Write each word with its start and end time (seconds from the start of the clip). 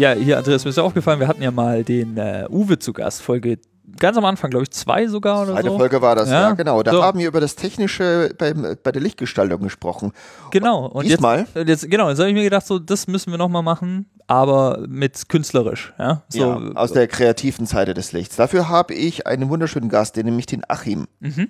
Ja, 0.00 0.12
hier, 0.12 0.38
Andreas, 0.38 0.64
mir 0.64 0.70
ist 0.70 0.76
ja 0.76 0.82
aufgefallen, 0.82 1.20
wir 1.20 1.28
hatten 1.28 1.42
ja 1.42 1.50
mal 1.50 1.84
den 1.84 2.16
äh, 2.16 2.46
Uwe 2.48 2.78
zu 2.78 2.94
Gast, 2.94 3.20
Folge 3.20 3.58
ganz 3.98 4.16
am 4.16 4.24
Anfang, 4.24 4.48
glaube 4.48 4.62
ich, 4.62 4.70
zwei 4.70 5.06
sogar 5.08 5.42
oder 5.42 5.56
Eine 5.56 5.68
so. 5.68 5.76
Folge 5.76 6.00
war 6.00 6.16
das, 6.16 6.30
ja, 6.30 6.48
Ja, 6.48 6.52
genau. 6.52 6.82
Da 6.82 6.92
so. 6.92 7.02
haben 7.02 7.18
wir 7.18 7.28
über 7.28 7.40
das 7.40 7.54
Technische 7.54 8.34
beim, 8.38 8.76
bei 8.82 8.92
der 8.92 9.02
Lichtgestaltung 9.02 9.60
gesprochen. 9.60 10.12
Genau. 10.52 10.86
Und 10.86 11.04
Diesmal? 11.04 11.46
Jetzt, 11.54 11.68
jetzt, 11.68 11.90
genau, 11.90 12.08
jetzt 12.08 12.18
habe 12.18 12.30
ich 12.30 12.34
mir 12.34 12.44
gedacht, 12.44 12.66
so, 12.66 12.78
das 12.78 13.08
müssen 13.08 13.30
wir 13.30 13.36
nochmal 13.36 13.62
machen, 13.62 14.06
aber 14.26 14.86
mit 14.88 15.28
künstlerisch. 15.28 15.92
Ja, 15.98 16.22
so, 16.28 16.38
ja, 16.38 16.56
aus 16.76 16.92
der 16.92 17.06
kreativen 17.06 17.66
Seite 17.66 17.92
des 17.92 18.12
Lichts. 18.12 18.36
Dafür 18.36 18.70
habe 18.70 18.94
ich 18.94 19.26
einen 19.26 19.50
wunderschönen 19.50 19.90
Gast, 19.90 20.16
den 20.16 20.24
nämlich 20.24 20.46
den 20.46 20.62
Achim. 20.66 21.08
Mhm. 21.18 21.48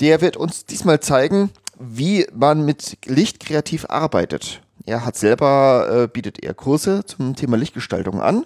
Der 0.00 0.20
wird 0.20 0.36
uns 0.36 0.64
diesmal 0.64 0.98
zeigen, 0.98 1.50
wie 1.78 2.26
man 2.34 2.64
mit 2.64 2.98
Licht 3.06 3.38
kreativ 3.38 3.86
arbeitet. 3.88 4.60
Er 4.86 5.04
hat 5.04 5.16
selber, 5.16 6.04
äh, 6.04 6.08
bietet 6.08 6.42
er 6.42 6.54
Kurse 6.54 7.04
zum 7.06 7.36
Thema 7.36 7.56
Lichtgestaltung 7.56 8.20
an. 8.20 8.44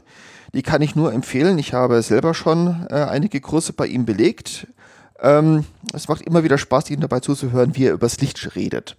Die 0.55 0.63
kann 0.63 0.83
ich 0.83 0.97
nur 0.97 1.13
empfehlen. 1.13 1.59
Ich 1.59 1.75
habe 1.75 2.03
selber 2.03 2.35
schon 2.35 2.87
äh, 2.91 2.95
einige 2.95 3.41
Kurse 3.41 3.73
bei 3.73 3.87
ihm 3.87 4.05
belegt. 4.05 4.67
Ähm, 5.21 5.65
es 5.93 6.09
macht 6.09 6.23
immer 6.23 6.45
wieder 6.45 6.59
Spaß, 6.59 6.91
ihm 6.91 7.01
dabei 7.01 7.21
zuzuhören, 7.21 7.77
wie 7.77 7.87
er 7.87 7.93
übers 7.93 8.21
Licht 8.21 8.55
redet. 8.55 8.97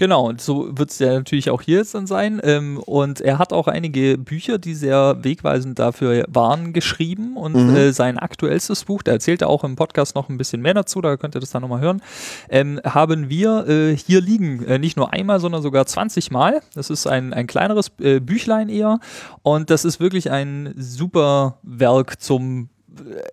Genau, 0.00 0.28
und 0.30 0.40
so 0.40 0.78
wird 0.78 0.90
es 0.92 0.98
ja 0.98 1.12
natürlich 1.12 1.50
auch 1.50 1.60
hier 1.60 1.76
jetzt 1.76 1.94
dann 1.94 2.06
sein. 2.06 2.40
Ähm, 2.42 2.78
und 2.78 3.20
er 3.20 3.38
hat 3.38 3.52
auch 3.52 3.68
einige 3.68 4.16
Bücher, 4.16 4.56
die 4.56 4.72
sehr 4.74 5.18
wegweisend 5.22 5.78
dafür 5.78 6.24
waren, 6.26 6.72
geschrieben. 6.72 7.36
Und 7.36 7.52
Mhm. 7.54 7.76
äh, 7.76 7.92
sein 7.92 8.18
aktuellstes 8.18 8.86
Buch, 8.86 9.02
da 9.02 9.12
erzählt 9.12 9.42
er 9.42 9.50
auch 9.50 9.62
im 9.62 9.76
Podcast 9.76 10.14
noch 10.14 10.30
ein 10.30 10.38
bisschen 10.38 10.62
mehr 10.62 10.72
dazu, 10.72 11.02
da 11.02 11.18
könnt 11.18 11.36
ihr 11.36 11.40
das 11.40 11.50
dann 11.50 11.60
nochmal 11.60 11.82
hören, 11.82 12.00
ähm, 12.48 12.80
haben 12.82 13.28
wir 13.28 13.68
äh, 13.68 13.94
hier 13.94 14.22
liegen. 14.22 14.64
Äh, 14.64 14.78
nicht 14.78 14.96
nur 14.96 15.12
einmal, 15.12 15.38
sondern 15.38 15.60
sogar 15.60 15.84
20 15.84 16.30
Mal. 16.30 16.62
Das 16.72 16.88
ist 16.88 17.06
ein, 17.06 17.34
ein 17.34 17.46
kleineres 17.46 17.92
äh, 18.00 18.20
Büchlein 18.20 18.70
eher. 18.70 19.00
Und 19.42 19.68
das 19.68 19.84
ist 19.84 20.00
wirklich 20.00 20.30
ein 20.30 20.72
super 20.78 21.58
Werk 21.62 22.22
zum 22.22 22.70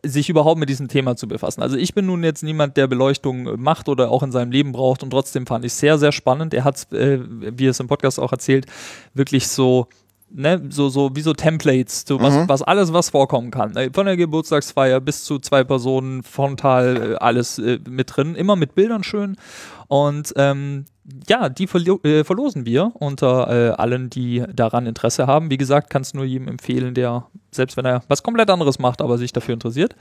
sich 0.04 0.30
überhaupt 0.30 0.60
mit 0.60 0.70
diesem 0.70 0.88
Thema 0.88 1.16
zu 1.16 1.28
befassen. 1.28 1.62
Also 1.62 1.78
ich 1.78 1.94
bin 1.94 2.06
nun 2.06 2.24
jetzt 2.24 2.44
niemand, 2.44 2.78
der 2.78 2.88
Beleuchtung 2.88 3.62
macht 3.62 3.90
oder 3.90 4.12
auch 4.12 4.24
in 4.24 4.32
seinem 4.32 4.52
Leben 4.52 4.72
braucht 4.72 5.04
und 5.04 5.10
trotzdem 5.12 5.46
fand 5.48 5.66
ich 5.66 5.72
es 5.74 5.80
sehr, 5.80 5.98
sehr 5.98 6.12
spannend. 6.12 6.54
Er 6.54 6.64
hat, 6.64 6.92
äh, 6.94 7.20
wie 7.28 7.66
es 7.68 7.80
im 7.80 7.88
Podcast 7.88 8.20
auch 8.20 8.32
erzählt, 8.32 8.66
wirklich 9.14 9.48
so 9.48 9.88
Ne, 10.30 10.62
so, 10.72 10.90
so 10.90 11.16
wie 11.16 11.22
so 11.22 11.32
Templates, 11.32 12.04
so 12.06 12.20
was, 12.20 12.34
Mhm. 12.34 12.50
was 12.50 12.62
alles, 12.62 12.92
was 12.92 13.12
vorkommen 13.12 13.50
kann. 13.50 13.78
Äh, 13.78 13.92
Von 13.94 14.08
der 14.08 14.18
Geburtstagsfeier 14.18 15.00
bis 15.00 15.24
zu 15.24 15.40
zwei 15.40 15.64
Personen, 15.64 16.22
frontal, 16.22 17.14
äh, 17.14 17.16
alles 17.16 17.60
äh, 17.60 17.80
mit 17.90 18.14
drin, 18.14 18.36
immer 18.36 18.58
mit 18.58 18.76
Bildern 18.76 19.06
schön. 19.06 19.38
Und 19.88 20.34
ähm, 20.36 20.84
ja, 21.30 21.48
die 21.48 21.66
verlo 21.66 22.02
äh, 22.04 22.26
verlosen 22.26 22.66
wir 22.66 22.92
unter 22.96 23.48
äh, 23.50 23.70
allen, 23.78 24.10
die 24.10 24.44
daran 24.54 24.86
Interesse 24.86 25.28
haben. 25.28 25.50
Wie 25.50 25.56
gesagt, 25.56 25.90
kann 25.90 26.02
es 26.02 26.14
nur 26.14 26.26
jedem 26.26 26.50
empfehlen, 26.50 26.94
der, 26.94 27.28
selbst 27.58 27.76
wenn 27.76 27.86
er 27.86 28.04
was 28.08 28.24
komplett 28.24 28.50
anderes 28.50 28.80
macht, 28.80 29.02
aber 29.02 29.18
sich 29.18 29.34
dafür 29.34 29.54
interessiert. 29.54 29.96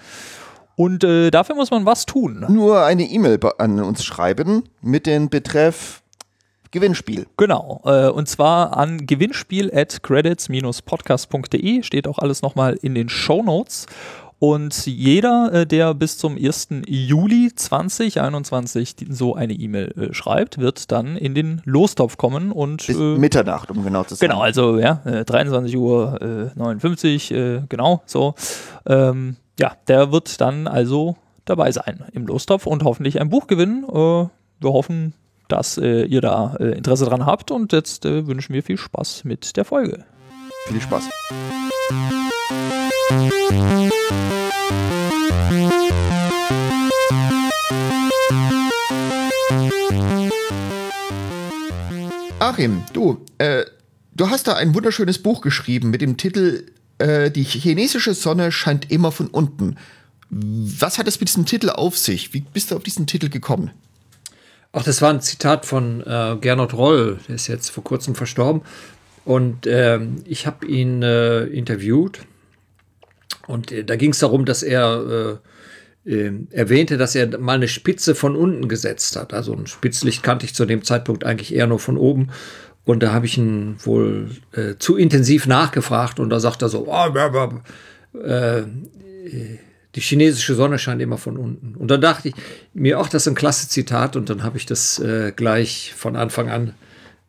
Und 0.77 1.05
äh, 1.05 1.31
dafür 1.31 1.57
muss 1.57 1.71
man 1.71 1.87
was 1.87 2.07
tun. 2.07 2.45
Nur 2.49 2.85
eine 2.85 3.05
E-Mail 3.05 3.41
an 3.59 3.81
uns 3.81 4.05
schreiben 4.05 4.65
mit 4.83 5.07
dem 5.07 5.29
Betreff 5.29 6.03
Gewinnspiel. 6.71 7.27
Genau, 7.39 7.81
äh, 7.85 8.09
und 8.09 8.29
zwar 8.29 8.77
an 8.77 9.07
gewinnspiel 9.07 9.73
at 9.75 10.03
credits-podcast.de 10.03 11.83
steht 11.83 12.07
auch 12.07 12.19
alles 12.19 12.43
nochmal 12.43 12.79
in 12.83 12.95
den 12.95 13.09
Show 13.09 13.43
Notes. 13.43 13.87
Und 14.39 14.87
jeder, 14.87 15.51
äh, 15.53 15.67
der 15.67 15.95
bis 15.95 16.19
zum 16.19 16.37
1. 16.37 16.83
Juli 16.87 17.51
2021 17.55 18.95
die- 18.97 19.11
so 19.11 19.35
eine 19.35 19.55
E-Mail 19.55 19.93
äh, 20.11 20.13
schreibt, 20.15 20.59
wird 20.59 20.93
dann 20.93 21.17
in 21.17 21.35
den 21.35 21.63
Lostopf 21.65 22.19
kommen 22.19 22.53
und 22.53 22.87
Bis 22.87 22.97
äh, 22.97 23.17
Mitternacht, 23.17 23.71
um 23.71 23.83
genau 23.83 24.05
zu 24.05 24.15
sein. 24.15 24.29
Genau, 24.29 24.43
also 24.43 24.79
ja, 24.79 25.01
äh, 25.07 25.25
23 25.25 25.77
Uhr 25.77 26.21
äh, 26.55 26.59
59, 26.59 27.31
äh, 27.33 27.63
genau, 27.69 28.03
so. 28.05 28.35
Ähm, 28.87 29.37
ja, 29.59 29.73
der 29.89 30.13
wird 30.13 30.39
dann 30.41 30.67
also 30.67 31.17
dabei 31.47 31.73
sein 31.73 32.05
im 32.13 32.27
Lostopf 32.27 32.67
und 32.67 32.85
hoffentlich 32.85 33.21
ein 33.21 33.31
Buch 33.31 33.47
gewinnen. 33.47 33.85
Wir 33.89 34.31
hoffen, 34.73 35.15
dass 35.49 35.79
äh, 35.79 36.03
ihr 36.05 36.21
da 36.21 36.57
äh, 36.61 36.73
Interesse 36.77 37.07
dran 37.07 37.25
habt 37.25 37.51
und 37.51 37.73
jetzt 37.73 38.05
äh, 38.05 38.27
wünschen 38.27 38.53
wir 38.53 38.63
viel 38.63 38.77
Spaß 38.77 39.25
mit 39.25 39.57
der 39.57 39.65
Folge. 39.65 40.05
Viel 40.67 40.81
Spaß. 40.81 41.09
Achim, 52.39 52.83
du, 52.93 53.25
äh, 53.39 53.65
du 54.15 54.31
hast 54.31 54.47
da 54.49 54.55
ein 54.55 54.75
wunderschönes 54.75 55.19
Buch 55.23 55.41
geschrieben 55.41 55.91
mit 55.91 56.01
dem 56.01 56.17
Titel 56.17 56.65
äh, 56.99 57.31
Die 57.31 57.45
chinesische 57.45 58.15
Sonne 58.15 58.51
scheint 58.53 58.91
immer 58.91 59.13
von 59.13 59.29
unten. 59.29 59.77
Was 60.31 60.99
hat 60.99 61.07
es 61.07 61.21
mit 61.21 61.29
diesem 61.29 61.47
Titel 61.47 61.71
auf 61.71 61.99
sich? 61.99 62.33
Wie 62.35 62.41
bist 62.41 62.71
du 62.71 62.77
auf 62.77 62.83
diesen 62.83 63.07
Titel 63.07 63.29
gekommen? 63.29 63.71
Ach, 64.73 64.83
das 64.83 65.03
war 65.03 65.11
ein 65.11 65.21
Zitat 65.21 65.67
von 65.67 66.03
äh, 66.03 66.37
Gernot 66.41 66.75
Roll, 66.75 67.19
der 67.29 67.37
ist 67.37 67.47
jetzt 67.47 67.71
vor 67.71 67.85
kurzem 67.85 68.15
verstorben. 68.15 68.63
Und 69.25 69.67
ähm, 69.67 70.23
ich 70.25 70.47
habe 70.47 70.67
ihn 70.67 71.03
äh, 71.03 71.45
interviewt. 71.45 72.21
Und 73.47 73.73
äh, 73.73 73.85
da 73.85 73.97
ging 73.97 74.11
es 74.11 74.19
darum, 74.19 74.45
dass 74.45 74.63
er 74.63 75.41
äh, 76.07 76.11
äh, 76.11 76.33
erwähnte, 76.51 76.99
dass 76.99 77.15
er 77.15 77.39
mal 77.39 77.55
eine 77.55 77.69
Spitze 77.69 78.15
von 78.15 78.37
unten 78.37 78.69
gesetzt 78.69 79.17
hat. 79.17 79.35
Also 79.35 79.53
ein 79.55 79.67
Spitzlicht 79.67 80.23
kannte 80.23 80.47
ich 80.47 80.55
zu 80.55 80.65
dem 80.65 80.85
Zeitpunkt 80.85 81.25
eigentlich 81.25 81.55
eher 81.55 81.67
nur 81.67 81.79
von 81.79 81.97
oben. 81.97 82.29
Und 82.85 83.03
da 83.03 83.13
habe 83.13 83.27
ich 83.27 83.37
ihn 83.37 83.77
wohl 83.81 84.31
äh, 84.53 84.75
zu 84.79 84.97
intensiv 84.97 85.49
nachgefragt 85.49 86.21
und 86.21 86.31
da 86.31 86.39
sagt 86.39 86.63
er 86.63 86.69
so, 86.69 86.87
oh, 86.87 87.11
blah, 87.11 87.29
blah, 87.29 87.63
äh, 88.23 88.63
die 89.97 90.01
chinesische 90.01 90.55
Sonne 90.55 90.79
scheint 90.79 91.03
immer 91.03 91.19
von 91.19 91.37
unten. 91.37 91.75
Und 91.75 91.91
dann 91.91 92.01
dachte 92.01 92.29
ich 92.29 92.35
mir, 92.75 93.01
ach, 93.01 93.09
das 93.09 93.23
ist 93.23 93.33
ein 93.33 93.35
klasse 93.35 93.69
Zitat 93.69 94.15
und 94.15 94.31
dann 94.31 94.45
habe 94.45 94.59
ich 94.59 94.67
das 94.67 95.03
gleich 95.35 95.95
von 95.97 96.15
Anfang 96.15 96.51
an 96.51 96.75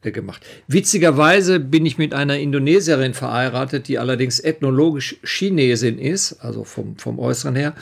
gemacht. 0.01 0.45
Witzigerweise 0.67 1.59
bin 1.59 1.85
ich 1.85 1.97
mit 1.97 2.13
einer 2.13 2.37
Indonesierin 2.37 3.13
verheiratet, 3.13 3.87
die 3.87 3.99
allerdings 3.99 4.39
ethnologisch 4.39 5.17
Chinesin 5.23 5.99
ist, 5.99 6.33
also 6.39 6.63
vom, 6.63 6.97
vom 6.97 7.19
Äußeren 7.19 7.55
her. 7.55 7.73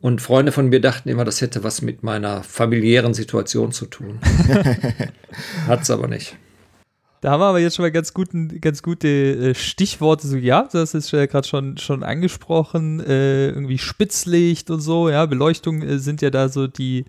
Und 0.00 0.20
Freunde 0.20 0.52
von 0.52 0.68
mir 0.68 0.80
dachten 0.80 1.08
immer, 1.08 1.24
das 1.24 1.40
hätte 1.40 1.64
was 1.64 1.82
mit 1.82 2.02
meiner 2.02 2.42
familiären 2.42 3.14
Situation 3.14 3.72
zu 3.72 3.86
tun. 3.86 4.20
Hat's 5.66 5.90
aber 5.90 6.06
nicht. 6.06 6.36
Da 7.26 7.32
haben 7.32 7.40
wir 7.40 7.46
aber 7.46 7.58
jetzt 7.58 7.74
schon 7.74 7.82
mal 7.82 7.90
ganz, 7.90 8.14
guten, 8.14 8.60
ganz 8.60 8.84
gute 8.84 9.08
äh, 9.08 9.54
Stichworte 9.56 10.28
so 10.28 10.40
gehabt. 10.40 10.74
Das 10.74 10.94
ist 10.94 11.10
ja 11.10 11.26
gerade 11.26 11.44
schon, 11.44 11.76
schon 11.76 12.04
angesprochen. 12.04 13.00
Äh, 13.00 13.48
irgendwie 13.48 13.78
Spitzlicht 13.78 14.70
und 14.70 14.78
so, 14.78 15.10
ja, 15.10 15.26
Beleuchtung 15.26 15.82
äh, 15.82 15.98
sind 15.98 16.22
ja 16.22 16.30
da 16.30 16.48
so 16.48 16.68
die, 16.68 17.04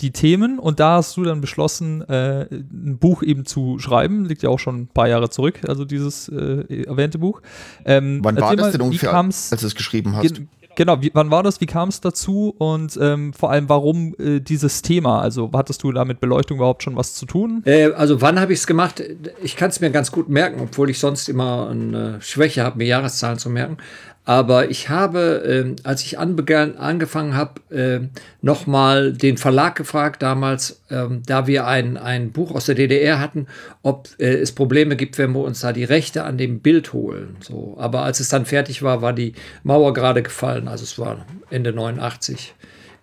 die 0.00 0.10
Themen. 0.10 0.58
Und 0.58 0.80
da 0.80 0.96
hast 0.96 1.16
du 1.16 1.22
dann 1.22 1.40
beschlossen, 1.40 2.02
äh, 2.08 2.48
ein 2.50 2.98
Buch 2.98 3.22
eben 3.22 3.46
zu 3.46 3.78
schreiben. 3.78 4.24
Liegt 4.24 4.42
ja 4.42 4.48
auch 4.50 4.58
schon 4.58 4.80
ein 4.80 4.86
paar 4.88 5.06
Jahre 5.06 5.30
zurück, 5.30 5.60
also 5.68 5.84
dieses 5.84 6.28
äh, 6.28 6.82
erwähnte 6.82 7.18
Buch. 7.18 7.40
Ähm, 7.84 8.18
Wann 8.24 8.40
war 8.40 8.56
das 8.56 8.66
mal, 8.66 8.72
denn 8.72 8.80
ungefähr, 8.80 9.14
als 9.14 9.50
du 9.50 9.66
es 9.68 9.76
geschrieben 9.76 10.16
hast? 10.16 10.42
Gen 10.76 10.86
genau, 10.86 11.02
wie, 11.02 11.10
wann 11.14 11.30
war 11.30 11.42
das? 11.42 11.60
Wie 11.60 11.66
kam 11.66 11.88
es 11.88 12.00
dazu? 12.00 12.54
Und 12.58 12.98
ähm, 13.00 13.32
vor 13.32 13.50
allem, 13.50 13.68
warum 13.68 14.14
äh, 14.18 14.40
dieses 14.40 14.82
Thema? 14.82 15.20
Also, 15.20 15.50
hattest 15.52 15.82
du 15.82 15.92
da 15.92 16.04
mit 16.04 16.20
Beleuchtung 16.20 16.58
überhaupt 16.58 16.82
schon 16.82 16.96
was 16.96 17.14
zu 17.14 17.26
tun? 17.26 17.62
Äh, 17.66 17.92
also 17.92 18.20
wann 18.20 18.38
habe 18.40 18.52
ich 18.52 18.60
es 18.60 18.66
gemacht? 18.66 19.02
Ich 19.42 19.56
kann 19.56 19.70
es 19.70 19.80
mir 19.80 19.90
ganz 19.90 20.12
gut 20.12 20.28
merken, 20.28 20.60
obwohl 20.60 20.88
ich 20.90 20.98
sonst 20.98 21.28
immer 21.28 21.68
eine 21.70 22.20
Schwäche 22.20 22.62
habe, 22.62 22.78
mir 22.78 22.86
Jahreszahlen 22.86 23.38
zu 23.38 23.50
merken. 23.50 23.78
Aber 24.24 24.70
ich 24.70 24.90
habe, 24.90 25.42
ähm, 25.46 25.76
als 25.82 26.02
ich 26.02 26.18
anbegann, 26.18 26.76
angefangen 26.76 27.34
habe, 27.34 27.60
ähm, 27.72 28.10
nochmal 28.42 29.12
den 29.12 29.38
Verlag 29.38 29.76
gefragt 29.76 30.22
damals, 30.22 30.82
ähm, 30.90 31.22
da 31.26 31.46
wir 31.46 31.66
ein, 31.66 31.96
ein 31.96 32.30
Buch 32.30 32.54
aus 32.54 32.66
der 32.66 32.74
DDR 32.74 33.18
hatten, 33.18 33.46
ob 33.82 34.08
äh, 34.18 34.26
es 34.34 34.52
Probleme 34.52 34.94
gibt, 34.94 35.16
wenn 35.16 35.32
wir 35.32 35.40
uns 35.40 35.60
da 35.60 35.72
die 35.72 35.84
Rechte 35.84 36.24
an 36.24 36.36
dem 36.36 36.60
Bild 36.60 36.92
holen. 36.92 37.38
So. 37.40 37.76
Aber 37.78 38.02
als 38.02 38.20
es 38.20 38.28
dann 38.28 38.44
fertig 38.44 38.82
war, 38.82 39.00
war 39.00 39.14
die 39.14 39.32
Mauer 39.62 39.94
gerade 39.94 40.22
gefallen. 40.22 40.68
Also 40.68 40.84
es 40.84 40.98
war 40.98 41.24
Ende 41.48 41.72
89, 41.72 42.54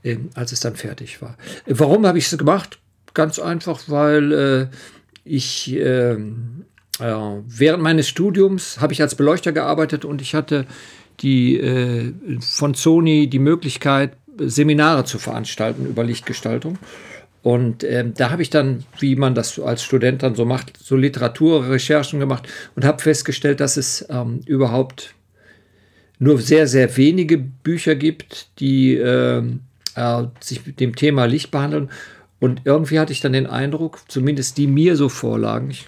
ähm, 0.03 0.29
als 0.35 0.51
es 0.51 0.59
dann 0.59 0.75
fertig 0.75 1.21
war. 1.21 1.35
Äh, 1.65 1.73
warum 1.77 2.05
habe 2.05 2.19
ich 2.19 2.31
es 2.31 2.37
gemacht? 2.37 2.77
Ganz 3.15 3.39
einfach, 3.39 3.81
weil 3.87 4.31
äh, 4.31 4.67
ich 5.25 5.75
ähm, 5.75 6.65
äh, 6.99 7.13
während 7.47 7.83
meines 7.83 8.07
Studiums 8.07 8.79
habe 8.79 8.93
ich 8.93 9.01
als 9.01 9.15
Beleuchter 9.15 9.51
gearbeitet 9.51 10.05
und 10.05 10.21
ich 10.21 10.33
hatte 10.33 10.65
die 11.19 11.57
äh, 11.57 12.13
von 12.39 12.73
Sony 12.73 13.27
die 13.27 13.39
Möglichkeit, 13.39 14.13
Seminare 14.39 15.05
zu 15.05 15.17
veranstalten 15.17 15.87
über 15.87 16.03
Lichtgestaltung. 16.03 16.77
Und 17.43 17.83
ähm, 17.83 18.13
da 18.15 18.29
habe 18.29 18.41
ich 18.41 18.49
dann, 18.49 18.83
wie 18.99 19.15
man 19.15 19.33
das 19.33 19.57
als 19.59 19.83
Student 19.83 20.21
dann 20.21 20.35
so 20.35 20.45
macht, 20.45 20.77
so 20.77 20.95
Literaturrecherchen 20.95 22.19
gemacht 22.19 22.47
und 22.75 22.83
habe 22.83 23.01
festgestellt, 23.01 23.59
dass 23.59 23.77
es 23.77 24.05
ähm, 24.09 24.41
überhaupt 24.45 25.15
nur 26.19 26.39
sehr, 26.39 26.67
sehr 26.67 26.97
wenige 26.97 27.37
Bücher 27.37 27.95
gibt, 27.95 28.49
die 28.59 28.95
ähm, 28.95 29.61
äh, 29.95 30.23
sich 30.39 30.65
mit 30.65 30.79
dem 30.79 30.95
Thema 30.95 31.25
Licht 31.25 31.51
behandeln. 31.51 31.89
Und 32.39 32.61
irgendwie 32.65 32.99
hatte 32.99 33.13
ich 33.13 33.21
dann 33.21 33.33
den 33.33 33.47
Eindruck, 33.47 33.99
zumindest 34.07 34.57
die 34.57 34.67
mir 34.67 34.95
so 34.95 35.09
vorlagen, 35.09 35.71
ich, 35.71 35.85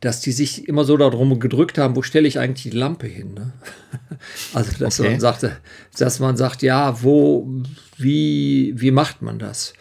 dass 0.00 0.20
die 0.20 0.32
sich 0.32 0.66
immer 0.66 0.84
so 0.84 0.96
darum 0.96 1.38
gedrückt 1.40 1.76
haben, 1.78 1.94
wo 1.96 2.02
stelle 2.02 2.26
ich 2.26 2.38
eigentlich 2.38 2.70
die 2.72 2.78
Lampe 2.78 3.06
hin? 3.06 3.34
Ne? 3.34 3.52
Also, 4.54 4.72
dass 4.78 5.00
Okay. 5.00 5.10
man 5.12 5.20
sagte, 5.20 5.56
dass 5.98 6.20
man 6.20 6.36
sagt, 6.36 6.62
ja, 6.62 7.02
wo, 7.02 7.48
wie, 7.96 8.74
wie 8.76 8.90
macht 8.90 9.22
man 9.22 9.38
das? 9.38 9.72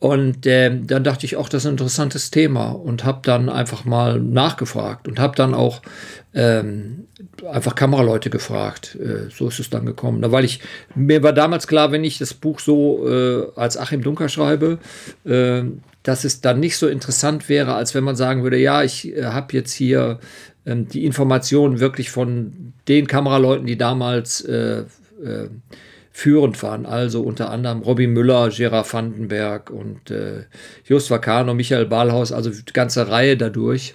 Und 0.00 0.46
ähm, 0.46 0.86
dann 0.86 1.02
dachte 1.02 1.26
ich 1.26 1.36
auch, 1.36 1.48
das 1.48 1.62
ist 1.62 1.66
ein 1.66 1.72
interessantes 1.72 2.30
Thema 2.30 2.68
und 2.70 3.04
habe 3.04 3.20
dann 3.24 3.48
einfach 3.48 3.84
mal 3.84 4.20
nachgefragt 4.20 5.08
und 5.08 5.18
habe 5.18 5.34
dann 5.34 5.54
auch 5.54 5.82
ähm, 6.34 7.06
einfach 7.50 7.74
Kameraleute 7.74 8.30
gefragt. 8.30 8.96
Äh, 9.00 9.28
so 9.30 9.48
ist 9.48 9.58
es 9.58 9.70
dann 9.70 9.86
gekommen. 9.86 10.18
Na, 10.20 10.30
weil 10.30 10.44
ich 10.44 10.60
mir 10.94 11.22
war 11.24 11.32
damals 11.32 11.66
klar, 11.66 11.90
wenn 11.90 12.04
ich 12.04 12.18
das 12.18 12.32
Buch 12.32 12.60
so 12.60 13.08
äh, 13.08 13.46
als 13.56 13.76
Achim 13.76 14.02
Dunker 14.02 14.28
schreibe, 14.28 14.78
äh, 15.24 15.62
dass 16.02 16.24
es 16.24 16.40
dann 16.40 16.60
nicht 16.60 16.76
so 16.76 16.86
interessant 16.86 17.48
wäre, 17.48 17.74
als 17.74 17.94
wenn 17.94 18.04
man 18.04 18.16
sagen 18.16 18.42
würde, 18.42 18.58
ja, 18.58 18.82
ich 18.82 19.14
äh, 19.16 19.24
habe 19.24 19.52
jetzt 19.52 19.72
hier 19.72 20.20
ähm, 20.64 20.88
die 20.88 21.04
Informationen 21.04 21.80
wirklich 21.80 22.10
von 22.10 22.72
den 22.86 23.06
Kameraleuten, 23.06 23.66
die 23.66 23.78
damals 23.78 24.40
äh, 24.42 24.84
äh, 25.22 25.48
führend 26.10 26.62
waren. 26.62 26.86
Also 26.86 27.22
unter 27.22 27.50
anderem 27.50 27.82
Robbie 27.82 28.06
Müller, 28.06 28.50
Gerard 28.50 28.92
Vandenberg 28.92 29.70
und 29.70 30.10
äh, 30.10 30.44
Just 30.84 31.10
Vacano, 31.10 31.54
Michael 31.54 31.86
Ballhaus, 31.86 32.32
also 32.32 32.50
die 32.50 32.72
ganze 32.72 33.08
Reihe 33.08 33.36
dadurch. 33.36 33.94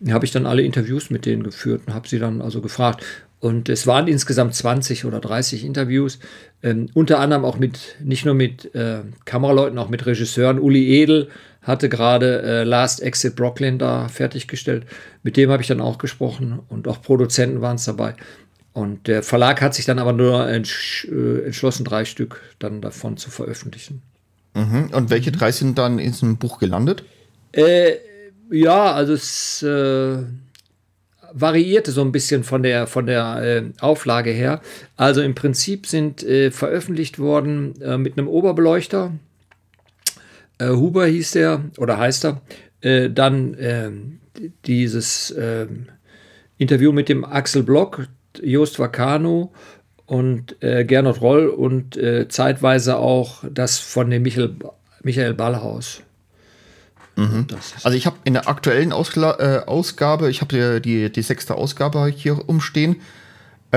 Da 0.00 0.12
habe 0.12 0.24
ich 0.24 0.32
dann 0.32 0.46
alle 0.46 0.62
Interviews 0.62 1.10
mit 1.10 1.26
denen 1.26 1.42
geführt 1.42 1.82
und 1.86 1.94
habe 1.94 2.08
sie 2.08 2.18
dann 2.18 2.42
also 2.42 2.60
gefragt. 2.60 3.04
Und 3.42 3.68
es 3.68 3.88
waren 3.88 4.06
insgesamt 4.06 4.54
20 4.54 5.04
oder 5.04 5.18
30 5.18 5.64
Interviews, 5.64 6.20
ähm, 6.62 6.88
unter 6.94 7.18
anderem 7.18 7.44
auch 7.44 7.58
mit, 7.58 7.96
nicht 8.00 8.24
nur 8.24 8.34
mit 8.34 8.72
äh, 8.72 9.00
Kameraleuten, 9.24 9.80
auch 9.80 9.88
mit 9.88 10.06
Regisseuren. 10.06 10.60
Uli 10.60 11.02
Edel 11.02 11.28
hatte 11.60 11.88
gerade 11.88 12.42
äh, 12.42 12.62
Last 12.62 13.02
Exit 13.02 13.34
Brooklyn 13.34 13.80
da 13.80 14.06
fertiggestellt. 14.06 14.86
Mit 15.24 15.36
dem 15.36 15.50
habe 15.50 15.60
ich 15.60 15.66
dann 15.66 15.80
auch 15.80 15.98
gesprochen 15.98 16.60
und 16.68 16.86
auch 16.86 17.02
Produzenten 17.02 17.60
waren 17.60 17.74
es 17.74 17.84
dabei. 17.84 18.14
Und 18.74 19.08
der 19.08 19.24
Verlag 19.24 19.60
hat 19.60 19.74
sich 19.74 19.86
dann 19.86 19.98
aber 19.98 20.12
nur 20.12 20.48
entsch 20.48 21.08
äh, 21.10 21.44
entschlossen, 21.44 21.84
drei 21.84 22.04
Stück 22.04 22.40
dann 22.60 22.80
davon 22.80 23.16
zu 23.16 23.28
veröffentlichen. 23.28 24.02
Mhm. 24.54 24.90
Und 24.92 25.10
welche 25.10 25.32
drei 25.32 25.50
sind 25.50 25.78
dann 25.78 25.98
in 25.98 26.12
diesem 26.12 26.36
Buch 26.36 26.60
gelandet? 26.60 27.02
Äh, 27.50 27.94
ja, 28.52 28.92
also 28.92 29.14
es 29.14 29.64
äh, 29.64 30.18
variierte 31.32 31.92
so 31.92 32.02
ein 32.02 32.12
bisschen 32.12 32.44
von 32.44 32.62
der, 32.62 32.86
von 32.86 33.06
der 33.06 33.42
äh, 33.42 33.62
Auflage 33.80 34.30
her. 34.30 34.60
Also 34.96 35.22
im 35.22 35.34
Prinzip 35.34 35.86
sind 35.86 36.22
äh, 36.22 36.50
veröffentlicht 36.50 37.18
worden 37.18 37.80
äh, 37.80 37.98
mit 37.98 38.18
einem 38.18 38.28
Oberbeleuchter. 38.28 39.12
Äh, 40.58 40.68
Huber 40.68 41.06
hieß 41.06 41.32
der 41.32 41.64
oder 41.78 41.98
heißt 41.98 42.26
er. 42.26 42.42
Äh, 42.80 43.10
dann 43.10 43.56
ähm, 43.58 44.20
dieses 44.66 45.34
ähm, 45.38 45.86
Interview 46.58 46.92
mit 46.92 47.08
dem 47.08 47.24
Axel 47.24 47.62
Block, 47.62 48.06
Jost 48.42 48.78
Vacano 48.78 49.52
und 50.06 50.56
äh, 50.62 50.84
Gernot 50.84 51.20
Roll 51.20 51.48
und 51.48 51.98
zeitweise 52.28 52.96
auch 52.96 53.44
das 53.50 53.78
von 53.78 54.10
dem 54.10 54.22
Michael, 54.22 54.54
Michael 55.02 55.34
Ballhaus. 55.34 56.02
Ist 57.16 57.84
Also 57.84 57.96
ich 57.96 58.06
habe 58.06 58.16
in 58.24 58.34
der 58.34 58.48
aktuellen 58.48 58.92
Ausgla 58.92 59.38
äh, 59.38 59.66
Ausgabe, 59.66 60.30
ich 60.30 60.40
habe 60.40 60.80
die, 60.80 60.82
die, 60.82 61.12
die 61.12 61.22
sechste 61.22 61.54
Ausgabe 61.54 62.06
hier 62.06 62.48
umstehen, 62.48 62.96
äh, 63.72 63.76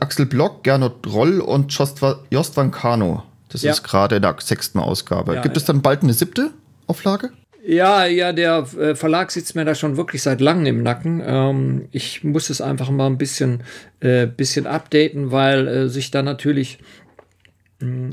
Axel 0.00 0.26
Block, 0.26 0.62
Gernot 0.64 1.06
Roll 1.06 1.40
und 1.40 1.72
Jost, 1.72 2.00
Jost 2.30 2.56
Van 2.56 2.70
Kano. 2.70 3.22
Das 3.48 3.62
Ja. 3.62 3.72
ist 3.72 3.82
gerade 3.82 4.16
in 4.16 4.22
der 4.22 4.36
sechsten 4.40 4.78
Ausgabe. 4.78 5.34
Ja, 5.34 5.42
Gibt 5.42 5.56
es 5.56 5.64
dann 5.64 5.82
bald 5.82 6.02
eine 6.02 6.12
siebte 6.12 6.50
Auflage? 6.86 7.30
Ja, 7.66 8.06
ja, 8.06 8.32
der 8.32 8.66
äh, 8.78 8.94
Verlag 8.94 9.30
sitzt 9.32 9.56
mir 9.56 9.64
da 9.64 9.74
schon 9.74 9.96
wirklich 9.96 10.22
seit 10.22 10.40
langem 10.40 10.66
im 10.66 10.82
Nacken. 10.82 11.20
Ähm, 11.24 11.88
ich 11.90 12.22
muss 12.22 12.48
es 12.48 12.60
einfach 12.60 12.90
mal 12.90 13.06
ein 13.06 13.18
bisschen, 13.18 13.62
äh, 14.00 14.26
bisschen 14.26 14.66
updaten, 14.68 15.32
weil 15.32 15.66
äh, 15.66 15.88
sich 15.88 16.10
da 16.12 16.22
natürlich 16.22 16.78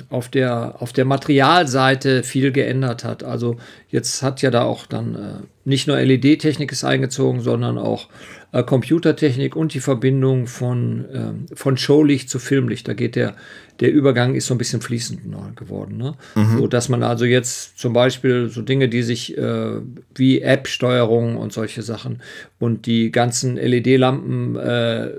auf 0.09 0.27
der, 0.27 0.81
auf 0.81 0.91
der 0.91 1.05
Materialseite 1.05 2.23
viel 2.23 2.51
geändert 2.51 3.05
hat. 3.05 3.23
Also 3.23 3.55
jetzt 3.87 4.21
hat 4.21 4.41
ja 4.41 4.51
da 4.51 4.63
auch 4.63 4.85
dann 4.85 5.15
äh, 5.15 5.19
nicht 5.63 5.87
nur 5.87 5.97
LED-Technik 5.97 6.73
ist 6.73 6.83
eingezogen, 6.83 7.39
sondern 7.39 7.77
auch 7.77 8.09
äh, 8.51 8.61
Computertechnik 8.61 9.55
und 9.55 9.73
die 9.73 9.79
Verbindung 9.79 10.47
von, 10.47 11.05
ähm, 11.13 11.45
von 11.53 11.77
Showlicht 11.77 12.29
zu 12.29 12.39
Filmlicht. 12.39 12.89
Da 12.89 12.93
geht 12.93 13.15
der, 13.15 13.35
der 13.79 13.93
Übergang 13.93 14.35
ist 14.35 14.47
so 14.47 14.53
ein 14.53 14.57
bisschen 14.57 14.81
fließender 14.81 15.53
geworden. 15.55 15.95
Ne? 15.95 16.15
So 16.57 16.67
dass 16.67 16.89
man 16.89 17.01
also 17.01 17.23
jetzt 17.23 17.79
zum 17.79 17.93
Beispiel 17.93 18.49
so 18.49 18.63
Dinge, 18.63 18.89
die 18.89 19.01
sich 19.01 19.37
äh, 19.37 19.79
wie 20.13 20.41
App-Steuerung 20.41 21.37
und 21.37 21.53
solche 21.53 21.83
Sachen 21.83 22.21
und 22.59 22.85
die 22.85 23.11
ganzen 23.11 23.55
LED-Lampen 23.55 24.57
äh, 24.57 25.11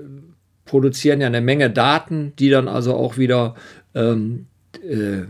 produzieren 0.65 1.21
ja 1.21 1.27
eine 1.27 1.41
Menge 1.41 1.69
Daten, 1.69 2.33
die 2.37 2.49
dann 2.49 2.67
also 2.67 2.95
auch 2.95 3.17
wieder 3.17 3.55
ähm, 3.95 4.45
äh, 4.83 5.23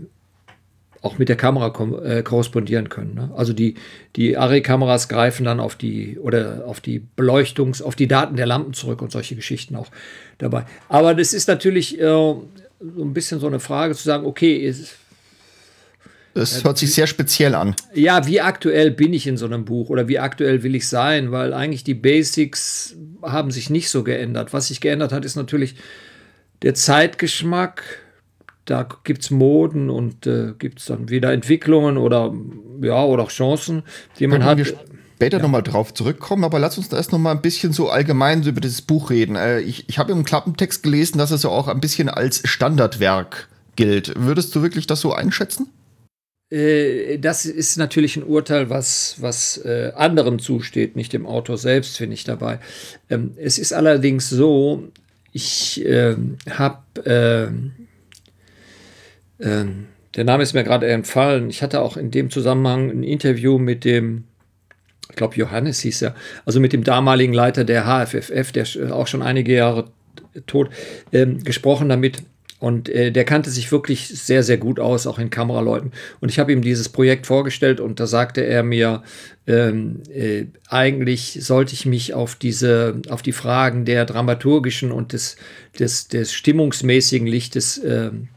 auch 1.01 1.19
mit 1.19 1.29
der 1.29 1.35
Kamera 1.35 1.71
äh, 2.03 2.23
korrespondieren 2.23 2.89
können. 2.89 3.13
Ne? 3.13 3.31
Also 3.37 3.53
die, 3.53 3.75
die 4.15 4.37
Arri-Kameras 4.37 5.07
greifen 5.07 5.45
dann 5.45 5.59
auf 5.59 5.75
die 5.75 6.17
oder 6.17 6.63
auf 6.65 6.81
die 6.81 7.03
Beleuchtungs-, 7.15 7.83
auf 7.83 7.95
die 7.95 8.07
Daten 8.07 8.35
der 8.35 8.47
Lampen 8.47 8.73
zurück 8.73 9.01
und 9.03 9.11
solche 9.11 9.35
Geschichten 9.35 9.75
auch 9.75 9.87
dabei. 10.39 10.65
Aber 10.89 11.13
das 11.13 11.33
ist 11.33 11.47
natürlich 11.47 11.99
äh, 11.99 12.03
so 12.03 12.49
ein 12.81 13.13
bisschen 13.13 13.39
so 13.39 13.47
eine 13.47 13.59
Frage 13.59 13.93
zu 13.93 14.03
sagen, 14.03 14.25
okay, 14.25 14.55
ist, 14.57 14.95
Das 16.33 16.63
hört 16.63 16.79
sich 16.79 16.91
sehr 16.93 17.07
speziell 17.07 17.53
an. 17.53 17.75
ja, 17.93 18.25
wie 18.25 18.41
aktuell 18.41 18.89
bin 18.89 19.13
ich 19.13 19.27
in 19.27 19.37
so 19.37 19.45
einem 19.45 19.63
Buch 19.63 19.89
oder 19.89 20.07
wie 20.07 20.17
aktuell 20.17 20.63
will 20.63 20.73
ich 20.73 20.87
sein? 20.87 21.31
Weil 21.31 21.53
eigentlich 21.53 21.83
die 21.83 21.93
Basics 21.93 22.95
haben 23.21 23.51
sich 23.51 23.69
nicht 23.69 23.89
so 23.89 24.03
geändert. 24.03 24.53
Was 24.53 24.67
sich 24.69 24.81
geändert 24.81 25.13
hat, 25.13 25.23
ist 25.23 25.35
natürlich 25.35 25.75
der 26.63 26.73
Zeitgeschmack. 26.73 28.01
Da 28.65 28.87
gibt 29.03 29.21
es 29.21 29.31
Moden 29.31 29.89
und 29.89 30.25
äh, 30.25 30.53
gibt 30.57 30.79
es 30.79 30.85
dann 30.85 31.09
wieder 31.09 31.31
Entwicklungen 31.31 31.97
oder, 31.97 32.33
ja, 32.81 33.03
oder 33.03 33.23
auch 33.23 33.29
Chancen, 33.29 33.83
die 34.19 34.27
man 34.27 34.39
Können 34.39 34.49
hat. 34.49 34.57
wir 34.57 34.65
später 35.15 35.39
nochmal 35.39 35.63
drauf 35.63 35.93
zurückkommen, 35.93 36.43
aber 36.43 36.59
lass 36.59 36.77
uns 36.77 36.89
da 36.89 36.97
erst 36.97 37.11
nochmal 37.11 37.35
ein 37.35 37.41
bisschen 37.41 37.73
so 37.73 37.89
allgemein 37.89 38.43
über 38.43 38.61
dieses 38.61 38.81
Buch 38.81 39.11
reden. 39.11 39.35
Äh, 39.35 39.61
ich 39.61 39.87
ich 39.87 39.99
habe 39.99 40.11
im 40.11 40.25
Klappentext 40.25 40.83
gelesen, 40.83 41.19
dass 41.19 41.31
es 41.31 41.43
ja 41.43 41.49
auch 41.49 41.67
ein 41.67 41.79
bisschen 41.79 42.09
als 42.09 42.41
Standardwerk 42.47 43.47
gilt. 43.75 44.13
Würdest 44.17 44.55
du 44.55 44.61
wirklich 44.61 44.87
das 44.87 45.01
so 45.01 45.13
einschätzen? 45.13 45.67
Äh, 46.49 47.17
das 47.19 47.45
ist 47.45 47.77
natürlich 47.77 48.17
ein 48.17 48.23
Urteil, 48.23 48.69
was, 48.69 49.15
was 49.19 49.57
äh, 49.57 49.91
anderen 49.95 50.39
zusteht, 50.39 50.95
nicht 50.95 51.13
dem 51.13 51.25
Autor 51.25 51.57
selbst, 51.57 51.97
finde 51.97 52.13
ich 52.13 52.23
dabei. 52.23 52.59
Ähm, 53.09 53.31
es 53.37 53.57
ist 53.57 53.73
allerdings 53.73 54.29
so, 54.29 54.89
ich 55.31 55.83
ähm, 55.85 56.37
habe, 56.49 56.79
ähm, 59.39 59.87
der 60.15 60.23
Name 60.23 60.43
ist 60.43 60.53
mir 60.53 60.63
gerade 60.63 60.87
entfallen, 60.87 61.49
ich 61.49 61.61
hatte 61.61 61.81
auch 61.81 61.97
in 61.97 62.11
dem 62.11 62.29
Zusammenhang 62.29 62.89
ein 62.89 63.03
Interview 63.03 63.57
mit 63.57 63.83
dem, 63.83 64.23
ich 65.09 65.15
glaube 65.15 65.35
Johannes 65.35 65.81
hieß 65.81 66.03
er, 66.03 66.15
also 66.45 66.59
mit 66.59 66.73
dem 66.73 66.83
damaligen 66.83 67.33
Leiter 67.33 67.63
der 67.63 67.85
HFFF, 67.85 68.51
der 68.51 68.65
sch- 68.65 68.91
auch 68.91 69.07
schon 69.07 69.21
einige 69.21 69.53
Jahre 69.53 69.91
tot, 70.47 70.69
ähm, 71.11 71.43
gesprochen 71.43 71.89
damit. 71.89 72.23
Und 72.57 72.87
äh, 72.87 73.11
der 73.11 73.25
kannte 73.25 73.49
sich 73.49 73.71
wirklich 73.73 74.07
sehr, 74.07 74.41
sehr 74.41 74.57
gut 74.57 74.79
aus, 74.79 75.05
auch 75.07 75.19
in 75.19 75.29
Kameraleuten. 75.29 75.91
Und 76.21 76.29
ich 76.29 76.39
habe 76.39 76.53
ihm 76.53 76.61
dieses 76.61 76.87
Projekt 76.87 77.27
vorgestellt 77.27 77.81
und 77.81 77.99
da 77.99 78.07
sagte 78.07 78.41
er 78.41 78.63
mir, 78.63 79.03
ähm, 79.45 80.01
äh, 80.11 80.45
eigentlich 80.69 81.39
sollte 81.41 81.73
ich 81.73 81.85
mich 81.85 82.13
auf 82.13 82.35
diese, 82.35 83.01
auf 83.09 83.21
die 83.21 83.33
Fragen 83.33 83.83
der 83.83 84.05
dramaturgischen 84.05 84.93
und 84.93 85.11
des, 85.11 85.35
des, 85.77 86.07
des 86.07 86.33
stimmungsmäßigen 86.33 87.27
Lichtes 87.27 87.79
ähm, 87.85 88.29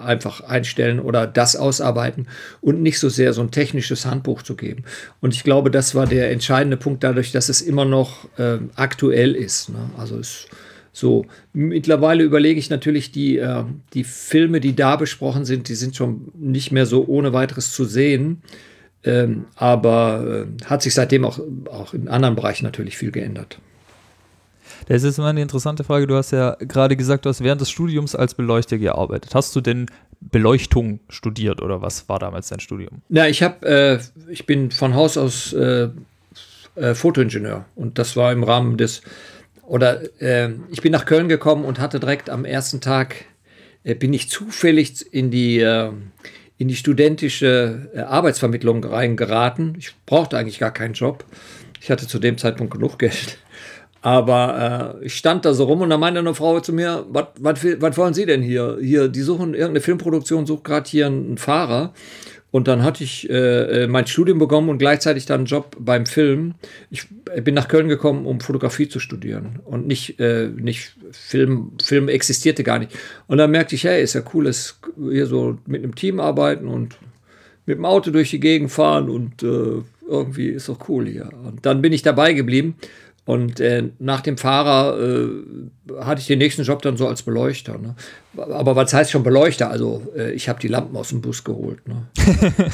einfach 0.00 0.40
einstellen 0.42 1.00
oder 1.00 1.26
das 1.26 1.56
ausarbeiten 1.56 2.26
und 2.60 2.82
nicht 2.82 2.98
so 2.98 3.08
sehr 3.08 3.32
so 3.32 3.40
ein 3.40 3.50
technisches 3.50 4.06
Handbuch 4.06 4.42
zu 4.42 4.56
geben. 4.56 4.84
Und 5.20 5.34
ich 5.34 5.44
glaube, 5.44 5.70
das 5.70 5.94
war 5.94 6.06
der 6.06 6.30
entscheidende 6.30 6.76
Punkt 6.76 7.04
dadurch, 7.04 7.32
dass 7.32 7.48
es 7.48 7.60
immer 7.60 7.84
noch 7.84 8.28
ähm, 8.38 8.70
aktuell 8.76 9.34
ist. 9.34 9.68
Ne? 9.70 9.90
Also 9.96 10.18
es 10.18 10.46
so 10.92 11.26
mittlerweile 11.52 12.24
überlege 12.24 12.58
ich 12.58 12.68
natürlich 12.68 13.12
die 13.12 13.38
äh, 13.38 13.64
die 13.94 14.04
Filme, 14.04 14.60
die 14.60 14.74
da 14.74 14.96
besprochen 14.96 15.44
sind, 15.44 15.68
die 15.68 15.76
sind 15.76 15.94
schon 15.94 16.32
nicht 16.34 16.72
mehr 16.72 16.84
so 16.84 17.06
ohne 17.06 17.32
weiteres 17.32 17.72
zu 17.72 17.84
sehen. 17.84 18.42
Ähm, 19.02 19.46
aber 19.54 20.46
äh, 20.60 20.64
hat 20.66 20.82
sich 20.82 20.92
seitdem 20.92 21.24
auch, 21.24 21.40
auch 21.70 21.94
in 21.94 22.08
anderen 22.08 22.36
Bereichen 22.36 22.64
natürlich 22.64 22.98
viel 22.98 23.12
geändert. 23.12 23.58
Das 24.90 25.04
ist 25.04 25.18
immer 25.18 25.28
eine 25.28 25.40
interessante 25.40 25.84
Frage. 25.84 26.08
Du 26.08 26.16
hast 26.16 26.32
ja 26.32 26.56
gerade 26.58 26.96
gesagt, 26.96 27.24
du 27.24 27.28
hast 27.28 27.44
während 27.44 27.60
des 27.60 27.70
Studiums 27.70 28.16
als 28.16 28.34
Beleuchter 28.34 28.76
gearbeitet. 28.76 29.36
Hast 29.36 29.54
du 29.54 29.60
denn 29.60 29.86
Beleuchtung 30.20 30.98
studiert 31.08 31.62
oder 31.62 31.80
was 31.80 32.08
war 32.08 32.18
damals 32.18 32.48
dein 32.48 32.58
Studium? 32.58 33.00
Na, 33.08 33.28
ich 33.28 33.44
habe, 33.44 33.64
äh, 33.66 33.98
ich 34.32 34.46
bin 34.46 34.72
von 34.72 34.94
Haus 34.94 35.16
aus 35.16 35.52
äh, 35.52 35.90
äh, 36.74 36.94
Fotoingenieur 36.94 37.66
und 37.76 38.00
das 38.00 38.16
war 38.16 38.32
im 38.32 38.42
Rahmen 38.42 38.78
des, 38.78 39.02
oder 39.62 40.02
äh, 40.20 40.50
ich 40.72 40.82
bin 40.82 40.90
nach 40.90 41.06
Köln 41.06 41.28
gekommen 41.28 41.64
und 41.64 41.78
hatte 41.78 42.00
direkt 42.00 42.28
am 42.28 42.44
ersten 42.44 42.80
Tag, 42.80 43.14
äh, 43.84 43.94
bin 43.94 44.12
ich 44.12 44.28
zufällig 44.28 45.06
in 45.14 45.30
die, 45.30 45.60
äh, 45.60 45.92
in 46.58 46.66
die 46.66 46.74
studentische 46.74 47.92
Arbeitsvermittlung 48.08 48.82
reingeraten. 48.82 49.76
Ich 49.78 49.94
brauchte 50.04 50.36
eigentlich 50.36 50.58
gar 50.58 50.72
keinen 50.72 50.94
Job 50.94 51.24
Ich 51.80 51.92
hatte 51.92 52.08
zu 52.08 52.18
dem 52.18 52.38
Zeitpunkt 52.38 52.72
genug 52.72 52.98
Geld. 52.98 53.38
Aber 54.02 54.96
äh, 55.00 55.06
ich 55.06 55.14
stand 55.14 55.44
da 55.44 55.52
so 55.52 55.64
rum 55.64 55.82
und 55.82 55.90
da 55.90 55.98
meinte 55.98 56.20
eine 56.20 56.34
Frau 56.34 56.60
zu 56.60 56.72
mir, 56.72 57.04
was 57.10 57.96
wollen 57.96 58.14
Sie 58.14 58.26
denn 58.26 58.42
hier? 58.42 58.78
Hier, 58.80 59.08
die 59.08 59.20
suchen, 59.20 59.52
irgendeine 59.52 59.80
Filmproduktion 59.80 60.46
sucht 60.46 60.64
gerade 60.64 60.88
hier 60.88 61.06
einen 61.06 61.38
Fahrer. 61.38 61.92
Und 62.52 62.66
dann 62.66 62.82
hatte 62.82 63.04
ich 63.04 63.30
äh, 63.30 63.84
äh, 63.84 63.86
mein 63.86 64.08
Studium 64.08 64.40
bekommen 64.40 64.70
und 64.70 64.78
gleichzeitig 64.78 65.24
dann 65.24 65.40
einen 65.40 65.46
Job 65.46 65.76
beim 65.78 66.04
Film. 66.04 66.54
Ich 66.90 67.06
bin 67.44 67.54
nach 67.54 67.68
Köln 67.68 67.88
gekommen, 67.88 68.26
um 68.26 68.40
Fotografie 68.40 68.88
zu 68.88 68.98
studieren 68.98 69.60
und 69.64 69.86
nicht, 69.86 70.18
äh, 70.18 70.48
nicht 70.48 70.96
Film. 71.12 71.72
Film 71.80 72.08
existierte 72.08 72.64
gar 72.64 72.80
nicht. 72.80 72.92
Und 73.28 73.38
dann 73.38 73.52
merkte 73.52 73.76
ich, 73.76 73.84
hey, 73.84 74.02
ist 74.02 74.14
ja 74.14 74.22
cool, 74.34 74.48
ist 74.48 74.80
hier 74.96 75.26
so 75.26 75.58
mit 75.66 75.84
einem 75.84 75.94
Team 75.94 76.18
arbeiten 76.18 76.66
und 76.66 76.96
mit 77.66 77.78
dem 77.78 77.84
Auto 77.84 78.10
durch 78.10 78.30
die 78.30 78.40
Gegend 78.40 78.72
fahren 78.72 79.08
und 79.08 79.44
äh, 79.44 79.82
irgendwie 80.08 80.48
ist 80.48 80.68
doch 80.68 80.88
cool 80.88 81.06
hier. 81.06 81.30
Und 81.44 81.64
dann 81.64 81.80
bin 81.82 81.92
ich 81.92 82.02
dabei 82.02 82.32
geblieben 82.32 82.74
und 83.30 83.60
äh, 83.60 83.90
nach 84.00 84.22
dem 84.22 84.36
Fahrer 84.36 84.98
äh, 84.98 85.28
hatte 86.00 86.20
ich 86.20 86.26
den 86.26 86.40
nächsten 86.40 86.64
Job 86.64 86.82
dann 86.82 86.96
so 86.96 87.06
als 87.06 87.22
Beleuchter. 87.22 87.78
Ne? 87.78 87.94
Aber 88.36 88.74
was 88.74 88.92
heißt 88.92 89.12
schon 89.12 89.22
Beleuchter? 89.22 89.70
Also 89.70 90.02
äh, 90.16 90.32
ich 90.32 90.48
habe 90.48 90.58
die 90.58 90.66
Lampen 90.66 90.96
aus 90.96 91.10
dem 91.10 91.20
Bus 91.20 91.44
geholt. 91.44 91.86
Ne? 91.86 92.08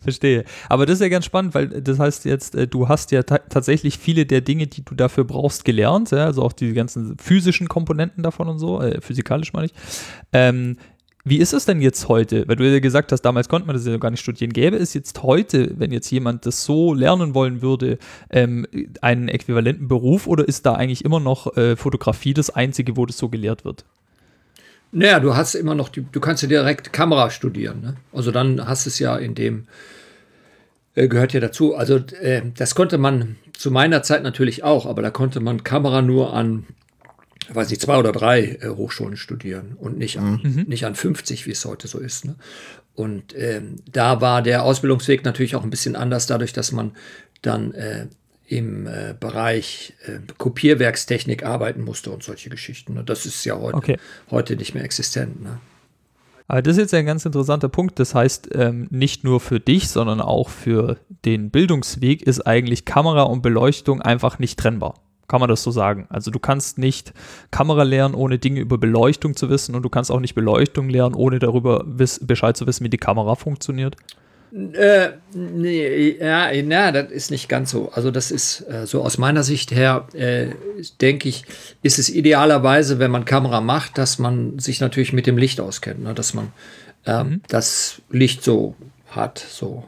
Verstehe. 0.00 0.44
Aber 0.68 0.84
das 0.84 0.94
ist 0.94 1.02
ja 1.02 1.08
ganz 1.08 1.26
spannend, 1.26 1.54
weil 1.54 1.68
das 1.68 2.00
heißt 2.00 2.24
jetzt, 2.24 2.56
äh, 2.56 2.66
du 2.66 2.88
hast 2.88 3.12
ja 3.12 3.22
ta 3.22 3.38
tatsächlich 3.38 3.98
viele 3.98 4.26
der 4.26 4.40
Dinge, 4.40 4.66
die 4.66 4.84
du 4.84 4.96
dafür 4.96 5.22
brauchst, 5.22 5.64
gelernt. 5.64 6.10
Ja? 6.10 6.24
Also 6.24 6.42
auch 6.42 6.52
die 6.52 6.72
ganzen 6.72 7.16
physischen 7.16 7.68
Komponenten 7.68 8.24
davon 8.24 8.48
und 8.48 8.58
so, 8.58 8.82
äh, 8.82 9.00
physikalisch 9.00 9.52
meine 9.52 9.66
ich. 9.66 9.74
Ähm, 10.32 10.76
wie 11.28 11.38
ist 11.38 11.52
es 11.52 11.64
denn 11.64 11.80
jetzt 11.80 12.08
heute? 12.08 12.46
Weil 12.48 12.56
du 12.56 12.70
ja 12.70 12.80
gesagt 12.80 13.12
hast, 13.12 13.22
damals 13.22 13.48
konnte 13.48 13.66
man 13.66 13.76
das 13.76 13.86
ja 13.86 13.96
gar 13.96 14.10
nicht 14.10 14.20
studieren. 14.20 14.52
Gäbe 14.52 14.76
es 14.76 14.94
jetzt 14.94 15.22
heute, 15.22 15.72
wenn 15.78 15.92
jetzt 15.92 16.10
jemand 16.10 16.46
das 16.46 16.64
so 16.64 16.94
lernen 16.94 17.34
wollen 17.34 17.62
würde, 17.62 17.98
ähm, 18.30 18.66
einen 19.00 19.28
äquivalenten 19.28 19.88
Beruf 19.88 20.26
oder 20.26 20.46
ist 20.46 20.66
da 20.66 20.74
eigentlich 20.74 21.04
immer 21.04 21.20
noch 21.20 21.56
äh, 21.56 21.76
Fotografie 21.76 22.34
das 22.34 22.50
Einzige, 22.50 22.96
wo 22.96 23.06
das 23.06 23.18
so 23.18 23.28
gelehrt 23.28 23.64
wird? 23.64 23.84
Naja, 24.90 25.20
du 25.20 25.36
hast 25.36 25.54
immer 25.54 25.74
noch, 25.74 25.88
die, 25.90 26.06
du 26.10 26.20
kannst 26.20 26.42
ja 26.42 26.48
direkt 26.48 26.92
Kamera 26.92 27.30
studieren. 27.30 27.80
Ne? 27.80 27.96
Also 28.12 28.30
dann 28.30 28.66
hast 28.66 28.86
es 28.86 28.98
ja 28.98 29.16
in 29.16 29.34
dem, 29.34 29.66
äh, 30.94 31.08
gehört 31.08 31.32
ja 31.32 31.40
dazu. 31.40 31.74
Also 31.74 31.96
äh, 32.20 32.42
das 32.56 32.74
konnte 32.74 32.98
man 32.98 33.36
zu 33.52 33.70
meiner 33.70 34.02
Zeit 34.02 34.22
natürlich 34.22 34.64
auch, 34.64 34.86
aber 34.86 35.02
da 35.02 35.10
konnte 35.10 35.40
man 35.40 35.62
Kamera 35.62 36.02
nur 36.02 36.32
an 36.32 36.64
weiß 37.48 37.70
ich, 37.72 37.80
zwei 37.80 37.98
oder 37.98 38.12
drei 38.12 38.58
äh, 38.60 38.68
Hochschulen 38.68 39.16
studieren 39.16 39.74
und 39.78 39.98
nicht 39.98 40.18
an, 40.18 40.40
mhm. 40.42 40.64
nicht 40.66 40.84
an 40.84 40.94
50, 40.94 41.46
wie 41.46 41.52
es 41.52 41.64
heute 41.64 41.88
so 41.88 41.98
ist. 41.98 42.24
Ne? 42.24 42.36
Und 42.94 43.34
ähm, 43.36 43.76
da 43.90 44.20
war 44.20 44.42
der 44.42 44.64
Ausbildungsweg 44.64 45.24
natürlich 45.24 45.56
auch 45.56 45.62
ein 45.62 45.70
bisschen 45.70 45.96
anders, 45.96 46.26
dadurch, 46.26 46.52
dass 46.52 46.72
man 46.72 46.92
dann 47.42 47.72
äh, 47.72 48.06
im 48.46 48.86
äh, 48.86 49.14
Bereich 49.18 49.94
äh, 50.06 50.18
Kopierwerkstechnik 50.38 51.44
arbeiten 51.44 51.82
musste 51.82 52.10
und 52.10 52.22
solche 52.22 52.50
Geschichten. 52.50 52.94
Ne? 52.94 53.04
Das 53.04 53.26
ist 53.26 53.44
ja 53.44 53.58
heute, 53.58 53.76
okay. 53.76 53.98
heute 54.30 54.56
nicht 54.56 54.74
mehr 54.74 54.84
existent. 54.84 55.42
Ne? 55.42 55.60
Aber 56.48 56.62
das 56.62 56.72
ist 56.72 56.80
jetzt 56.80 56.94
ein 56.94 57.04
ganz 57.04 57.26
interessanter 57.26 57.68
Punkt. 57.68 57.98
Das 57.98 58.14
heißt, 58.14 58.48
ähm, 58.54 58.88
nicht 58.90 59.22
nur 59.22 59.38
für 59.40 59.60
dich, 59.60 59.90
sondern 59.90 60.22
auch 60.22 60.48
für 60.48 60.96
den 61.26 61.50
Bildungsweg 61.50 62.22
ist 62.22 62.46
eigentlich 62.46 62.86
Kamera 62.86 63.22
und 63.22 63.42
Beleuchtung 63.42 64.00
einfach 64.00 64.38
nicht 64.38 64.58
trennbar. 64.58 64.94
Kann 65.28 65.40
man 65.40 65.48
das 65.48 65.62
so 65.62 65.70
sagen? 65.70 66.06
Also 66.08 66.30
du 66.30 66.38
kannst 66.38 66.78
nicht 66.78 67.12
Kamera 67.50 67.82
lernen, 67.82 68.14
ohne 68.14 68.38
Dinge 68.38 68.60
über 68.60 68.78
Beleuchtung 68.78 69.36
zu 69.36 69.50
wissen 69.50 69.74
und 69.74 69.82
du 69.82 69.88
kannst 69.88 70.10
auch 70.10 70.20
nicht 70.20 70.34
Beleuchtung 70.34 70.88
lernen, 70.88 71.14
ohne 71.14 71.38
darüber 71.38 71.84
Bescheid 71.84 72.56
zu 72.56 72.66
wissen, 72.66 72.84
wie 72.84 72.90
die 72.90 72.98
Kamera 72.98 73.34
funktioniert. 73.34 73.96
Äh, 74.52 75.10
nee, 75.34 76.16
ja, 76.18 76.50
na, 76.62 76.90
das 76.90 77.10
ist 77.10 77.30
nicht 77.30 77.50
ganz 77.50 77.70
so. 77.70 77.90
Also 77.92 78.10
das 78.10 78.30
ist 78.30 78.62
äh, 78.62 78.86
so 78.86 79.02
aus 79.02 79.18
meiner 79.18 79.42
Sicht 79.42 79.72
her, 79.72 80.08
äh, 80.14 80.48
denke 81.02 81.28
ich, 81.28 81.44
ist 81.82 81.98
es 81.98 82.08
idealerweise, 82.08 82.98
wenn 82.98 83.10
man 83.10 83.26
Kamera 83.26 83.60
macht, 83.60 83.98
dass 83.98 84.18
man 84.18 84.58
sich 84.58 84.80
natürlich 84.80 85.12
mit 85.12 85.26
dem 85.26 85.36
Licht 85.36 85.60
auskennt, 85.60 86.02
ne? 86.02 86.14
dass 86.14 86.32
man 86.32 86.52
ähm, 87.04 87.28
mhm. 87.28 87.42
das 87.48 88.00
Licht 88.08 88.42
so 88.42 88.74
hat. 89.08 89.38
So, 89.38 89.84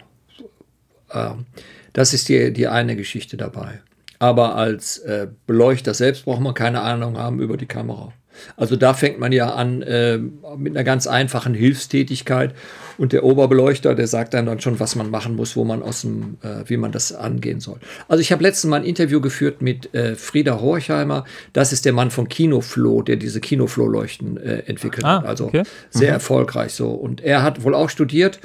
ähm, 1.12 1.46
das 1.94 2.12
ist 2.12 2.28
die, 2.28 2.52
die 2.52 2.68
eine 2.68 2.96
Geschichte 2.96 3.38
dabei. 3.38 3.80
Aber 4.20 4.54
als 4.54 4.98
äh, 4.98 5.26
Beleuchter 5.46 5.94
selbst 5.94 6.26
braucht 6.26 6.40
man 6.40 6.54
keine 6.54 6.82
Ahnung 6.82 7.18
haben 7.18 7.40
über 7.40 7.56
die 7.56 7.66
Kamera. 7.66 8.12
Also 8.56 8.76
da 8.76 8.94
fängt 8.94 9.18
man 9.18 9.32
ja 9.32 9.54
an 9.54 9.82
äh, 9.82 10.18
mit 10.18 10.76
einer 10.76 10.84
ganz 10.84 11.06
einfachen 11.06 11.54
Hilfstätigkeit 11.54 12.54
und 12.98 13.12
der 13.12 13.24
Oberbeleuchter, 13.24 13.94
der 13.94 14.06
sagt 14.06 14.34
dann 14.34 14.46
dann 14.46 14.60
schon, 14.60 14.78
was 14.80 14.94
man 14.94 15.10
machen 15.10 15.36
muss, 15.36 15.56
wo 15.56 15.64
man 15.64 15.82
aus 15.82 16.02
dem, 16.02 16.38
äh, 16.42 16.68
wie 16.68 16.76
man 16.76 16.92
das 16.92 17.12
angehen 17.12 17.60
soll. 17.60 17.78
Also 18.08 18.20
ich 18.20 18.32
habe 18.32 18.42
letztens 18.42 18.70
mal 18.70 18.76
ein 18.76 18.84
Interview 18.84 19.20
geführt 19.20 19.62
mit 19.62 19.92
äh, 19.94 20.14
Frieda 20.14 20.60
Horchheimer. 20.60 21.24
Das 21.52 21.72
ist 21.72 21.84
der 21.84 21.92
Mann 21.92 22.10
von 22.10 22.28
Kinofloh, 22.28 23.02
der 23.02 23.16
diese 23.16 23.40
Kinofloh-Leuchten 23.40 24.36
äh, 24.36 24.58
entwickelt 24.66 25.04
ah, 25.04 25.18
hat. 25.18 25.26
Also 25.26 25.46
okay. 25.46 25.62
sehr 25.90 26.10
mhm. 26.10 26.14
erfolgreich 26.14 26.72
so. 26.72 26.90
Und 26.90 27.20
er 27.20 27.42
hat 27.42 27.64
wohl 27.64 27.74
auch 27.74 27.90
studiert 27.90 28.40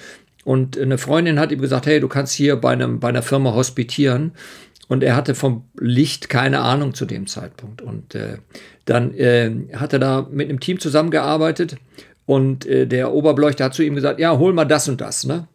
und 0.45 0.77
eine 0.77 0.99
Freundin 0.99 1.39
hat 1.39 1.51
ihm 1.51 1.59
gesagt, 1.59 1.87
hey, 1.87 1.99
du 1.99 2.07
kannst 2.07 2.33
hier 2.33 2.55
bei 2.55 2.71
einem 2.71 2.99
bei 2.99 3.09
einer 3.09 3.23
Firma 3.23 3.53
hospitieren. 3.53 4.31
Und 4.87 5.03
er 5.03 5.15
hatte 5.15 5.35
vom 5.35 5.65
Licht 5.79 6.29
keine 6.29 6.61
Ahnung 6.61 6.93
zu 6.93 7.05
dem 7.05 7.27
Zeitpunkt. 7.27 7.81
Und 7.81 8.13
äh, 8.15 8.37
dann 8.85 9.13
äh, 9.15 9.51
hat 9.73 9.93
er 9.93 9.99
da 9.99 10.27
mit 10.29 10.49
einem 10.49 10.59
Team 10.59 10.79
zusammengearbeitet 10.79 11.77
und 12.25 12.65
äh, 12.65 12.87
der 12.87 13.13
Oberbeleuchter 13.13 13.65
hat 13.65 13.73
zu 13.73 13.83
ihm 13.83 13.95
gesagt, 13.95 14.19
ja, 14.19 14.37
hol 14.37 14.53
mal 14.53 14.65
das 14.65 14.87
und 14.87 15.01
das, 15.01 15.25
ne? 15.25 15.47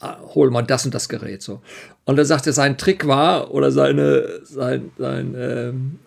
Ah, 0.00 0.18
hol 0.34 0.50
mal 0.50 0.62
das 0.62 0.84
und 0.84 0.94
das 0.94 1.08
Gerät 1.08 1.42
so. 1.42 1.62
Und 2.04 2.18
er 2.18 2.24
sagte, 2.26 2.52
sein 2.52 2.76
Trick 2.76 3.06
war 3.06 3.52
oder 3.52 3.70
seine, 3.70 4.40
sein, 4.44 4.90
sein, 4.98 5.34
ähm, 5.38 5.98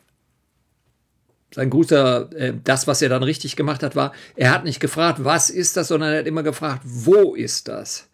sein 1.53 1.69
guter, 1.69 2.31
äh, 2.35 2.53
das, 2.63 2.87
was 2.87 3.01
er 3.01 3.09
dann 3.09 3.23
richtig 3.23 3.55
gemacht 3.55 3.81
hat, 3.81 3.95
war, 3.95 4.13
er 4.35 4.51
hat 4.51 4.63
nicht 4.63 4.79
gefragt, 4.79 5.23
was 5.23 5.49
ist 5.49 5.77
das, 5.77 5.87
sondern 5.87 6.13
er 6.13 6.19
hat 6.19 6.27
immer 6.27 6.43
gefragt, 6.43 6.81
wo 6.83 7.33
ist 7.33 7.67
das? 7.67 8.08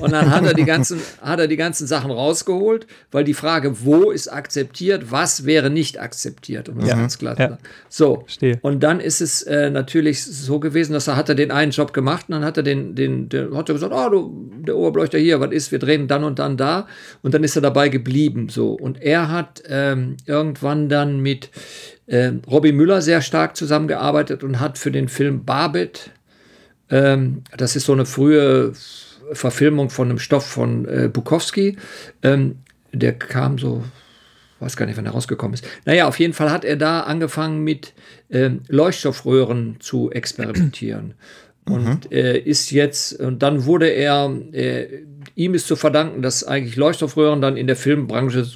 Und 0.00 0.12
dann 0.12 0.30
hat 0.30 0.44
er 0.44 0.54
die 0.54 0.64
ganzen, 0.64 1.00
hat 1.20 1.38
er 1.40 1.46
die 1.46 1.56
ganzen 1.56 1.86
Sachen 1.86 2.10
rausgeholt, 2.10 2.86
weil 3.10 3.24
die 3.24 3.34
Frage, 3.34 3.84
wo 3.84 4.10
ist 4.10 4.28
akzeptiert, 4.28 5.10
was 5.10 5.44
wäre 5.44 5.70
nicht 5.70 6.00
akzeptiert, 6.00 6.68
um 6.68 6.78
das 6.78 6.88
ja. 6.88 6.96
ganz 6.96 7.18
klar 7.18 7.36
zu 7.36 7.42
sagen. 7.42 7.58
So. 7.88 8.20
Verstehe. 8.20 8.58
Und 8.62 8.82
dann 8.82 9.00
ist 9.00 9.20
es 9.20 9.42
äh, 9.42 9.70
natürlich 9.70 10.24
so 10.24 10.58
gewesen, 10.58 10.92
dass 10.92 11.06
er 11.06 11.16
hat 11.16 11.28
er 11.28 11.34
den 11.34 11.50
einen 11.50 11.72
Job 11.72 11.92
gemacht 11.92 12.26
und 12.28 12.34
dann 12.34 12.44
hat 12.44 12.56
er 12.56 12.62
den, 12.62 12.94
den, 12.94 13.28
den 13.28 13.56
hat 13.56 13.68
er 13.68 13.74
gesagt, 13.74 13.92
oh, 13.94 14.08
du, 14.08 14.50
der 14.66 14.76
Oberbeleuchter 14.76 15.18
hier, 15.18 15.40
was 15.40 15.52
ist, 15.52 15.72
wir 15.72 15.78
drehen 15.78 16.08
dann 16.08 16.24
und 16.24 16.38
dann 16.38 16.56
da. 16.56 16.86
Und 17.22 17.34
dann 17.34 17.44
ist 17.44 17.56
er 17.56 17.62
dabei 17.62 17.88
geblieben, 17.88 18.48
so. 18.48 18.72
Und 18.72 19.02
er 19.02 19.30
hat 19.30 19.62
ähm, 19.68 20.16
irgendwann 20.26 20.88
dann 20.88 21.20
mit 21.20 21.50
äh, 22.06 22.32
Robbie 22.50 22.72
Müller 22.72 23.02
sehr 23.02 23.20
stark 23.20 23.56
zusammengearbeitet 23.56 24.42
und 24.42 24.60
hat 24.60 24.78
für 24.78 24.90
den 24.90 25.08
Film 25.08 25.44
Barbet, 25.44 26.10
ähm, 26.88 27.42
das 27.56 27.76
ist 27.76 27.86
so 27.86 27.92
eine 27.92 28.06
frühe 28.06 28.72
Verfilmung 29.32 29.90
von 29.90 30.08
einem 30.08 30.18
Stoff 30.18 30.46
von 30.46 30.86
äh, 30.86 31.08
Bukowski. 31.12 31.76
Ähm, 32.22 32.58
der 32.92 33.12
kam 33.12 33.58
so, 33.58 33.84
weiß 34.60 34.76
gar 34.76 34.86
nicht, 34.86 34.96
wann 34.96 35.06
er 35.06 35.12
rausgekommen 35.12 35.54
ist. 35.54 35.64
Naja, 35.84 36.08
auf 36.08 36.18
jeden 36.18 36.32
Fall 36.32 36.50
hat 36.50 36.64
er 36.64 36.76
da 36.76 37.00
angefangen 37.00 37.62
mit 37.62 37.92
ähm, 38.30 38.60
Leuchtstoffröhren 38.68 39.76
zu 39.80 40.10
experimentieren. 40.10 41.14
Mhm. 41.66 41.74
Und 41.74 42.12
äh, 42.12 42.38
ist 42.38 42.70
jetzt, 42.70 43.20
und 43.20 43.42
dann 43.42 43.64
wurde 43.64 43.88
er, 43.88 44.32
äh, 44.52 44.86
ihm 45.34 45.54
ist 45.54 45.66
zu 45.66 45.76
verdanken, 45.76 46.22
dass 46.22 46.42
eigentlich 46.42 46.76
Leuchtstoffröhren 46.76 47.40
dann 47.40 47.56
in 47.56 47.66
der 47.66 47.76
Filmbranche 47.76 48.46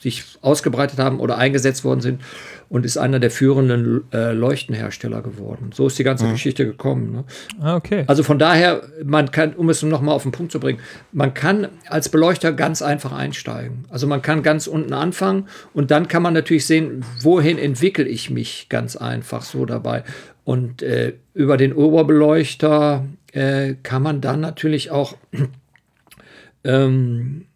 sich 0.00 0.24
ausgebreitet 0.42 0.98
haben 0.98 1.20
oder 1.20 1.38
eingesetzt 1.38 1.84
worden 1.84 2.00
sind 2.00 2.20
und 2.68 2.84
ist 2.84 2.96
einer 2.96 3.20
der 3.20 3.30
führenden 3.30 4.04
äh, 4.12 4.32
Leuchtenhersteller 4.32 5.22
geworden. 5.22 5.70
So 5.72 5.86
ist 5.86 5.98
die 5.98 6.04
ganze 6.04 6.26
mhm. 6.26 6.32
Geschichte 6.32 6.64
gekommen. 6.66 7.12
Ne? 7.12 7.24
Ah, 7.60 7.76
okay. 7.76 8.04
Also 8.06 8.22
von 8.22 8.38
daher, 8.38 8.82
man 9.04 9.30
kann, 9.30 9.54
um 9.54 9.68
es 9.68 9.82
nochmal 9.82 10.14
auf 10.14 10.22
den 10.22 10.32
Punkt 10.32 10.52
zu 10.52 10.60
bringen, 10.60 10.80
man 11.12 11.34
kann 11.34 11.68
als 11.88 12.08
Beleuchter 12.08 12.52
ganz 12.52 12.82
einfach 12.82 13.12
einsteigen. 13.12 13.84
Also 13.88 14.06
man 14.06 14.22
kann 14.22 14.42
ganz 14.42 14.66
unten 14.66 14.92
anfangen 14.92 15.48
und 15.72 15.90
dann 15.90 16.08
kann 16.08 16.22
man 16.22 16.34
natürlich 16.34 16.66
sehen, 16.66 17.04
wohin 17.20 17.58
entwickle 17.58 18.06
ich 18.06 18.30
mich 18.30 18.68
ganz 18.68 18.96
einfach 18.96 19.42
so 19.42 19.66
dabei. 19.66 20.04
Und 20.44 20.82
äh, 20.82 21.14
über 21.32 21.56
den 21.56 21.72
Oberbeleuchter 21.72 23.06
äh, 23.32 23.74
kann 23.82 24.02
man 24.02 24.20
dann 24.20 24.40
natürlich 24.40 24.90
auch 24.90 25.16
ähm, 26.64 27.46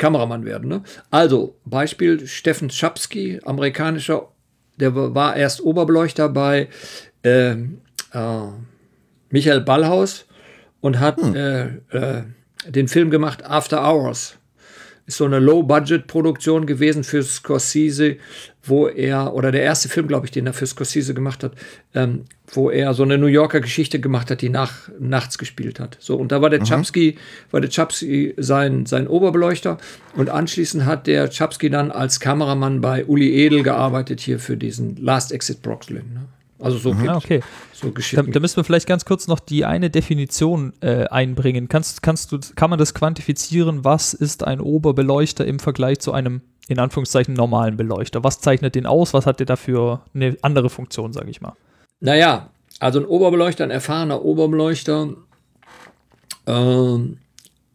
Kameramann 0.00 0.44
werden. 0.44 0.68
Ne? 0.68 0.82
Also, 1.10 1.56
Beispiel 1.64 2.26
Steffen 2.26 2.70
Schapski, 2.70 3.38
amerikanischer, 3.44 4.28
der 4.78 4.94
war 4.94 5.36
erst 5.36 5.60
Oberbeleuchter 5.60 6.28
bei 6.30 6.68
äh, 7.22 7.50
äh, 7.50 7.58
Michael 9.28 9.60
Ballhaus 9.60 10.24
und 10.80 10.98
hat 10.98 11.20
hm. 11.20 11.36
äh, 11.36 11.66
äh 11.96 12.22
den 12.66 12.88
Film 12.88 13.10
gemacht 13.10 13.42
After 13.42 13.82
Hours. 13.82 14.36
ist 15.06 15.16
so 15.16 15.24
eine 15.24 15.38
Low-Budget-Produktion 15.38 16.66
gewesen 16.66 17.04
für 17.04 17.22
Scorsese, 17.22 18.18
wo 18.70 18.88
er, 18.88 19.34
oder 19.34 19.52
der 19.52 19.62
erste 19.62 19.88
Film, 19.88 20.08
glaube 20.08 20.26
ich, 20.26 20.32
den 20.32 20.46
er 20.46 20.52
für 20.52 20.66
Scorsese 20.66 21.12
gemacht 21.12 21.44
hat, 21.44 21.52
ähm, 21.94 22.24
wo 22.52 22.70
er 22.70 22.94
so 22.94 23.02
eine 23.02 23.18
New 23.18 23.26
Yorker 23.26 23.60
Geschichte 23.60 24.00
gemacht 24.00 24.30
hat, 24.30 24.40
die 24.40 24.48
nach, 24.48 24.88
nachts 24.98 25.36
gespielt 25.36 25.78
hat. 25.78 25.96
So, 26.00 26.16
und 26.16 26.32
da 26.32 26.40
war 26.40 26.48
der 26.48 26.60
mhm. 26.60 26.64
Chapsky, 26.64 27.18
war 27.50 27.60
der 27.60 27.70
Chapsky 27.70 28.34
sein, 28.38 28.86
sein 28.86 29.06
Oberbeleuchter 29.06 29.78
und 30.16 30.30
anschließend 30.30 30.86
hat 30.86 31.06
der 31.06 31.28
Chapsky 31.28 31.68
dann 31.68 31.90
als 31.90 32.20
Kameramann 32.20 32.80
bei 32.80 33.04
Uli 33.04 33.44
Edel 33.44 33.62
gearbeitet 33.62 34.20
hier 34.20 34.38
für 34.38 34.56
diesen 34.56 34.96
Last 34.96 35.32
Exit 35.32 35.60
Brooklyn. 35.60 36.14
Ne? 36.14 36.20
Also 36.60 36.78
so, 36.78 36.92
Aha, 36.92 37.16
okay. 37.16 37.40
so 37.72 37.90
Geschichten. 37.90 38.26
Da, 38.26 38.32
da, 38.32 38.40
müssen 38.40 38.56
wir 38.56 38.64
vielleicht 38.64 38.86
ganz 38.86 39.04
kurz 39.04 39.26
noch 39.26 39.40
die 39.40 39.64
eine 39.64 39.88
Definition 39.88 40.74
äh, 40.80 41.06
einbringen. 41.06 41.68
Kannst, 41.68 42.02
kannst 42.02 42.32
du, 42.32 42.38
kann 42.54 42.70
man 42.70 42.78
das 42.78 42.92
quantifizieren? 42.92 43.84
Was 43.84 44.12
ist 44.12 44.44
ein 44.44 44.60
Oberbeleuchter 44.60 45.46
im 45.46 45.58
Vergleich 45.58 46.00
zu 46.00 46.12
einem 46.12 46.42
in 46.70 46.78
Anführungszeichen 46.78 47.34
normalen 47.34 47.76
Beleuchter? 47.76 48.22
Was 48.22 48.40
zeichnet 48.40 48.76
den 48.76 48.86
aus? 48.86 49.12
Was 49.12 49.26
hat 49.26 49.40
der 49.40 49.46
dafür 49.46 50.02
eine 50.14 50.36
andere 50.42 50.70
Funktion, 50.70 51.12
sage 51.12 51.28
ich 51.28 51.40
mal? 51.40 51.54
Naja, 51.98 52.50
also 52.78 53.00
ein 53.00 53.06
Oberbeleuchter, 53.06 53.64
ein 53.64 53.70
erfahrener 53.70 54.24
Oberbeleuchter 54.24 55.14
äh, 56.46 56.98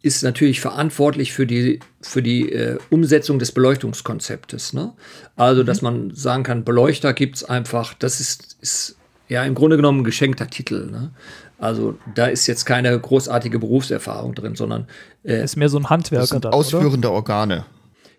ist 0.00 0.22
natürlich 0.22 0.60
verantwortlich 0.60 1.32
für 1.34 1.46
die, 1.46 1.80
für 2.00 2.22
die 2.22 2.50
äh, 2.50 2.78
Umsetzung 2.88 3.38
des 3.38 3.52
Beleuchtungskonzeptes. 3.52 4.72
Ne? 4.72 4.94
Also, 5.36 5.62
dass 5.62 5.82
mhm. 5.82 5.84
man 5.84 6.14
sagen 6.14 6.42
kann, 6.42 6.64
Beleuchter 6.64 7.12
gibt 7.12 7.36
es 7.36 7.44
einfach, 7.44 7.92
das 7.94 8.20
ist, 8.20 8.56
ist 8.62 8.96
ja 9.28 9.44
im 9.44 9.54
Grunde 9.54 9.76
genommen 9.76 10.00
ein 10.00 10.04
geschenkter 10.04 10.48
Titel. 10.48 10.90
Ne? 10.90 11.10
Also 11.58 11.98
da 12.14 12.26
ist 12.26 12.46
jetzt 12.46 12.64
keine 12.64 12.98
großartige 12.98 13.58
Berufserfahrung 13.58 14.34
drin, 14.34 14.56
sondern 14.56 14.86
äh, 15.22 15.42
ist 15.44 15.56
mehr 15.56 15.68
so 15.68 15.78
ein 15.78 15.90
Handwerker. 15.90 16.20
Das 16.20 16.30
sind 16.30 16.46
ausführende 16.46 17.08
oder? 17.08 17.16
Organe. 17.16 17.64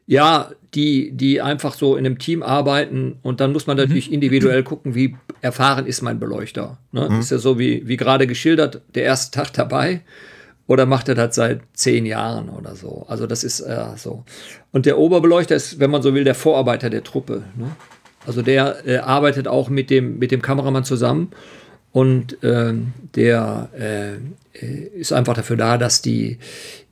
Ja, 0.07 0.51
die, 0.73 1.11
die 1.11 1.41
einfach 1.41 1.73
so 1.73 1.95
in 1.95 2.05
einem 2.05 2.17
Team 2.17 2.41
arbeiten 2.41 3.17
und 3.23 3.39
dann 3.41 3.51
muss 3.51 3.67
man 3.67 3.77
natürlich 3.77 4.07
mhm. 4.07 4.15
individuell 4.15 4.63
gucken, 4.63 4.95
wie 4.95 5.15
erfahren 5.41 5.85
ist 5.85 6.01
mein 6.01 6.19
Beleuchter. 6.19 6.77
Ne? 6.91 7.09
Mhm. 7.09 7.19
Ist 7.19 7.31
ja 7.31 7.37
so 7.37 7.59
wie, 7.59 7.87
wie 7.87 7.97
gerade 7.97 8.25
geschildert, 8.25 8.81
der 8.95 9.03
erste 9.03 9.37
Tag 9.37 9.53
dabei 9.53 10.01
oder 10.67 10.85
macht 10.85 11.09
er 11.09 11.15
das 11.15 11.35
seit 11.35 11.61
zehn 11.73 12.05
Jahren 12.05 12.49
oder 12.49 12.75
so. 12.75 13.05
Also 13.07 13.25
das 13.25 13.43
ist 13.43 13.61
äh, 13.61 13.85
so. 13.95 14.23
Und 14.71 14.85
der 14.85 14.97
Oberbeleuchter 14.97 15.55
ist, 15.55 15.79
wenn 15.79 15.89
man 15.89 16.01
so 16.01 16.13
will, 16.13 16.23
der 16.25 16.35
Vorarbeiter 16.35 16.89
der 16.89 17.03
Truppe. 17.03 17.43
Ne? 17.55 17.75
Also 18.25 18.41
der 18.41 18.85
äh, 18.85 18.97
arbeitet 18.97 19.47
auch 19.47 19.69
mit 19.69 19.89
dem, 19.89 20.19
mit 20.19 20.31
dem 20.31 20.41
Kameramann 20.41 20.83
zusammen 20.83 21.31
und 21.97 22.37
ähm, 22.43 22.93
der 23.15 23.69
äh, 23.73 24.67
ist 24.99 25.11
einfach 25.11 25.33
dafür 25.33 25.57
da, 25.57 25.79
dass 25.79 26.03
die, 26.03 26.37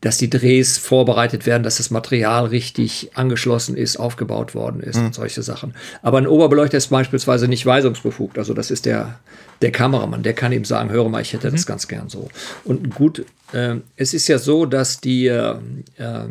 dass 0.01 0.17
die 0.17 0.31
Drehs 0.31 0.79
vorbereitet 0.79 1.45
werden, 1.45 1.61
dass 1.61 1.77
das 1.77 1.91
Material 1.91 2.47
richtig 2.47 3.11
angeschlossen 3.13 3.77
ist, 3.77 3.97
aufgebaut 3.97 4.55
worden 4.55 4.79
ist 4.79 4.97
mhm. 4.97 5.05
und 5.05 5.13
solche 5.13 5.43
Sachen. 5.43 5.75
Aber 6.01 6.17
ein 6.17 6.25
Oberbeleuchter 6.25 6.77
ist 6.77 6.87
beispielsweise 6.87 7.47
nicht 7.47 7.67
weisungsbefugt. 7.67 8.39
Also 8.39 8.55
das 8.55 8.71
ist 8.71 8.87
der, 8.87 9.19
der 9.61 9.71
Kameramann, 9.71 10.23
der 10.23 10.33
kann 10.33 10.51
ihm 10.51 10.65
sagen, 10.65 10.89
höre 10.89 11.07
mal, 11.07 11.21
ich 11.21 11.33
hätte 11.33 11.49
mhm. 11.49 11.51
das 11.51 11.67
ganz 11.67 11.87
gern 11.87 12.09
so. 12.09 12.27
Und 12.63 12.95
gut, 12.95 13.27
äh, 13.53 13.75
es 13.97 14.15
ist 14.15 14.27
ja 14.27 14.39
so, 14.39 14.65
dass 14.65 15.01
die 15.01 15.27
äh, 15.27 15.51
äh, 15.97 16.25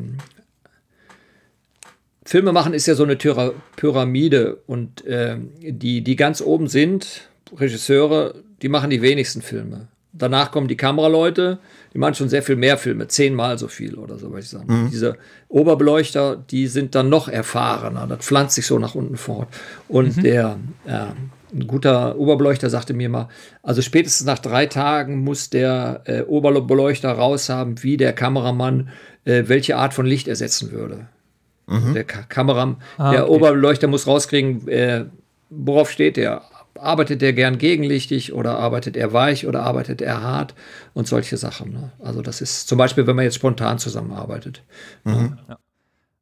Filme 2.27 2.51
machen 2.51 2.75
ist 2.75 2.87
ja 2.87 2.97
so 2.97 3.05
eine 3.05 3.15
Pyramide 3.15 4.59
und 4.67 5.07
äh, 5.07 5.37
die, 5.61 6.01
die 6.01 6.17
ganz 6.17 6.41
oben 6.41 6.67
sind, 6.67 7.29
Regisseure, 7.57 8.35
die 8.65 8.71
machen 8.71 8.89
die 8.89 9.03
wenigsten 9.03 9.43
Filme. 9.43 9.89
Danach 10.15 10.51
kommen 10.51 10.69
die 10.69 10.77
Kameraleute, 10.77 11.59
die 11.93 11.99
machen 11.99 12.15
schon 12.15 12.31
sehr 12.31 12.43
viel 12.43 12.57
mehr 12.57 12.79
Filme, 12.79 13.09
zehnmal 13.09 13.59
so 13.59 13.69
viel 13.69 13.97
oder 13.97 14.17
so, 14.17 14.31
würde 14.31 14.41
ich 14.41 14.49
sagen. 14.49 14.85
Mhm. 14.85 14.91
Diese 14.91 15.19
Oberbeleuchter, 15.49 16.43
die 16.51 16.67
sind 16.67 16.95
dann 16.95 17.11
noch 17.11 17.29
erfahrener. 17.29 18.07
Das 18.07 18.25
pflanzt 18.25 18.55
sich 18.55 18.67
so 18.67 18.79
nach 18.79 18.95
unten 18.95 19.19
fort. 19.19 19.49
Und 19.87 20.17
mhm. 20.17 20.23
der, 20.23 20.57
äh, 20.87 21.09
ein 21.55 21.67
guter 21.67 22.17
Oberbeleuchter 22.17 22.71
sagte 22.71 22.95
mir 22.95 23.11
mal, 23.11 23.29
also 23.63 23.83
spätestens 23.83 24.27
nach 24.27 24.39
drei 24.39 24.65
Tagen 24.65 25.19
muss 25.25 25.51
der 25.51 26.01
äh, 26.07 26.23
Oberbeleuchter 26.23 27.13
raushaben, 27.13 27.83
wie 27.83 27.99
der 27.99 28.15
Kameramann 28.15 28.89
äh, 29.27 29.45
welche 29.47 29.77
Art 29.77 29.93
von 29.93 30.07
Licht 30.07 30.27
ersetzen 30.27 30.73
würde. 30.73 31.09
Mhm. 31.67 31.93
Der 31.93 32.05
Ka 32.05 32.23
Kameramann, 32.23 32.77
ah, 32.97 33.11
der 33.11 33.25
okay. 33.25 33.37
Oberbeleuchter 33.37 33.89
muss 33.89 34.07
rauskriegen, 34.07 34.67
äh, 34.69 35.05
worauf 35.51 35.91
steht 35.91 36.17
der? 36.17 36.43
Arbeitet 36.79 37.23
er 37.23 37.33
gern 37.33 37.59
gegenlichtig 37.59 38.33
oder 38.33 38.59
arbeitet 38.59 38.97
er 38.97 39.13
weich 39.13 39.47
oder 39.47 39.63
arbeitet 39.63 40.03
er 40.03 40.23
hart 40.23 40.55
und 40.93 41.07
solche 41.07 41.37
Sachen. 41.37 41.73
Ne? 41.73 41.93
Also 42.01 42.23
das 42.23 42.41
ist 42.41 42.69
zum 42.69 42.79
Beispiel, 42.79 43.07
wenn 43.07 43.17
man 43.17 43.25
jetzt 43.25 43.37
spontan 43.37 43.79
zusammenarbeitet. 43.79 44.63
Mhm. 45.05 45.39
Ja. 45.49 45.59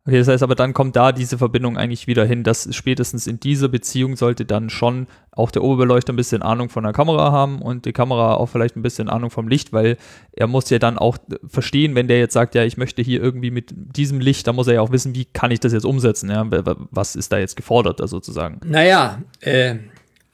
Okay, 0.04 0.18
das 0.18 0.26
heißt 0.26 0.42
aber, 0.42 0.56
dann 0.56 0.74
kommt 0.74 0.96
da 0.96 1.12
diese 1.12 1.38
Verbindung 1.38 1.76
eigentlich 1.76 2.08
wieder 2.08 2.24
hin, 2.24 2.42
dass 2.42 2.68
spätestens 2.74 3.28
in 3.28 3.38
dieser 3.38 3.68
Beziehung 3.68 4.16
sollte 4.16 4.44
dann 4.44 4.68
schon 4.68 5.06
auch 5.30 5.52
der 5.52 5.62
Oberbeleuchter 5.62 6.12
ein 6.12 6.16
bisschen 6.16 6.42
Ahnung 6.42 6.70
von 6.70 6.82
der 6.82 6.92
Kamera 6.92 7.30
haben 7.30 7.62
und 7.62 7.84
die 7.84 7.92
Kamera 7.92 8.34
auch 8.34 8.48
vielleicht 8.48 8.76
ein 8.76 8.82
bisschen 8.82 9.08
Ahnung 9.08 9.30
vom 9.30 9.46
Licht, 9.46 9.72
weil 9.72 9.96
er 10.32 10.48
muss 10.48 10.68
ja 10.70 10.80
dann 10.80 10.98
auch 10.98 11.18
verstehen, 11.46 11.94
wenn 11.94 12.08
der 12.08 12.18
jetzt 12.18 12.32
sagt, 12.32 12.56
ja, 12.56 12.64
ich 12.64 12.76
möchte 12.76 13.00
hier 13.00 13.22
irgendwie 13.22 13.52
mit 13.52 13.72
diesem 13.76 14.18
Licht, 14.18 14.48
da 14.48 14.52
muss 14.52 14.66
er 14.66 14.74
ja 14.74 14.80
auch 14.80 14.90
wissen, 14.90 15.14
wie 15.14 15.24
kann 15.24 15.52
ich 15.52 15.60
das 15.60 15.72
jetzt 15.72 15.86
umsetzen, 15.86 16.30
ja, 16.30 16.44
was 16.90 17.14
ist 17.14 17.30
da 17.30 17.38
jetzt 17.38 17.54
gefordert, 17.54 18.00
da 18.00 18.08
sozusagen. 18.08 18.60
Naja, 18.64 19.22
äh, 19.40 19.76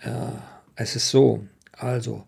ja, 0.04 0.32
es 0.76 0.96
ist 0.96 1.10
so. 1.10 1.44
Also, 1.72 2.24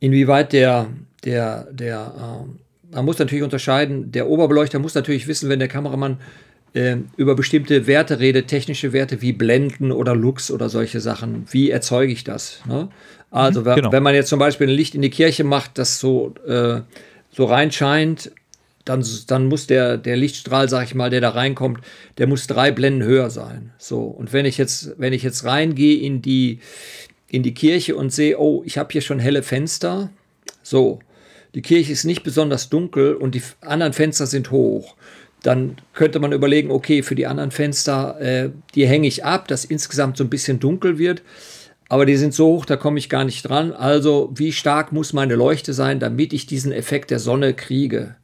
inwieweit 0.00 0.52
der, 0.52 0.88
der, 1.24 1.68
der, 1.70 2.46
äh, 2.90 2.94
man 2.94 3.04
muss 3.04 3.18
natürlich 3.18 3.44
unterscheiden, 3.44 4.12
der 4.12 4.28
Oberbeleuchter 4.28 4.78
muss 4.78 4.94
natürlich 4.94 5.26
wissen, 5.26 5.48
wenn 5.48 5.58
der 5.58 5.68
Kameramann 5.68 6.18
äh, 6.74 6.96
über 7.16 7.34
bestimmte 7.34 7.86
Werte 7.86 8.20
redet, 8.20 8.48
technische 8.48 8.92
Werte 8.92 9.22
wie 9.22 9.32
Blenden 9.32 9.90
oder 9.90 10.14
Lux 10.14 10.50
oder 10.50 10.68
solche 10.68 11.00
Sachen, 11.00 11.46
wie 11.50 11.70
erzeuge 11.70 12.12
ich 12.12 12.24
das? 12.24 12.60
Ne? 12.66 12.88
Also, 13.30 13.62
mhm, 13.62 13.74
genau. 13.74 13.92
wenn 13.92 14.02
man 14.02 14.14
jetzt 14.14 14.28
zum 14.28 14.38
Beispiel 14.38 14.68
ein 14.68 14.74
Licht 14.74 14.94
in 14.94 15.02
die 15.02 15.10
Kirche 15.10 15.44
macht, 15.44 15.78
das 15.78 15.98
so, 15.98 16.34
äh, 16.46 16.80
so 17.30 17.44
reinscheint, 17.46 18.30
dann, 18.84 19.04
dann 19.28 19.46
muss 19.46 19.66
der, 19.66 19.96
der 19.96 20.16
Lichtstrahl, 20.16 20.68
sag 20.68 20.84
ich 20.84 20.94
mal, 20.94 21.10
der 21.10 21.20
da 21.20 21.30
reinkommt, 21.30 21.80
der 22.18 22.26
muss 22.26 22.46
drei 22.46 22.70
Blenden 22.70 23.02
höher 23.02 23.30
sein. 23.30 23.72
So. 23.78 24.02
Und 24.02 24.32
wenn 24.32 24.44
ich 24.44 24.58
jetzt, 24.58 24.94
wenn 24.98 25.12
ich 25.12 25.22
jetzt 25.22 25.44
reingehe 25.44 26.00
in 26.00 26.20
die, 26.20 26.60
in 27.28 27.42
die 27.42 27.54
Kirche 27.54 27.96
und 27.96 28.12
sehe, 28.12 28.38
oh, 28.38 28.62
ich 28.66 28.76
habe 28.76 28.92
hier 28.92 29.00
schon 29.00 29.18
helle 29.18 29.42
Fenster. 29.42 30.10
So. 30.62 30.98
Die 31.54 31.62
Kirche 31.62 31.92
ist 31.92 32.04
nicht 32.04 32.24
besonders 32.24 32.68
dunkel 32.68 33.14
und 33.14 33.34
die 33.34 33.42
anderen 33.60 33.92
Fenster 33.92 34.26
sind 34.26 34.50
hoch. 34.50 34.96
Dann 35.42 35.76
könnte 35.92 36.18
man 36.18 36.32
überlegen, 36.32 36.70
okay, 36.70 37.02
für 37.02 37.14
die 37.14 37.26
anderen 37.26 37.52
Fenster, 37.52 38.20
äh, 38.20 38.50
die 38.74 38.86
hänge 38.86 39.06
ich 39.06 39.24
ab, 39.24 39.48
dass 39.48 39.64
insgesamt 39.64 40.16
so 40.16 40.24
ein 40.24 40.30
bisschen 40.30 40.58
dunkel 40.58 40.98
wird. 40.98 41.22
Aber 41.88 42.06
die 42.06 42.16
sind 42.16 42.34
so 42.34 42.46
hoch, 42.46 42.64
da 42.64 42.76
komme 42.76 42.98
ich 42.98 43.08
gar 43.08 43.24
nicht 43.24 43.42
dran. 43.42 43.72
Also, 43.72 44.30
wie 44.34 44.52
stark 44.52 44.90
muss 44.90 45.12
meine 45.12 45.36
Leuchte 45.36 45.74
sein, 45.74 46.00
damit 46.00 46.32
ich 46.32 46.46
diesen 46.46 46.72
Effekt 46.72 47.10
der 47.10 47.18
Sonne 47.18 47.54
kriege? 47.54 48.16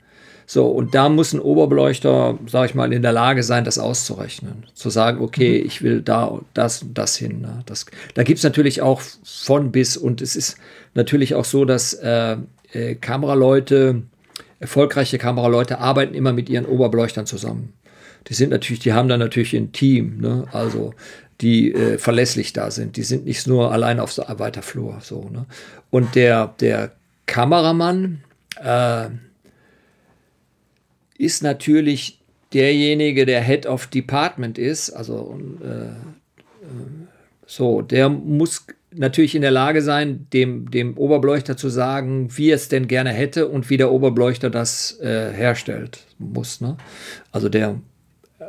So, 0.52 0.66
und 0.66 0.96
da 0.96 1.08
muss 1.08 1.32
ein 1.32 1.38
Oberbeleuchter, 1.38 2.36
sage 2.48 2.66
ich 2.66 2.74
mal, 2.74 2.92
in 2.92 3.02
der 3.02 3.12
Lage 3.12 3.44
sein, 3.44 3.64
das 3.64 3.78
auszurechnen. 3.78 4.66
Zu 4.74 4.90
sagen, 4.90 5.22
okay, 5.22 5.60
mhm. 5.60 5.66
ich 5.68 5.82
will 5.82 6.02
da 6.02 6.40
das 6.54 6.82
und 6.82 6.98
das 6.98 7.14
hin. 7.14 7.42
Ne? 7.42 7.60
Das, 7.66 7.86
da 8.14 8.24
gibt 8.24 8.38
es 8.38 8.42
natürlich 8.42 8.82
auch 8.82 9.00
von 9.22 9.70
bis 9.70 9.96
und 9.96 10.20
es 10.20 10.34
ist 10.34 10.56
natürlich 10.94 11.36
auch 11.36 11.44
so, 11.44 11.64
dass 11.64 11.92
äh, 11.92 12.36
äh, 12.72 12.96
Kameraleute, 12.96 14.02
erfolgreiche 14.58 15.18
Kameraleute 15.18 15.78
arbeiten 15.78 16.14
immer 16.14 16.32
mit 16.32 16.48
ihren 16.48 16.66
Oberbeleuchtern 16.66 17.26
zusammen. 17.26 17.72
Die 18.26 18.34
sind 18.34 18.50
natürlich, 18.50 18.80
die 18.80 18.92
haben 18.92 19.08
dann 19.08 19.20
natürlich 19.20 19.54
ein 19.54 19.70
Team, 19.70 20.18
ne? 20.18 20.48
also 20.50 20.94
die 21.40 21.72
äh, 21.72 21.96
verlässlich 21.96 22.52
da 22.52 22.72
sind. 22.72 22.96
Die 22.96 23.04
sind 23.04 23.24
nicht 23.24 23.46
nur 23.46 23.70
allein 23.70 24.00
auf 24.00 24.10
so 24.10 24.24
weiter 24.26 24.62
Flur. 24.62 24.98
So, 25.00 25.30
ne? 25.32 25.46
Und 25.90 26.16
der, 26.16 26.52
der 26.58 26.90
Kameramann, 27.26 28.24
äh, 28.60 29.10
ist 31.20 31.42
natürlich 31.42 32.18
derjenige, 32.52 33.26
der 33.26 33.42
Head 33.42 33.66
of 33.66 33.86
Department 33.86 34.58
ist, 34.58 34.90
also 34.90 35.38
äh, 35.62 35.66
äh, 35.66 35.90
so, 37.46 37.82
der 37.82 38.08
muss 38.08 38.66
natürlich 38.92 39.34
in 39.34 39.42
der 39.42 39.50
Lage 39.50 39.82
sein, 39.82 40.26
dem, 40.32 40.70
dem 40.70 40.96
Oberbeleuchter 40.96 41.56
zu 41.56 41.68
sagen, 41.68 42.28
wie 42.36 42.50
er 42.50 42.56
es 42.56 42.68
denn 42.68 42.88
gerne 42.88 43.10
hätte 43.10 43.48
und 43.48 43.70
wie 43.70 43.76
der 43.76 43.92
Oberbeleuchter 43.92 44.50
das 44.50 44.98
äh, 45.00 45.30
herstellt 45.32 46.06
muss. 46.18 46.60
Ne? 46.60 46.76
Also 47.30 47.48
der, 47.48 47.80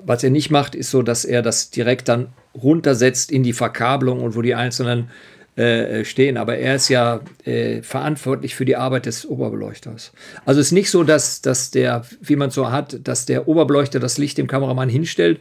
was 0.03 0.23
er 0.23 0.29
nicht 0.29 0.49
macht, 0.49 0.73
ist 0.73 0.91
so, 0.91 1.03
dass 1.03 1.25
er 1.25 1.41
das 1.41 1.69
direkt 1.69 2.07
dann 2.07 2.29
runtersetzt 2.55 3.31
in 3.31 3.43
die 3.43 3.53
Verkabelung 3.53 4.21
und 4.21 4.35
wo 4.35 4.41
die 4.41 4.55
einzelnen 4.55 5.09
äh, 5.55 6.05
stehen. 6.05 6.37
Aber 6.37 6.57
er 6.57 6.75
ist 6.75 6.89
ja 6.89 7.19
äh, 7.43 7.81
verantwortlich 7.81 8.55
für 8.55 8.65
die 8.65 8.75
Arbeit 8.75 9.05
des 9.05 9.25
Oberbeleuchters. 9.25 10.13
Also 10.45 10.61
es 10.61 10.67
ist 10.67 10.71
nicht 10.71 10.89
so, 10.89 11.03
dass, 11.03 11.41
dass 11.41 11.71
der, 11.71 12.05
wie 12.21 12.35
man 12.35 12.51
so 12.51 12.71
hat, 12.71 12.99
dass 13.05 13.25
der 13.25 13.47
Oberbeleuchter 13.47 13.99
das 13.99 14.17
Licht 14.17 14.37
dem 14.37 14.47
Kameramann 14.47 14.89
hinstellt 14.89 15.39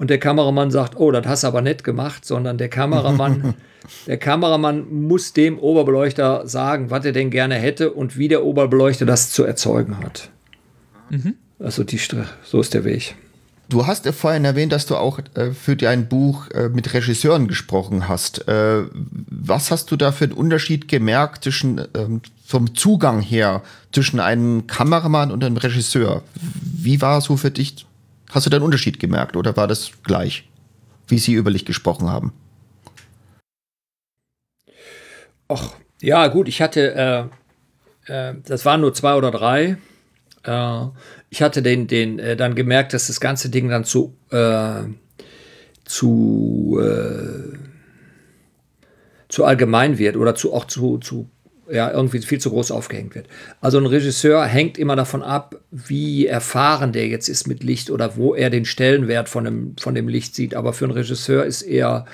und 0.00 0.08
der 0.08 0.18
Kameramann 0.18 0.70
sagt, 0.70 0.98
oh, 0.98 1.10
das 1.10 1.26
hast 1.26 1.42
du 1.42 1.48
aber 1.48 1.60
nett 1.60 1.84
gemacht, 1.84 2.24
sondern 2.24 2.56
der 2.56 2.70
Kameramann, 2.70 3.52
der 4.06 4.16
Kameramann 4.16 4.90
muss 4.90 5.34
dem 5.34 5.58
Oberbeleuchter 5.58 6.48
sagen, 6.48 6.88
was 6.88 7.04
er 7.04 7.12
denn 7.12 7.28
gerne 7.28 7.56
hätte 7.56 7.92
und 7.92 8.16
wie 8.16 8.28
der 8.28 8.42
Oberbeleuchter 8.42 9.04
das 9.04 9.30
zu 9.30 9.44
erzeugen 9.44 9.98
hat. 9.98 10.30
Mhm. 11.10 11.34
Also 11.58 11.84
die, 11.84 12.00
so 12.42 12.60
ist 12.60 12.72
der 12.72 12.84
Weg. 12.84 13.14
Du 13.70 13.86
hast 13.86 14.04
ja 14.04 14.10
vorhin 14.10 14.44
erwähnt, 14.44 14.72
dass 14.72 14.86
du 14.86 14.96
auch 14.96 15.20
äh, 15.34 15.52
für 15.52 15.76
dein 15.76 16.08
Buch 16.08 16.50
äh, 16.50 16.68
mit 16.68 16.92
Regisseuren 16.92 17.46
gesprochen 17.46 18.08
hast. 18.08 18.48
Äh, 18.48 18.82
was 18.92 19.70
hast 19.70 19.92
du 19.92 19.96
da 19.96 20.10
für 20.10 20.24
einen 20.24 20.32
Unterschied 20.32 20.88
gemerkt 20.88 21.44
zwischen 21.44 21.80
ähm, 21.94 22.20
vom 22.44 22.74
Zugang 22.74 23.20
her 23.20 23.62
zwischen 23.92 24.18
einem 24.18 24.66
Kameramann 24.66 25.30
und 25.30 25.44
einem 25.44 25.56
Regisseur? 25.56 26.24
Wie 26.34 27.00
war 27.00 27.20
so 27.20 27.36
für 27.36 27.52
dich? 27.52 27.86
Hast 28.32 28.44
du 28.46 28.50
da 28.50 28.56
einen 28.56 28.64
Unterschied 28.64 28.98
gemerkt 28.98 29.36
oder 29.36 29.56
war 29.56 29.68
das 29.68 29.92
gleich, 30.02 30.48
wie 31.06 31.18
sie 31.18 31.34
über 31.34 31.52
dich 31.52 31.64
gesprochen 31.64 32.08
haben? 32.08 32.32
Ach, 35.46 35.74
ja, 36.00 36.26
gut, 36.26 36.48
ich 36.48 36.60
hatte, 36.60 37.30
äh, 38.08 38.30
äh, 38.30 38.34
das 38.44 38.64
waren 38.64 38.80
nur 38.80 38.94
zwei 38.94 39.14
oder 39.14 39.30
drei. 39.30 39.78
Äh, 40.44 40.86
ich 41.30 41.42
hatte 41.42 41.62
den, 41.62 41.86
den 41.86 42.18
äh, 42.18 42.36
dann 42.36 42.54
gemerkt, 42.54 42.92
dass 42.92 43.06
das 43.06 43.20
ganze 43.20 43.50
Ding 43.50 43.68
dann 43.68 43.84
zu, 43.84 44.16
äh, 44.30 44.82
zu, 45.84 46.80
äh, 46.82 47.56
zu 49.28 49.44
allgemein 49.44 49.98
wird 49.98 50.16
oder 50.16 50.34
zu, 50.34 50.52
auch 50.52 50.66
zu, 50.66 50.98
zu 50.98 51.28
ja, 51.70 51.90
irgendwie 51.90 52.20
viel 52.20 52.40
zu 52.40 52.50
groß 52.50 52.70
aufgehängt 52.70 53.14
wird. 53.14 53.26
Also 53.60 53.78
ein 53.78 53.86
Regisseur 53.86 54.44
hängt 54.44 54.78
immer 54.78 54.96
davon 54.96 55.22
ab, 55.22 55.56
wie 55.70 56.26
erfahren 56.26 56.92
der 56.92 57.08
jetzt 57.08 57.28
ist 57.28 57.46
mit 57.46 57.62
Licht 57.62 57.90
oder 57.90 58.16
wo 58.16 58.34
er 58.34 58.50
den 58.50 58.64
Stellenwert 58.64 59.28
von 59.28 59.44
dem, 59.44 59.76
von 59.78 59.94
dem 59.94 60.08
Licht 60.08 60.34
sieht. 60.34 60.54
Aber 60.54 60.72
für 60.72 60.86
einen 60.86 60.94
Regisseur 60.94 61.44
ist 61.44 61.62
eher, 61.62 62.06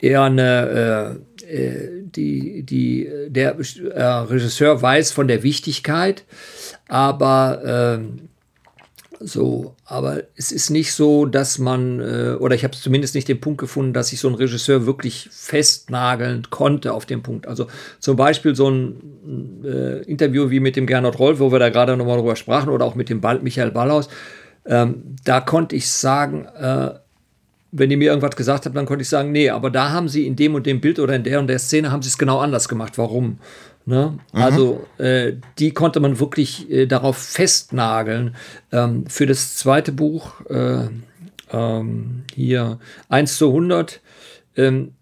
eher 0.00 0.22
eine, 0.22 1.18
äh, 1.46 1.54
äh 1.54 2.02
die, 2.04 2.62
die, 2.62 3.10
der 3.28 3.56
äh, 3.56 4.02
Regisseur 4.02 4.80
weiß 4.80 5.12
von 5.12 5.28
der 5.28 5.42
Wichtigkeit, 5.42 6.24
aber 6.88 7.98
äh, 8.00 8.22
so, 9.24 9.76
aber 9.84 10.22
es 10.36 10.52
ist 10.52 10.70
nicht 10.70 10.92
so, 10.92 11.26
dass 11.26 11.58
man, 11.58 12.00
äh, 12.00 12.36
oder 12.38 12.54
ich 12.54 12.64
habe 12.64 12.74
zumindest 12.74 13.14
nicht 13.14 13.28
den 13.28 13.40
Punkt 13.40 13.60
gefunden, 13.60 13.92
dass 13.92 14.08
sich 14.08 14.20
so 14.20 14.28
ein 14.28 14.34
Regisseur 14.34 14.86
wirklich 14.86 15.28
festnageln 15.30 16.48
konnte 16.50 16.92
auf 16.92 17.06
den 17.06 17.22
Punkt. 17.22 17.46
Also 17.46 17.68
zum 18.00 18.16
Beispiel 18.16 18.54
so 18.54 18.68
ein 18.68 19.62
äh, 19.64 20.02
Interview 20.02 20.50
wie 20.50 20.60
mit 20.60 20.76
dem 20.76 20.86
Gernot 20.86 21.18
Rolf, 21.18 21.38
wo 21.38 21.52
wir 21.52 21.58
da 21.58 21.70
gerade 21.70 21.96
nochmal 21.96 22.18
drüber 22.18 22.36
sprachen, 22.36 22.68
oder 22.68 22.84
auch 22.84 22.94
mit 22.94 23.08
dem 23.08 23.20
Ball, 23.20 23.38
Michael 23.40 23.70
Ballhaus, 23.70 24.08
ähm, 24.66 25.16
da 25.24 25.40
konnte 25.40 25.76
ich 25.76 25.90
sagen, 25.90 26.46
äh, 26.46 26.90
wenn 27.72 27.88
die 27.88 27.96
mir 27.96 28.08
irgendwas 28.08 28.36
gesagt 28.36 28.66
haben, 28.66 28.74
dann 28.74 28.86
konnte 28.86 29.02
ich 29.02 29.08
sagen, 29.08 29.32
nee, 29.32 29.48
aber 29.48 29.70
da 29.70 29.90
haben 29.90 30.08
sie 30.08 30.26
in 30.26 30.36
dem 30.36 30.54
und 30.54 30.66
dem 30.66 30.80
Bild 30.80 30.98
oder 30.98 31.14
in 31.14 31.24
der 31.24 31.40
und 31.40 31.46
der 31.46 31.58
Szene 31.58 31.90
haben 31.90 32.02
sie 32.02 32.10
es 32.10 32.18
genau 32.18 32.38
anders 32.38 32.68
gemacht. 32.68 32.98
Warum? 32.98 33.38
Ne? 33.84 34.18
Mhm. 34.32 34.40
Also 34.40 34.86
äh, 34.98 35.34
die 35.58 35.72
konnte 35.72 36.00
man 36.00 36.20
wirklich 36.20 36.70
äh, 36.70 36.86
darauf 36.86 37.18
festnageln. 37.18 38.36
Ähm, 38.70 39.06
für 39.06 39.26
das 39.26 39.56
zweite 39.56 39.92
Buch, 39.92 40.40
äh, 40.48 40.88
ähm, 41.50 42.24
hier 42.34 42.78
1 43.08 43.38
zu 43.38 43.48
100, 43.48 44.00
ähm, 44.56 44.92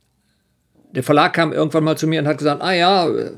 der 0.93 1.03
Verlag 1.03 1.35
kam 1.35 1.53
irgendwann 1.53 1.85
mal 1.85 1.97
zu 1.97 2.07
mir 2.07 2.21
und 2.21 2.27
hat 2.27 2.39
gesagt, 2.39 2.63
ah 2.63 2.73
ja, 2.73 3.09
äh, 3.09 3.33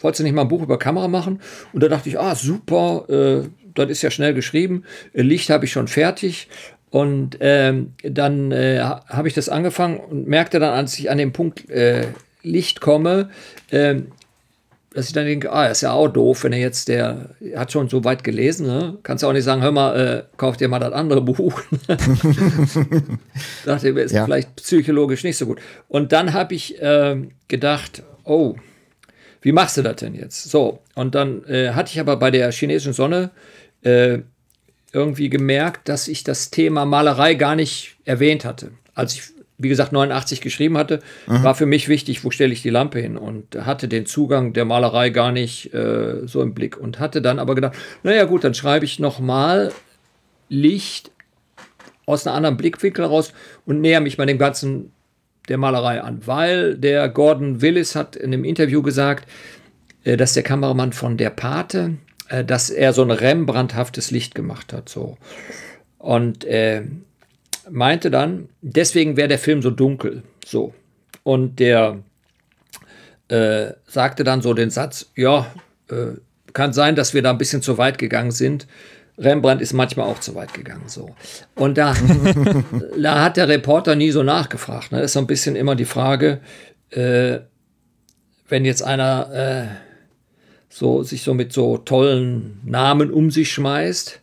wolltest 0.00 0.20
du 0.20 0.24
nicht 0.24 0.34
mal 0.34 0.42
ein 0.42 0.48
Buch 0.48 0.62
über 0.62 0.78
Kamera 0.78 1.08
machen? 1.08 1.40
Und 1.72 1.82
da 1.82 1.88
dachte 1.88 2.08
ich, 2.08 2.18
ah 2.18 2.34
super, 2.34 3.04
äh, 3.08 3.48
das 3.74 3.90
ist 3.90 4.02
ja 4.02 4.10
schnell 4.10 4.34
geschrieben, 4.34 4.84
äh, 5.12 5.22
Licht 5.22 5.50
habe 5.50 5.66
ich 5.66 5.72
schon 5.72 5.88
fertig. 5.88 6.48
Und 6.90 7.36
ähm, 7.38 7.92
dann 8.02 8.52
habe 8.52 9.28
ich 9.28 9.34
das 9.34 9.48
angefangen 9.48 9.98
und 9.98 10.26
merkte 10.26 10.58
dann, 10.58 10.72
als 10.72 10.98
ich 10.98 11.08
an 11.08 11.18
den 11.18 11.32
Punkt 11.32 11.62
Licht 12.42 12.80
komme, 12.80 13.30
ähm, 13.70 14.08
dass 14.92 15.06
ich 15.06 15.12
dann 15.12 15.24
denke, 15.24 15.52
ah, 15.52 15.66
ist 15.66 15.82
ja 15.82 15.92
auch 15.92 16.08
doof, 16.08 16.42
wenn 16.42 16.52
er 16.52 16.58
jetzt, 16.58 16.88
der 16.88 17.30
hat 17.54 17.70
schon 17.70 17.88
so 17.88 18.02
weit 18.02 18.24
gelesen, 18.24 18.66
ne? 18.66 18.98
kannst 19.04 19.22
du 19.22 19.28
auch 19.28 19.32
nicht 19.32 19.44
sagen, 19.44 19.62
hör 19.62 19.70
mal, 19.70 19.96
äh, 19.96 20.22
kauf 20.36 20.56
dir 20.56 20.68
mal 20.68 20.80
das 20.80 20.92
andere 20.92 21.20
Buch. 21.20 21.62
dachte 23.64 23.88
ich, 23.88 23.96
ist 23.96 24.12
ja. 24.12 24.24
vielleicht 24.24 24.56
psychologisch 24.56 25.22
nicht 25.22 25.36
so 25.36 25.46
gut. 25.46 25.60
Und 25.88 26.10
dann 26.12 26.32
habe 26.32 26.54
ich 26.54 26.80
äh, 26.82 27.16
gedacht, 27.46 28.02
oh, 28.24 28.56
wie 29.42 29.52
machst 29.52 29.76
du 29.76 29.82
das 29.82 29.96
denn 29.96 30.14
jetzt? 30.14 30.50
So, 30.50 30.80
und 30.96 31.14
dann 31.14 31.44
äh, 31.44 31.70
hatte 31.70 31.92
ich 31.92 32.00
aber 32.00 32.16
bei 32.16 32.32
der 32.32 32.50
chinesischen 32.50 32.92
Sonne 32.92 33.30
äh, 33.82 34.18
irgendwie 34.92 35.30
gemerkt, 35.30 35.88
dass 35.88 36.08
ich 36.08 36.24
das 36.24 36.50
Thema 36.50 36.84
Malerei 36.84 37.34
gar 37.34 37.54
nicht 37.54 37.96
erwähnt 38.04 38.44
hatte. 38.44 38.72
Als 38.94 39.14
ich 39.14 39.22
wie 39.62 39.68
gesagt, 39.68 39.92
89 39.92 40.40
geschrieben 40.40 40.76
hatte, 40.78 41.00
mhm. 41.26 41.42
war 41.42 41.54
für 41.54 41.66
mich 41.66 41.88
wichtig, 41.88 42.24
wo 42.24 42.30
stelle 42.30 42.52
ich 42.52 42.62
die 42.62 42.70
Lampe 42.70 42.98
hin 42.98 43.16
und 43.16 43.54
hatte 43.54 43.88
den 43.88 44.06
Zugang 44.06 44.52
der 44.52 44.64
Malerei 44.64 45.10
gar 45.10 45.32
nicht 45.32 45.72
äh, 45.74 46.26
so 46.26 46.42
im 46.42 46.54
Blick 46.54 46.76
und 46.76 46.98
hatte 46.98 47.22
dann 47.22 47.38
aber 47.38 47.54
gedacht, 47.54 47.74
naja 48.02 48.24
gut, 48.24 48.44
dann 48.44 48.54
schreibe 48.54 48.84
ich 48.84 48.98
nochmal 48.98 49.72
Licht 50.48 51.10
aus 52.06 52.26
einem 52.26 52.36
anderen 52.36 52.56
Blickwinkel 52.56 53.04
raus 53.04 53.32
und 53.66 53.80
näher 53.80 54.00
mich 54.00 54.18
mal 54.18 54.26
dem 54.26 54.38
ganzen 54.38 54.92
der 55.48 55.58
Malerei 55.58 56.00
an, 56.00 56.26
weil 56.26 56.76
der 56.76 57.08
Gordon 57.08 57.60
Willis 57.60 57.96
hat 57.96 58.16
in 58.16 58.32
einem 58.32 58.44
Interview 58.44 58.82
gesagt, 58.82 59.28
äh, 60.04 60.16
dass 60.16 60.32
der 60.32 60.42
Kameramann 60.42 60.92
von 60.92 61.16
der 61.16 61.30
Pate, 61.30 61.98
äh, 62.28 62.44
dass 62.44 62.70
er 62.70 62.92
so 62.92 63.02
ein 63.02 63.10
Rembrandthaftes 63.10 64.10
Licht 64.10 64.34
gemacht 64.34 64.72
hat, 64.72 64.88
so. 64.88 65.18
Und 65.98 66.44
äh, 66.44 66.82
meinte 67.68 68.10
dann, 68.10 68.48
deswegen 68.62 69.16
wäre 69.16 69.28
der 69.28 69.38
Film 69.38 69.62
so 69.62 69.70
dunkel. 69.70 70.22
So. 70.44 70.74
Und 71.22 71.58
der 71.58 71.98
äh, 73.28 73.72
sagte 73.86 74.24
dann 74.24 74.42
so 74.42 74.54
den 74.54 74.70
Satz, 74.70 75.10
ja, 75.14 75.46
äh, 75.90 76.18
kann 76.52 76.72
sein, 76.72 76.96
dass 76.96 77.14
wir 77.14 77.22
da 77.22 77.30
ein 77.30 77.38
bisschen 77.38 77.62
zu 77.62 77.78
weit 77.78 77.98
gegangen 77.98 78.32
sind. 78.32 78.66
Rembrandt 79.18 79.60
ist 79.60 79.72
manchmal 79.72 80.06
auch 80.06 80.18
zu 80.18 80.34
weit 80.34 80.54
gegangen. 80.54 80.84
So. 80.86 81.14
Und 81.54 81.76
da, 81.78 81.94
da 82.98 83.22
hat 83.22 83.36
der 83.36 83.48
Reporter 83.48 83.94
nie 83.94 84.10
so 84.10 84.22
nachgefragt. 84.22 84.92
Ne? 84.92 84.98
Das 84.98 85.10
ist 85.10 85.12
so 85.12 85.20
ein 85.20 85.26
bisschen 85.26 85.56
immer 85.56 85.76
die 85.76 85.84
Frage, 85.84 86.40
äh, 86.90 87.40
wenn 88.48 88.64
jetzt 88.64 88.82
einer 88.82 89.30
äh, 89.32 89.66
so, 90.68 91.02
sich 91.02 91.22
so 91.22 91.34
mit 91.34 91.52
so 91.52 91.78
tollen 91.78 92.60
Namen 92.64 93.10
um 93.10 93.30
sich 93.30 93.52
schmeißt, 93.52 94.20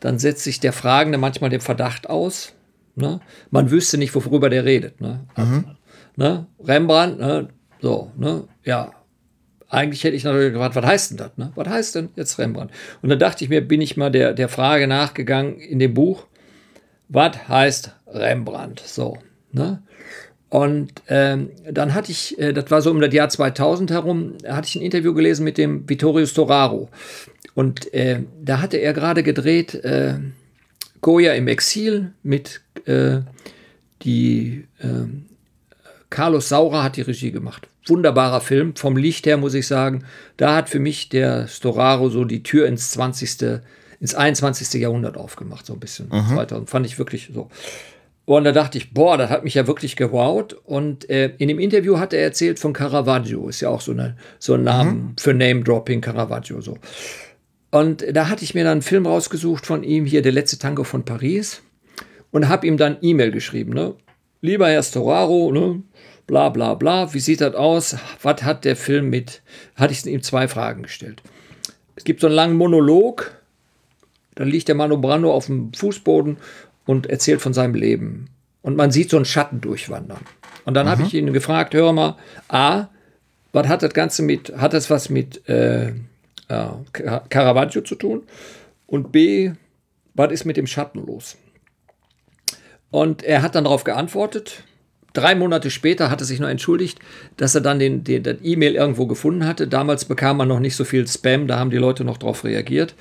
dann 0.00 0.18
setzt 0.18 0.44
sich 0.44 0.60
der 0.60 0.72
Fragende 0.72 1.18
manchmal 1.18 1.50
dem 1.50 1.60
Verdacht 1.60 2.08
aus, 2.08 2.52
Ne? 2.98 3.20
Man 3.50 3.70
wüsste 3.70 3.96
nicht, 3.96 4.14
worüber 4.14 4.50
der 4.50 4.64
redet. 4.64 5.00
Ne? 5.00 5.20
Mhm. 5.36 5.64
Ne? 6.16 6.46
Rembrandt, 6.60 7.18
ne? 7.18 7.48
so, 7.80 8.10
ne? 8.16 8.44
ja. 8.64 8.92
Eigentlich 9.70 10.02
hätte 10.02 10.16
ich 10.16 10.24
natürlich 10.24 10.54
gefragt, 10.54 10.76
was 10.76 10.86
heißt 10.86 11.10
denn 11.10 11.18
das? 11.18 11.36
Ne? 11.36 11.52
Was 11.54 11.68
heißt 11.68 11.94
denn 11.94 12.08
jetzt 12.16 12.38
Rembrandt? 12.38 12.72
Und 13.02 13.10
dann 13.10 13.18
dachte 13.18 13.44
ich 13.44 13.50
mir, 13.50 13.60
bin 13.60 13.82
ich 13.82 13.98
mal 13.98 14.10
der, 14.10 14.32
der 14.32 14.48
Frage 14.48 14.86
nachgegangen 14.86 15.60
in 15.60 15.78
dem 15.78 15.92
Buch, 15.92 16.26
was 17.08 17.48
heißt 17.48 17.94
Rembrandt? 18.06 18.80
So, 18.84 19.18
ne? 19.52 19.82
Und 20.48 21.02
ähm, 21.08 21.50
dann 21.70 21.92
hatte 21.92 22.10
ich, 22.10 22.38
äh, 22.38 22.54
das 22.54 22.70
war 22.70 22.80
so 22.80 22.90
um 22.90 23.00
das 23.02 23.12
Jahr 23.12 23.28
2000 23.28 23.90
herum, 23.90 24.34
hatte 24.46 24.68
ich 24.68 24.76
ein 24.76 24.82
Interview 24.82 25.12
gelesen 25.12 25.44
mit 25.44 25.58
dem 25.58 25.86
Vittorio 25.88 26.24
Storaro. 26.24 26.88
Und 27.54 27.92
äh, 27.92 28.22
da 28.42 28.62
hatte 28.62 28.78
er 28.78 28.94
gerade 28.94 29.22
gedreht, 29.22 29.74
äh, 29.74 30.14
Goya 31.00 31.34
im 31.34 31.48
Exil 31.48 32.12
mit 32.22 32.62
äh, 32.88 33.20
die 34.02 34.66
äh, 34.78 35.06
Carlos 36.10 36.48
Saura 36.48 36.82
hat 36.82 36.96
die 36.96 37.02
Regie 37.02 37.32
gemacht. 37.32 37.68
Wunderbarer 37.86 38.40
Film. 38.40 38.74
Vom 38.76 38.96
Licht 38.96 39.26
her 39.26 39.36
muss 39.36 39.54
ich 39.54 39.66
sagen, 39.66 40.04
da 40.36 40.56
hat 40.56 40.68
für 40.68 40.78
mich 40.78 41.08
der 41.08 41.46
Storaro 41.48 42.08
so 42.10 42.24
die 42.24 42.42
Tür 42.42 42.66
ins 42.66 42.90
20. 42.92 43.60
ins 44.00 44.14
21. 44.14 44.80
Jahrhundert 44.80 45.16
aufgemacht, 45.16 45.66
so 45.66 45.74
ein 45.74 45.80
bisschen. 45.80 46.08
Mhm. 46.08 46.34
2000 46.34 46.70
fand 46.70 46.86
ich 46.86 46.98
wirklich 46.98 47.30
so. 47.32 47.48
Und 48.24 48.44
da 48.44 48.52
dachte 48.52 48.76
ich, 48.76 48.92
boah, 48.92 49.16
das 49.16 49.30
hat 49.30 49.42
mich 49.42 49.54
ja 49.54 49.66
wirklich 49.66 49.96
gewowt. 49.96 50.54
Und 50.64 51.08
äh, 51.08 51.32
in 51.38 51.48
dem 51.48 51.58
Interview 51.58 51.98
hat 51.98 52.12
er 52.12 52.22
erzählt 52.22 52.58
von 52.58 52.74
Caravaggio. 52.74 53.48
Ist 53.48 53.60
ja 53.60 53.70
auch 53.70 53.80
so, 53.80 53.92
eine, 53.92 54.16
so 54.38 54.52
ein 54.52 54.64
Name 54.64 54.92
mhm. 54.92 55.12
für 55.18 55.32
Name-Dropping, 55.32 56.02
Caravaggio. 56.02 56.60
So. 56.60 56.76
Und 57.70 58.04
da 58.12 58.28
hatte 58.28 58.44
ich 58.44 58.54
mir 58.54 58.64
dann 58.64 58.72
einen 58.72 58.82
Film 58.82 59.06
rausgesucht 59.06 59.64
von 59.64 59.82
ihm, 59.82 60.04
hier 60.04 60.20
Der 60.20 60.32
letzte 60.32 60.58
Tango 60.58 60.84
von 60.84 61.06
Paris, 61.06 61.62
und 62.30 62.48
habe 62.48 62.66
ihm 62.66 62.76
dann 62.76 62.98
E-Mail 63.00 63.30
geschrieben. 63.30 63.72
Ne? 63.72 63.94
Lieber 64.40 64.68
Herr 64.68 64.82
Storaro, 64.82 65.52
ne? 65.52 65.82
bla 66.28 66.50
bla 66.50 66.74
bla, 66.74 67.12
wie 67.12 67.20
sieht 67.20 67.40
das 67.40 67.54
aus? 67.54 67.96
Was 68.22 68.42
hat 68.44 68.64
der 68.64 68.76
Film 68.76 69.10
mit? 69.10 69.42
Hatte 69.74 69.92
ich 69.92 70.06
ihm 70.06 70.22
zwei 70.22 70.46
Fragen 70.46 70.84
gestellt. 70.84 71.22
Es 71.96 72.04
gibt 72.04 72.20
so 72.20 72.28
einen 72.28 72.36
langen 72.36 72.56
Monolog, 72.56 73.32
dann 74.36 74.46
liegt 74.46 74.68
der 74.68 74.76
Mano 74.76 74.98
Brando 74.98 75.32
auf 75.32 75.46
dem 75.46 75.72
Fußboden 75.72 76.36
und 76.86 77.08
erzählt 77.08 77.40
von 77.40 77.52
seinem 77.52 77.74
Leben. 77.74 78.28
Und 78.62 78.76
man 78.76 78.92
sieht 78.92 79.10
so 79.10 79.16
einen 79.16 79.24
Schatten 79.24 79.60
durchwandern. 79.60 80.20
Und 80.64 80.74
dann 80.74 80.86
mhm. 80.86 80.90
habe 80.90 81.02
ich 81.02 81.14
ihn 81.14 81.32
gefragt, 81.32 81.74
hör 81.74 81.92
mal, 81.92 82.16
A, 82.46 82.86
was 83.52 83.66
hat 83.66 83.82
das 83.82 83.94
Ganze 83.94 84.22
mit, 84.22 84.52
hat 84.56 84.74
das 84.74 84.90
was 84.90 85.08
mit 85.08 85.48
äh, 85.48 85.88
äh, 85.88 86.68
Caravaggio 87.28 87.80
zu 87.80 87.94
tun? 87.94 88.22
Und 88.86 89.10
B, 89.10 89.52
was 90.14 90.30
ist 90.30 90.44
mit 90.44 90.56
dem 90.56 90.66
Schatten 90.66 91.04
los? 91.04 91.36
Und 92.90 93.22
er 93.22 93.42
hat 93.42 93.54
dann 93.54 93.64
darauf 93.64 93.84
geantwortet, 93.84 94.64
drei 95.12 95.34
Monate 95.34 95.70
später 95.70 96.10
hat 96.10 96.20
er 96.20 96.26
sich 96.26 96.40
noch 96.40 96.48
entschuldigt, 96.48 96.98
dass 97.36 97.54
er 97.54 97.60
dann 97.60 97.78
den, 97.78 98.04
den, 98.04 98.22
den 98.22 98.38
E-Mail 98.42 98.74
irgendwo 98.74 99.06
gefunden 99.06 99.44
hatte. 99.44 99.68
Damals 99.68 100.04
bekam 100.04 100.38
man 100.38 100.48
noch 100.48 100.60
nicht 100.60 100.76
so 100.76 100.84
viel 100.84 101.06
Spam, 101.06 101.46
da 101.46 101.58
haben 101.58 101.70
die 101.70 101.76
Leute 101.76 102.04
noch 102.04 102.18
drauf 102.18 102.44
reagiert. 102.44 102.94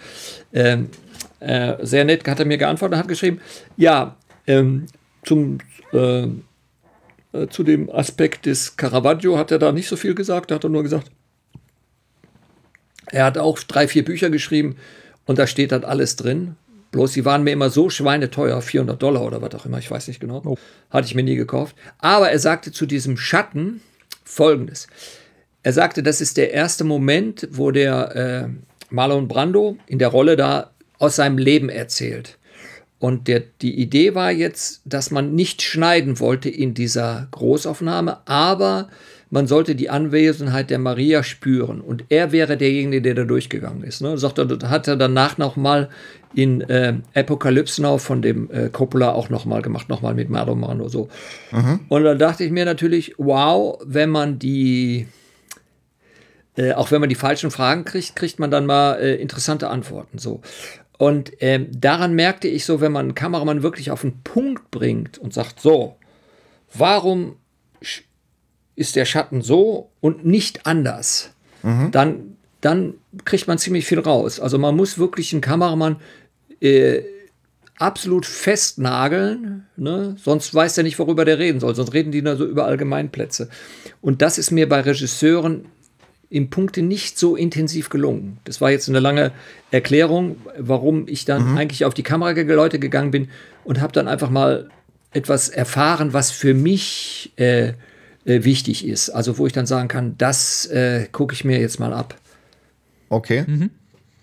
Ähm, 0.54 0.90
äh, 1.40 1.76
sehr 1.86 2.06
nett 2.06 2.28
hat 2.28 2.40
er 2.40 2.46
mir 2.46 2.58
geantwortet 2.58 2.96
und 2.96 3.00
hat 3.00 3.08
geschrieben, 3.08 3.40
ja, 3.78 4.18
ähm, 4.48 4.88
zum, 5.24 5.60
äh, 5.94 6.24
äh, 6.24 7.48
zu 7.50 7.64
dem 7.64 7.90
Aspekt 7.90 8.46
des 8.46 8.76
Caravaggio 8.76 9.38
hat 9.38 9.52
er 9.52 9.60
da 9.60 9.72
nicht 9.72 9.88
so 9.88 9.96
viel 9.96 10.16
gesagt, 10.16 10.52
da 10.52 10.56
hat 10.56 10.64
er 10.64 10.70
nur 10.70 10.84
gesagt, 10.84 11.12
er 13.08 13.26
hat 13.26 13.38
auch 13.38 13.60
drei, 13.60 13.88
vier 13.88 14.04
Bücher 14.04 14.30
geschrieben 14.30 14.76
und 15.26 15.38
da 15.38 15.48
steht 15.48 15.72
dann 15.72 15.84
alles 15.84 16.16
drin. 16.16 16.56
Bloß 16.92 17.14
sie 17.14 17.26
waren 17.26 17.44
mir 17.44 17.52
immer 17.52 17.70
so 17.70 17.90
schweineteuer, 17.90 18.62
400 18.62 19.02
Dollar 19.02 19.24
oder 19.24 19.42
was 19.42 19.54
auch 19.56 19.66
immer, 19.66 19.80
ich 19.80 19.92
weiß 19.92 20.08
nicht 20.08 20.20
genau. 20.20 20.42
Oh. 20.46 20.58
Hatte 20.90 21.08
ich 21.08 21.16
mir 21.16 21.24
nie 21.24 21.36
gekauft. 21.36 21.76
Aber 22.00 22.32
er 22.32 22.40
sagte 22.40 22.72
zu 22.72 22.86
diesem 22.86 23.18
Schatten 23.18 23.82
folgendes. 24.24 24.88
Er 25.64 25.74
sagte, 25.74 26.02
das 26.02 26.22
ist 26.22 26.38
der 26.38 26.54
erste 26.54 26.84
Moment, 26.84 27.48
wo 27.52 27.72
der 27.72 28.16
äh, 28.16 28.48
Marlon 28.90 29.28
Brando 29.28 29.78
in 29.88 30.00
der 30.00 30.10
Rolle 30.10 30.36
da 30.36 30.72
aus 31.00 31.18
seinem 31.18 31.38
Leben 31.38 31.70
erzählt. 31.70 32.38
Und 33.00 33.28
der, 33.28 33.44
die 33.62 33.80
Idee 33.80 34.16
war 34.16 34.32
jetzt, 34.32 34.82
dass 34.86 35.12
man 35.12 35.36
nicht 35.36 35.62
schneiden 35.62 36.20
wollte 36.20 36.50
in 36.50 36.74
dieser 36.74 37.28
Großaufnahme, 37.32 38.20
aber 38.26 38.90
man 39.30 39.46
sollte 39.46 39.76
die 39.76 39.90
Anwesenheit 39.90 40.70
der 40.70 40.80
Maria 40.80 41.22
spüren. 41.22 41.82
Und 41.82 42.06
er 42.10 42.32
wäre 42.32 42.58
derjenige, 42.58 43.02
der 43.02 43.14
da 43.14 43.24
durchgegangen 43.24 43.84
ist. 43.84 44.02
Ne? 44.02 44.18
Sagt 44.18 44.40
er, 44.40 44.48
hat 44.70 44.88
er 44.88 44.96
danach 44.96 45.38
nochmal 45.38 45.90
in 46.34 46.62
äh, 46.62 46.96
Apocalypse 47.14 47.82
Now 47.82 47.98
von 47.98 48.22
dem 48.22 48.52
äh, 48.52 48.70
Coppola 48.70 49.14
auch 49.14 49.30
nochmal 49.30 49.62
gemacht, 49.62 49.90
nochmal 49.90 50.14
mit 50.14 50.30
Marlon 50.30 50.62
Brando 50.62 50.90
so. 50.90 51.10
Mhm. 51.52 51.82
Und 51.90 52.04
da 52.04 52.16
dachte 52.16 52.44
ich 52.44 52.52
mir 52.52 52.66
natürlich, 52.66 53.16
wow, 53.18 53.80
wenn 53.86 54.10
man 54.10 54.40
die, 54.40 55.08
äh, 56.58 56.74
auch 56.74 56.92
wenn 56.92 57.00
man 57.00 57.10
die 57.10 57.16
falschen 57.16 57.52
Fragen 57.52 57.86
kriegt, 57.86 58.16
kriegt 58.16 58.40
man 58.40 58.52
dann 58.52 58.66
mal 58.66 58.96
äh, 58.96 59.16
interessante 59.16 59.70
Antworten 59.70 60.18
so. 60.18 60.42
Und 60.98 61.32
ähm, 61.40 61.68
daran 61.72 62.14
merkte 62.14 62.48
ich 62.48 62.66
so, 62.66 62.82
wenn 62.82 62.92
man 62.92 63.06
einen 63.06 63.16
Kameramann 63.16 63.64
wirklich 63.64 63.92
auf 63.92 64.02
den 64.02 64.24
Punkt 64.24 64.72
bringt 64.72 65.18
und 65.18 65.34
sagt, 65.34 65.60
so, 65.60 65.96
warum 66.74 67.36
ist 68.76 68.96
der 68.96 69.06
Schatten 69.06 69.42
so 69.42 69.92
und 70.02 70.26
nicht 70.26 70.66
anders, 70.66 71.32
mhm. 71.64 71.92
dann, 71.92 72.38
dann 72.62 72.96
kriegt 73.26 73.48
man 73.48 73.58
ziemlich 73.58 73.86
viel 73.86 74.00
raus. 74.00 74.40
Also 74.40 74.58
man 74.58 74.76
muss 74.76 74.98
wirklich 74.98 75.34
einen 75.34 75.42
Kameramann 75.42 75.98
äh, 76.62 77.02
absolut 77.78 78.26
festnageln, 78.26 79.66
ne? 79.76 80.16
sonst 80.20 80.54
weiß 80.54 80.78
er 80.78 80.84
nicht, 80.84 80.98
worüber 81.00 81.26
der 81.26 81.40
reden 81.40 81.60
soll. 81.60 81.76
Sonst 81.76 81.94
reden 81.94 82.12
die 82.12 82.22
nur 82.22 82.36
so 82.36 82.46
über 82.46 82.66
Allgemeinplätze. 82.66 83.50
Und 84.02 84.22
das 84.22 84.38
ist 84.38 84.52
mir 84.52 84.68
bei 84.68 84.82
Regisseuren 84.82 85.66
im 86.30 86.50
Punkte 86.50 86.82
nicht 86.82 87.18
so 87.18 87.36
intensiv 87.36 87.90
gelungen. 87.90 88.40
Das 88.44 88.60
war 88.60 88.72
jetzt 88.72 88.90
eine 88.90 89.00
lange 89.00 89.32
Erklärung, 89.72 90.38
warum 90.58 91.08
ich 91.08 91.26
dann 91.26 91.52
mhm. 91.52 91.58
eigentlich 91.58 91.86
auf 91.86 91.94
die 91.94 92.04
Kameraleute 92.04 92.80
gegangen 92.80 93.12
bin 93.12 93.30
und 93.64 93.80
habe 93.80 93.94
dann 93.94 94.08
einfach 94.08 94.30
mal 94.30 94.70
etwas 95.14 95.48
erfahren, 95.50 96.14
was 96.14 96.32
für 96.32 96.54
mich 96.54 97.32
äh, 97.38 97.74
äh, 98.26 98.44
wichtig 98.44 98.86
ist. 98.86 99.10
Also 99.10 99.38
wo 99.38 99.48
ich 99.48 99.54
dann 99.54 99.66
sagen 99.66 99.88
kann, 99.88 100.16
das 100.18 100.66
äh, 100.66 101.08
gucke 101.12 101.34
ich 101.34 101.46
mir 101.46 101.60
jetzt 101.60 101.80
mal 101.80 101.94
ab. 101.94 102.16
Okay. 103.10 103.46
Mhm. 103.48 103.72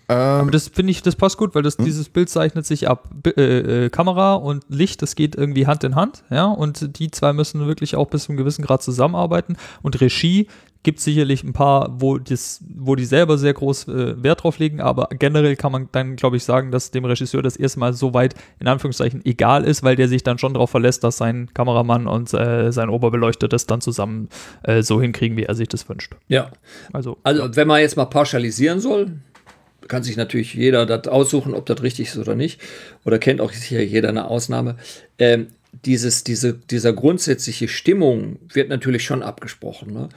Ähm, 0.07 0.17
Aber 0.17 0.51
das 0.51 0.67
finde 0.67 0.91
ich, 0.91 1.01
das 1.01 1.15
passt 1.15 1.37
gut, 1.37 1.55
weil 1.55 1.63
das, 1.63 1.77
hm? 1.77 1.85
dieses 1.85 2.09
Bild 2.09 2.29
zeichnet 2.29 2.65
sich 2.65 2.87
ab. 2.87 3.09
B 3.23 3.31
äh, 3.31 3.85
äh, 3.85 3.89
Kamera 3.89 4.35
und 4.35 4.63
Licht, 4.69 5.01
das 5.01 5.15
geht 5.15 5.35
irgendwie 5.35 5.65
Hand 5.65 5.83
in 5.83 5.95
Hand, 5.95 6.23
ja, 6.29 6.45
und 6.45 6.99
die 6.99 7.09
zwei 7.09 7.33
müssen 7.33 7.65
wirklich 7.65 7.95
auch 7.95 8.07
bis 8.07 8.25
zu 8.25 8.29
einem 8.29 8.37
gewissen 8.37 8.63
Grad 8.63 8.83
zusammenarbeiten. 8.83 9.57
Und 9.81 9.99
Regie 9.99 10.47
gibt 10.85 10.99
sicherlich 10.99 11.43
ein 11.43 11.51
paar, 11.51 11.99
wo, 11.99 12.19
das, 12.19 12.63
wo 12.77 12.95
die 12.95 13.05
selber 13.05 13.37
sehr 13.37 13.53
groß 13.53 13.87
äh, 13.87 14.23
Wert 14.23 14.43
drauf 14.43 14.59
legen, 14.59 14.79
aber 14.79 15.09
generell 15.17 15.55
kann 15.55 15.71
man 15.71 15.89
dann, 15.91 16.15
glaube 16.15 16.37
ich, 16.37 16.43
sagen, 16.43 16.71
dass 16.71 16.91
dem 16.91 17.03
Regisseur 17.03 17.41
das 17.41 17.57
erstmal 17.57 17.91
so 17.93 18.13
weit 18.13 18.35
in 18.59 18.67
Anführungszeichen 18.67 19.25
egal 19.25 19.65
ist, 19.65 19.83
weil 19.83 19.95
der 19.95 20.07
sich 20.07 20.23
dann 20.23 20.37
schon 20.37 20.53
darauf 20.53 20.69
verlässt, 20.69 21.03
dass 21.03 21.17
sein 21.17 21.49
Kameramann 21.53 22.07
und 22.07 22.33
äh, 22.33 22.71
sein 22.71 22.89
Oberbeleuchter 22.89 23.47
das 23.47 23.65
dann 23.65 23.81
zusammen 23.81 24.29
äh, 24.63 24.83
so 24.83 25.01
hinkriegen, 25.01 25.35
wie 25.35 25.43
er 25.43 25.55
sich 25.55 25.67
das 25.67 25.89
wünscht. 25.89 26.13
Ja. 26.27 26.51
Also, 26.93 27.17
also 27.23 27.55
wenn 27.55 27.67
man 27.67 27.81
jetzt 27.81 27.97
mal 27.97 28.05
pauschalisieren 28.05 28.79
soll, 28.79 29.11
kann 29.87 30.03
sich 30.03 30.17
natürlich 30.17 30.53
jeder 30.53 30.85
das 30.85 31.07
aussuchen, 31.07 31.55
ob 31.55 31.65
das 31.65 31.81
richtig 31.81 32.09
ist 32.09 32.17
oder 32.17 32.35
nicht. 32.35 32.61
Oder 33.05 33.17
kennt 33.17 33.41
auch 33.41 33.51
sicher 33.51 33.81
jeder 33.81 34.09
eine 34.09 34.29
Ausnahme. 34.29 34.77
Ähm, 35.17 35.47
dieses, 35.83 36.23
diese, 36.23 36.53
dieser 36.53 36.93
grundsätzliche 36.93 37.67
Stimmung 37.67 38.37
wird 38.53 38.69
natürlich 38.69 39.03
schon 39.03 39.23
abgesprochen. 39.23 39.93
Ne? 39.93 40.09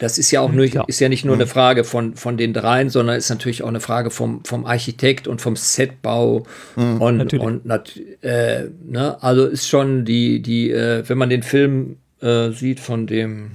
Das 0.00 0.16
ist 0.16 0.30
ja 0.30 0.40
auch 0.40 0.50
nur, 0.50 0.64
ja. 0.64 0.82
ist 0.86 0.98
ja 0.98 1.10
nicht 1.10 1.26
nur 1.26 1.34
eine 1.34 1.46
Frage 1.46 1.84
von, 1.84 2.16
von 2.16 2.38
den 2.38 2.54
dreien, 2.54 2.88
sondern 2.88 3.16
ist 3.16 3.28
natürlich 3.28 3.62
auch 3.62 3.68
eine 3.68 3.80
Frage 3.80 4.10
vom, 4.10 4.42
vom 4.46 4.64
Architekt 4.64 5.28
und 5.28 5.42
vom 5.42 5.56
Setbau. 5.56 6.46
Mhm, 6.74 7.02
und, 7.02 7.16
natürlich. 7.18 7.44
und 7.44 8.22
äh, 8.22 8.70
ne? 8.82 9.22
also 9.22 9.44
ist 9.44 9.68
schon 9.68 10.06
die, 10.06 10.40
die, 10.40 10.70
äh, 10.70 11.06
wenn 11.06 11.18
man 11.18 11.28
den 11.28 11.42
Film 11.42 11.98
äh, 12.22 12.50
sieht 12.50 12.80
von 12.80 13.06
dem, 13.06 13.52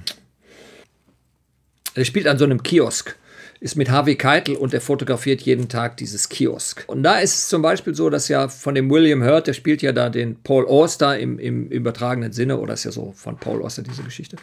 er 1.94 2.04
spielt 2.04 2.28
an 2.28 2.38
so 2.38 2.44
einem 2.44 2.62
Kiosk 2.62 3.16
ist 3.58 3.74
mit 3.74 3.90
Harvey 3.90 4.16
Keitel 4.16 4.54
und 4.56 4.74
er 4.74 4.80
fotografiert 4.80 5.40
jeden 5.42 5.68
Tag 5.68 5.96
dieses 5.96 6.28
Kiosk. 6.28 6.84
Und 6.86 7.02
da 7.02 7.18
ist 7.18 7.34
es 7.34 7.48
zum 7.48 7.62
Beispiel 7.62 7.94
so, 7.94 8.10
dass 8.10 8.28
ja 8.28 8.48
von 8.48 8.74
dem 8.74 8.90
William 8.90 9.24
Hurt, 9.24 9.46
der 9.46 9.54
spielt 9.54 9.82
ja 9.82 9.92
da 9.92 10.10
den 10.10 10.36
Paul 10.42 10.66
Auster 10.66 11.18
im, 11.18 11.38
im 11.38 11.68
übertragenen 11.68 12.32
Sinne, 12.32 12.58
oder 12.58 12.74
ist 12.74 12.84
ja 12.84 12.92
so 12.92 13.12
von 13.16 13.38
Paul 13.38 13.62
Auster 13.62 13.82
diese 13.82 14.02
Geschichte. 14.02 14.36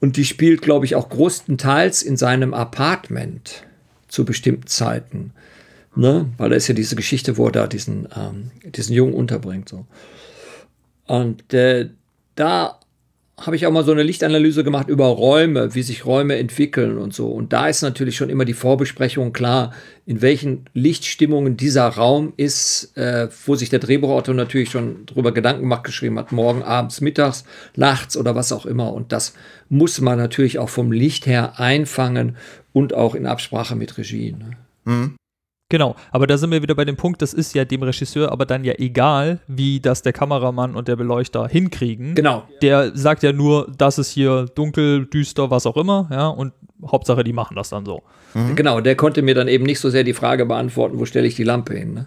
Und 0.00 0.16
die 0.16 0.24
spielt, 0.24 0.62
glaube 0.62 0.84
ich, 0.84 0.94
auch 0.94 1.08
größtenteils 1.08 2.02
in 2.02 2.16
seinem 2.16 2.54
Apartment 2.54 3.64
zu 4.08 4.24
bestimmten 4.24 4.66
Zeiten. 4.66 5.32
Ne? 5.94 6.28
Weil 6.36 6.50
da 6.50 6.56
ist 6.56 6.68
ja 6.68 6.74
diese 6.74 6.96
Geschichte, 6.96 7.38
wo 7.38 7.46
er 7.46 7.52
da 7.52 7.66
diesen, 7.66 8.08
ähm, 8.14 8.50
diesen 8.64 8.94
Jungen 8.94 9.14
unterbringt. 9.14 9.68
So. 9.68 9.86
Und 11.06 11.52
äh, 11.54 11.88
da 12.34 12.78
habe 13.38 13.54
ich 13.54 13.66
auch 13.66 13.70
mal 13.70 13.84
so 13.84 13.92
eine 13.92 14.02
Lichtanalyse 14.02 14.64
gemacht 14.64 14.88
über 14.88 15.06
Räume, 15.06 15.74
wie 15.74 15.82
sich 15.82 16.06
Räume 16.06 16.36
entwickeln 16.36 16.96
und 16.96 17.12
so. 17.12 17.28
Und 17.28 17.52
da 17.52 17.68
ist 17.68 17.82
natürlich 17.82 18.16
schon 18.16 18.30
immer 18.30 18.46
die 18.46 18.54
Vorbesprechung 18.54 19.34
klar, 19.34 19.74
in 20.06 20.22
welchen 20.22 20.64
Lichtstimmungen 20.72 21.58
dieser 21.58 21.86
Raum 21.86 22.32
ist, 22.38 22.96
äh, 22.96 23.28
wo 23.44 23.54
sich 23.54 23.68
der 23.68 23.78
Drehbuchautor 23.78 24.34
natürlich 24.34 24.70
schon 24.70 25.04
drüber 25.04 25.32
Gedanken 25.32 25.68
macht, 25.68 25.84
geschrieben 25.84 26.18
hat, 26.18 26.32
morgen, 26.32 26.62
abends, 26.62 27.02
mittags, 27.02 27.44
nachts 27.74 28.16
oder 28.16 28.34
was 28.34 28.52
auch 28.52 28.64
immer. 28.64 28.94
Und 28.94 29.12
das 29.12 29.34
muss 29.68 30.00
man 30.00 30.16
natürlich 30.16 30.58
auch 30.58 30.70
vom 30.70 30.90
Licht 30.90 31.26
her 31.26 31.60
einfangen 31.60 32.36
und 32.72 32.94
auch 32.94 33.14
in 33.14 33.26
Absprache 33.26 33.76
mit 33.76 33.98
Regie. 33.98 34.32
Ne? 34.32 34.50
Mhm. 34.84 35.16
Genau, 35.68 35.96
aber 36.12 36.28
da 36.28 36.38
sind 36.38 36.52
wir 36.52 36.62
wieder 36.62 36.76
bei 36.76 36.84
dem 36.84 36.96
Punkt, 36.96 37.20
das 37.22 37.34
ist 37.34 37.52
ja 37.54 37.64
dem 37.64 37.82
Regisseur 37.82 38.30
aber 38.30 38.46
dann 38.46 38.62
ja 38.62 38.74
egal, 38.78 39.40
wie 39.48 39.80
das 39.80 40.02
der 40.02 40.12
Kameramann 40.12 40.76
und 40.76 40.86
der 40.86 40.94
Beleuchter 40.94 41.48
hinkriegen. 41.48 42.14
Genau. 42.14 42.44
Der 42.62 42.96
sagt 42.96 43.24
ja 43.24 43.32
nur, 43.32 43.72
das 43.76 43.98
ist 43.98 44.10
hier 44.10 44.46
dunkel, 44.54 45.06
düster, 45.06 45.50
was 45.50 45.66
auch 45.66 45.76
immer, 45.76 46.08
ja, 46.12 46.28
und 46.28 46.52
Hauptsache, 46.86 47.24
die 47.24 47.32
machen 47.32 47.56
das 47.56 47.70
dann 47.70 47.84
so. 47.84 48.02
Mhm. 48.34 48.54
Genau, 48.54 48.80
der 48.80 48.94
konnte 48.94 49.22
mir 49.22 49.34
dann 49.34 49.48
eben 49.48 49.64
nicht 49.64 49.80
so 49.80 49.90
sehr 49.90 50.04
die 50.04 50.12
Frage 50.12 50.46
beantworten, 50.46 51.00
wo 51.00 51.04
stelle 51.04 51.26
ich 51.26 51.34
die 51.34 51.44
Lampe 51.44 51.74
hin, 51.74 51.94
ne? 51.94 52.06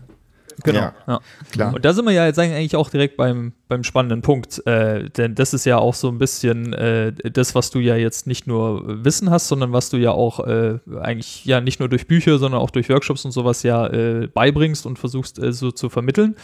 Genau. 0.64 0.80
Ja, 0.80 0.94
ja. 1.08 1.20
Klar. 1.52 1.74
Und 1.74 1.86
da 1.86 1.94
sind 1.94 2.06
wir 2.06 2.12
ja 2.12 2.26
jetzt 2.26 2.40
eigentlich 2.40 2.76
auch 2.76 2.90
direkt 2.90 3.18
beim, 3.18 3.54
beim 3.68 3.84
spannenden 3.84 4.22
Punkt. 4.22 4.66
Äh, 4.66 5.10
denn 5.10 5.36
das 5.36 5.54
ist 5.54 5.66
ja 5.66 5.78
auch 5.78 5.94
so 5.94 6.10
ein 6.10 6.18
bisschen 6.18 6.74
äh, 6.74 7.14
das, 7.14 7.56
was 7.56 7.70
du 7.70 7.80
ja 7.80 7.96
jetzt 7.96 8.28
nicht 8.28 8.48
nur 8.48 9.04
Wissen 9.06 9.30
hast, 9.30 9.48
sondern 9.48 9.72
was 9.72 9.90
du 9.90 9.98
ja 9.98 10.12
auch 10.12 10.46
äh, 10.46 10.80
eigentlich 11.00 11.46
ja 11.46 11.62
nicht 11.62 11.80
nur 11.80 11.88
durch 11.88 12.08
Bücher, 12.08 12.38
sondern 12.40 12.60
auch 12.60 12.72
durch 12.72 12.90
Workshops 12.90 13.26
und 13.26 13.32
sowas 13.32 13.64
ja 13.64 13.88
äh, 13.88 14.28
beibringst 14.28 14.86
und 14.86 15.00
versuchst 15.00 15.42
äh, 15.42 15.54
so 15.54 15.72
zu 15.72 15.90
vermitteln. 15.90 16.36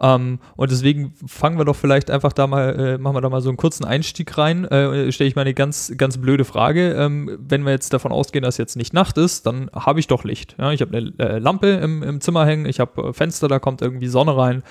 Ähm, 0.00 0.38
und 0.56 0.70
deswegen 0.70 1.14
fangen 1.26 1.58
wir 1.58 1.64
doch 1.64 1.76
vielleicht 1.76 2.10
einfach 2.10 2.32
da 2.32 2.46
mal, 2.46 2.78
äh, 2.78 2.98
machen 2.98 3.16
wir 3.16 3.20
da 3.20 3.28
mal 3.28 3.40
so 3.40 3.50
einen 3.50 3.58
kurzen 3.58 3.84
Einstieg 3.84 4.36
rein. 4.38 4.66
Stelle 4.68 5.28
ich 5.28 5.36
mal 5.36 5.42
eine 5.42 5.54
ganz, 5.54 5.92
ganz 5.96 6.18
blöde 6.18 6.44
Frage. 6.44 6.92
Ähm, 6.92 7.38
wenn 7.40 7.64
wir 7.64 7.72
jetzt 7.72 7.92
davon 7.92 8.12
ausgehen, 8.12 8.42
dass 8.42 8.56
jetzt 8.56 8.76
nicht 8.76 8.92
Nacht 8.92 9.18
ist, 9.18 9.46
dann 9.46 9.70
habe 9.74 10.00
ich 10.00 10.06
doch 10.06 10.24
Licht. 10.24 10.56
Ja? 10.58 10.72
Ich 10.72 10.80
habe 10.80 10.96
eine 10.96 11.38
Lampe 11.38 11.68
im, 11.68 12.02
im 12.02 12.20
Zimmer 12.20 12.46
hängen, 12.46 12.66
ich 12.66 12.80
habe 12.80 13.12
Fenster 13.12 13.48
da 13.48 13.57
kommt 13.60 13.82
irgendwie 13.82 14.08
Sonne 14.08 14.36
rein. 14.36 14.62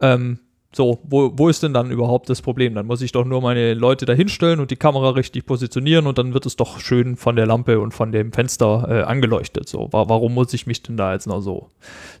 Ähm, 0.00 0.38
so, 0.74 1.00
wo, 1.04 1.32
wo 1.34 1.48
ist 1.48 1.62
denn 1.62 1.74
dann 1.74 1.90
überhaupt 1.90 2.30
das 2.30 2.40
Problem? 2.40 2.74
Dann 2.74 2.86
muss 2.86 3.02
ich 3.02 3.12
doch 3.12 3.26
nur 3.26 3.42
meine 3.42 3.74
Leute 3.74 4.06
da 4.06 4.14
hinstellen 4.14 4.58
und 4.58 4.70
die 4.70 4.76
Kamera 4.76 5.10
richtig 5.10 5.44
positionieren 5.44 6.06
und 6.06 6.16
dann 6.16 6.32
wird 6.32 6.46
es 6.46 6.56
doch 6.56 6.80
schön 6.80 7.16
von 7.16 7.36
der 7.36 7.46
Lampe 7.46 7.78
und 7.78 7.92
von 7.92 8.10
dem 8.10 8.32
Fenster 8.32 8.86
äh, 8.88 9.02
angeleuchtet. 9.02 9.68
So, 9.68 9.88
warum 9.92 10.32
muss 10.32 10.54
ich 10.54 10.66
mich 10.66 10.82
denn 10.82 10.96
da 10.96 11.12
jetzt 11.12 11.26
noch 11.26 11.42
so, 11.42 11.68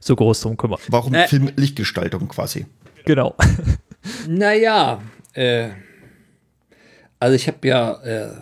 so 0.00 0.14
groß 0.14 0.42
drum 0.42 0.58
kümmern? 0.58 0.80
Warum 0.88 1.14
äh, 1.14 1.26
Filmlichtgestaltung 1.28 2.28
quasi? 2.28 2.66
Genau. 3.06 3.34
naja, 4.28 5.00
äh, 5.32 5.70
also 7.18 7.34
ich 7.34 7.48
habe 7.48 7.66
ja 7.66 8.02
äh, 8.02 8.32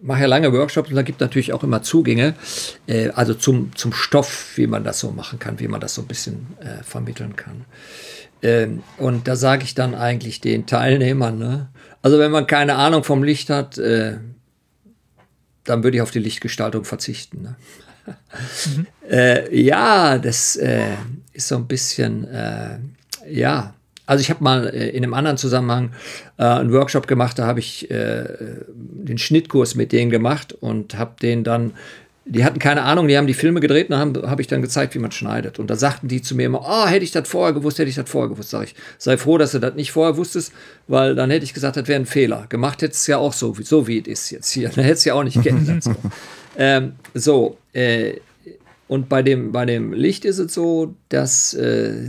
mache 0.00 0.20
ja 0.22 0.26
lange 0.26 0.52
Workshops 0.52 0.90
und 0.90 0.96
da 0.96 1.02
gibt 1.02 1.20
natürlich 1.20 1.52
auch 1.52 1.64
immer 1.64 1.82
Zugänge, 1.82 2.34
äh, 2.86 3.08
also 3.10 3.34
zum, 3.34 3.74
zum 3.74 3.92
Stoff, 3.92 4.56
wie 4.56 4.66
man 4.66 4.84
das 4.84 5.00
so 5.00 5.10
machen 5.10 5.38
kann, 5.38 5.60
wie 5.60 5.68
man 5.68 5.80
das 5.80 5.94
so 5.94 6.02
ein 6.02 6.08
bisschen 6.08 6.46
äh, 6.60 6.82
vermitteln 6.82 7.36
kann. 7.36 7.64
Ähm, 8.42 8.82
und 8.98 9.26
da 9.26 9.36
sage 9.36 9.64
ich 9.64 9.74
dann 9.74 9.94
eigentlich 9.94 10.40
den 10.40 10.66
Teilnehmern, 10.66 11.38
ne? 11.38 11.68
also 12.02 12.18
wenn 12.18 12.30
man 12.30 12.46
keine 12.46 12.76
Ahnung 12.76 13.02
vom 13.02 13.22
Licht 13.22 13.50
hat, 13.50 13.78
äh, 13.78 14.18
dann 15.64 15.82
würde 15.82 15.96
ich 15.96 16.02
auf 16.02 16.10
die 16.10 16.20
Lichtgestaltung 16.20 16.84
verzichten. 16.84 17.42
Ne? 17.42 17.56
Mhm. 18.66 18.86
äh, 19.10 19.60
ja, 19.60 20.18
das 20.18 20.56
äh, 20.56 20.94
ist 21.32 21.48
so 21.48 21.56
ein 21.56 21.66
bisschen, 21.66 22.26
äh, 22.28 22.78
ja. 23.28 23.74
Also 24.08 24.22
ich 24.22 24.30
habe 24.30 24.42
mal 24.42 24.66
äh, 24.68 24.88
in 24.88 25.04
einem 25.04 25.12
anderen 25.12 25.36
Zusammenhang 25.36 25.90
äh, 26.38 26.44
einen 26.44 26.72
Workshop 26.72 27.06
gemacht, 27.06 27.38
da 27.38 27.46
habe 27.46 27.60
ich 27.60 27.90
äh, 27.90 28.24
den 28.74 29.18
Schnittkurs 29.18 29.74
mit 29.74 29.92
denen 29.92 30.10
gemacht 30.10 30.54
und 30.54 30.96
habe 30.96 31.12
den 31.20 31.44
dann 31.44 31.74
die 32.24 32.44
hatten 32.44 32.58
keine 32.58 32.82
Ahnung, 32.82 33.08
die 33.08 33.16
haben 33.16 33.26
die 33.26 33.34
Filme 33.34 33.60
gedreht 33.60 33.88
und 33.88 33.96
habe 33.96 34.30
hab 34.30 34.38
ich 34.38 34.46
dann 34.46 34.60
gezeigt, 34.60 34.94
wie 34.94 34.98
man 34.98 35.12
schneidet. 35.12 35.58
Und 35.58 35.70
da 35.70 35.76
sagten 35.76 36.08
die 36.08 36.20
zu 36.20 36.36
mir 36.36 36.44
immer, 36.44 36.60
oh, 36.60 36.86
hätte 36.86 37.02
ich 37.04 37.10
das 37.10 37.26
vorher 37.26 37.54
gewusst, 37.54 37.78
hätte 37.78 37.88
ich 37.88 37.94
das 37.94 38.08
vorher 38.08 38.28
gewusst. 38.28 38.50
Sag 38.50 38.64
ich, 38.64 38.74
sei 38.98 39.16
froh, 39.16 39.38
dass 39.38 39.52
du 39.52 39.60
das 39.60 39.74
nicht 39.76 39.92
vorher 39.92 40.18
wusstest, 40.18 40.52
weil 40.88 41.14
dann 41.14 41.30
hätte 41.30 41.44
ich 41.44 41.54
gesagt, 41.54 41.78
das 41.78 41.88
wäre 41.88 41.98
ein 41.98 42.04
Fehler. 42.04 42.44
Gemacht 42.50 42.82
hättest 42.82 43.00
es 43.00 43.06
ja 43.06 43.16
auch 43.16 43.32
so, 43.32 43.56
wie, 43.58 43.62
so 43.62 43.86
wie 43.86 44.00
es 44.00 44.06
ist 44.06 44.30
jetzt 44.30 44.50
hier. 44.50 44.68
Dann 44.74 44.84
hättest 44.84 45.06
du 45.06 45.08
ja 45.08 45.14
auch 45.14 45.24
nicht 45.24 45.42
geändert. 45.42 45.82
so, 45.82 45.94
ähm, 46.58 46.92
so 47.14 47.56
äh, 47.72 48.16
und 48.88 49.08
bei 49.08 49.22
dem, 49.22 49.52
bei 49.52 49.64
dem 49.64 49.94
Licht 49.94 50.26
ist 50.26 50.38
es 50.38 50.52
so, 50.52 50.94
dass 51.08 51.54
äh, 51.54 52.08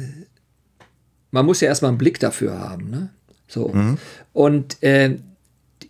man 1.32 1.46
muss 1.46 1.62
ja 1.62 1.68
erstmal 1.68 1.90
einen 1.90 1.98
Blick 1.98 2.20
dafür 2.20 2.60
haben. 2.60 2.90
Ne? 2.90 3.10
So. 3.48 3.70
Mhm. 3.70 3.98
Und 4.34 4.82
äh, 4.84 5.18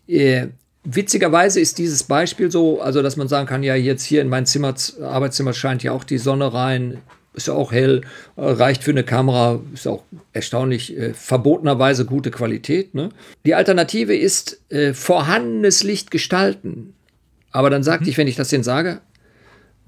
äh 0.08 0.48
witzigerweise 0.84 1.60
ist 1.60 1.78
dieses 1.78 2.04
Beispiel 2.04 2.50
so, 2.52 2.82
also 2.82 3.02
dass 3.02 3.18
man 3.18 3.28
sagen 3.28 3.48
kann, 3.48 3.64
ja, 3.64 3.76
jetzt 3.76 4.04
hier 4.04 4.22
in 4.22 4.30
mein 4.30 4.46
Zimmer, 4.46 4.74
Arbeitszimmer 5.02 5.54
scheint 5.54 5.84
ja 5.84 5.92
auch 5.92 6.04
die 6.04 6.18
Sonne 6.18 6.54
rein, 6.54 7.00
ist 7.34 7.48
ja 7.48 7.54
auch 7.54 7.72
hell, 7.72 8.02
äh, 8.36 8.42
reicht 8.42 8.84
für 8.84 8.92
eine 8.92 9.04
Kamera, 9.04 9.60
ist 9.74 9.88
auch 9.88 10.04
erstaunlich 10.34 10.98
äh, 10.98 11.14
verbotenerweise 11.14 12.06
gute 12.06 12.32
Qualität. 12.32 12.96
Ne? 12.96 13.10
Die 13.46 13.56
Alternative 13.56 14.16
ist 14.16 14.62
äh, 14.72 14.94
vorhandenes 14.94 15.84
Licht 15.84 16.12
gestalten. 16.12 16.94
Aber 17.52 17.70
dann 17.70 17.84
sagte 17.84 18.06
mhm. 18.06 18.10
ich, 18.10 18.18
wenn 18.18 18.28
ich 18.28 18.36
das 18.36 18.50
denn 18.50 18.64
sage, 18.64 19.02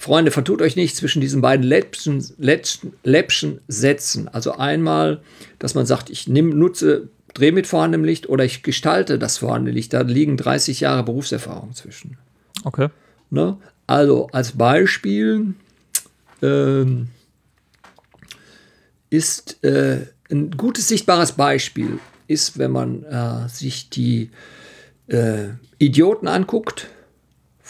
Freunde, 0.02 0.32
vertut 0.32 0.64
euch 0.64 0.76
nicht 0.76 0.96
zwischen 0.96 1.22
diesen 1.22 1.42
beiden 1.42 1.64
Läppchen, 1.64 2.26
Läppchen, 2.40 2.94
Läppchen 3.04 3.62
Sätzen. 3.68 4.28
Also 4.28 4.54
einmal, 4.54 5.22
dass 5.60 5.76
man 5.76 5.86
sagt, 5.86 6.10
ich 6.10 6.28
nimm, 6.28 6.58
nutze 6.58 7.10
drehe 7.36 7.52
mit 7.52 7.68
vorhandenem 7.68 8.04
Licht 8.04 8.28
oder 8.28 8.44
ich 8.44 8.64
gestalte 8.64 9.20
das 9.20 9.38
vorhandene 9.38 9.76
Licht. 9.76 9.94
Da 9.94 10.02
liegen 10.02 10.38
30 10.38 10.80
Jahre 10.80 11.04
Berufserfahrung 11.04 11.76
zwischen. 11.76 12.18
Okay. 12.64 12.88
Ne? 13.30 13.58
Also 13.86 14.28
als 14.32 14.54
Beispiel 14.54 15.54
ähm, 16.42 17.10
ist 19.12 19.64
äh, 19.64 20.08
ein 20.32 20.50
gutes 20.50 20.88
sichtbares 20.88 21.34
Beispiel 21.34 22.00
ist, 22.26 22.58
wenn 22.58 22.72
man 22.72 23.04
äh, 23.04 23.48
sich 23.50 23.92
die 23.92 24.32
äh, 25.10 25.50
Idioten 25.78 26.28
anguckt 26.28 26.88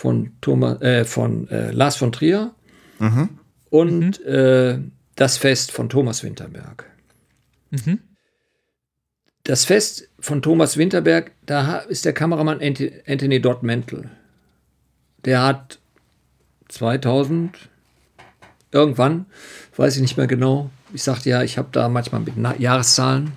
von, 0.02 0.32
Thomas, 0.42 0.82
äh, 0.82 1.06
von 1.06 1.48
äh, 1.50 1.70
Lars 1.70 1.96
von 1.96 2.12
Trier 2.12 2.56
mhm. 2.98 3.38
und 3.70 4.20
mhm. 4.26 4.92
das 5.16 5.38
Fest 5.38 5.72
von 5.72 5.90
Thomas 5.90 6.24
Winterberg. 6.24 6.86
Mhm. 7.70 8.00
Das 9.44 9.64
Fest 9.64 10.10
von 10.20 10.42
Thomas 10.42 10.76
Winterberg, 10.78 11.34
da 11.46 11.78
ist 11.78 12.06
der 12.06 12.14
Kameramann 12.14 12.62
Anthony 12.62 13.40
Dodd 13.40 13.62
Mantle. 13.62 14.10
Der 15.24 15.44
hat 15.44 15.78
2000 16.70 17.70
irgendwann, 18.72 19.28
weiß 19.76 19.98
ich 19.98 20.02
nicht 20.02 20.18
mehr 20.18 20.28
genau, 20.28 20.72
ich 20.96 21.04
sagte 21.04 21.30
ja, 21.30 21.44
ich 21.44 21.60
habe 21.60 21.70
da 21.72 21.90
manchmal 21.90 22.22
mit 22.22 22.34
Jahreszahlen, 22.60 23.34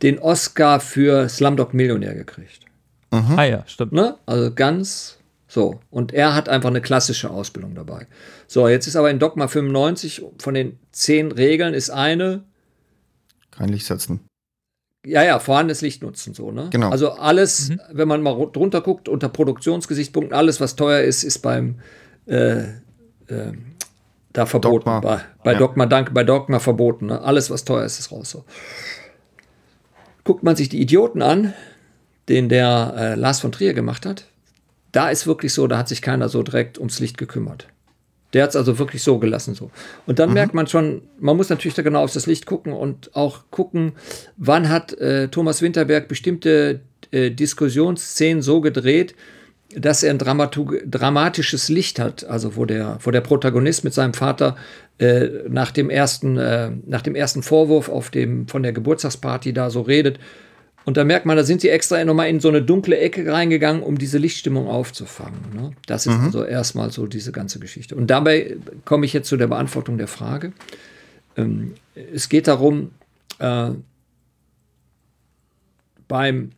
den 0.00 0.18
Oscar 0.18 0.80
für 0.80 1.28
Slumdog 1.28 1.74
Millionär 1.74 2.14
gekriegt. 2.14 2.60
Mhm. 3.10 3.38
Ah 3.38 3.44
ja, 3.44 3.64
stimmt. 3.66 3.92
Ne? 3.92 4.16
Also 4.24 4.50
ganz 4.54 5.18
so. 5.54 5.78
Und 5.88 6.12
er 6.12 6.34
hat 6.34 6.48
einfach 6.48 6.68
eine 6.68 6.80
klassische 6.80 7.30
Ausbildung 7.30 7.76
dabei. 7.76 8.08
So, 8.48 8.66
jetzt 8.66 8.88
ist 8.88 8.96
aber 8.96 9.08
in 9.08 9.20
Dogma 9.20 9.46
95 9.46 10.24
von 10.42 10.52
den 10.52 10.80
zehn 10.90 11.30
Regeln 11.30 11.74
ist 11.74 11.90
eine. 11.90 12.42
Kein 13.52 13.68
Licht 13.68 13.86
setzen. 13.86 14.26
Ja, 15.06 15.22
ja, 15.22 15.38
vorhandenes 15.38 15.80
Licht 15.80 16.02
nutzen, 16.02 16.34
so, 16.34 16.50
ne? 16.50 16.70
Genau. 16.72 16.90
Also 16.90 17.12
alles, 17.12 17.68
mhm. 17.68 17.80
wenn 17.92 18.08
man 18.08 18.20
mal 18.20 18.34
drunter 18.52 18.80
guckt, 18.80 19.08
unter 19.08 19.28
Produktionsgesichtspunkten, 19.28 20.36
alles, 20.36 20.60
was 20.60 20.74
teuer 20.74 21.02
ist, 21.02 21.22
ist 21.22 21.38
beim 21.38 21.78
äh, 22.26 22.62
äh, 23.28 23.52
da 24.32 24.46
verboten. 24.46 24.86
Dogma. 24.86 24.98
Bei, 24.98 25.20
bei 25.44 25.52
ja. 25.52 25.58
Dogma, 25.58 25.86
danke, 25.86 26.10
bei 26.10 26.24
Dogma 26.24 26.58
verboten. 26.58 27.06
Ne? 27.06 27.22
Alles, 27.22 27.48
was 27.50 27.64
teuer 27.64 27.84
ist, 27.84 28.00
ist 28.00 28.10
raus. 28.10 28.30
So. 28.30 28.44
Guckt 30.24 30.42
man 30.42 30.56
sich 30.56 30.68
die 30.68 30.80
Idioten 30.80 31.22
an, 31.22 31.54
den 32.28 32.48
der 32.48 32.94
äh, 32.96 33.14
Lars 33.14 33.38
von 33.38 33.52
Trier 33.52 33.72
gemacht 33.72 34.04
hat, 34.04 34.24
da 34.94 35.10
ist 35.10 35.26
wirklich 35.26 35.52
so, 35.52 35.66
da 35.66 35.78
hat 35.78 35.88
sich 35.88 36.02
keiner 36.02 36.28
so 36.28 36.42
direkt 36.42 36.78
ums 36.78 37.00
Licht 37.00 37.18
gekümmert. 37.18 37.66
Der 38.32 38.44
hat 38.44 38.50
es 38.50 38.56
also 38.56 38.78
wirklich 38.78 39.02
so 39.02 39.18
gelassen. 39.18 39.54
So. 39.54 39.70
Und 40.06 40.18
dann 40.18 40.30
mhm. 40.30 40.34
merkt 40.34 40.54
man 40.54 40.66
schon, 40.66 41.02
man 41.18 41.36
muss 41.36 41.50
natürlich 41.50 41.74
da 41.74 41.82
genau 41.82 42.02
auf 42.02 42.12
das 42.12 42.26
Licht 42.26 42.46
gucken 42.46 42.72
und 42.72 43.14
auch 43.14 43.44
gucken, 43.50 43.92
wann 44.36 44.68
hat 44.68 44.92
äh, 44.94 45.28
Thomas 45.28 45.62
Winterberg 45.62 46.08
bestimmte 46.08 46.80
äh, 47.10 47.30
Diskussionsszenen 47.30 48.42
so 48.42 48.60
gedreht, 48.60 49.14
dass 49.76 50.04
er 50.04 50.10
ein 50.10 50.18
dramatisches 50.18 51.68
Licht 51.68 51.98
hat, 51.98 52.24
also 52.24 52.54
wo 52.54 52.64
der, 52.64 52.98
wo 53.02 53.10
der 53.10 53.20
Protagonist 53.20 53.82
mit 53.82 53.94
seinem 53.94 54.14
Vater 54.14 54.56
äh, 54.98 55.28
nach, 55.48 55.72
dem 55.72 55.90
ersten, 55.90 56.36
äh, 56.36 56.70
nach 56.86 57.02
dem 57.02 57.16
ersten 57.16 57.42
Vorwurf 57.42 57.88
auf 57.88 58.10
dem, 58.10 58.46
von 58.46 58.62
der 58.62 58.72
Geburtstagsparty 58.72 59.52
da 59.52 59.70
so 59.70 59.80
redet 59.80 60.20
und 60.84 60.96
da 60.96 61.04
merkt 61.04 61.24
man, 61.24 61.36
da 61.36 61.44
sind 61.44 61.60
sie 61.60 61.70
extra 61.70 62.04
nochmal 62.04 62.28
in 62.28 62.40
so 62.40 62.48
eine 62.48 62.62
dunkle 62.62 62.98
Ecke 62.98 63.30
reingegangen, 63.30 63.82
um 63.82 63.96
diese 63.96 64.18
Lichtstimmung 64.18 64.68
aufzufangen. 64.68 65.40
Ne? 65.54 65.70
Das 65.86 66.06
ist 66.06 66.18
mhm. 66.18 66.24
also 66.24 66.44
erstmal 66.44 66.90
so 66.90 67.06
diese 67.06 67.32
ganze 67.32 67.58
Geschichte. 67.58 67.94
Und 67.94 68.08
dabei 68.08 68.56
komme 68.84 69.06
ich 69.06 69.12
jetzt 69.12 69.28
zu 69.28 69.36
der 69.36 69.46
Beantwortung 69.46 69.96
der 69.96 70.08
Frage. 70.08 70.52
Ähm, 71.36 71.74
es 72.12 72.28
geht 72.28 72.48
darum, 72.48 72.90
äh, 73.38 73.70
beim, 76.06 76.50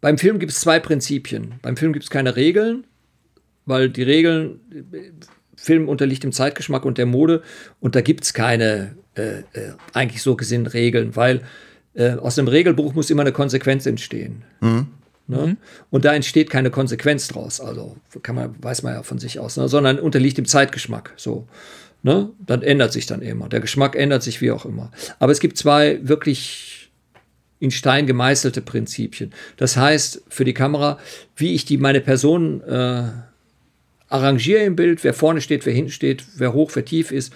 beim 0.00 0.16
Film 0.16 0.38
gibt 0.38 0.52
es 0.52 0.60
zwei 0.60 0.80
Prinzipien. 0.80 1.54
Beim 1.60 1.76
Film 1.76 1.92
gibt 1.92 2.04
es 2.04 2.10
keine 2.10 2.34
Regeln, 2.34 2.86
weil 3.66 3.90
die 3.90 4.02
Regeln, 4.02 4.60
Film 5.56 5.88
unterliegt 5.88 6.24
dem 6.24 6.32
Zeitgeschmack 6.32 6.84
und 6.84 6.98
der 6.98 7.06
Mode 7.06 7.42
und 7.80 7.94
da 7.94 8.00
gibt 8.00 8.24
es 8.24 8.34
keine 8.34 8.96
äh, 9.16 9.40
äh, 9.52 9.72
eigentlich 9.92 10.22
so 10.22 10.34
gesehen 10.34 10.66
Regeln, 10.66 11.14
weil 11.14 11.42
äh, 11.94 12.12
aus 12.12 12.38
einem 12.38 12.48
Regelbuch 12.48 12.94
muss 12.94 13.10
immer 13.10 13.22
eine 13.22 13.32
Konsequenz 13.32 13.86
entstehen. 13.86 14.42
Mhm. 14.60 14.86
Ne? 15.26 15.46
Mhm. 15.46 15.56
Und 15.90 16.04
da 16.04 16.14
entsteht 16.14 16.50
keine 16.50 16.70
Konsequenz 16.70 17.28
draus. 17.28 17.60
Also 17.60 17.96
kann 18.22 18.34
man, 18.34 18.54
weiß 18.62 18.82
man 18.82 18.94
ja 18.94 19.02
von 19.02 19.18
sich 19.18 19.38
aus, 19.38 19.56
ne? 19.56 19.68
sondern 19.68 19.98
unterliegt 19.98 20.38
dem 20.38 20.46
Zeitgeschmack. 20.46 21.12
So. 21.16 21.46
Ne? 22.02 22.30
Dann 22.46 22.62
ändert 22.62 22.92
sich 22.92 23.06
dann 23.06 23.22
immer. 23.22 23.48
Der 23.48 23.60
Geschmack 23.60 23.96
ändert 23.96 24.22
sich 24.22 24.40
wie 24.40 24.50
auch 24.50 24.66
immer. 24.66 24.90
Aber 25.18 25.32
es 25.32 25.40
gibt 25.40 25.56
zwei 25.56 25.98
wirklich 26.02 26.90
in 27.60 27.70
Stein 27.70 28.06
gemeißelte 28.06 28.60
Prinzipien. 28.60 29.32
Das 29.56 29.76
heißt, 29.78 30.22
für 30.28 30.44
die 30.44 30.52
Kamera, 30.52 30.98
wie 31.36 31.54
ich 31.54 31.64
die 31.64 31.78
meine 31.78 32.02
Person 32.02 32.60
äh, 32.62 33.04
arrangiere 34.08 34.64
im 34.64 34.76
Bild, 34.76 35.02
wer 35.02 35.14
vorne 35.14 35.40
steht, 35.40 35.64
wer 35.64 35.72
hinten 35.72 35.90
steht, 35.90 36.24
wer 36.36 36.52
hoch, 36.52 36.72
wer 36.74 36.84
tief 36.84 37.10
ist, 37.10 37.32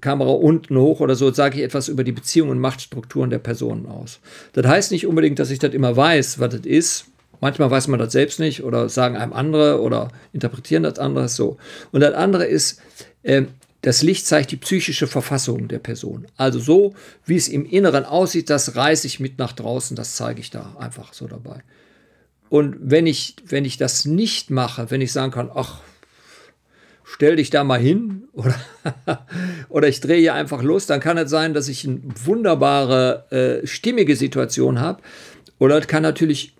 Kamera 0.00 0.30
unten 0.30 0.76
hoch 0.76 1.00
oder 1.00 1.14
so, 1.14 1.32
sage 1.32 1.58
ich 1.58 1.64
etwas 1.64 1.88
über 1.88 2.04
die 2.04 2.12
Beziehungen 2.12 2.52
und 2.52 2.60
Machtstrukturen 2.60 3.30
der 3.30 3.38
Personen 3.38 3.86
aus. 3.86 4.20
Das 4.52 4.66
heißt 4.66 4.92
nicht 4.92 5.06
unbedingt, 5.06 5.38
dass 5.38 5.50
ich 5.50 5.58
das 5.58 5.74
immer 5.74 5.96
weiß, 5.96 6.38
was 6.38 6.50
das 6.54 6.66
ist. 6.66 7.06
Manchmal 7.40 7.70
weiß 7.70 7.88
man 7.88 7.98
das 7.98 8.12
selbst 8.12 8.40
nicht 8.40 8.62
oder 8.62 8.88
sagen 8.88 9.16
einem 9.16 9.32
andere 9.32 9.80
oder 9.82 10.08
interpretieren 10.32 10.82
das 10.82 10.98
andere 10.98 11.28
so. 11.28 11.58
Und 11.92 12.00
das 12.00 12.14
andere 12.14 12.46
ist, 12.46 12.80
äh, 13.22 13.42
das 13.82 14.02
Licht 14.02 14.26
zeigt 14.26 14.50
die 14.50 14.56
psychische 14.56 15.06
Verfassung 15.06 15.68
der 15.68 15.78
Person. 15.78 16.26
Also 16.36 16.58
so, 16.58 16.94
wie 17.24 17.36
es 17.36 17.46
im 17.46 17.64
Inneren 17.64 18.04
aussieht, 18.04 18.50
das 18.50 18.74
reiße 18.74 19.06
ich 19.06 19.20
mit 19.20 19.38
nach 19.38 19.52
draußen, 19.52 19.96
das 19.96 20.16
zeige 20.16 20.40
ich 20.40 20.50
da 20.50 20.74
einfach 20.78 21.12
so 21.12 21.28
dabei. 21.28 21.62
Und 22.48 22.76
wenn 22.80 23.06
ich, 23.06 23.36
wenn 23.46 23.64
ich 23.64 23.76
das 23.76 24.04
nicht 24.04 24.50
mache, 24.50 24.90
wenn 24.90 25.00
ich 25.00 25.12
sagen 25.12 25.32
kann, 25.32 25.50
ach, 25.54 25.80
stell 27.06 27.36
dich 27.36 27.50
da 27.50 27.64
mal 27.64 27.78
hin 27.78 28.24
oder, 28.32 28.56
oder 29.70 29.88
ich 29.88 30.00
drehe 30.00 30.18
hier 30.18 30.34
einfach 30.34 30.62
los, 30.62 30.86
dann 30.86 31.00
kann 31.00 31.16
es 31.16 31.30
sein, 31.30 31.54
dass 31.54 31.68
ich 31.68 31.86
eine 31.86 32.00
wunderbare, 32.24 33.62
äh, 33.62 33.66
stimmige 33.66 34.16
Situation 34.16 34.80
habe. 34.80 35.00
Oder 35.58 35.78
es 35.78 35.86
kann 35.86 36.02
natürlich 36.02 36.54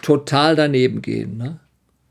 total 0.00 0.56
daneben 0.56 1.02
gehen. 1.02 1.36
Ne? 1.36 1.60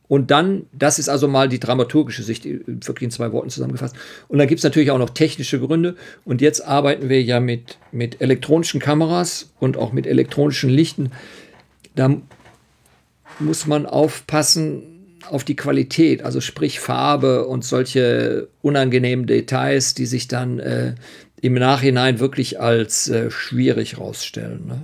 Und 0.08 0.30
dann, 0.30 0.68
das 0.72 1.00
ist 1.00 1.10
also 1.10 1.28
mal 1.28 1.50
die 1.50 1.60
dramaturgische 1.60 2.22
Sicht, 2.24 2.46
wirklich 2.46 3.04
in 3.04 3.12
zwei 3.12 3.32
Worten 3.32 3.50
zusammengefasst. 3.50 3.96
Und 4.28 4.38
dann 4.38 4.48
gibt 4.48 4.60
es 4.60 4.64
natürlich 4.64 4.92
auch 4.92 5.00
noch 5.00 5.10
technische 5.10 5.60
Gründe. 5.60 5.96
Und 6.26 6.42
jetzt 6.42 6.66
arbeiten 6.66 7.10
wir 7.10 7.24
ja 7.24 7.40
mit, 7.40 7.78
mit 7.92 8.22
elektronischen 8.22 8.80
Kameras 8.80 9.52
und 9.60 9.78
auch 9.78 9.92
mit 9.92 10.06
elektronischen 10.06 10.70
Lichten. 10.70 11.12
Da 11.96 12.16
muss 13.40 13.66
man 13.66 13.86
aufpassen 13.86 14.97
auf 15.30 15.44
die 15.44 15.56
Qualität, 15.56 16.24
also 16.24 16.42
sprich 16.42 16.80
Farbe 16.80 17.46
und 17.46 17.64
solche 17.64 18.50
unangenehmen 18.62 19.28
Details, 19.28 19.94
die 19.94 20.06
sich 20.06 20.28
dann 20.28 20.60
äh, 20.60 20.96
im 21.42 21.54
Nachhinein 21.54 22.20
wirklich 22.20 22.60
als 22.60 23.10
äh, 23.10 23.30
schwierig 23.30 24.00
rausstellen. 24.00 24.66
Ne? 24.66 24.82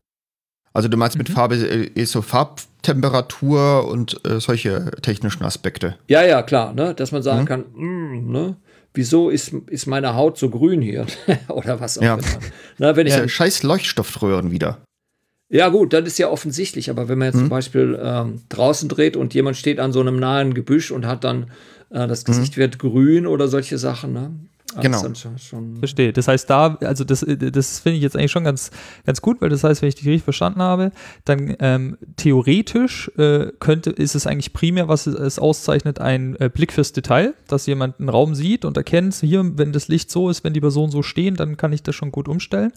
Also 0.74 0.90
du 0.90 0.98
meinst 0.98 1.18
mit 1.18 1.30
mhm. 1.30 1.34
Farbe 1.34 1.56
äh, 1.56 2.06
so 2.06 2.22
Farbtemperatur 2.22 3.88
und 3.88 4.20
äh, 4.28 4.40
solche 4.40 4.92
technischen 5.02 5.44
Aspekte? 5.44 5.98
Ja, 6.08 6.24
ja, 6.24 6.42
klar, 6.42 6.74
ne? 6.74 6.94
dass 6.94 7.12
man 7.12 7.24
sagen 7.24 7.42
mhm. 7.42 7.46
kann, 7.46 7.66
mm, 7.74 8.32
ne? 8.32 8.56
wieso 8.94 9.30
ist, 9.30 9.54
ist 9.68 9.88
meine 9.88 10.16
Haut 10.16 10.38
so 10.38 10.50
grün 10.50 10.82
hier? 10.82 11.06
Oder 11.48 11.80
was 11.80 11.98
auch 11.98 12.04
ja. 12.04 12.16
immer. 12.16 12.24
Na, 12.78 12.96
wenn 12.96 13.08
ich 13.08 13.16
ja, 13.16 13.28
scheiß 13.28 13.64
Leuchtstoffröhren 13.64 14.52
wieder. 14.52 14.80
Ja, 15.54 15.70
gut, 15.70 15.94
das 15.94 16.08
ist 16.08 16.18
ja 16.18 16.30
offensichtlich, 16.30 16.90
aber 16.90 17.08
wenn 17.10 17.20
man 17.20 17.28
jetzt 17.28 17.36
mhm. 17.36 17.42
zum 17.42 17.50
Beispiel 17.50 18.00
ähm, 18.02 18.42
draußen 18.50 18.90
dreht 18.90 19.16
und 19.16 19.36
jemand 19.36 19.56
steht 19.56 19.80
an 19.80 19.92
so 19.92 20.00
einem 20.00 20.20
nahen 20.20 20.56
Gebüsch 20.56 20.90
und 20.90 21.06
hat 21.06 21.24
dann 21.24 21.52
äh, 21.92 22.08
das 22.08 22.26
Gesicht 22.26 22.58
mhm. 22.58 22.62
wird 22.62 22.80
grün 22.80 23.28
oder 23.28 23.48
solche 23.48 23.78
Sachen, 23.78 24.14
ne? 24.14 24.32
Genau. 24.82 25.04
Schon, 25.38 25.78
Verstehe. 25.78 26.14
Das 26.14 26.28
heißt, 26.28 26.50
da, 26.50 26.78
also 26.82 27.04
das, 27.04 27.24
das 27.28 27.80
finde 27.80 27.98
ich 27.98 28.04
jetzt 28.04 28.16
eigentlich 28.16 28.32
schon 28.32 28.44
ganz, 28.44 28.72
ganz 29.06 29.22
gut, 29.22 29.42
weil 29.42 29.50
das 29.50 29.64
heißt, 29.64 29.82
wenn 29.82 29.90
ich 29.90 29.96
dich 29.96 30.08
richtig 30.08 30.24
verstanden 30.24 30.62
habe, 30.62 30.92
dann 31.26 31.56
ähm, 31.60 31.98
theoretisch 32.16 33.12
äh, 33.18 33.52
könnte, 33.60 33.92
ist 33.92 34.16
es 34.16 34.26
eigentlich 34.26 34.54
primär, 34.54 34.88
was 34.88 35.06
es, 35.06 35.16
es 35.16 35.40
auszeichnet, 35.40 36.00
ein 36.00 36.36
äh, 36.40 36.50
Blick 36.50 36.74
fürs 36.74 36.92
Detail, 36.92 37.36
dass 37.48 37.68
jemand 37.68 38.00
einen 38.00 38.10
Raum 38.10 38.34
sieht 38.36 38.66
und 38.66 38.78
erkennt, 38.78 39.16
hier, 39.16 39.58
wenn 39.58 39.74
das 39.74 39.90
Licht 39.90 40.10
so 40.10 40.30
ist, 40.30 40.44
wenn 40.44 40.54
die 40.54 40.62
Personen 40.62 40.92
so 40.92 41.04
stehen, 41.04 41.36
dann 41.36 41.58
kann 41.58 41.74
ich 41.74 41.84
das 41.84 41.96
schon 41.96 42.12
gut 42.12 42.28
umstellen. 42.28 42.72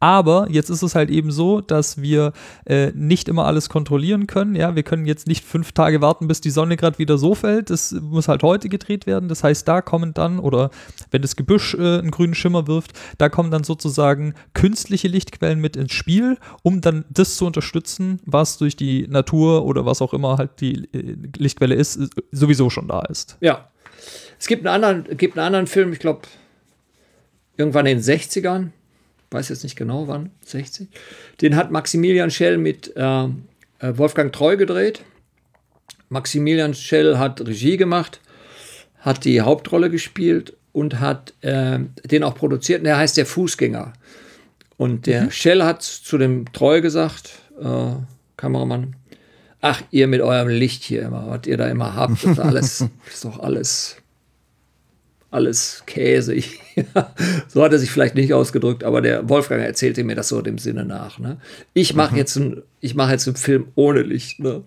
Aber 0.00 0.46
jetzt 0.50 0.70
ist 0.70 0.82
es 0.82 0.94
halt 0.94 1.10
eben 1.10 1.32
so, 1.32 1.60
dass 1.60 2.00
wir 2.00 2.32
äh, 2.66 2.92
nicht 2.94 3.28
immer 3.28 3.46
alles 3.46 3.68
kontrollieren 3.68 4.28
können. 4.28 4.54
Ja, 4.54 4.76
wir 4.76 4.84
können 4.84 5.06
jetzt 5.06 5.26
nicht 5.26 5.44
fünf 5.44 5.72
Tage 5.72 6.00
warten, 6.00 6.28
bis 6.28 6.40
die 6.40 6.50
Sonne 6.50 6.76
gerade 6.76 6.98
wieder 6.98 7.18
so 7.18 7.34
fällt. 7.34 7.70
Das 7.70 7.92
muss 7.92 8.28
halt 8.28 8.44
heute 8.44 8.68
gedreht 8.68 9.06
werden. 9.06 9.28
Das 9.28 9.42
heißt, 9.42 9.66
da 9.66 9.82
kommen 9.82 10.14
dann, 10.14 10.38
oder 10.38 10.70
wenn 11.10 11.22
das 11.22 11.34
Gebüsch 11.34 11.74
äh, 11.74 11.98
einen 11.98 12.12
grünen 12.12 12.34
Schimmer 12.34 12.68
wirft, 12.68 12.92
da 13.18 13.28
kommen 13.28 13.50
dann 13.50 13.64
sozusagen 13.64 14.34
künstliche 14.54 15.08
Lichtquellen 15.08 15.60
mit 15.60 15.76
ins 15.76 15.92
Spiel, 15.92 16.38
um 16.62 16.80
dann 16.80 17.04
das 17.10 17.36
zu 17.36 17.46
unterstützen, 17.46 18.20
was 18.24 18.56
durch 18.58 18.76
die 18.76 19.08
Natur 19.08 19.64
oder 19.64 19.84
was 19.84 20.00
auch 20.00 20.14
immer 20.14 20.38
halt 20.38 20.60
die 20.60 20.84
äh, 20.92 21.16
Lichtquelle 21.36 21.74
ist, 21.74 21.98
sowieso 22.30 22.70
schon 22.70 22.86
da 22.86 23.00
ist. 23.00 23.36
Ja. 23.40 23.68
Es 24.38 24.46
gibt 24.46 24.64
einen 24.64 24.84
anderen, 24.84 25.16
gibt 25.16 25.36
einen 25.36 25.46
anderen 25.46 25.66
Film, 25.66 25.92
ich 25.92 25.98
glaube, 25.98 26.20
irgendwann 27.56 27.86
in 27.86 27.98
den 27.98 28.04
60ern, 28.04 28.68
weiß 29.30 29.48
jetzt 29.50 29.62
nicht 29.62 29.76
genau 29.76 30.08
wann, 30.08 30.30
60. 30.44 30.88
Den 31.40 31.56
hat 31.56 31.70
Maximilian 31.70 32.30
Schell 32.30 32.58
mit 32.58 32.96
äh, 32.96 33.24
äh, 33.24 33.28
Wolfgang 33.80 34.32
Treu 34.32 34.56
gedreht. 34.56 35.02
Maximilian 36.08 36.74
Schell 36.74 37.18
hat 37.18 37.40
Regie 37.40 37.76
gemacht, 37.76 38.20
hat 39.00 39.24
die 39.24 39.42
Hauptrolle 39.42 39.90
gespielt 39.90 40.54
und 40.72 41.00
hat 41.00 41.34
äh, 41.42 41.78
den 42.04 42.24
auch 42.24 42.34
produziert. 42.34 42.80
Und 42.80 42.84
der 42.84 42.96
heißt 42.96 43.16
Der 43.16 43.26
Fußgänger. 43.26 43.92
Und 44.76 45.06
der 45.06 45.24
mhm. 45.24 45.30
Schell 45.30 45.62
hat 45.62 45.82
zu 45.82 46.18
dem 46.18 46.50
Treu 46.52 46.80
gesagt, 46.80 47.40
äh, 47.60 47.92
Kameramann, 48.36 48.96
ach, 49.60 49.82
ihr 49.90 50.06
mit 50.06 50.20
eurem 50.20 50.48
Licht 50.48 50.84
hier 50.84 51.02
immer, 51.02 51.28
was 51.28 51.46
ihr 51.46 51.56
da 51.56 51.68
immer 51.68 51.94
habt, 51.94 52.24
das 52.24 52.38
alles, 52.38 52.84
ist 53.12 53.24
doch 53.24 53.40
alles 53.40 53.96
alles 55.30 55.82
Käse. 55.86 56.36
so 57.48 57.62
hat 57.62 57.72
er 57.72 57.78
sich 57.78 57.90
vielleicht 57.90 58.14
nicht 58.14 58.32
ausgedrückt, 58.32 58.84
aber 58.84 59.02
der 59.02 59.28
Wolfgang 59.28 59.62
erzählte 59.62 60.04
mir 60.04 60.14
das 60.14 60.28
so 60.28 60.40
dem 60.40 60.58
Sinne 60.58 60.84
nach. 60.84 61.18
Ne? 61.18 61.38
Ich 61.74 61.94
mache 61.94 62.12
mhm. 62.12 62.18
jetzt, 62.18 62.36
ein, 62.36 62.62
mach 62.94 63.10
jetzt 63.10 63.26
einen 63.26 63.36
Film 63.36 63.68
ohne 63.74 64.02
Licht. 64.02 64.40
Ne? 64.40 64.62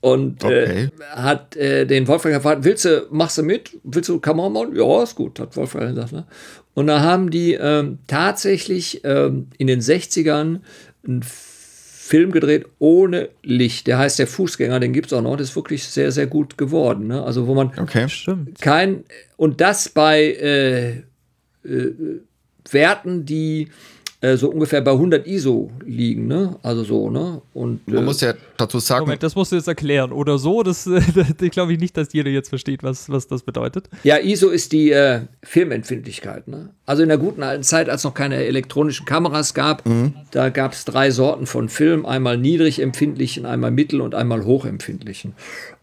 Und 0.00 0.42
äh, 0.44 0.46
okay. 0.46 0.84
äh, 0.84 0.90
hat 1.16 1.56
äh, 1.56 1.86
den 1.86 2.08
Wolfgang 2.08 2.34
gefragt, 2.34 2.64
willst 2.64 2.84
du, 2.84 3.06
machst 3.10 3.38
du 3.38 3.42
mit? 3.42 3.76
Willst 3.84 4.08
du 4.08 4.18
Kameramann? 4.18 4.74
Ja, 4.74 5.02
ist 5.02 5.14
gut, 5.14 5.38
hat 5.38 5.56
Wolfgang 5.56 5.94
gesagt. 5.94 6.12
Ne? 6.12 6.24
Und 6.74 6.88
da 6.88 7.00
haben 7.00 7.30
die 7.30 7.54
ähm, 7.54 7.98
tatsächlich 8.06 9.02
ähm, 9.04 9.48
in 9.58 9.66
den 9.66 9.80
60ern 9.80 10.60
einen 11.06 11.22
Film 12.06 12.30
gedreht 12.30 12.66
ohne 12.78 13.30
Licht. 13.42 13.88
Der 13.88 13.98
heißt 13.98 14.20
Der 14.20 14.28
Fußgänger, 14.28 14.78
den 14.78 14.92
gibt 14.92 15.08
es 15.08 15.12
auch 15.12 15.22
noch. 15.22 15.36
Das 15.36 15.48
ist 15.48 15.56
wirklich 15.56 15.82
sehr, 15.84 16.12
sehr 16.12 16.28
gut 16.28 16.56
geworden. 16.56 17.08
Ne? 17.08 17.22
Also, 17.22 17.48
wo 17.48 17.54
man 17.54 17.72
okay. 17.78 18.06
kein. 18.60 19.04
Und 19.36 19.60
das 19.60 19.88
bei 19.88 20.22
äh, 20.22 20.90
äh, 21.68 21.94
Werten, 22.70 23.26
die 23.26 23.68
äh, 24.20 24.36
so 24.36 24.50
ungefähr 24.50 24.80
bei 24.80 24.92
100 24.92 25.26
ISO 25.26 25.70
liegen, 25.84 26.26
ne? 26.26 26.56
Also 26.62 26.84
so, 26.84 27.10
ne? 27.10 27.42
Und, 27.52 27.86
Man 27.86 27.98
äh, 27.98 28.02
muss 28.02 28.22
ja 28.22 28.32
dazu 28.56 28.78
sagen. 28.78 29.04
Moment, 29.04 29.22
das 29.22 29.34
musst 29.34 29.52
du 29.52 29.56
jetzt 29.56 29.68
erklären. 29.68 30.10
Oder 30.10 30.38
so, 30.38 30.62
das, 30.62 30.84
das 31.38 31.50
glaube 31.50 31.74
ich 31.74 31.78
nicht, 31.78 31.96
dass 31.96 32.12
jeder 32.12 32.30
jetzt 32.30 32.48
versteht, 32.48 32.82
was, 32.82 33.10
was 33.10 33.28
das 33.28 33.42
bedeutet. 33.42 33.90
Ja, 34.04 34.16
ISO 34.16 34.48
ist 34.48 34.72
die 34.72 34.90
äh, 34.90 35.20
Filmempfindlichkeit, 35.42 36.48
ne? 36.48 36.70
Also 36.86 37.02
in 37.02 37.08
der 37.08 37.18
guten 37.18 37.42
alten 37.42 37.62
Zeit, 37.62 37.90
als 37.90 38.04
noch 38.04 38.14
keine 38.14 38.36
elektronischen 38.44 39.04
Kameras 39.04 39.52
gab, 39.52 39.84
mhm. 39.86 40.14
da 40.30 40.48
gab 40.48 40.72
es 40.72 40.86
drei 40.86 41.10
Sorten 41.10 41.46
von 41.46 41.68
Film: 41.68 42.06
einmal 42.06 42.38
niedrig 42.38 42.80
empfindlichen, 42.80 43.44
einmal 43.44 43.70
mittel 43.70 44.00
und 44.00 44.14
einmal 44.14 44.44
hochempfindlichen. 44.44 45.34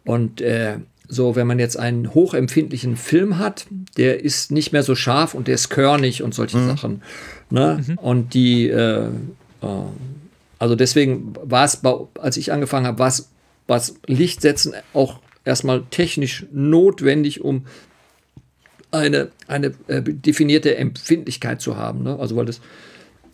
Und 0.05 0.41
äh, 0.41 0.77
so, 1.07 1.35
wenn 1.35 1.47
man 1.47 1.59
jetzt 1.59 1.77
einen 1.77 2.13
hochempfindlichen 2.13 2.95
Film 2.95 3.37
hat, 3.37 3.67
der 3.97 4.23
ist 4.23 4.51
nicht 4.51 4.71
mehr 4.71 4.83
so 4.83 4.95
scharf 4.95 5.33
und 5.33 5.47
der 5.47 5.55
ist 5.55 5.69
körnig 5.69 6.23
und 6.23 6.33
solche 6.33 6.57
mhm. 6.57 6.67
Sachen. 6.67 7.01
Ne? 7.49 7.83
Mhm. 7.85 7.97
Und 7.97 8.33
die, 8.33 8.69
äh, 8.69 9.05
äh, 9.05 9.67
also 10.59 10.75
deswegen 10.75 11.33
war 11.43 11.65
es, 11.65 11.81
als 12.19 12.37
ich 12.37 12.51
angefangen 12.51 12.87
habe, 12.87 12.99
war 12.99 13.77
es 13.77 13.95
Lichtsetzen 14.07 14.73
auch 14.93 15.19
erstmal 15.45 15.83
technisch 15.91 16.45
notwendig, 16.51 17.41
um 17.41 17.65
eine, 18.91 19.29
eine 19.47 19.73
äh, 19.87 20.01
definierte 20.01 20.75
Empfindlichkeit 20.77 21.61
zu 21.61 21.77
haben. 21.77 22.03
Ne? 22.03 22.17
Also 22.17 22.35
weil 22.35 22.45
das 22.45 22.61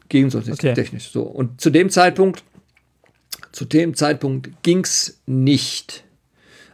gegenseitig 0.08 0.54
okay. 0.54 0.74
technisch 0.74 1.12
so. 1.12 1.24
Und 1.24 1.62
zu 1.62 1.70
dem 1.70 1.90
Zeitpunkt, 1.90 2.44
zu 3.52 3.66
dem 3.66 3.94
Zeitpunkt 3.96 4.50
ging 4.64 4.84
es 4.84 5.20
nicht. 5.26 6.04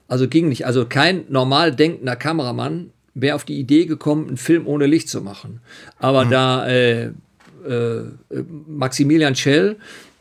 Also 0.08 0.28
ging 0.28 0.50
nicht. 0.50 0.66
Also 0.66 0.86
kein 0.86 1.26
normal 1.30 1.76
denkender 1.76 2.16
Kameramann 2.16 2.92
wäre 3.14 3.36
auf 3.36 3.46
die 3.46 3.60
Idee 3.60 3.86
gekommen, 3.86 4.28
einen 4.28 4.38
Film 4.38 4.68
ohne 4.68 4.86
Licht 4.86 5.10
zu 5.10 5.22
machen. 5.22 5.62
Aber 6.00 6.26
mhm. 6.26 6.30
da 6.30 6.68
äh, 6.68 7.04
äh, 7.06 8.04
Maximilian 8.68 9.36
Schell, 9.36 9.78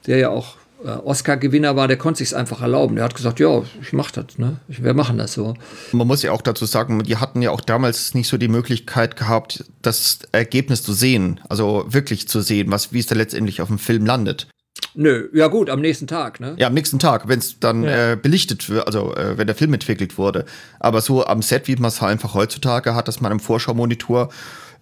der 0.07 0.19
ja 0.19 0.31
auch 0.31 0.57
äh, 0.85 0.89
Oscar-Gewinner 0.89 1.77
war, 1.77 1.89
der 1.89 1.97
konnte 1.97 2.19
sich 2.19 2.35
einfach 2.37 2.63
erlauben. 2.63 2.97
Der 2.97 3.05
hat 3.05 3.15
gesagt, 3.15 3.41
ja, 3.41 3.63
ich 3.81 3.93
mach 3.93 4.11
das, 4.11 4.39
ne? 4.39 4.61
Wir 4.69 4.95
machen 4.95 5.19
das 5.19 5.33
so. 5.33 5.55
Man 5.93 6.07
muss 6.07 6.23
ja 6.23 6.33
auch 6.33 6.43
dazu 6.43 6.67
sagen, 6.67 7.03
die 7.03 7.17
hatten 7.17 7.43
ja 7.43 7.51
auch 7.51 7.61
damals 7.61 8.15
nicht 8.15 8.29
so 8.29 8.37
die 8.37 8.49
Möglichkeit 8.49 9.17
gehabt, 9.17 9.65
das 9.83 10.21
Ergebnis 10.33 10.83
zu 10.83 10.93
sehen, 10.93 11.41
also 11.49 11.87
wirklich 11.89 12.29
zu 12.29 12.41
sehen, 12.41 12.71
was, 12.71 12.93
wie 12.93 13.01
es 13.01 13.07
da 13.07 13.15
letztendlich 13.15 13.61
auf 13.61 13.69
dem 13.69 13.79
Film 13.79 14.07
landet. 14.07 14.47
Nö, 14.95 15.29
ja 15.33 15.49
gut, 15.49 15.71
am 15.71 15.81
nächsten 15.81 16.07
Tag, 16.07 16.41
ne? 16.41 16.55
Ja, 16.57 16.69
am 16.69 16.75
nächsten 16.75 16.99
Tag, 16.99 17.27
wenn 17.29 17.41
es 17.41 17.59
dann 17.59 17.83
ja. 17.83 18.13
äh, 18.13 18.17
belichtet 18.17 18.69
wird, 18.71 18.87
also 18.87 19.15
äh, 19.15 19.37
wenn 19.37 19.47
der 19.47 19.57
Film 19.57 19.75
entwickelt 19.75 20.19
wurde. 20.19 20.45
Aber 20.79 21.01
so 21.01 21.27
am 21.27 21.43
Set, 21.43 21.67
wie 21.67 21.77
man 21.77 21.89
es 21.89 22.01
einfach 22.01 22.35
heutzutage 22.35 22.95
hat, 22.95 23.09
dass 23.09 23.21
man 23.21 23.33
im 23.33 23.41
Vorschaumonitor 23.41 24.31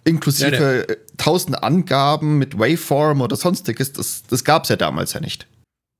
inklusive 0.03 0.85
ja, 0.87 0.93
ja. 0.93 0.99
tausend 1.17 1.63
Angaben 1.63 2.37
mit 2.37 2.59
Waveform 2.59 3.21
oder 3.21 3.35
sonstiges, 3.35 3.93
das, 3.93 4.23
das 4.29 4.43
gab 4.43 4.63
es 4.63 4.69
ja 4.69 4.75
damals 4.75 5.13
ja 5.13 5.19
nicht. 5.19 5.47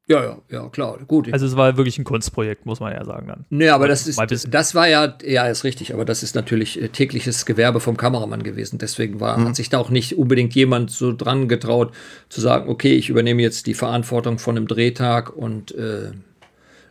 Ja, 0.07 0.21
ja, 0.21 0.37
ja, 0.49 0.67
klar, 0.67 0.99
gut. 1.07 1.31
Also 1.31 1.45
es 1.45 1.55
war 1.55 1.77
wirklich 1.77 1.97
ein 1.97 2.03
Kunstprojekt, 2.03 2.65
muss 2.65 2.81
man 2.81 2.91
ja 2.91 3.05
sagen 3.05 3.27
dann. 3.27 3.45
Nee, 3.49 3.69
aber 3.69 3.87
das 3.87 4.05
ist, 4.05 4.19
das 4.49 4.75
war 4.75 4.89
ja, 4.89 5.17
ja, 5.23 5.47
ist 5.47 5.63
richtig, 5.63 5.93
aber 5.93 6.03
das 6.03 6.23
ist 6.23 6.35
natürlich 6.35 6.81
äh, 6.81 6.89
tägliches 6.89 7.45
Gewerbe 7.45 7.79
vom 7.79 7.95
Kameramann 7.95 8.43
gewesen. 8.43 8.79
Deswegen 8.79 9.21
war, 9.21 9.37
mhm. 9.37 9.47
hat 9.47 9.55
sich 9.55 9.69
da 9.69 9.77
auch 9.77 9.89
nicht 9.89 10.17
unbedingt 10.17 10.53
jemand 10.55 10.91
so 10.91 11.13
dran 11.13 11.47
getraut, 11.47 11.93
zu 12.27 12.41
sagen, 12.41 12.69
okay, 12.69 12.95
ich 12.95 13.09
übernehme 13.09 13.41
jetzt 13.41 13.65
die 13.65 13.73
Verantwortung 13.73 14.39
von 14.39 14.57
einem 14.57 14.67
Drehtag 14.67 15.33
und 15.33 15.73
äh, 15.73 16.11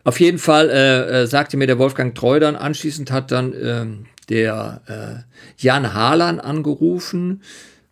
auf 0.03 0.19
jeden 0.19 0.39
Fall 0.39 0.71
äh, 0.71 1.21
äh, 1.21 1.27
sagte 1.27 1.55
mir 1.55 1.67
der 1.67 1.77
Wolfgang 1.77 2.15
Treu 2.15 2.39
dann, 2.39 2.55
anschließend 2.55 3.11
hat 3.11 3.31
dann 3.31 3.53
ähm, 3.53 4.05
der 4.29 4.81
äh, 4.87 5.63
Jan 5.63 5.93
Harlan 5.93 6.39
angerufen. 6.39 7.43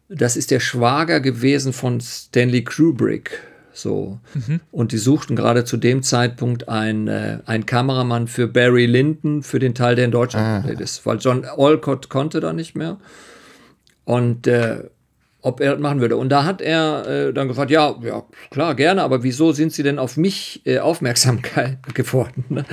Das 0.09 0.35
ist 0.35 0.49
der 0.49 0.59
Schwager 0.59 1.19
gewesen 1.19 1.73
von 1.73 2.01
Stanley 2.01 2.63
Kubrick. 2.63 3.50
So. 3.73 4.19
Mhm. 4.33 4.59
Und 4.71 4.91
die 4.91 4.97
suchten 4.97 5.35
gerade 5.35 5.65
zu 5.65 5.77
dem 5.77 6.03
Zeitpunkt 6.03 6.67
einen, 6.69 7.07
äh, 7.07 7.39
einen 7.45 7.65
Kameramann 7.65 8.27
für 8.27 8.47
Barry 8.47 8.85
Lyndon, 8.85 9.43
für 9.43 9.59
den 9.59 9.75
Teil, 9.75 9.95
der 9.95 10.05
in 10.05 10.11
Deutschland 10.11 10.65
ah. 10.65 10.81
ist, 10.81 11.05
weil 11.05 11.17
John 11.19 11.45
Olcott 11.55 12.09
konnte 12.09 12.39
da 12.39 12.53
nicht 12.53 12.75
mehr. 12.75 12.97
Und 14.03 14.47
äh, 14.47 14.83
ob 15.41 15.59
er 15.59 15.71
das 15.71 15.79
machen 15.79 16.01
würde. 16.01 16.17
Und 16.17 16.29
da 16.29 16.43
hat 16.43 16.61
er 16.61 17.07
äh, 17.07 17.33
dann 17.33 17.47
gefragt, 17.47 17.71
ja, 17.71 17.95
ja, 18.03 18.23
klar, 18.51 18.75
gerne, 18.75 19.01
aber 19.01 19.23
wieso 19.23 19.51
sind 19.51 19.73
Sie 19.73 19.83
denn 19.83 19.97
auf 19.97 20.17
mich 20.17 20.61
äh, 20.65 20.79
aufmerksam 20.79 21.41
geworden? 21.93 22.45
Ne? 22.49 22.65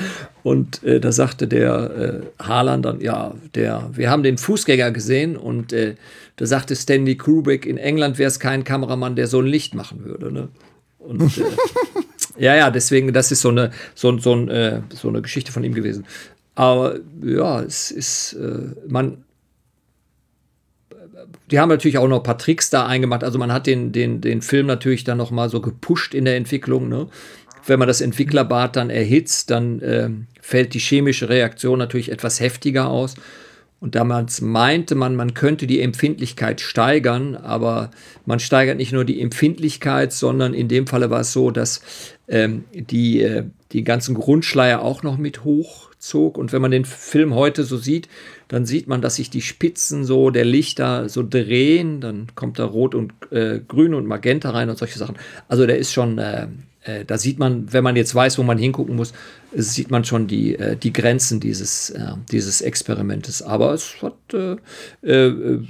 Und 0.42 0.82
äh, 0.84 1.00
da 1.00 1.12
sagte 1.12 1.48
der 1.48 2.22
äh, 2.38 2.42
Harlan 2.42 2.82
dann, 2.82 3.00
ja, 3.00 3.34
der, 3.54 3.90
wir 3.92 4.10
haben 4.10 4.22
den 4.22 4.38
Fußgänger 4.38 4.90
gesehen 4.90 5.36
und 5.36 5.72
äh, 5.72 5.94
da 6.36 6.46
sagte 6.46 6.76
Stanley 6.76 7.16
Kubrick, 7.16 7.64
in 7.64 7.78
England 7.78 8.18
wäre 8.18 8.28
es 8.28 8.38
kein 8.38 8.64
Kameramann, 8.64 9.16
der 9.16 9.26
so 9.26 9.40
ein 9.40 9.46
Licht 9.46 9.74
machen 9.74 10.04
würde. 10.04 10.30
Ne? 10.30 10.48
Und 11.08 11.38
äh, 11.38 11.44
Ja, 12.38 12.54
ja, 12.54 12.70
deswegen, 12.70 13.12
das 13.12 13.32
ist 13.32 13.40
so 13.40 13.48
eine, 13.48 13.72
so, 13.94 14.16
so, 14.18 14.32
ein, 14.32 14.48
äh, 14.48 14.80
so 14.94 15.08
eine 15.08 15.20
Geschichte 15.20 15.52
von 15.52 15.64
ihm 15.64 15.74
gewesen. 15.74 16.06
Aber 16.54 16.98
ja, 17.22 17.60
es 17.62 17.90
ist, 17.90 18.34
äh, 18.34 18.74
man, 18.86 19.24
die 21.50 21.58
haben 21.58 21.68
natürlich 21.68 21.98
auch 21.98 22.08
noch 22.08 22.18
ein 22.18 22.22
paar 22.22 22.38
Tricks 22.38 22.70
da 22.70 22.86
eingemacht. 22.86 23.24
Also 23.24 23.38
man 23.38 23.52
hat 23.52 23.66
den, 23.66 23.92
den, 23.92 24.20
den 24.20 24.40
Film 24.40 24.66
natürlich 24.66 25.04
dann 25.04 25.18
noch 25.18 25.30
mal 25.30 25.48
so 25.48 25.60
gepusht 25.60 26.14
in 26.14 26.24
der 26.24 26.36
Entwicklung. 26.36 26.88
Ne? 26.88 27.08
Wenn 27.66 27.78
man 27.78 27.88
das 27.88 28.00
Entwicklerbad 28.00 28.76
dann 28.76 28.90
erhitzt, 28.90 29.50
dann 29.50 29.80
äh, 29.80 30.10
fällt 30.40 30.74
die 30.74 30.78
chemische 30.78 31.28
Reaktion 31.28 31.78
natürlich 31.78 32.12
etwas 32.12 32.40
heftiger 32.40 32.88
aus. 32.88 33.14
Und 33.80 33.94
damals 33.94 34.40
meinte 34.40 34.96
man, 34.96 35.14
man 35.14 35.34
könnte 35.34 35.68
die 35.68 35.80
Empfindlichkeit 35.80 36.60
steigern, 36.60 37.36
aber 37.36 37.90
man 38.26 38.40
steigert 38.40 38.76
nicht 38.76 38.92
nur 38.92 39.04
die 39.04 39.20
Empfindlichkeit, 39.20 40.12
sondern 40.12 40.52
in 40.52 40.66
dem 40.66 40.88
Falle 40.88 41.10
war 41.10 41.20
es 41.20 41.32
so, 41.32 41.52
dass 41.52 41.80
ähm, 42.26 42.64
die, 42.72 43.22
äh, 43.22 43.44
die 43.70 43.84
ganzen 43.84 44.16
Grundschleier 44.16 44.82
auch 44.82 45.04
noch 45.04 45.16
mit 45.16 45.44
hochzog. 45.44 46.38
Und 46.38 46.52
wenn 46.52 46.60
man 46.60 46.72
den 46.72 46.84
Film 46.84 47.34
heute 47.34 47.62
so 47.62 47.76
sieht, 47.76 48.08
dann 48.48 48.66
sieht 48.66 48.88
man, 48.88 49.00
dass 49.00 49.16
sich 49.16 49.30
die 49.30 49.42
Spitzen 49.42 50.04
so 50.04 50.30
der 50.30 50.44
Lichter 50.44 51.08
so 51.08 51.22
drehen. 51.22 52.00
Dann 52.00 52.26
kommt 52.34 52.58
da 52.58 52.64
Rot 52.64 52.96
und 52.96 53.12
äh, 53.30 53.60
Grün 53.60 53.94
und 53.94 54.06
Magenta 54.06 54.50
rein 54.50 54.70
und 54.70 54.78
solche 54.78 54.98
Sachen. 54.98 55.16
Also 55.46 55.66
der 55.66 55.78
ist 55.78 55.92
schon, 55.92 56.18
äh, 56.18 56.48
äh, 56.88 57.04
da 57.04 57.18
sieht 57.18 57.38
man, 57.38 57.72
wenn 57.72 57.84
man 57.84 57.96
jetzt 57.96 58.14
weiß, 58.14 58.38
wo 58.38 58.42
man 58.42 58.58
hingucken 58.58 58.96
muss, 58.96 59.12
sieht 59.52 59.90
man 59.90 60.04
schon 60.04 60.26
die, 60.26 60.58
äh, 60.58 60.76
die 60.76 60.92
Grenzen 60.92 61.38
dieses, 61.40 61.90
äh, 61.90 62.12
dieses 62.32 62.62
Experimentes. 62.62 63.42
Aber 63.42 63.74
es 63.74 63.96
hat 64.02 64.16
äh, 64.32 64.56
äh, 65.06 65.60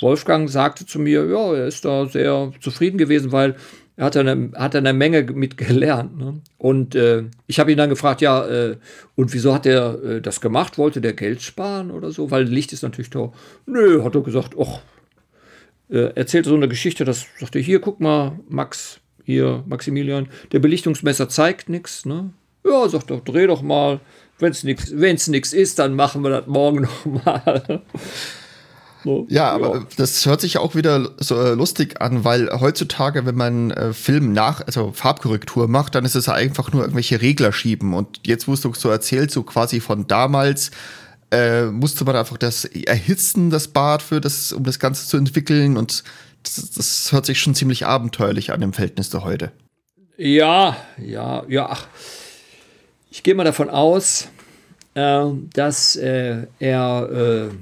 Wolfgang 0.00 0.48
sagte 0.48 0.86
zu 0.86 1.00
mir, 1.00 1.26
ja, 1.26 1.54
er 1.54 1.66
ist 1.66 1.84
da 1.84 2.06
sehr 2.06 2.52
zufrieden 2.60 2.98
gewesen, 2.98 3.32
weil 3.32 3.56
er 3.96 4.04
hat 4.04 4.16
eine, 4.16 4.52
hat 4.54 4.76
eine 4.76 4.92
Menge 4.92 5.24
mit 5.24 5.56
gelernt. 5.56 6.16
Ne? 6.16 6.40
Und 6.56 6.94
äh, 6.94 7.24
ich 7.48 7.58
habe 7.58 7.72
ihn 7.72 7.78
dann 7.78 7.90
gefragt, 7.90 8.20
ja, 8.20 8.46
äh, 8.46 8.76
und 9.16 9.34
wieso 9.34 9.52
hat 9.52 9.66
er 9.66 10.02
äh, 10.04 10.20
das 10.20 10.40
gemacht? 10.40 10.78
Wollte 10.78 11.00
der 11.00 11.14
Geld 11.14 11.42
sparen 11.42 11.90
oder 11.90 12.12
so? 12.12 12.30
Weil 12.30 12.44
Licht 12.44 12.72
ist 12.72 12.82
natürlich 12.82 13.10
da. 13.10 13.32
Nö, 13.66 14.04
hat 14.04 14.14
er 14.14 14.20
gesagt, 14.22 14.54
ach, 14.60 14.80
erzählte 15.90 16.50
so 16.50 16.54
eine 16.54 16.68
Geschichte, 16.68 17.06
das 17.06 17.24
sagte, 17.40 17.58
hier, 17.58 17.80
guck 17.80 17.98
mal, 17.98 18.38
Max, 18.46 19.00
hier, 19.28 19.62
Maximilian, 19.66 20.30
der 20.52 20.58
Belichtungsmesser 20.58 21.28
zeigt 21.28 21.68
nichts, 21.68 22.06
ne? 22.06 22.30
Ja, 22.64 22.88
sagt 22.88 23.10
doch, 23.10 23.22
dreh 23.22 23.46
doch 23.46 23.60
mal. 23.60 24.00
Wenn 24.38 24.52
es 24.52 25.28
nichts 25.28 25.52
ist, 25.52 25.78
dann 25.78 25.94
machen 25.94 26.22
wir 26.22 26.30
das 26.30 26.46
morgen 26.46 26.80
noch 27.04 27.04
mal. 27.04 27.82
So, 29.04 29.26
ja, 29.28 29.50
aber 29.50 29.74
ja. 29.76 29.86
das 29.98 30.24
hört 30.24 30.40
sich 30.40 30.56
auch 30.56 30.74
wieder 30.74 31.10
so 31.18 31.38
äh, 31.38 31.52
lustig 31.52 32.00
an, 32.00 32.24
weil 32.24 32.48
heutzutage, 32.58 33.26
wenn 33.26 33.34
man 33.34 33.70
äh, 33.70 33.92
Film 33.92 34.32
nach, 34.32 34.66
also 34.66 34.92
Farbkorrektur 34.94 35.68
macht, 35.68 35.94
dann 35.94 36.06
ist 36.06 36.14
es 36.14 36.30
einfach 36.30 36.72
nur 36.72 36.80
irgendwelche 36.80 37.20
Regler 37.20 37.52
schieben. 37.52 37.92
Und 37.92 38.20
jetzt, 38.26 38.48
wo 38.48 38.54
du 38.54 38.72
so 38.72 38.88
erzählt, 38.88 39.30
so 39.30 39.42
quasi 39.42 39.80
von 39.80 40.06
damals, 40.06 40.70
äh, 41.30 41.66
musste 41.66 42.06
man 42.06 42.16
einfach 42.16 42.38
das 42.38 42.64
erhitzen, 42.64 43.50
das 43.50 43.68
Bad, 43.68 44.00
für 44.00 44.22
das, 44.22 44.52
um 44.52 44.64
das 44.64 44.78
Ganze 44.78 45.06
zu 45.06 45.18
entwickeln. 45.18 45.76
Und 45.76 46.02
das, 46.42 46.70
das 46.70 47.12
hört 47.12 47.26
sich 47.26 47.40
schon 47.40 47.54
ziemlich 47.54 47.86
abenteuerlich 47.86 48.52
an 48.52 48.62
im 48.62 48.72
Verhältnis 48.72 49.10
zu 49.10 49.24
heute. 49.24 49.52
Ja, 50.16 50.76
ja, 50.98 51.44
ja. 51.48 51.68
Ach. 51.70 51.86
Ich 53.10 53.22
gehe 53.22 53.34
mal 53.34 53.44
davon 53.44 53.70
aus, 53.70 54.28
äh, 54.94 55.24
dass 55.54 55.96
äh, 55.96 56.46
er 56.58 57.48
äh, 57.50 57.54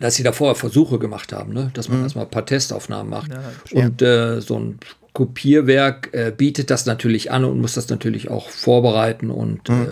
dass 0.00 0.14
sie 0.14 0.22
da 0.22 0.32
vorher 0.32 0.54
Versuche 0.54 0.98
gemacht 0.98 1.32
haben, 1.32 1.52
ne? 1.52 1.70
dass 1.74 1.88
man 1.88 1.98
mhm. 1.98 2.04
erstmal 2.04 2.26
ein 2.26 2.30
paar 2.30 2.46
Testaufnahmen 2.46 3.10
macht. 3.10 3.30
Ja, 3.30 3.82
und 3.82 4.02
äh, 4.02 4.40
so 4.40 4.58
ein 4.58 4.78
Kopierwerk 5.12 6.10
äh, 6.12 6.32
bietet 6.36 6.70
das 6.70 6.84
natürlich 6.84 7.30
an 7.30 7.44
und 7.44 7.60
muss 7.60 7.74
das 7.74 7.88
natürlich 7.88 8.30
auch 8.30 8.50
vorbereiten 8.50 9.30
und 9.30 9.68
mhm. 9.68 9.88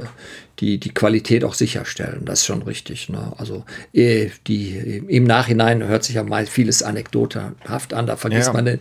Die, 0.61 0.78
die 0.78 0.94
Qualität 0.94 1.44
auch 1.44 1.55
sicherstellen. 1.55 2.24
Das 2.24 2.40
ist 2.40 2.46
schon 2.46 2.62
richtig. 2.62 3.09
Ne? 3.09 3.32
Also 3.36 3.64
äh, 3.92 4.30
die, 4.46 5.02
im 5.09 5.24
Nachhinein 5.24 5.82
hört 5.82 6.05
sich 6.05 6.16
ja 6.16 6.22
mal 6.22 6.46
vieles 6.46 6.82
anekdotenhaft 6.82 7.94
an. 7.94 8.07
Da 8.07 8.16
vergisst 8.16 8.48
ja. 8.48 8.52
man 8.52 8.64
den, 8.64 8.80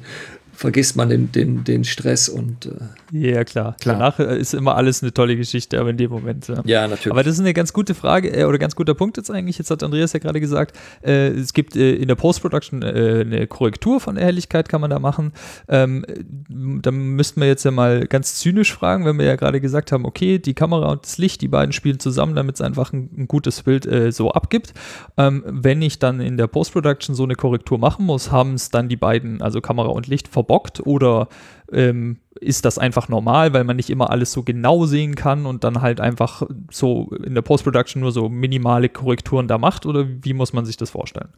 vergisst 0.54 0.96
man 0.96 1.10
den, 1.10 1.32
den, 1.32 1.64
den 1.64 1.84
Stress 1.84 2.30
und. 2.30 2.68
Äh 2.68 2.72
ja, 3.12 3.44
klar. 3.44 3.76
klar. 3.80 3.96
Danach 3.96 4.20
äh, 4.20 4.38
ist 4.38 4.54
immer 4.54 4.76
alles 4.76 5.02
eine 5.02 5.14
tolle 5.14 5.36
Geschichte, 5.36 5.80
aber 5.80 5.90
in 5.90 5.98
dem 5.98 6.12
Moment. 6.12 6.48
Ja. 6.48 6.62
ja, 6.66 6.88
natürlich. 6.88 7.12
Aber 7.12 7.24
das 7.24 7.36
ist 7.36 7.40
eine 7.42 7.54
ganz 7.54 7.74
gute 7.74 7.94
Frage 7.94 8.30
äh, 8.30 8.46
oder 8.46 8.58
ganz 8.58 8.76
guter 8.76 8.94
Punkt 8.94 9.18
jetzt 9.18 9.30
eigentlich. 9.30 9.58
Jetzt 9.58 9.72
hat 9.72 9.84
Andreas 9.84 10.14
ja 10.14 10.20
gerade 10.20 10.40
gesagt, 10.40 10.78
äh, 11.04 11.28
es 11.30 11.54
gibt 11.54 11.76
äh, 11.76 11.96
in 11.96 12.08
der 12.08 12.16
Post-Production 12.16 12.82
äh, 12.82 13.24
eine 13.26 13.48
Korrektur 13.48 14.00
von 14.00 14.16
der 14.16 14.26
Helligkeit, 14.26 14.70
kann 14.70 14.82
man 14.82 14.90
da 14.90 15.00
machen. 15.00 15.34
Ähm, 15.68 16.06
da 16.48 16.92
müssten 16.92 17.42
wir 17.42 17.48
jetzt 17.48 17.66
ja 17.66 17.72
mal 17.72 18.08
ganz 18.08 18.36
zynisch 18.36 18.74
fragen, 18.74 19.06
wenn 19.06 19.18
wir 19.18 19.26
ja 19.26 19.36
gerade 19.36 19.60
gesagt 19.60 19.92
haben, 19.92 20.06
okay, 20.06 20.40
die 20.40 20.54
Kamera 20.54 20.92
und 20.92 21.04
das 21.04 21.18
Licht, 21.18 21.42
die 21.42 21.48
beiden 21.48 21.74
spielen 21.74 22.00
zusammen, 22.00 22.36
damit 22.36 22.56
es 22.56 22.62
einfach 22.62 22.94
ein, 22.94 23.10
ein, 23.18 23.28
gutes 23.28 23.64
Bild 23.64 23.88
so 24.14 24.32
abgibt. 24.32 24.74
Ähm, 25.18 25.44
wenn 25.46 25.82
ich 25.82 26.00
dann 26.00 26.20
in 26.20 26.38
der 26.38 26.48
Post-Production 26.48 27.16
so 27.16 27.24
eine 27.24 27.36
Korrektur 27.36 27.78
machen 27.78 28.06
muss, 28.06 28.32
haben 28.32 28.54
es 28.54 28.70
dann 28.70 28.90
die 28.90 28.96
beiden, 28.96 29.42
also 29.42 29.62
Kamera 29.62 29.90
und 29.90 30.08
Licht, 30.08 30.28
verbockt 30.28 30.43
verbockt 30.44 30.86
oder 30.86 31.28
ähm, 31.72 32.18
ist 32.40 32.66
das 32.66 32.78
einfach 32.78 33.10
normal, 33.10 33.54
weil 33.54 33.64
man 33.64 33.76
nicht 33.76 33.90
immer 33.90 34.10
alles 34.10 34.32
so 34.32 34.44
genau 34.44 34.86
sehen 34.86 35.16
kann 35.16 35.46
und 35.46 35.64
dann 35.64 35.82
halt 35.82 36.00
einfach 36.00 36.44
so 36.72 37.12
in 37.24 37.34
der 37.34 37.42
Post-Production 37.42 38.02
nur 38.02 38.12
so 38.12 38.30
minimale 38.30 38.90
Korrekturen 38.90 39.48
da 39.48 39.58
macht 39.58 39.86
oder 39.86 40.06
wie 40.08 40.34
muss 40.34 40.54
man 40.54 40.66
sich 40.66 40.78
das 40.78 40.90
vorstellen? 40.90 41.30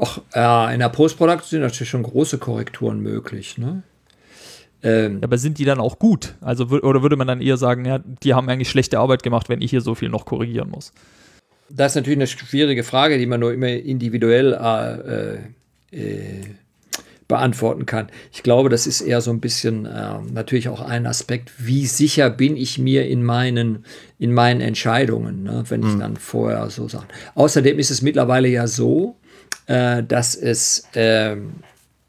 Ach, 0.00 0.20
äh, 0.34 0.74
in 0.74 0.80
der 0.80 0.88
Post-Production 0.88 1.48
sind 1.48 1.60
natürlich 1.62 1.90
schon 1.90 2.02
große 2.02 2.38
Korrekturen 2.38 3.00
möglich, 3.00 3.58
ne? 3.58 3.82
Ähm, 4.82 5.18
aber 5.22 5.36
sind 5.36 5.58
die 5.58 5.66
dann 5.66 5.78
auch 5.78 5.98
gut? 5.98 6.36
Also 6.40 6.64
oder 6.64 7.02
würde 7.02 7.16
man 7.16 7.26
dann 7.26 7.42
eher 7.42 7.58
sagen, 7.58 7.84
ja, 7.84 7.98
die 7.98 8.32
haben 8.32 8.48
eigentlich 8.48 8.70
schlechte 8.70 8.98
Arbeit 8.98 9.22
gemacht, 9.22 9.50
wenn 9.50 9.60
ich 9.60 9.70
hier 9.70 9.82
so 9.82 9.94
viel 9.94 10.08
noch 10.08 10.24
korrigieren 10.24 10.70
muss? 10.70 10.92
Das 11.68 11.92
ist 11.92 11.96
natürlich 11.96 12.18
eine 12.18 12.26
schwierige 12.26 12.82
Frage, 12.82 13.18
die 13.18 13.26
man 13.26 13.40
nur 13.40 13.52
immer 13.52 13.68
individuell 13.68 14.54
äh, 14.54 15.96
äh, 15.96 16.40
beantworten 17.30 17.86
kann. 17.86 18.08
Ich 18.32 18.42
glaube, 18.42 18.68
das 18.70 18.88
ist 18.88 19.00
eher 19.00 19.20
so 19.20 19.30
ein 19.30 19.40
bisschen 19.40 19.86
äh, 19.86 20.18
natürlich 20.32 20.68
auch 20.68 20.80
ein 20.80 21.06
Aspekt, 21.06 21.52
wie 21.58 21.86
sicher 21.86 22.28
bin 22.28 22.56
ich 22.56 22.76
mir 22.76 23.06
in 23.06 23.22
meinen, 23.22 23.84
in 24.18 24.34
meinen 24.34 24.60
Entscheidungen, 24.60 25.44
ne, 25.44 25.62
wenn 25.68 25.80
ich 25.82 25.94
mhm. 25.94 26.00
dann 26.00 26.16
vorher 26.16 26.68
so 26.70 26.88
sage. 26.88 27.06
Außerdem 27.36 27.78
ist 27.78 27.92
es 27.92 28.02
mittlerweile 28.02 28.48
ja 28.48 28.66
so, 28.66 29.14
äh, 29.66 30.02
dass 30.02 30.34
es 30.34 30.88
äh, 30.94 31.36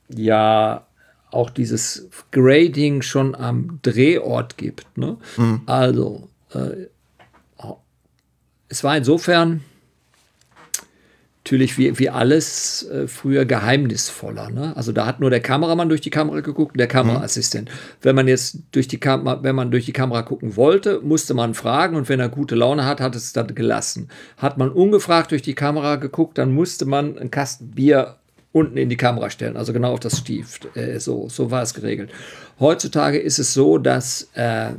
ja 0.09 0.87
auch 1.29 1.51
dieses 1.51 2.09
Grading 2.31 3.03
schon 3.03 3.35
am 3.35 3.79
Drehort 3.83 4.57
gibt. 4.57 4.97
Ne? 4.97 5.17
Mhm. 5.37 5.61
Also, 5.67 6.29
äh, 6.53 6.87
es 8.69 8.83
war 8.83 8.97
insofern 8.97 9.61
natürlich 11.51 11.77
wie, 11.77 11.99
wie 11.99 12.09
alles 12.09 12.87
äh, 12.89 13.07
früher 13.07 13.43
geheimnisvoller. 13.43 14.49
Ne? 14.51 14.75
Also 14.77 14.93
da 14.93 15.05
hat 15.05 15.19
nur 15.19 15.29
der 15.29 15.41
Kameramann 15.41 15.89
durch 15.89 15.99
die 15.99 16.09
Kamera 16.09 16.39
geguckt, 16.39 16.79
der 16.79 16.87
Kameraassistent. 16.87 17.67
Mhm. 17.67 17.73
Wenn 18.01 18.15
man 18.15 18.27
jetzt 18.29 18.59
durch 18.71 18.87
die 18.87 19.01
Kamera, 19.01 19.43
wenn 19.43 19.53
man 19.53 19.69
durch 19.69 19.83
die 19.83 19.91
Kamera 19.91 20.21
gucken 20.21 20.55
wollte, 20.55 21.01
musste 21.01 21.33
man 21.33 21.53
fragen 21.53 21.97
und 21.97 22.07
wenn 22.07 22.21
er 22.21 22.29
gute 22.29 22.55
Laune 22.55 22.85
hat, 22.85 23.01
hat 23.01 23.17
es 23.17 23.33
dann 23.33 23.53
gelassen. 23.53 24.07
Hat 24.37 24.57
man 24.57 24.69
ungefragt 24.69 25.31
durch 25.31 25.41
die 25.41 25.53
Kamera 25.53 25.97
geguckt, 25.97 26.37
dann 26.37 26.53
musste 26.53 26.85
man 26.85 27.17
einen 27.17 27.31
Kasten 27.31 27.71
Bier 27.71 28.15
unten 28.53 28.77
in 28.77 28.87
die 28.87 28.97
Kamera 28.97 29.29
stellen, 29.29 29.57
also 29.57 29.73
genau 29.73 29.91
auf 29.91 29.99
das 29.99 30.19
Stift. 30.19 30.73
Äh, 30.77 31.01
so, 31.01 31.27
so 31.27 31.51
war 31.51 31.63
es 31.63 31.73
geregelt. 31.73 32.11
Heutzutage 32.61 33.19
ist 33.19 33.39
es 33.39 33.53
so, 33.53 33.77
dass 33.77 34.29
äh, 34.35 34.69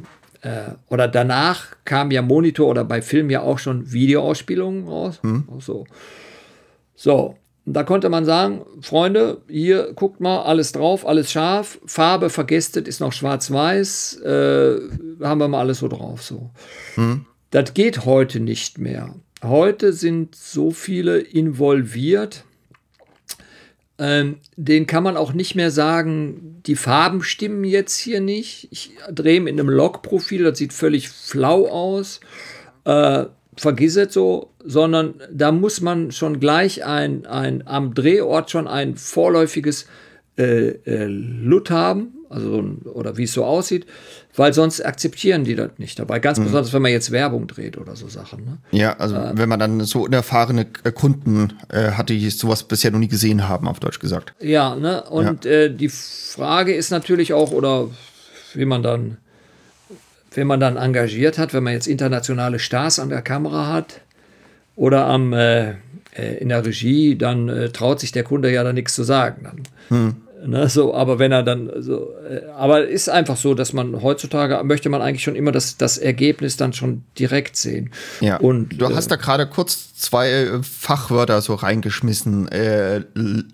äh, 0.41 0.70
oder 0.89 1.07
danach 1.07 1.66
kam 1.85 2.11
ja 2.11 2.23
Monitor 2.23 2.68
oder 2.68 2.85
bei 2.85 3.03
Film 3.03 3.29
ja 3.29 3.43
auch 3.43 3.59
schon 3.59 3.93
Videoausspielungen 3.93 4.89
raus. 4.89 5.20
Mhm. 5.23 5.45
So. 5.61 5.85
So, 6.95 7.36
da 7.64 7.84
konnte 7.84 8.09
man 8.09 8.24
sagen, 8.24 8.62
Freunde, 8.80 9.43
hier 9.49 9.93
guckt 9.95 10.20
mal, 10.20 10.43
alles 10.43 10.72
drauf, 10.72 11.07
alles 11.07 11.30
scharf, 11.30 11.78
Farbe 11.86 12.30
vergesst, 12.30 12.76
ist 12.76 13.01
noch 13.01 13.12
schwarz-weiß, 13.12 14.20
äh, 14.22 14.80
haben 15.22 15.40
wir 15.40 15.49
mal 15.49 15.61
alles 15.61 15.78
so 15.78 15.88
drauf. 15.88 16.22
So. 16.22 16.51
Mhm. 16.97 17.26
Das 17.51 17.74
geht 17.74 18.05
heute 18.05 18.40
nicht 18.40 18.78
mehr. 18.78 19.14
Heute 19.43 19.93
sind 19.93 20.34
so 20.34 20.70
viele 20.70 21.18
involviert, 21.18 22.45
ähm, 23.99 24.38
den 24.57 24.88
kann 24.88 25.05
man 25.05 25.16
auch 25.16 25.32
nicht 25.32 25.55
mehr 25.55 25.70
sagen, 25.70 26.61
die 26.66 26.74
Farben 26.74 27.22
stimmen 27.22 27.62
jetzt 27.62 27.99
hier 27.99 28.20
nicht. 28.20 28.66
Ich 28.72 28.90
drehe 29.11 29.40
mit 29.40 29.53
einem 29.53 29.68
Log-Profil, 29.68 30.43
das 30.43 30.59
sieht 30.59 30.72
völlig 30.72 31.09
flau 31.09 31.68
aus. 31.68 32.20
Äh, 32.84 33.26
vergiss 33.57 33.96
es 33.96 34.14
so, 34.14 34.50
sondern 34.64 35.14
da 35.30 35.53
muss 35.53 35.80
man 35.80 36.11
schon 36.11 36.40
gleich 36.40 36.84
ein, 36.84 37.26
ein 37.26 37.66
am 37.66 37.94
Drehort 37.94 38.50
schon 38.50 38.66
ein 38.66 38.96
vorläufiges 38.96 39.86
äh, 40.38 40.68
äh, 40.86 41.05
LUT 41.07 41.70
haben, 41.70 42.14
also 42.30 42.64
oder 42.84 43.18
wie 43.18 43.24
es 43.24 43.34
so 43.34 43.44
aussieht, 43.44 43.84
weil 44.34 44.55
sonst 44.55 44.80
akzeptieren 44.80 45.44
die 45.44 45.55
das 45.55 45.72
nicht 45.76 45.98
dabei. 45.98 46.20
Ganz 46.20 46.38
mhm. 46.38 46.44
besonders, 46.44 46.72
wenn 46.72 46.80
man 46.80 46.90
jetzt 46.90 47.11
Werbung 47.11 47.46
dreht 47.46 47.76
oder 47.76 47.94
so 47.96 48.09
Sachen. 48.09 48.44
Ne? 48.44 48.59
Ja, 48.70 48.94
also 48.94 49.16
äh, 49.16 49.32
wenn 49.34 49.50
man 49.50 49.61
dann 49.61 49.80
so 49.82 50.05
unerfahrene 50.05 50.66
äh, 50.84 50.92
Kunden 50.92 51.53
äh, 51.68 51.90
hat, 51.90 52.09
die 52.09 52.30
sowas 52.30 52.62
bisher 52.62 52.90
noch 52.90 52.98
nie 52.98 53.09
gesehen 53.09 53.46
haben, 53.46 53.68
auf 53.68 53.80
Deutsch 53.80 53.98
gesagt. 53.98 54.32
Ja, 54.40 54.74
ne? 54.74 55.03
Und 55.03 55.44
ja. 55.44 55.50
Äh, 55.50 55.74
die 55.74 55.90
Frage 55.90 56.74
ist 56.74 56.90
natürlich 56.90 57.34
auch, 57.34 57.53
oder 57.53 57.90
wie 58.55 58.64
man 58.64 58.82
dann 58.82 59.18
wenn 60.35 60.47
man 60.47 60.61
dann 60.61 60.76
engagiert 60.76 61.39
hat, 61.39 61.55
wenn 61.55 61.62
man 61.62 61.72
jetzt 61.72 61.87
internationale 61.87 62.59
Stars 62.59 62.99
an 62.99 63.09
der 63.09 63.22
Kamera 63.22 63.72
hat 63.72 64.01
oder 64.76 65.07
am, 65.07 65.33
äh, 65.33 65.70
äh 66.14 66.39
in 66.39 66.49
der 66.49 66.64
Regie, 66.64 67.16
dann 67.16 67.49
äh, 67.49 67.68
traut 67.70 68.01
sich 68.01 68.12
der 68.12 68.24
Kunde 68.24 68.53
ja 68.53 68.64
da 68.64 68.72
nichts 68.72 68.95
zu 68.95 69.03
sagen. 69.03 69.43
Dann. 69.45 69.62
Hm. 69.89 70.16
Ne, 70.45 70.68
so, 70.68 70.93
aber 70.93 71.20
wenn 71.20 71.30
er 71.30 71.45
dann 71.45 71.70
so, 71.78 72.14
äh, 72.28 72.47
aber 72.57 72.88
ist 72.88 73.09
einfach 73.09 73.36
so, 73.36 73.55
dass 73.55 73.72
man 73.72 74.03
heutzutage 74.03 74.61
möchte 74.64 74.88
man 74.88 75.01
eigentlich 75.01 75.22
schon 75.22 75.36
immer 75.36 75.53
das, 75.53 75.76
das 75.76 75.99
Ergebnis 75.99 76.57
dann 76.57 76.72
schon 76.72 77.05
direkt 77.16 77.57
sehen. 77.57 77.93
Ja. 78.20 78.38
Und 78.38 78.80
du 78.80 78.86
äh, 78.86 78.95
hast 78.95 79.09
da 79.12 79.16
gerade 79.16 79.47
kurz 79.47 79.95
zwei 79.95 80.30
äh, 80.30 80.62
Fachwörter 80.64 81.40
so 81.43 81.55
reingeschmissen, 81.55 82.49
äh, 82.49 83.03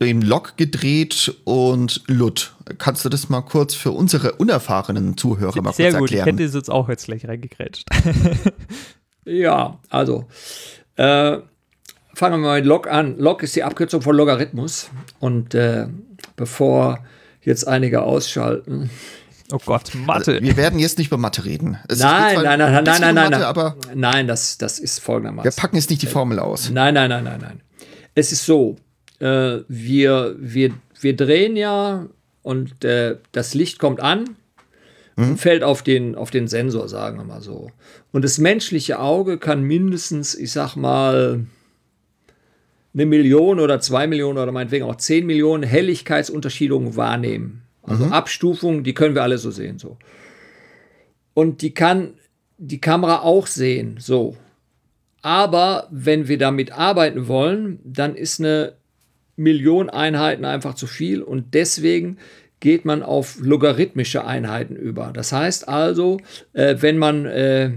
in 0.01 0.23
Log 0.23 0.57
gedreht 0.57 1.35
und 1.45 2.03
LUT. 2.07 2.55
Kannst 2.79 3.05
du 3.05 3.11
das 3.11 3.29
mal 3.29 3.43
kurz 3.43 3.75
für 3.75 3.91
unsere 3.91 4.33
unerfahrenen 4.33 5.19
Zuhörer 5.19 5.61
mal 5.61 5.75
Sehr 5.75 5.91
kurz 5.91 6.01
gut, 6.01 6.13
erklären? 6.13 6.39
ich 6.39 6.45
hätte 6.45 6.57
jetzt 6.57 6.71
auch 6.71 6.89
jetzt 6.89 7.05
gleich 7.05 7.29
reingekrätscht. 7.29 7.87
ja, 9.27 9.79
also 9.91 10.25
äh, 10.97 11.39
fangen 12.15 12.41
wir 12.41 12.49
mal 12.49 12.61
mit 12.61 12.67
Log 12.67 12.91
an. 12.91 13.19
Log 13.19 13.43
ist 13.43 13.55
die 13.57 13.63
Abkürzung 13.63 14.01
von 14.01 14.17
Logarithmus 14.17 14.89
und 15.21 15.55
äh, 15.55 15.89
bevor 16.39 17.05
jetzt 17.43 17.69
einige 17.69 18.03
ausschalten. 18.03 18.89
Oh 19.53 19.59
Gott, 19.65 19.87
also, 19.87 19.99
Mathe. 19.99 20.33
Also, 20.33 20.43
wir 20.43 20.57
werden 20.57 20.79
jetzt 20.79 20.99
nicht 20.99 21.09
über 21.09 21.19
Mathe 21.19 21.45
reden. 21.45 21.79
Es 21.89 21.99
nein, 21.99 22.43
nein, 22.43 22.59
nein, 22.59 22.73
nein, 22.73 22.85
nein, 22.85 23.01
nein, 23.01 23.15
Mathe, 23.15 23.31
nein, 23.31 23.43
aber 23.43 23.77
nein, 23.95 24.27
das, 24.27 24.57
das 24.59 24.79
ist 24.79 25.01
folgendermaßen. 25.01 25.51
Wir 25.51 25.57
packen 25.57 25.77
jetzt 25.77 25.91
nicht 25.91 26.03
die 26.03 26.07
Formel 26.07 26.39
aus. 26.39 26.71
Nein, 26.71 26.95
nein, 26.95 27.11
nein, 27.11 27.25
nein, 27.25 27.41
nein. 27.41 27.61
Es 28.15 28.33
ist 28.33 28.47
so, 28.47 28.77
äh, 29.21 29.59
wir, 29.69 30.37
wir, 30.39 30.73
wir 31.01 31.17
drehen 31.17 31.57
ja 31.57 32.07
und 32.43 32.85
äh, 32.85 33.17
das 33.33 33.55
Licht 33.55 33.79
kommt 33.79 34.01
an 34.01 34.21
mhm. 35.17 35.25
und 35.25 35.29
hm? 35.31 35.39
fällt 35.39 35.63
auf 35.63 35.83
den, 35.83 36.15
auf 36.15 36.31
den 36.31 36.49
Sensor, 36.49 36.89
sagen 36.89 37.19
wir 37.19 37.25
mal 37.25 37.41
so. 37.41 37.71
Und 38.13 38.23
das 38.25 38.39
menschliche 38.39 38.99
Auge 38.99 39.39
kann 39.39 39.63
mindestens, 39.63 40.35
ich 40.35 40.53
sag 40.53 40.77
mal, 40.77 41.47
eine 42.99 43.07
Million 43.07 43.61
oder 43.61 43.81
zwei 43.81 44.07
Millionen 44.07 44.39
oder 44.39 44.51
meinetwegen 44.51 44.85
auch 44.85 44.97
zehn 44.97 45.25
Millionen 45.25 45.63
Helligkeitsunterschiedungen 45.63 46.97
wahrnehmen. 46.97 47.63
Also 47.83 48.07
mhm. 48.07 48.13
Abstufungen, 48.13 48.83
die 48.83 48.93
können 48.93 49.15
wir 49.15 49.23
alle 49.23 49.39
so 49.39 49.51
sehen. 49.51 49.79
So. 49.79 49.97
Und 51.33 51.63
die 51.63 51.73
kann 51.73 52.15
die 52.59 52.81
Kamera 52.81 53.21
auch 53.21 53.47
sehen. 53.47 53.97
So. 54.01 54.37
Aber 55.23 55.87
wenn 55.91 56.27
wir 56.27 56.39
damit 56.39 56.73
arbeiten 56.73 57.29
wollen, 57.29 57.79
dann 57.85 58.17
ist 58.17 58.41
eine 58.41 58.75
Million 59.37 59.89
Einheiten 59.89 60.45
einfach 60.45 60.75
zu 60.75 60.89
viel 60.89 61.23
und 61.23 61.55
deswegen 61.55 62.19
geht 62.59 62.85
man 62.85 63.05
auf 63.05 63.39
logarithmische 63.41 64.25
Einheiten 64.25 64.75
über. 64.75 65.13
Das 65.15 65.31
heißt 65.31 65.69
also, 65.69 66.19
äh, 66.55 66.75
wenn 66.81 66.99
man 66.99 67.25
äh, 67.27 67.71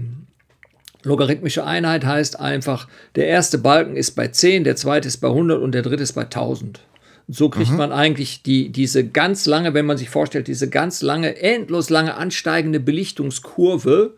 Logarithmische 1.04 1.64
Einheit 1.64 2.04
heißt 2.04 2.38
einfach, 2.38 2.88
der 3.16 3.26
erste 3.26 3.58
Balken 3.58 3.96
ist 3.96 4.12
bei 4.12 4.28
10, 4.28 4.64
der 4.64 4.76
zweite 4.76 5.08
ist 5.08 5.18
bei 5.18 5.28
100 5.28 5.60
und 5.60 5.72
der 5.72 5.82
dritte 5.82 6.02
ist 6.02 6.12
bei 6.12 6.22
1000. 6.22 6.80
Und 7.28 7.36
so 7.36 7.48
kriegt 7.48 7.70
mhm. 7.70 7.76
man 7.76 7.92
eigentlich 7.92 8.42
die, 8.42 8.70
diese 8.70 9.06
ganz 9.06 9.46
lange, 9.46 9.74
wenn 9.74 9.86
man 9.86 9.96
sich 9.96 10.10
vorstellt, 10.10 10.48
diese 10.48 10.68
ganz 10.68 11.02
lange, 11.02 11.36
endlos 11.40 11.90
lange 11.90 12.14
ansteigende 12.14 12.80
Belichtungskurve. 12.80 14.14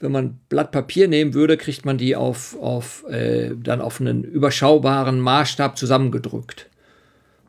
Wenn 0.00 0.12
man 0.12 0.38
Blatt 0.48 0.72
Papier 0.72 1.08
nehmen 1.08 1.34
würde, 1.34 1.56
kriegt 1.56 1.84
man 1.84 1.98
die 1.98 2.16
auf, 2.16 2.56
auf, 2.60 3.04
äh, 3.08 3.50
dann 3.54 3.80
auf 3.80 4.00
einen 4.00 4.24
überschaubaren 4.24 5.20
Maßstab 5.20 5.76
zusammengedrückt. 5.76 6.68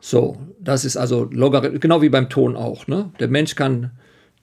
So, 0.00 0.36
das 0.60 0.84
ist 0.84 0.96
also 0.96 1.28
Logarithmus, 1.30 1.80
genau 1.80 2.02
wie 2.02 2.08
beim 2.08 2.28
Ton 2.28 2.56
auch. 2.56 2.88
Ne? 2.88 3.10
Der 3.20 3.28
Mensch 3.28 3.54
kann 3.54 3.92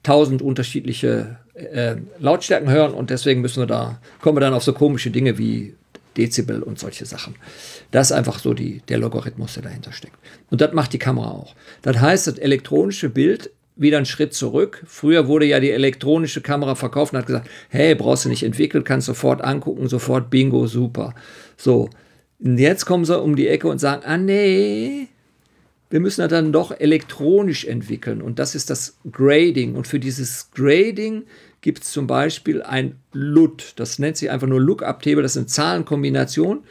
tausend 0.02 0.42
unterschiedliche 0.42 1.36
äh, 1.60 1.96
Lautstärken 2.18 2.70
hören 2.70 2.92
und 2.92 3.10
deswegen 3.10 3.40
müssen 3.40 3.60
wir 3.62 3.66
da, 3.66 4.00
kommen 4.20 4.36
wir 4.36 4.40
dann 4.40 4.54
auf 4.54 4.62
so 4.62 4.72
komische 4.72 5.10
Dinge 5.10 5.38
wie 5.38 5.74
Dezibel 6.16 6.62
und 6.62 6.78
solche 6.78 7.06
Sachen. 7.06 7.36
Das 7.90 8.10
ist 8.10 8.16
einfach 8.16 8.38
so 8.38 8.54
die, 8.54 8.82
der 8.88 8.98
Logarithmus, 8.98 9.54
der 9.54 9.64
dahinter 9.64 9.92
steckt. 9.92 10.16
Und 10.50 10.60
das 10.60 10.72
macht 10.72 10.92
die 10.92 10.98
Kamera 10.98 11.30
auch. 11.30 11.54
Das 11.82 12.00
heißt, 12.00 12.26
das 12.26 12.38
elektronische 12.38 13.08
Bild 13.08 13.50
wieder 13.76 13.96
einen 13.96 14.06
Schritt 14.06 14.34
zurück. 14.34 14.82
Früher 14.86 15.26
wurde 15.26 15.46
ja 15.46 15.60
die 15.60 15.70
elektronische 15.70 16.42
Kamera 16.42 16.74
verkauft 16.74 17.12
und 17.12 17.20
hat 17.20 17.26
gesagt, 17.26 17.48
hey, 17.70 17.94
brauchst 17.94 18.24
du 18.24 18.28
nicht 18.28 18.42
entwickeln, 18.42 18.84
kannst 18.84 19.06
sofort 19.06 19.42
angucken, 19.42 19.88
sofort 19.88 20.28
Bingo, 20.30 20.66
super. 20.66 21.14
So, 21.56 21.88
und 22.40 22.58
jetzt 22.58 22.84
kommen 22.86 23.04
sie 23.04 23.18
um 23.18 23.36
die 23.36 23.48
Ecke 23.48 23.68
und 23.68 23.78
sagen, 23.78 24.02
ah 24.04 24.18
nee, 24.18 25.08
wir 25.90 26.00
müssen 26.00 26.20
das 26.20 26.30
dann 26.30 26.52
doch 26.52 26.78
elektronisch 26.78 27.64
entwickeln. 27.64 28.22
Und 28.22 28.38
das 28.38 28.54
ist 28.54 28.70
das 28.70 28.96
Grading. 29.10 29.74
Und 29.74 29.88
für 29.88 29.98
dieses 29.98 30.50
Grading 30.52 31.24
gibt 31.60 31.82
es 31.82 31.92
zum 31.92 32.06
Beispiel 32.06 32.62
ein 32.62 32.96
LUT. 33.12 33.74
Das 33.76 33.98
nennt 33.98 34.16
sich 34.16 34.30
einfach 34.30 34.46
nur 34.46 34.60
Lookup-Table. 34.60 35.22
Das 35.22 35.32
ist 35.32 35.38
eine 35.38 35.46
Zahlenkombination, 35.46 36.64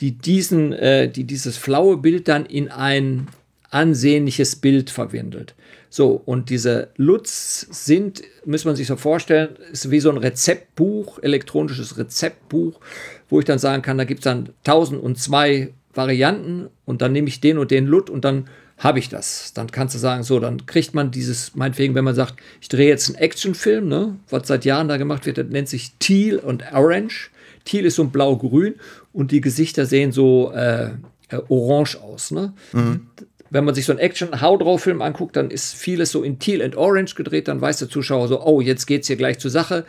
die, 0.00 0.12
diesen, 0.12 0.72
äh, 0.72 1.10
die 1.10 1.24
dieses 1.24 1.56
flaue 1.56 1.96
Bild 1.96 2.28
dann 2.28 2.46
in 2.46 2.68
ein 2.68 3.28
ansehnliches 3.70 4.56
Bild 4.56 4.90
verwandelt. 4.90 5.54
So, 5.88 6.20
und 6.24 6.50
diese 6.50 6.88
LUTs 6.96 7.66
sind, 7.70 8.22
muss 8.44 8.64
man 8.64 8.76
sich 8.76 8.86
so 8.86 8.96
vorstellen, 8.96 9.56
ist 9.72 9.90
wie 9.90 10.00
so 10.00 10.10
ein 10.10 10.18
Rezeptbuch, 10.18 11.22
elektronisches 11.22 11.96
Rezeptbuch, 11.96 12.80
wo 13.28 13.38
ich 13.38 13.44
dann 13.44 13.58
sagen 13.58 13.82
kann, 13.82 13.98
da 13.98 14.04
gibt 14.04 14.20
es 14.20 14.24
dann 14.24 14.50
1002 14.66 15.72
Varianten 15.94 16.68
und 16.84 17.02
dann 17.02 17.12
nehme 17.12 17.28
ich 17.28 17.40
den 17.40 17.58
und 17.58 17.70
den 17.70 17.86
LUT 17.86 18.10
und 18.10 18.24
dann 18.24 18.48
habe 18.78 18.98
ich 18.98 19.08
das. 19.08 19.52
Dann 19.54 19.70
kannst 19.70 19.94
du 19.94 19.98
sagen, 19.98 20.22
so, 20.22 20.38
dann 20.38 20.66
kriegt 20.66 20.94
man 20.94 21.10
dieses, 21.10 21.54
meinetwegen, 21.54 21.94
wenn 21.94 22.04
man 22.04 22.14
sagt, 22.14 22.34
ich 22.60 22.68
drehe 22.68 22.88
jetzt 22.88 23.08
einen 23.08 23.18
Actionfilm, 23.18 23.88
ne, 23.88 24.16
was 24.28 24.48
seit 24.48 24.64
Jahren 24.64 24.88
da 24.88 24.96
gemacht 24.96 25.26
wird, 25.26 25.38
das 25.38 25.46
nennt 25.46 25.68
sich 25.68 25.92
Teal 25.98 26.38
und 26.38 26.64
Orange. 26.72 27.30
Teal 27.64 27.84
ist 27.84 27.96
so 27.96 28.02
ein 28.02 28.10
blau-grün 28.10 28.74
und 29.12 29.32
die 29.32 29.40
Gesichter 29.40 29.86
sehen 29.86 30.12
so 30.12 30.52
äh, 30.52 30.90
äh, 31.30 31.38
orange 31.48 31.96
aus. 32.00 32.30
Ne? 32.30 32.52
Mhm. 32.72 33.06
Wenn 33.48 33.64
man 33.64 33.74
sich 33.74 33.86
so 33.86 33.92
einen 33.92 33.98
Action-Hau 33.98 34.56
drauf 34.58 34.82
Film 34.82 35.00
anguckt, 35.00 35.36
dann 35.36 35.50
ist 35.50 35.74
vieles 35.74 36.10
so 36.10 36.22
in 36.22 36.38
Teal 36.38 36.62
und 36.62 36.76
Orange 36.76 37.14
gedreht, 37.14 37.48
dann 37.48 37.60
weiß 37.60 37.78
der 37.78 37.88
Zuschauer 37.88 38.28
so, 38.28 38.44
oh, 38.44 38.60
jetzt 38.60 38.86
geht 38.86 39.02
es 39.02 39.06
hier 39.06 39.16
gleich 39.16 39.38
zur 39.38 39.50
Sache. 39.50 39.84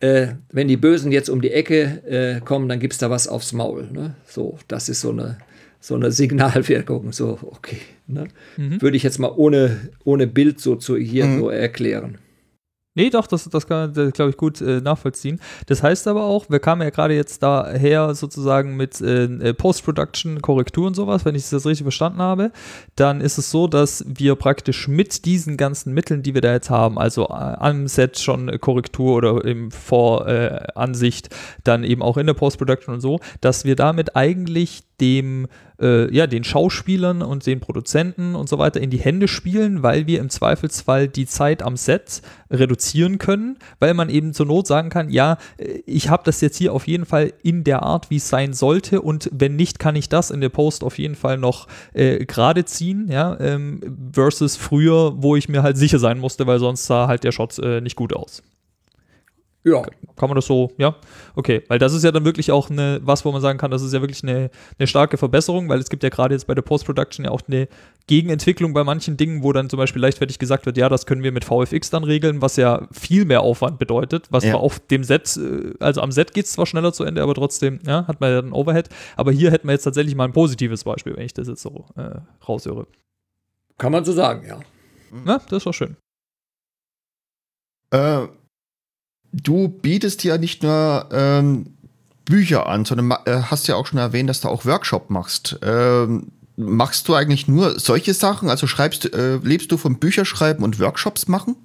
Äh, 0.00 0.28
wenn 0.50 0.68
die 0.68 0.76
Bösen 0.76 1.12
jetzt 1.12 1.28
um 1.28 1.42
die 1.42 1.52
Ecke 1.52 2.02
äh, 2.08 2.40
kommen, 2.40 2.68
dann 2.68 2.80
gibt 2.80 2.94
es 2.94 2.98
da 2.98 3.10
was 3.10 3.28
aufs 3.28 3.52
Maul. 3.52 3.88
Ne? 3.92 4.14
So, 4.26 4.58
das 4.68 4.88
ist 4.88 5.00
so 5.00 5.10
eine 5.10 5.38
so 5.82 5.96
eine 5.96 6.12
Signalwirkung. 6.12 7.12
So, 7.12 7.38
okay. 7.42 7.80
Ne? 8.12 8.28
Mhm. 8.56 8.82
Würde 8.82 8.96
ich 8.96 9.02
jetzt 9.02 9.18
mal 9.18 9.32
ohne, 9.34 9.90
ohne 10.04 10.26
Bild 10.26 10.60
so 10.60 10.76
zu 10.76 10.96
hier 10.96 11.26
mhm. 11.26 11.38
so 11.40 11.48
erklären. 11.50 12.18
Nee, 12.94 13.08
doch, 13.08 13.26
das, 13.26 13.48
das 13.48 13.66
kann 13.66 13.92
man, 13.94 14.10
glaube 14.10 14.30
ich, 14.30 14.36
gut 14.36 14.60
äh, 14.60 14.82
nachvollziehen. 14.82 15.40
Das 15.66 15.82
heißt 15.82 16.06
aber 16.08 16.24
auch, 16.24 16.50
wir 16.50 16.58
kamen 16.58 16.82
ja 16.82 16.90
gerade 16.90 17.14
jetzt 17.14 17.42
daher 17.42 18.14
sozusagen 18.14 18.76
mit 18.76 19.00
äh, 19.00 19.24
äh, 19.24 19.54
Post-Production, 19.54 20.42
Korrektur 20.42 20.88
und 20.88 20.94
sowas, 20.94 21.24
wenn 21.24 21.34
ich 21.34 21.48
das 21.48 21.64
richtig 21.64 21.84
verstanden 21.84 22.20
habe, 22.20 22.52
dann 22.94 23.22
ist 23.22 23.38
es 23.38 23.50
so, 23.50 23.66
dass 23.66 24.04
wir 24.06 24.34
praktisch 24.34 24.88
mit 24.88 25.24
diesen 25.24 25.56
ganzen 25.56 25.94
Mitteln, 25.94 26.22
die 26.22 26.34
wir 26.34 26.42
da 26.42 26.52
jetzt 26.52 26.68
haben, 26.68 26.98
also 26.98 27.28
äh, 27.28 27.32
am 27.32 27.88
Set 27.88 28.18
schon 28.18 28.60
Korrektur 28.60 29.16
oder 29.16 29.42
im 29.42 29.70
Voransicht, 29.70 31.30
dann 31.64 31.84
eben 31.84 32.02
auch 32.02 32.18
in 32.18 32.26
der 32.26 32.34
Post-Production 32.34 32.94
und 32.94 33.00
so, 33.00 33.20
dass 33.40 33.64
wir 33.64 33.74
damit 33.74 34.16
eigentlich 34.16 34.82
dem 35.02 35.48
äh, 35.80 36.14
ja, 36.14 36.26
den 36.26 36.44
Schauspielern 36.44 37.22
und 37.22 37.44
den 37.44 37.60
Produzenten 37.60 38.34
und 38.34 38.48
so 38.48 38.58
weiter 38.58 38.80
in 38.80 38.90
die 38.90 38.98
Hände 38.98 39.26
spielen, 39.26 39.82
weil 39.82 40.06
wir 40.06 40.20
im 40.20 40.30
Zweifelsfall 40.30 41.08
die 41.08 41.26
Zeit 41.26 41.62
am 41.62 41.76
Set 41.76 42.22
reduzieren 42.50 43.18
können, 43.18 43.58
weil 43.80 43.92
man 43.92 44.08
eben 44.08 44.32
zur 44.32 44.46
Not 44.46 44.68
sagen 44.68 44.88
kann, 44.88 45.10
ja, 45.10 45.38
äh, 45.58 45.80
ich 45.86 46.08
habe 46.08 46.22
das 46.24 46.40
jetzt 46.40 46.56
hier 46.56 46.72
auf 46.72 46.86
jeden 46.86 47.04
Fall 47.04 47.32
in 47.42 47.64
der 47.64 47.82
Art, 47.82 48.10
wie 48.10 48.16
es 48.16 48.28
sein 48.28 48.54
sollte 48.54 49.02
und 49.02 49.28
wenn 49.32 49.56
nicht, 49.56 49.78
kann 49.80 49.96
ich 49.96 50.08
das 50.08 50.30
in 50.30 50.40
der 50.40 50.50
Post 50.50 50.84
auf 50.84 50.98
jeden 50.98 51.16
Fall 51.16 51.36
noch 51.36 51.66
äh, 51.92 52.24
gerade 52.24 52.64
ziehen, 52.64 53.08
ja, 53.10 53.36
ähm, 53.40 53.80
versus 54.12 54.56
früher, 54.56 55.14
wo 55.16 55.34
ich 55.34 55.48
mir 55.48 55.62
halt 55.62 55.76
sicher 55.76 55.98
sein 55.98 56.18
musste, 56.20 56.46
weil 56.46 56.60
sonst 56.60 56.86
sah 56.86 57.08
halt 57.08 57.24
der 57.24 57.32
Shot 57.32 57.58
äh, 57.58 57.80
nicht 57.80 57.96
gut 57.96 58.14
aus. 58.14 58.42
Ja. 59.64 59.82
Kann 60.16 60.28
man 60.28 60.34
das 60.34 60.46
so, 60.46 60.72
ja? 60.76 60.96
Okay, 61.36 61.62
weil 61.68 61.78
das 61.78 61.94
ist 61.94 62.02
ja 62.02 62.10
dann 62.10 62.24
wirklich 62.24 62.50
auch 62.50 62.68
eine, 62.68 63.00
was, 63.02 63.24
wo 63.24 63.30
man 63.30 63.40
sagen 63.40 63.58
kann, 63.58 63.70
das 63.70 63.82
ist 63.82 63.92
ja 63.92 64.00
wirklich 64.00 64.22
eine, 64.24 64.50
eine 64.78 64.86
starke 64.88 65.16
Verbesserung, 65.16 65.68
weil 65.68 65.78
es 65.78 65.88
gibt 65.88 66.02
ja 66.02 66.08
gerade 66.08 66.34
jetzt 66.34 66.48
bei 66.48 66.54
der 66.54 66.62
Post-Production 66.62 67.26
ja 67.26 67.30
auch 67.30 67.42
eine 67.46 67.68
Gegenentwicklung 68.08 68.72
bei 68.72 68.82
manchen 68.82 69.16
Dingen, 69.16 69.44
wo 69.44 69.52
dann 69.52 69.70
zum 69.70 69.76
Beispiel 69.76 70.02
leichtfertig 70.02 70.40
gesagt 70.40 70.66
wird, 70.66 70.76
ja, 70.76 70.88
das 70.88 71.06
können 71.06 71.22
wir 71.22 71.30
mit 71.30 71.44
VFX 71.44 71.90
dann 71.90 72.02
regeln, 72.02 72.42
was 72.42 72.56
ja 72.56 72.88
viel 72.90 73.24
mehr 73.24 73.42
Aufwand 73.42 73.78
bedeutet, 73.78 74.26
was 74.30 74.44
ja. 74.44 74.54
auf 74.54 74.80
dem 74.80 75.04
Set, 75.04 75.36
äh, 75.36 75.74
also 75.78 76.00
am 76.00 76.10
Set 76.10 76.34
geht 76.34 76.46
es 76.46 76.52
zwar 76.52 76.66
schneller 76.66 76.92
zu 76.92 77.04
Ende, 77.04 77.22
aber 77.22 77.34
trotzdem, 77.34 77.78
ja, 77.86 78.06
hat 78.08 78.20
man 78.20 78.32
ja 78.32 78.38
einen 78.40 78.52
Overhead. 78.52 78.88
Aber 79.16 79.30
hier 79.30 79.52
hätten 79.52 79.68
wir 79.68 79.72
jetzt 79.72 79.84
tatsächlich 79.84 80.16
mal 80.16 80.24
ein 80.24 80.32
positives 80.32 80.82
Beispiel, 80.82 81.16
wenn 81.16 81.24
ich 81.24 81.34
das 81.34 81.46
jetzt 81.46 81.62
so 81.62 81.84
äh, 81.96 82.18
raushöre. 82.48 82.88
Kann 83.78 83.92
man 83.92 84.04
so 84.04 84.12
sagen, 84.12 84.46
ja. 84.46 84.58
Na, 85.24 85.38
das 85.38 85.58
ist 85.58 85.66
doch 85.66 85.74
schön. 85.74 85.96
Äh, 87.90 88.26
du 89.32 89.68
bietest 89.68 90.24
ja 90.24 90.38
nicht 90.38 90.62
nur 90.62 91.08
ähm, 91.12 91.66
Bücher 92.24 92.66
an, 92.68 92.84
sondern 92.84 93.18
äh, 93.24 93.42
hast 93.42 93.68
ja 93.68 93.76
auch 93.76 93.86
schon 93.86 93.98
erwähnt, 93.98 94.30
dass 94.30 94.40
du 94.40 94.48
auch 94.48 94.64
Workshop 94.64 95.10
machst. 95.10 95.58
Ähm, 95.62 96.28
machst 96.56 97.08
du 97.08 97.14
eigentlich 97.14 97.48
nur 97.48 97.78
solche 97.78 98.14
Sachen? 98.14 98.48
Also 98.48 98.66
schreibst, 98.66 99.12
äh, 99.12 99.36
lebst 99.36 99.72
du 99.72 99.76
vom 99.76 99.98
Bücherschreiben 99.98 100.64
und 100.64 100.78
Workshops 100.78 101.28
machen? 101.28 101.56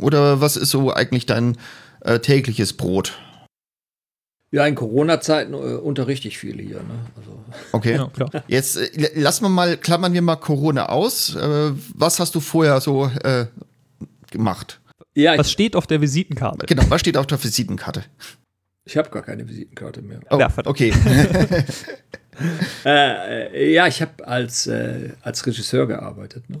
Oder 0.00 0.40
was 0.40 0.56
ist 0.56 0.70
so 0.70 0.92
eigentlich 0.92 1.26
dein 1.26 1.56
äh, 2.00 2.18
tägliches 2.18 2.72
Brot? 2.72 3.18
Ja, 4.52 4.66
in 4.66 4.74
Corona-Zeiten 4.74 5.54
äh, 5.54 5.56
unterrichte 5.56 6.28
ich 6.28 6.38
viel 6.38 6.60
hier. 6.60 6.76
Ne? 6.76 6.98
Also. 7.16 7.38
Okay. 7.72 7.96
Ja, 7.96 8.06
klar. 8.08 8.30
Jetzt 8.48 8.76
äh, 8.76 9.18
lassen 9.18 9.44
wir 9.44 9.48
mal, 9.48 9.76
klammern 9.76 10.12
wir 10.12 10.22
mal 10.22 10.36
Corona 10.36 10.88
aus. 10.88 11.34
Äh, 11.34 11.72
was 11.94 12.20
hast 12.20 12.34
du 12.34 12.40
vorher 12.40 12.80
so 12.80 13.06
äh, 13.22 13.46
gemacht? 14.30 14.80
Ja, 15.16 15.38
was 15.38 15.50
steht 15.50 15.74
auf 15.74 15.86
der 15.86 16.02
Visitenkarte? 16.02 16.66
Genau, 16.66 16.84
was 16.90 17.00
steht 17.00 17.16
auf 17.16 17.26
der 17.26 17.42
Visitenkarte? 17.42 18.04
Ich 18.84 18.98
habe 18.98 19.08
gar 19.08 19.22
keine 19.22 19.48
Visitenkarte 19.48 20.02
mehr. 20.02 20.20
Oh, 20.30 20.38
ja, 20.38 20.52
okay. 20.66 20.92
äh, 22.84 23.72
ja, 23.72 23.86
ich 23.86 24.02
habe 24.02 24.28
als, 24.28 24.66
äh, 24.66 25.14
als 25.22 25.44
Regisseur 25.46 25.86
gearbeitet. 25.86 26.48
Ne? 26.50 26.60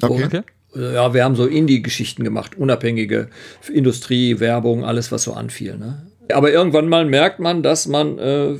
So, 0.00 0.10
okay. 0.10 0.24
okay. 0.24 0.42
Ja, 0.74 1.12
wir 1.12 1.22
haben 1.22 1.36
so 1.36 1.46
Indie-Geschichten 1.46 2.24
gemacht, 2.24 2.56
unabhängige 2.56 3.28
Industrie, 3.70 4.40
Werbung, 4.40 4.86
alles, 4.86 5.12
was 5.12 5.24
so 5.24 5.34
anfiel. 5.34 5.76
Ne? 5.76 6.06
Aber 6.32 6.50
irgendwann 6.50 6.88
mal 6.88 7.04
merkt 7.04 7.38
man, 7.38 7.62
dass 7.62 7.86
man, 7.86 8.18
äh, 8.18 8.56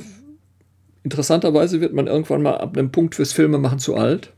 interessanterweise 1.03 1.81
wird 1.81 1.93
man 1.93 2.05
irgendwann 2.05 2.43
mal 2.43 2.57
ab 2.59 2.77
einem 2.77 2.91
Punkt 2.91 3.15
fürs 3.15 3.33
Filmemachen 3.33 3.79
zu 3.79 3.95
alt. 3.95 4.31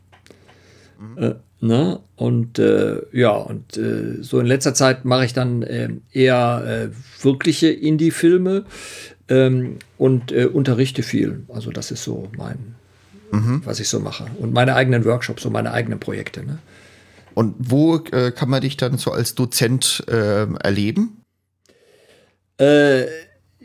Mhm. 0.98 1.36
Äh, 1.62 1.66
ne? 1.66 2.00
Und 2.16 2.60
äh, 2.60 3.02
ja, 3.12 3.32
und 3.32 3.78
äh, 3.78 4.22
so 4.22 4.40
in 4.40 4.46
letzter 4.46 4.74
Zeit 4.74 5.06
mache 5.06 5.26
ich 5.26 5.34
dann 5.34 5.64
äh, 5.64 5.90
eher 6.12 6.92
äh, 6.92 7.24
wirkliche 7.24 7.68
Indie-Filme 7.70 8.66
ähm, 9.28 9.78
und 9.98 10.32
unterrichte 10.32 11.04
viel. 11.04 11.44
Also 11.50 11.72
das 11.72 11.92
ist 11.92 12.04
so 12.04 12.30
mein, 12.38 12.76
mhm. 13.32 13.62
was 13.66 13.80
ich 13.80 13.90
so 13.90 14.00
mache. 14.00 14.28
Und 14.40 14.54
meine 14.54 14.76
eigenen 14.76 15.04
Workshops 15.06 15.46
und 15.46 15.54
meine 15.54 15.72
eigenen 15.72 16.00
Projekte. 16.00 16.44
Ne? 16.44 16.60
Und 17.34 17.56
wo 17.58 18.00
kann 18.00 18.50
man 18.50 18.62
dich 18.62 18.78
dann 18.78 18.98
so 18.98 19.12
als 19.12 19.36
Dozent 19.36 20.04
erleben? 20.08 21.22
Äh, 22.58 23.06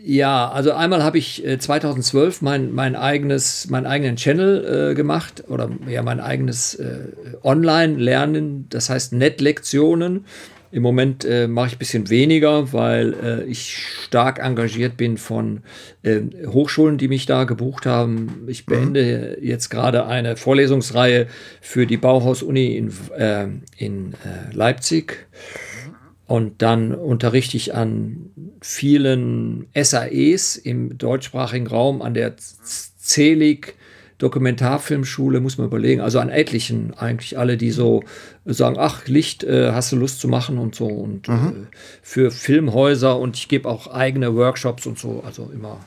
ja, 0.02 0.50
also 0.50 0.72
einmal 0.72 1.02
habe 1.02 1.18
ich 1.18 1.44
äh, 1.46 1.58
2012 1.58 2.42
mein, 2.42 2.72
mein 2.72 2.96
eigenes, 2.96 3.68
meinen 3.68 3.86
eigenen 3.86 4.16
Channel 4.16 4.90
äh, 4.90 4.94
gemacht 4.94 5.44
oder 5.48 5.70
ja 5.88 6.02
mein 6.02 6.20
eigenes 6.20 6.74
äh, 6.74 7.08
Online-Lernen, 7.42 8.66
das 8.70 8.88
heißt 8.88 9.12
Net-Lektionen. 9.12 10.24
Im 10.72 10.84
Moment 10.84 11.24
äh, 11.24 11.48
mache 11.48 11.66
ich 11.66 11.72
ein 11.74 11.78
bisschen 11.78 12.10
weniger, 12.10 12.72
weil 12.72 13.14
äh, 13.14 13.44
ich 13.44 13.76
stark 14.04 14.38
engagiert 14.38 14.96
bin 14.96 15.18
von 15.18 15.62
äh, 16.04 16.20
Hochschulen, 16.46 16.96
die 16.96 17.08
mich 17.08 17.26
da 17.26 17.42
gebucht 17.42 17.86
haben. 17.86 18.44
Ich 18.46 18.66
mhm. 18.66 18.72
beende 18.72 19.36
mhm. 19.36 19.44
jetzt 19.44 19.68
gerade 19.68 20.06
eine 20.06 20.36
Vorlesungsreihe 20.36 21.26
für 21.60 21.86
die 21.86 21.96
Bauhaus-Uni 21.96 22.76
in, 22.76 22.92
äh, 23.18 23.48
in 23.76 24.12
äh, 24.12 24.54
Leipzig. 24.54 25.26
Und 26.30 26.62
dann 26.62 26.94
unterrichte 26.94 27.56
ich 27.56 27.74
an 27.74 28.30
vielen 28.60 29.66
SAEs 29.74 30.54
im 30.54 30.96
deutschsprachigen 30.96 31.66
Raum, 31.66 32.02
an 32.02 32.14
der 32.14 32.36
CELIG 32.36 33.74
Dokumentarfilmschule, 34.18 35.40
muss 35.40 35.58
man 35.58 35.66
überlegen, 35.66 36.00
also 36.00 36.20
an 36.20 36.28
etlichen, 36.28 36.94
eigentlich 36.96 37.36
alle, 37.36 37.56
die 37.56 37.72
so 37.72 38.04
sagen, 38.44 38.76
ach, 38.78 39.08
Licht, 39.08 39.42
äh, 39.42 39.72
hast 39.72 39.90
du 39.90 39.96
Lust 39.96 40.20
zu 40.20 40.28
machen 40.28 40.58
und 40.58 40.76
so. 40.76 40.86
Und 40.86 41.26
mhm. 41.26 41.34
äh, 41.34 41.76
für 42.00 42.30
Filmhäuser 42.30 43.18
und 43.18 43.36
ich 43.36 43.48
gebe 43.48 43.68
auch 43.68 43.88
eigene 43.88 44.36
Workshops 44.36 44.86
und 44.86 45.00
so, 45.00 45.24
also 45.26 45.50
immer. 45.52 45.80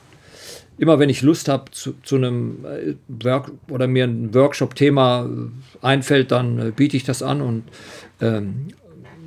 Immer 0.76 0.98
wenn 0.98 1.08
ich 1.08 1.22
Lust 1.22 1.48
habe 1.48 1.70
zu, 1.70 1.94
zu, 2.02 2.16
einem 2.16 2.66
äh, 2.66 2.96
Work 3.08 3.50
oder 3.70 3.86
mir 3.86 4.04
ein 4.04 4.34
Workshop-Thema 4.34 5.24
äh, 5.24 5.86
einfällt, 5.86 6.32
dann 6.32 6.58
äh, 6.58 6.70
biete 6.70 6.98
ich 6.98 7.04
das 7.04 7.22
an 7.22 7.40
und 7.40 7.62
ähm, 8.20 8.66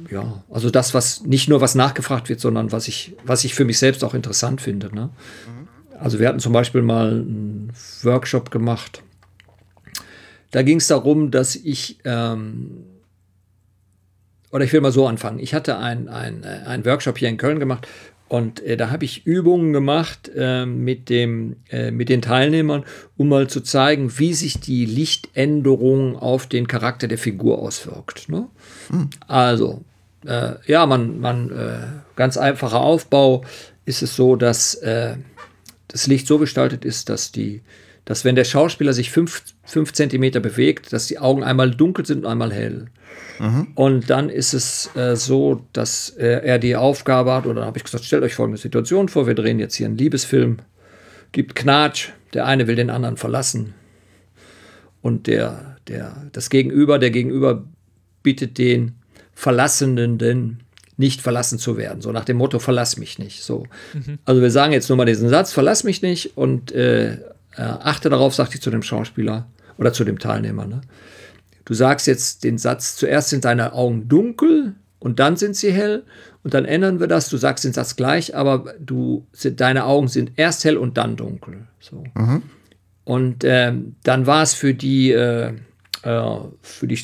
ja, 0.10 0.44
also 0.50 0.70
das, 0.70 0.94
was 0.94 1.24
nicht 1.24 1.50
nur 1.50 1.62
was 1.62 1.76
nachgefragt 1.76 2.30
wird, 2.30 2.40
sondern 2.40 2.72
was 2.72 2.88
ich, 2.88 3.16
was 3.26 3.44
ich 3.44 3.54
für 3.54 3.66
mich 3.66 3.80
selbst 3.80 4.04
auch 4.04 4.14
interessant 4.14 4.62
finde. 4.62 4.94
Ne? 4.94 5.10
Mhm. 5.48 5.68
Also 6.00 6.20
wir 6.20 6.28
hatten 6.28 6.40
zum 6.40 6.54
Beispiel 6.54 6.82
mal 6.82 7.10
einen 7.10 7.74
Workshop 8.04 8.52
gemacht. 8.52 9.04
Da 10.52 10.62
ging 10.62 10.78
es 10.78 10.88
darum, 10.88 11.32
dass 11.32 11.56
ich, 11.56 12.00
ähm, 12.06 12.86
oder 14.52 14.64
ich 14.64 14.72
will 14.72 14.82
mal 14.82 14.92
so 14.92 15.08
anfangen. 15.08 15.40
Ich 15.40 15.54
hatte 15.54 15.78
einen 15.78 16.08
ein 16.08 16.86
Workshop 16.86 17.18
hier 17.18 17.30
in 17.30 17.38
Köln 17.38 17.60
gemacht 17.60 17.88
und 18.30 18.62
äh, 18.62 18.76
da 18.76 18.90
habe 18.90 19.06
ich 19.06 19.26
Übungen 19.26 19.74
gemacht 19.74 20.30
äh, 20.36 20.66
mit, 20.66 21.10
dem, 21.10 21.58
äh, 21.70 21.92
mit 21.92 22.10
den 22.10 22.22
Teilnehmern, 22.22 22.84
um 23.16 23.30
mal 23.30 23.48
zu 23.48 23.62
zeigen, 23.62 24.18
wie 24.20 24.34
sich 24.34 24.60
die 24.60 24.86
Lichtänderung 24.86 26.18
auf 26.18 26.48
den 26.48 26.68
Charakter 26.68 27.08
der 27.08 27.18
Figur 27.18 27.60
auswirkt. 27.60 28.28
Ne? 28.30 28.48
Mhm. 28.90 29.10
Also, 29.28 29.84
äh, 30.28 30.56
ja, 30.66 30.86
man, 30.86 31.20
man 31.20 31.52
äh, 31.52 31.88
ganz 32.16 32.38
einfacher 32.38 32.82
Aufbau 32.82 33.44
ist 33.86 34.02
es 34.02 34.16
so, 34.16 34.36
dass 34.36 34.76
äh, 34.76 35.16
das 35.88 36.08
Licht 36.08 36.28
so 36.28 36.38
gestaltet 36.38 36.86
ist, 36.86 37.10
dass 37.10 37.32
die, 37.32 37.62
dass 38.06 38.26
wenn 38.26 38.36
der 38.36 38.44
Schauspieler 38.44 38.94
sich 38.94 39.12
fünf, 39.12 39.44
fünf 39.64 39.94
Zentimeter 39.94 40.40
bewegt, 40.40 40.92
dass 40.94 41.08
die 41.08 41.20
Augen 41.20 41.44
einmal 41.44 41.72
dunkel 41.72 42.06
sind 42.06 42.20
und 42.20 42.32
einmal 42.32 42.54
hell. 42.54 42.88
Mhm. 43.40 43.68
Und 43.76 44.10
dann 44.10 44.30
ist 44.30 44.54
es 44.54 44.96
äh, 44.96 45.16
so, 45.16 45.66
dass 45.74 46.10
äh, 46.10 46.42
er 46.44 46.60
die 46.60 46.76
Aufgabe 46.76 47.34
hat, 47.34 47.46
oder 47.46 47.56
dann 47.56 47.66
habe 47.66 47.78
ich 47.78 47.84
gesagt, 47.84 48.04
stellt 48.04 48.24
euch 48.24 48.36
folgende 48.36 48.60
Situation 48.60 49.10
vor, 49.10 49.28
wir 49.28 49.36
drehen 49.36 49.60
jetzt 49.60 49.76
hier 49.76 49.88
einen 49.88 49.98
Liebesfilm, 49.98 50.58
gibt 51.32 51.56
Knatsch, 51.56 52.10
der 52.34 52.46
eine 52.46 52.68
will 52.68 52.76
den 52.76 52.90
anderen 52.90 53.18
verlassen 53.18 53.74
und 55.02 55.28
der, 55.28 55.78
der, 55.88 56.28
das 56.34 56.50
Gegenüber, 56.50 57.00
der 57.00 57.12
Gegenüber 57.12 57.64
bittet 58.24 58.58
den, 58.58 58.96
Verlassenen 59.38 60.64
nicht 60.98 61.22
verlassen 61.22 61.60
zu 61.60 61.78
werden. 61.78 62.02
So 62.02 62.12
nach 62.12 62.26
dem 62.26 62.38
Motto, 62.38 62.58
verlass 62.58 62.98
mich 62.98 63.20
nicht. 63.20 63.44
So. 63.44 63.68
Mhm. 63.94 64.18
Also 64.26 64.42
wir 64.42 64.50
sagen 64.50 64.74
jetzt 64.74 64.90
nur 64.90 64.98
mal 64.98 65.06
diesen 65.06 65.30
Satz, 65.30 65.54
verlass 65.54 65.84
mich 65.84 66.02
nicht 66.02 66.36
und 66.36 66.72
äh, 66.72 67.14
äh, 67.14 67.18
achte 67.58 68.10
darauf, 68.10 68.34
sagte 68.34 68.56
ich 68.56 68.64
zu 68.64 68.72
dem 68.72 68.82
Schauspieler 68.82 69.46
oder 69.78 69.94
zu 69.94 70.06
dem 70.06 70.18
Teilnehmer. 70.18 70.66
Ne? 70.66 70.82
Du 71.66 71.76
sagst 71.76 72.08
jetzt 72.08 72.46
den 72.46 72.58
Satz, 72.58 72.96
zuerst 72.96 73.30
sind 73.30 73.46
deine 73.46 73.74
Augen 73.74 74.08
dunkel 74.08 74.74
und 74.98 75.20
dann 75.20 75.38
sind 75.38 75.56
sie 75.56 75.72
hell 75.72 76.04
und 76.44 76.56
dann 76.56 76.66
ändern 76.66 77.00
wir 77.00 77.06
das. 77.06 77.30
Du 77.30 77.38
sagst 77.38 77.64
den 77.64 77.74
Satz 77.74 77.96
gleich, 77.96 78.36
aber 78.36 78.74
du, 78.80 79.28
deine 79.44 79.86
Augen 79.86 80.08
sind 80.08 80.32
erst 80.38 80.66
hell 80.66 80.78
und 80.78 80.98
dann 80.98 81.16
dunkel. 81.16 81.68
So. 81.80 82.04
Mhm. 82.16 82.42
Und 83.04 83.44
äh, 83.44 83.72
dann 84.02 84.26
war 84.26 84.42
es 84.42 84.56
für 84.56 84.74
die, 84.74 85.12
äh, 85.12 85.54
äh 86.02 86.40
für 86.64 86.88
die 86.88 86.98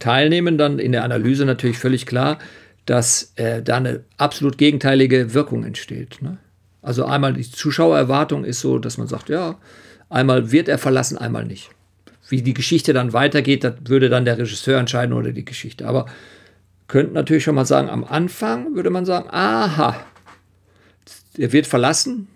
äh, 0.00 0.04
Teilnehmenden 0.04 0.78
in 0.78 0.92
der 0.92 1.04
Analyse 1.04 1.44
natürlich 1.44 1.78
völlig 1.78 2.06
klar, 2.06 2.38
dass 2.86 3.32
äh, 3.36 3.62
da 3.62 3.76
eine 3.76 4.04
absolut 4.16 4.58
gegenteilige 4.58 5.34
Wirkung 5.34 5.64
entsteht. 5.64 6.22
Ne? 6.22 6.38
Also 6.82 7.04
einmal 7.04 7.34
die 7.34 7.48
Zuschauererwartung 7.48 8.44
ist 8.44 8.60
so, 8.60 8.78
dass 8.78 8.98
man 8.98 9.06
sagt, 9.06 9.28
ja, 9.28 9.58
einmal 10.08 10.50
wird 10.50 10.68
er 10.68 10.78
verlassen, 10.78 11.18
einmal 11.18 11.44
nicht. 11.44 11.70
Wie 12.28 12.42
die 12.42 12.54
Geschichte 12.54 12.92
dann 12.92 13.12
weitergeht, 13.12 13.64
das 13.64 13.74
würde 13.84 14.08
dann 14.08 14.24
der 14.24 14.38
Regisseur 14.38 14.78
entscheiden 14.78 15.12
oder 15.12 15.32
die 15.32 15.44
Geschichte. 15.44 15.86
Aber 15.86 16.06
könnte 16.88 17.12
natürlich 17.12 17.44
schon 17.44 17.54
mal 17.54 17.66
sagen, 17.66 17.88
am 17.88 18.04
Anfang 18.04 18.74
würde 18.74 18.90
man 18.90 19.04
sagen, 19.04 19.28
aha, 19.30 19.96
er 21.38 21.52
wird 21.52 21.66
verlassen, 21.66 22.28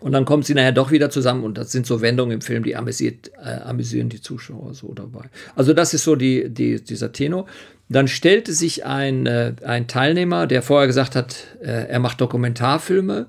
und 0.00 0.12
dann 0.12 0.24
kommen 0.24 0.42
sie 0.42 0.54
nachher 0.54 0.72
doch 0.72 0.90
wieder 0.90 1.10
zusammen 1.10 1.44
und 1.44 1.58
das 1.58 1.72
sind 1.72 1.86
so 1.86 2.00
Wendungen 2.00 2.34
im 2.34 2.40
Film, 2.40 2.64
die 2.64 2.76
amüsiert, 2.76 3.30
äh, 3.42 3.60
amüsieren 3.60 4.08
die 4.08 4.20
Zuschauer 4.20 4.74
so 4.74 4.92
dabei. 4.94 5.28
Also 5.54 5.74
das 5.74 5.94
ist 5.94 6.04
so 6.04 6.16
die, 6.16 6.48
die, 6.48 6.82
dieser 6.82 7.12
Tenor. 7.12 7.46
Dann 7.88 8.08
stellte 8.08 8.52
sich 8.52 8.86
ein, 8.86 9.26
äh, 9.26 9.52
ein 9.64 9.88
Teilnehmer, 9.88 10.46
der 10.46 10.62
vorher 10.62 10.86
gesagt 10.86 11.16
hat, 11.16 11.36
äh, 11.60 11.88
er 11.88 11.98
macht 11.98 12.20
Dokumentarfilme, 12.20 13.26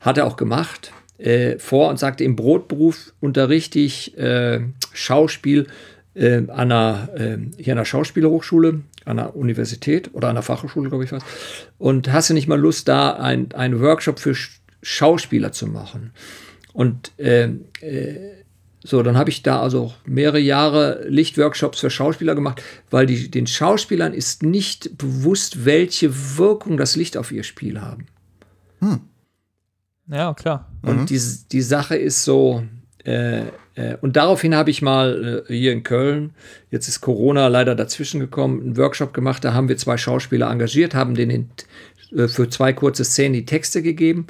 hat 0.00 0.18
er 0.18 0.26
auch 0.26 0.36
gemacht, 0.36 0.92
äh, 1.18 1.58
vor 1.58 1.88
und 1.88 1.98
sagte, 1.98 2.24
im 2.24 2.36
Brotberuf 2.36 3.14
unterrichte 3.20 3.78
ich 3.78 4.18
äh, 4.18 4.60
Schauspiel 4.92 5.66
äh, 6.14 6.42
an 6.48 6.72
einer, 6.72 7.08
hier 7.58 7.72
an 7.72 7.78
der 7.78 7.84
Schauspielerhochschule, 7.84 8.80
an 9.04 9.16
der 9.16 9.36
Universität 9.36 10.10
oder 10.14 10.28
an 10.28 10.34
der 10.34 10.42
Fachhochschule, 10.42 10.88
glaube 10.88 11.04
ich 11.04 11.12
was. 11.12 11.22
Und 11.78 12.12
hast 12.12 12.28
du 12.30 12.34
nicht 12.34 12.48
mal 12.48 12.58
Lust, 12.58 12.88
da 12.88 13.12
einen 13.12 13.80
Workshop 13.80 14.18
für 14.18 14.34
Schauspieler 14.82 15.52
zu 15.52 15.66
machen. 15.66 16.12
Und 16.72 17.12
äh, 17.18 17.48
äh, 17.80 18.44
so, 18.86 19.02
dann 19.02 19.16
habe 19.16 19.30
ich 19.30 19.42
da 19.42 19.60
also 19.60 19.92
mehrere 20.04 20.38
Jahre 20.38 21.06
Lichtworkshops 21.08 21.80
für 21.80 21.90
Schauspieler 21.90 22.34
gemacht, 22.34 22.62
weil 22.90 23.06
die, 23.06 23.30
den 23.30 23.46
Schauspielern 23.46 24.12
ist 24.12 24.42
nicht 24.42 24.96
bewusst, 24.96 25.64
welche 25.64 26.38
Wirkung 26.38 26.76
das 26.76 26.94
Licht 26.94 27.16
auf 27.16 27.32
ihr 27.32 27.42
Spiel 27.42 27.80
haben. 27.80 28.06
Hm. 28.80 29.00
Ja, 30.08 30.34
klar. 30.34 30.70
Und 30.82 31.00
mhm. 31.00 31.06
die, 31.06 31.20
die 31.50 31.62
Sache 31.62 31.96
ist 31.96 32.22
so, 32.22 32.62
äh, 33.04 33.46
äh, 33.74 33.96
und 34.00 34.16
daraufhin 34.16 34.54
habe 34.54 34.70
ich 34.70 34.82
mal 34.82 35.44
äh, 35.48 35.52
hier 35.52 35.72
in 35.72 35.82
Köln, 35.82 36.32
jetzt 36.70 36.86
ist 36.86 37.00
Corona 37.00 37.48
leider 37.48 37.74
dazwischen 37.74 38.20
gekommen, 38.20 38.60
einen 38.60 38.76
Workshop 38.76 39.12
gemacht, 39.12 39.44
da 39.44 39.52
haben 39.52 39.68
wir 39.68 39.76
zwei 39.78 39.96
Schauspieler 39.96 40.50
engagiert, 40.50 40.94
haben 40.94 41.14
denen 41.14 41.50
für 42.28 42.48
zwei 42.48 42.72
kurze 42.72 43.04
Szenen 43.04 43.34
die 43.34 43.46
Texte 43.46 43.82
gegeben 43.82 44.28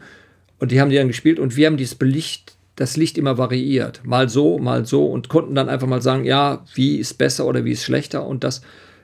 und 0.59 0.71
die 0.71 0.81
haben 0.81 0.91
die 0.91 0.97
dann 0.97 1.09
gespielt 1.09 1.39
und 1.39 1.57
wir 1.57 1.67
haben 1.67 1.77
dieses 1.77 1.95
Belicht, 1.95 2.57
das 2.77 2.97
Licht 2.97 3.19
immer 3.19 3.39
variiert. 3.39 4.03
Mal 4.05 4.29
so, 4.29 4.59
mal 4.59 4.85
so 4.87 5.07
und 5.07 5.29
konnten 5.29 5.55
dann 5.55 5.69
einfach 5.69 5.87
mal 5.87 6.03
sagen, 6.03 6.25
ja, 6.25 6.65
wie 6.75 6.97
ist 6.97 7.15
besser 7.15 7.47
oder 7.47 7.65
wie 7.65 7.73
ist 7.73 7.85
schlechter. 7.85 8.27
Und 8.27 8.45
das 8.45 8.63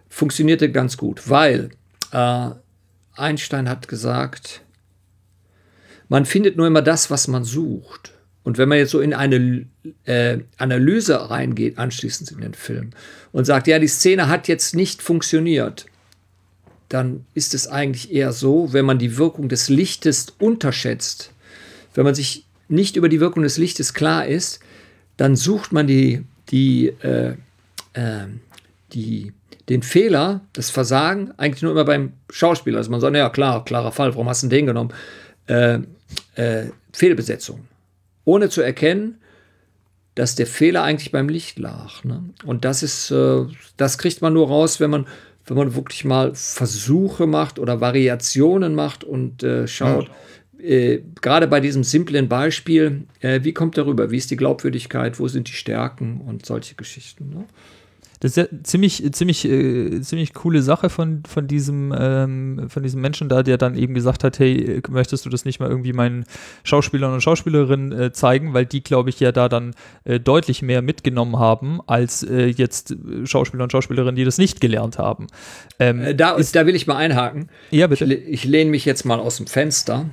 funktionierte 0.08 0.70
ganz 0.70 0.96
gut, 0.96 1.28
weil 1.28 1.70
Äh, 2.12 2.50
Einstein 3.14 3.68
hat 3.68 3.88
gesagt, 3.88 4.60
man 6.08 6.26
findet 6.26 6.56
nur 6.56 6.66
immer 6.66 6.82
das, 6.82 7.10
was 7.10 7.26
man 7.26 7.44
sucht. 7.44 8.12
Und 8.42 8.58
wenn 8.58 8.68
man 8.68 8.78
jetzt 8.78 8.90
so 8.90 9.00
in 9.00 9.14
eine 9.14 9.66
äh, 10.04 10.40
Analyse 10.58 11.30
reingeht, 11.30 11.78
anschließend 11.78 12.32
in 12.32 12.40
den 12.42 12.54
Film, 12.54 12.90
und 13.32 13.46
sagt, 13.46 13.66
ja, 13.66 13.78
die 13.78 13.88
Szene 13.88 14.28
hat 14.28 14.46
jetzt 14.46 14.74
nicht 14.74 15.00
funktioniert, 15.00 15.86
dann 16.90 17.24
ist 17.32 17.54
es 17.54 17.66
eigentlich 17.66 18.12
eher 18.12 18.32
so, 18.32 18.74
wenn 18.74 18.84
man 18.84 18.98
die 18.98 19.16
Wirkung 19.16 19.48
des 19.48 19.70
Lichtes 19.70 20.26
unterschätzt, 20.38 21.31
wenn 21.94 22.04
man 22.04 22.14
sich 22.14 22.46
nicht 22.68 22.96
über 22.96 23.08
die 23.08 23.20
Wirkung 23.20 23.42
des 23.42 23.58
Lichtes 23.58 23.94
klar 23.94 24.26
ist, 24.26 24.60
dann 25.16 25.36
sucht 25.36 25.72
man 25.72 25.86
die, 25.86 26.24
die, 26.48 26.88
äh, 27.02 27.34
äh, 27.92 28.26
die, 28.92 29.32
den 29.68 29.82
Fehler, 29.82 30.40
das 30.52 30.70
Versagen, 30.70 31.32
eigentlich 31.36 31.62
nur 31.62 31.72
immer 31.72 31.84
beim 31.84 32.14
Schauspieler. 32.30 32.78
Also 32.78 32.90
man 32.90 33.00
sagt, 33.00 33.14
ja 33.14 33.30
klar, 33.30 33.64
klarer 33.64 33.92
Fall, 33.92 34.12
warum 34.14 34.28
hast 34.28 34.42
du 34.42 34.48
den 34.48 34.66
genommen? 34.66 34.92
Äh, 35.46 35.80
äh, 36.34 36.66
Fehlbesetzung. 36.92 37.60
Ohne 38.24 38.48
zu 38.48 38.62
erkennen, 38.62 39.18
dass 40.14 40.34
der 40.34 40.46
Fehler 40.46 40.82
eigentlich 40.82 41.12
beim 41.12 41.28
Licht 41.28 41.58
lag. 41.58 42.04
Ne? 42.04 42.22
Und 42.44 42.64
das 42.64 42.82
ist, 42.82 43.10
äh, 43.10 43.44
das 43.76 43.98
kriegt 43.98 44.22
man 44.22 44.32
nur 44.32 44.48
raus, 44.48 44.80
wenn 44.80 44.90
man 44.90 45.06
wenn 45.46 45.56
man 45.56 45.74
wirklich 45.74 46.04
mal 46.04 46.34
Versuche 46.34 47.26
macht 47.26 47.58
oder 47.58 47.80
Variationen 47.80 48.74
macht 48.74 49.04
und 49.04 49.42
äh, 49.42 49.66
schaut, 49.66 50.08
ja. 50.08 50.14
Äh, 50.62 51.02
gerade 51.20 51.48
bei 51.48 51.60
diesem 51.60 51.84
simplen 51.84 52.28
Beispiel, 52.28 53.04
äh, 53.20 53.40
wie 53.42 53.52
kommt 53.52 53.76
darüber, 53.76 54.10
wie 54.10 54.16
ist 54.16 54.30
die 54.30 54.36
Glaubwürdigkeit, 54.36 55.18
wo 55.18 55.28
sind 55.28 55.48
die 55.48 55.54
Stärken 55.54 56.20
und 56.20 56.46
solche 56.46 56.74
Geschichten. 56.74 57.30
Ne? 57.30 57.46
Das 58.22 58.30
ist 58.30 58.36
ja 58.36 58.44
ziemlich, 58.62 59.02
ziemlich, 59.12 59.44
äh, 59.44 60.00
ziemlich 60.00 60.32
coole 60.32 60.62
Sache 60.62 60.90
von, 60.90 61.24
von, 61.26 61.48
diesem, 61.48 61.92
ähm, 61.98 62.66
von 62.68 62.84
diesem 62.84 63.00
Menschen 63.00 63.28
da, 63.28 63.42
der 63.42 63.58
dann 63.58 63.74
eben 63.74 63.94
gesagt 63.94 64.22
hat, 64.22 64.38
hey, 64.38 64.80
möchtest 64.88 65.26
du 65.26 65.28
das 65.28 65.44
nicht 65.44 65.58
mal 65.58 65.68
irgendwie 65.68 65.92
meinen 65.92 66.24
Schauspielern 66.62 67.12
und 67.12 67.20
Schauspielerinnen 67.20 67.90
äh, 67.90 68.12
zeigen, 68.12 68.54
weil 68.54 68.64
die, 68.64 68.84
glaube 68.84 69.10
ich, 69.10 69.18
ja 69.18 69.32
da 69.32 69.48
dann 69.48 69.74
äh, 70.04 70.20
deutlich 70.20 70.62
mehr 70.62 70.82
mitgenommen 70.82 71.40
haben, 71.40 71.80
als 71.88 72.22
äh, 72.22 72.46
jetzt 72.46 72.94
Schauspieler 73.24 73.64
und 73.64 73.72
Schauspielerinnen, 73.72 74.14
die 74.14 74.24
das 74.24 74.38
nicht 74.38 74.60
gelernt 74.60 74.98
haben. 74.98 75.26
Ähm, 75.80 76.00
äh, 76.00 76.14
da, 76.14 76.36
ist, 76.36 76.54
da 76.54 76.64
will 76.64 76.76
ich 76.76 76.86
mal 76.86 76.98
einhaken. 76.98 77.48
Ja, 77.72 77.88
bitte. 77.88 78.04
Ich, 78.04 78.28
ich 78.28 78.44
lehne 78.44 78.70
mich 78.70 78.84
jetzt 78.84 79.04
mal 79.04 79.18
aus 79.18 79.38
dem 79.38 79.48
Fenster. 79.48 80.06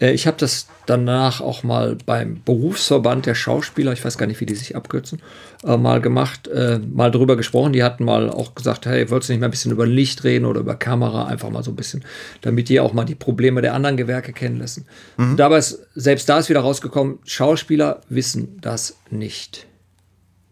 Äh, 0.00 0.12
ich 0.12 0.26
habe 0.26 0.36
das 0.38 0.66
danach 0.86 1.40
auch 1.40 1.62
mal 1.62 1.96
beim 2.04 2.42
Berufsverband 2.44 3.26
der 3.26 3.34
Schauspieler, 3.34 3.92
ich 3.92 4.04
weiß 4.04 4.18
gar 4.18 4.26
nicht, 4.26 4.40
wie 4.40 4.46
die 4.46 4.54
sich 4.54 4.76
abkürzen, 4.76 5.20
äh, 5.64 5.76
mal 5.76 6.00
gemacht, 6.00 6.48
äh, 6.48 6.78
mal 6.78 7.10
drüber 7.10 7.36
gesprochen. 7.36 7.72
Die 7.72 7.82
hatten 7.82 8.04
mal 8.04 8.30
auch 8.30 8.54
gesagt, 8.54 8.86
hey, 8.86 9.10
wolltest 9.10 9.28
du 9.28 9.32
nicht 9.32 9.40
mal 9.40 9.48
ein 9.48 9.50
bisschen 9.50 9.72
über 9.72 9.86
Licht 9.86 10.24
reden 10.24 10.44
oder 10.44 10.60
über 10.60 10.74
Kamera, 10.74 11.26
einfach 11.26 11.50
mal 11.50 11.62
so 11.62 11.70
ein 11.70 11.76
bisschen, 11.76 12.04
damit 12.42 12.68
die 12.68 12.80
auch 12.80 12.92
mal 12.92 13.04
die 13.04 13.14
Probleme 13.14 13.62
der 13.62 13.74
anderen 13.74 13.96
Gewerke 13.96 14.32
kennen 14.32 14.58
lassen. 14.58 14.86
Mhm. 15.16 15.36
Dabei 15.36 15.58
ist, 15.58 15.86
selbst 15.94 16.28
da 16.28 16.38
ist 16.38 16.48
wieder 16.48 16.60
rausgekommen, 16.60 17.18
Schauspieler 17.24 18.00
wissen 18.08 18.58
das 18.60 18.98
nicht. 19.10 19.66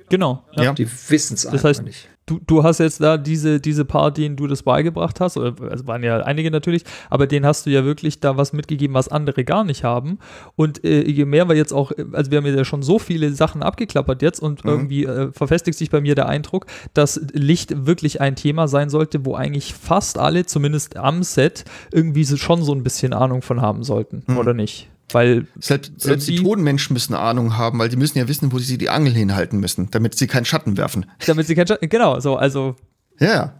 Genau. 0.08 0.44
Ja. 0.52 0.72
Die 0.74 0.88
wissen 1.08 1.34
es 1.34 1.46
einfach 1.46 1.70
heißt, 1.70 1.82
nicht 1.82 2.08
du, 2.26 2.40
du 2.46 2.62
hast 2.62 2.78
jetzt 2.78 3.00
da 3.00 3.16
diese, 3.16 3.60
diese 3.60 3.84
paar, 3.84 4.10
denen 4.10 4.36
du 4.36 4.46
das 4.46 4.62
beigebracht 4.62 5.20
hast, 5.20 5.36
oder 5.36 5.54
also 5.70 5.86
waren 5.86 6.02
ja 6.02 6.18
einige 6.18 6.50
natürlich, 6.50 6.84
aber 7.10 7.26
denen 7.26 7.46
hast 7.46 7.66
du 7.66 7.70
ja 7.70 7.84
wirklich 7.84 8.20
da 8.20 8.36
was 8.36 8.52
mitgegeben, 8.52 8.94
was 8.94 9.08
andere 9.08 9.44
gar 9.44 9.64
nicht 9.64 9.84
haben. 9.84 10.18
Und 10.56 10.84
äh, 10.84 11.02
je 11.08 11.24
mehr 11.24 11.48
wir 11.48 11.56
jetzt 11.56 11.72
auch, 11.72 11.92
also 12.12 12.30
wir 12.30 12.38
haben 12.38 12.46
ja 12.46 12.64
schon 12.64 12.82
so 12.82 12.98
viele 12.98 13.32
Sachen 13.32 13.62
abgeklappert 13.62 14.22
jetzt 14.22 14.40
und 14.40 14.64
mhm. 14.64 14.70
irgendwie 14.70 15.04
äh, 15.04 15.32
verfestigt 15.32 15.76
sich 15.76 15.90
bei 15.90 16.00
mir 16.00 16.14
der 16.14 16.28
Eindruck, 16.28 16.66
dass 16.94 17.20
Licht 17.32 17.86
wirklich 17.86 18.20
ein 18.20 18.36
Thema 18.36 18.68
sein 18.68 18.90
sollte, 18.90 19.24
wo 19.24 19.34
eigentlich 19.34 19.74
fast 19.74 20.18
alle, 20.18 20.46
zumindest 20.46 20.96
am 20.96 21.22
Set, 21.22 21.64
irgendwie 21.92 22.24
so, 22.24 22.36
schon 22.36 22.62
so 22.62 22.72
ein 22.72 22.82
bisschen 22.82 23.12
Ahnung 23.12 23.42
von 23.42 23.60
haben 23.60 23.82
sollten, 23.82 24.22
mhm. 24.26 24.38
oder 24.38 24.54
nicht? 24.54 24.91
Weil 25.10 25.46
selbst, 25.60 26.00
selbst 26.00 26.28
die 26.28 26.36
Totenmenschen 26.36 26.94
müssen 26.94 27.14
Ahnung 27.14 27.56
haben, 27.56 27.78
weil 27.78 27.88
die 27.88 27.96
müssen 27.96 28.18
ja 28.18 28.28
wissen, 28.28 28.52
wo 28.52 28.58
sie 28.58 28.78
die 28.78 28.88
Angel 28.88 29.12
hinhalten 29.12 29.60
müssen, 29.60 29.90
damit 29.90 30.14
sie 30.16 30.26
keinen 30.26 30.44
Schatten 30.44 30.76
werfen. 30.76 31.06
Damit 31.26 31.46
sie 31.46 31.54
keinen 31.54 31.66
Schatten, 31.66 31.88
genau, 31.88 32.18
so, 32.20 32.36
also 32.36 32.76
ja, 33.18 33.54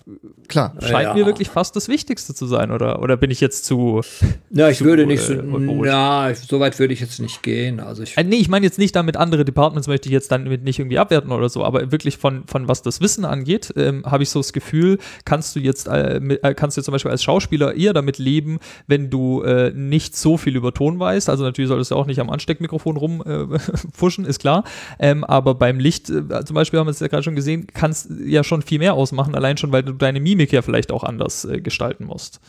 klar. 0.49 0.75
Scheint 0.81 1.09
ja. 1.09 1.15
mir 1.15 1.27
wirklich 1.27 1.49
fast 1.49 1.77
das 1.77 1.89
Wichtigste 1.89 2.35
zu 2.35 2.47
sein, 2.47 2.71
oder, 2.71 3.01
oder 3.01 3.17
bin 3.17 3.31
ich 3.31 3.41
jetzt 3.41 3.65
zu. 3.65 4.01
Ja, 4.55 4.69
ich 4.69 4.79
zu, 4.79 4.85
würde 4.85 5.07
nicht 5.07 5.23
so. 5.23 5.33
Äh, 5.33 5.43
na, 5.43 6.35
so 6.35 6.61
weit 6.61 6.79
würde 6.79 6.93
ich 6.93 7.01
jetzt 7.01 7.19
nicht 7.21 7.43
gehen. 7.43 7.81
Also 7.81 8.03
ich, 8.03 8.19
äh, 8.19 8.25
nee, 8.25 8.37
ich 8.37 8.51
meine 8.51 8.67
jetzt 8.67 8.79
nicht 8.79 8.95
damit 8.95 9.17
andere 9.17 9.47
Departments, 9.47 9.89
möchte 9.89 10.11
ich 10.11 10.13
jetzt 10.13 10.31
dann 10.31 10.45
nicht 10.45 10.79
irgendwie 10.79 10.99
abwerten 10.99 11.33
oder 11.33 11.49
so, 11.49 11.65
aber 11.65 11.91
wirklich 11.91 12.19
von, 12.19 12.45
von 12.47 12.69
was 12.69 12.83
das 12.83 13.01
Wissen 13.01 13.25
angeht, 13.25 13.73
ähm, 13.77 14.05
habe 14.05 14.25
ich 14.25 14.31
so 14.31 14.41
das 14.41 14.53
Gefühl, 14.53 14.99
kannst 15.25 15.57
du 15.57 15.61
jetzt, 15.61 15.89
äh, 15.89 16.17
äh, 16.17 16.55
kannst 16.55 16.77
du 16.77 16.83
zum 16.83 16.93
Beispiel 16.93 17.11
als 17.11 17.23
Schauspieler 17.23 17.75
eher 17.75 17.95
damit 17.95 18.19
leben, 18.19 18.59
wenn 18.87 19.09
du 19.09 19.43
äh, 19.43 19.73
nicht 19.75 20.17
so 20.17 20.37
viel 20.37 20.55
über 20.55 20.75
Ton 20.75 20.99
weißt. 20.99 21.31
Also 21.31 21.45
natürlich 21.45 21.69
solltest 21.69 21.93
du 21.93 21.97
auch 21.97 22.07
nicht 22.07 22.21
am 22.21 22.29
Ansteckmikrofon 22.29 22.99
rumfuschen, 22.99 24.25
ist 24.27 24.41
klar. 24.41 24.65
Ähm, 24.99 25.25
aber 25.25 25.55
beim 25.55 25.79
Licht, 25.79 26.11
äh, 26.11 26.45
zum 26.45 26.55
Beispiel 26.55 26.79
haben 26.79 26.87
wir 26.87 26.93
es 26.93 27.01
ja 27.01 27.09
gerade 27.09 27.23
schon 27.23 27.37
gesehen, 27.37 27.67
kannst 27.73 28.11
ja 28.25 28.45
schon 28.45 28.61
viel 28.61 28.81
mehr 28.81 28.95
ausmachen, 28.95 29.35
allein 29.43 29.57
schon, 29.57 29.73
weil 29.73 29.83
du 29.83 29.93
deine 29.93 30.21
Mimik 30.21 30.53
ja 30.53 30.63
vielleicht 30.63 30.93
auch 30.93 31.05
anders 31.05 31.45
äh, 31.45 31.61
gestalten 31.61 32.05
musst. 32.05 32.41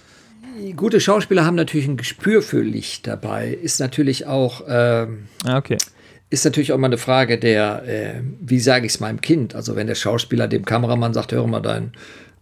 Gute 0.76 1.00
Schauspieler 1.00 1.46
haben 1.46 1.56
natürlich 1.56 1.88
ein 1.88 1.98
Gespür 1.98 2.41
für 2.41 2.62
Licht 2.62 3.08
dabei. 3.08 3.50
Ist 3.50 3.80
natürlich 3.80 4.28
auch. 4.28 4.62
Ähm, 4.68 5.28
ah, 5.46 5.58
okay. 5.58 5.78
Ist 6.30 6.46
natürlich 6.46 6.72
auch 6.72 6.78
mal 6.78 6.88
eine 6.88 6.98
Frage 6.98 7.39
der, 7.39 7.84
äh, 7.88 8.22
wie 8.39 8.60
sage 8.60 8.86
ich 8.86 8.94
es 8.94 9.00
meinem 9.00 9.22
Kind? 9.22 9.56
Also, 9.56 9.76
wenn 9.76 9.88
der 9.88 9.96
Schauspieler 9.96 10.48
dem 10.48 10.64
Kameramann 10.64 11.14
sagt: 11.14 11.32
Hör 11.32 11.46
mal, 11.48 11.60
dein 11.60 11.94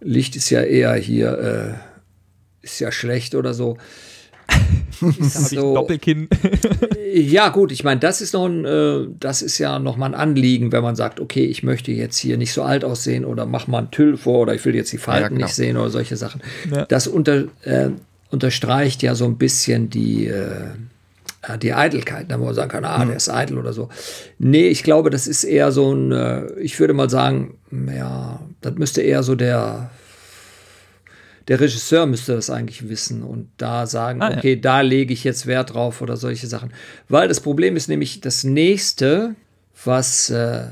Licht 0.02 0.36
ist 0.36 0.49
ja 0.49 0.62
eher 0.62 0.93
hier, 0.95 1.78
äh, 2.62 2.66
ist 2.66 2.80
ja 2.80 2.91
schlecht 2.91 3.34
oder 3.34 3.54
so 3.54 3.78
so, 5.22 5.74
Doppelkinn. 5.74 6.28
ja, 7.14 7.49
gut, 7.49 7.72
ich 7.72 7.84
meine, 7.84 7.99
das 7.99 8.22
ist 8.22 8.34
noch 8.34 8.45
ein, 8.45 8.66
äh, 8.66 9.08
das 9.20 9.41
ist 9.41 9.58
ja 9.58 9.80
noch 9.80 9.97
mal 9.97 10.08
ein 10.08 10.14
Anliegen, 10.14 10.72
wenn 10.72 10.84
man 10.84 10.95
sagt, 10.95 11.20
okay, 11.20 11.45
ich 11.45 11.64
möchte 11.64 11.91
jetzt 11.91 12.18
hier 12.18 12.38
nicht 12.38 12.54
so 12.54 12.64
alt 12.64 12.84
aussehen 12.84 13.26
oder 13.26 13.45
mach 13.45 13.68
mal 13.68 13.80
einen 13.80 13.91
Tüll 13.91 14.18
vor 14.18 14.41
oder 14.41 14.54
ich 14.54 14.64
will 14.66 14.76
jetzt 14.76 14.91
die 14.91 14.97
Falten 14.97 15.39
ja, 15.39 15.45
nicht 15.45 15.56
sehen 15.56 15.78
oder 15.78 15.89
solche 15.89 16.18
Sachen. 16.18 16.41
Ja. 16.74 16.86
Das 16.86 17.08
unter, 17.08 17.45
äh, 17.64 17.89
unterstreicht 18.30 19.04
ja 19.04 19.16
so 19.16 19.26
ein 19.26 19.38
bisschen 19.38 19.89
die, 19.89 20.28
äh, 20.28 21.58
die 21.62 21.74
Eitelkeit, 21.74 22.30
da 22.30 22.39
wo 22.39 22.45
man 22.45 22.54
sagen 22.54 22.70
kann, 22.70 22.86
ah, 22.86 23.04
der 23.04 23.16
ist 23.16 23.30
eitel 23.30 23.58
oder 23.58 23.74
so. 23.74 23.89
Nee, 24.38 24.68
ich 24.68 24.84
glaube, 24.84 25.10
das 25.10 25.28
ist 25.28 25.43
eher 25.43 25.72
so 25.72 25.91
ein, 25.93 26.12
äh, 26.12 26.52
ich 26.60 26.80
würde 26.80 26.93
mal 26.93 27.10
sagen, 27.10 27.56
ja, 27.72 28.39
das 28.62 28.76
müsste 28.76 29.02
eher 29.02 29.24
so 29.24 29.36
der 29.36 29.89
der 31.47 31.59
Regisseur 31.59 32.05
müsste 32.05 32.35
das 32.35 32.49
eigentlich 32.49 32.87
wissen 32.89 33.23
und 33.23 33.49
da 33.57 33.87
sagen, 33.87 34.21
ah, 34.21 34.35
okay, 34.37 34.53
ja. 34.53 34.61
da 34.61 34.81
lege 34.81 35.13
ich 35.13 35.23
jetzt 35.23 35.47
Wert 35.47 35.73
drauf 35.73 36.01
oder 36.01 36.17
solche 36.17 36.47
Sachen. 36.47 36.71
Weil 37.09 37.27
das 37.27 37.39
Problem 37.39 37.75
ist 37.75 37.89
nämlich 37.89 38.21
das 38.21 38.43
nächste, 38.43 39.35
was 39.83 40.29
äh, 40.29 40.65
äh 40.65 40.69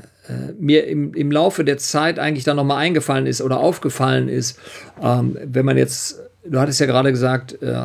mir 0.58 0.86
im, 0.86 1.14
im 1.14 1.32
Laufe 1.32 1.64
der 1.64 1.78
Zeit 1.78 2.18
eigentlich 2.18 2.44
dann 2.44 2.56
nochmal 2.56 2.78
eingefallen 2.78 3.26
ist 3.26 3.42
oder 3.42 3.58
aufgefallen 3.60 4.28
ist, 4.28 4.58
ähm, 5.02 5.36
wenn 5.44 5.64
man 5.64 5.76
jetzt, 5.76 6.20
du 6.44 6.58
hattest 6.60 6.80
ja 6.80 6.86
gerade 6.86 7.10
gesagt, 7.10 7.60
äh, 7.62 7.82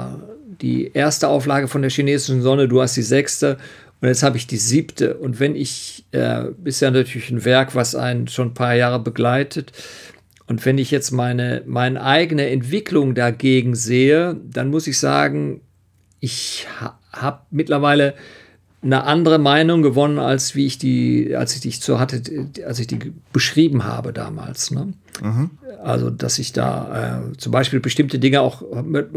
die 0.62 0.92
erste 0.94 1.28
Auflage 1.28 1.68
von 1.68 1.82
der 1.82 1.92
chinesischen 1.92 2.42
Sonne, 2.42 2.68
du 2.68 2.82
hast 2.82 2.96
die 2.96 3.02
sechste 3.02 3.58
und 4.02 4.10
jetzt 4.10 4.24
habe 4.24 4.38
ich 4.38 4.48
die 4.48 4.58
siebte. 4.58 5.16
Und 5.16 5.40
wenn 5.40 5.56
ich, 5.56 6.06
äh, 6.12 6.46
ist 6.64 6.82
ja 6.82 6.92
natürlich 6.92 7.30
ein 7.32 7.46
Werk, 7.46 7.76
was 7.76 7.96
einen 7.96 8.28
schon 8.28 8.50
ein 8.50 8.54
paar 8.54 8.76
Jahre 8.76 9.00
begleitet, 9.00 9.72
und 10.48 10.66
wenn 10.66 10.78
ich 10.78 10.92
jetzt 10.92 11.12
meine, 11.12 11.64
meine 11.66 12.04
eigene 12.04 12.50
Entwicklung 12.50 13.16
dagegen 13.16 13.76
sehe, 13.76 14.38
dann 14.44 14.70
muss 14.70 14.88
ich 14.88 15.00
sagen, 15.00 15.62
ich 16.20 16.68
ha 16.80 17.00
habe 17.12 17.40
mittlerweile 17.50 18.14
eine 18.86 19.06
andere 19.06 19.40
Meinung 19.40 19.82
gewonnen, 19.82 20.20
als 20.20 20.54
wie 20.54 20.66
ich 20.66 20.78
die, 20.78 21.36
als 21.36 21.56
ich 21.56 21.62
die 21.62 21.72
so 21.72 22.00
hatte, 22.00 22.22
als 22.68 22.78
ich 22.80 22.88
die 22.88 23.14
beschrieben 23.34 23.86
habe 23.86 24.14
damals. 24.14 24.70
Ne? 24.70 24.94
Mhm. 25.24 25.52
Also, 25.82 26.10
dass 26.10 26.40
ich 26.40 26.52
da 26.52 27.30
äh, 27.32 27.38
zum 27.38 27.52
Beispiel 27.52 27.80
bestimmte 27.80 28.20
Dinge 28.20 28.42
auch 28.42 28.62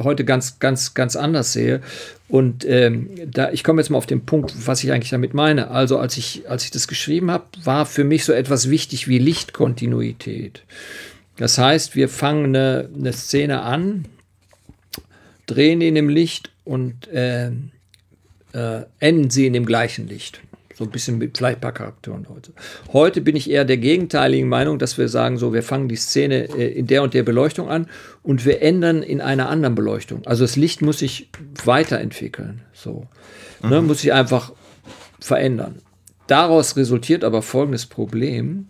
heute 0.02 0.24
ganz, 0.24 0.58
ganz, 0.58 0.94
ganz 0.94 1.16
anders 1.16 1.52
sehe. 1.52 1.80
Und 2.28 2.64
ähm, 2.66 3.10
da, 3.26 3.50
ich 3.50 3.64
komme 3.64 3.80
jetzt 3.80 3.90
mal 3.90 3.98
auf 3.98 4.06
den 4.06 4.24
Punkt, 4.24 4.54
was 4.66 4.84
ich 4.84 4.92
eigentlich 4.92 5.10
damit 5.10 5.34
meine. 5.34 5.70
Also, 5.70 5.98
als 5.98 6.16
ich, 6.16 6.48
als 6.48 6.64
ich 6.64 6.70
das 6.70 6.88
geschrieben 6.88 7.30
habe, 7.30 7.44
war 7.64 7.84
für 7.84 8.04
mich 8.04 8.24
so 8.24 8.32
etwas 8.32 8.70
wichtig 8.70 9.08
wie 9.08 9.18
Lichtkontinuität. 9.18 10.62
Das 11.38 11.56
heißt, 11.56 11.94
wir 11.96 12.08
fangen 12.08 12.46
eine, 12.46 12.90
eine 12.94 13.12
Szene 13.12 13.62
an, 13.62 14.04
drehen 15.46 15.80
ihn 15.80 15.96
im 15.96 16.08
Licht 16.08 16.50
und 16.64 17.08
äh, 17.08 17.46
äh, 18.52 18.82
enden 18.98 19.30
sie 19.30 19.46
in 19.46 19.52
dem 19.52 19.64
gleichen 19.64 20.08
Licht. 20.08 20.40
So 20.74 20.84
ein 20.84 20.90
bisschen 20.90 21.18
mit 21.18 21.38
vielleicht 21.38 21.58
ein 21.58 21.60
paar 21.60 21.72
Charakteren 21.72 22.26
heute. 22.28 22.52
Heute 22.92 23.20
bin 23.20 23.34
ich 23.34 23.50
eher 23.50 23.64
der 23.64 23.78
gegenteiligen 23.78 24.48
Meinung, 24.48 24.78
dass 24.78 24.96
wir 24.96 25.08
sagen, 25.08 25.36
so, 25.36 25.52
wir 25.52 25.62
fangen 25.62 25.88
die 25.88 25.96
Szene 25.96 26.48
äh, 26.56 26.68
in 26.72 26.86
der 26.86 27.02
und 27.02 27.14
der 27.14 27.22
Beleuchtung 27.24 27.68
an 27.68 27.88
und 28.22 28.44
wir 28.44 28.62
ändern 28.62 29.02
in 29.02 29.20
einer 29.20 29.48
anderen 29.48 29.74
Beleuchtung. 29.74 30.24
Also 30.26 30.44
das 30.44 30.56
Licht 30.56 30.82
muss 30.82 30.98
sich 30.98 31.30
weiterentwickeln. 31.64 32.62
So. 32.72 33.06
Ne, 33.62 33.66
mhm. 33.66 33.70
Ne, 33.70 33.82
muss 33.82 34.00
sich 34.02 34.12
einfach 34.12 34.52
verändern. 35.20 35.82
Daraus 36.26 36.76
resultiert 36.76 37.24
aber 37.24 37.42
folgendes 37.42 37.86
Problem. 37.86 38.68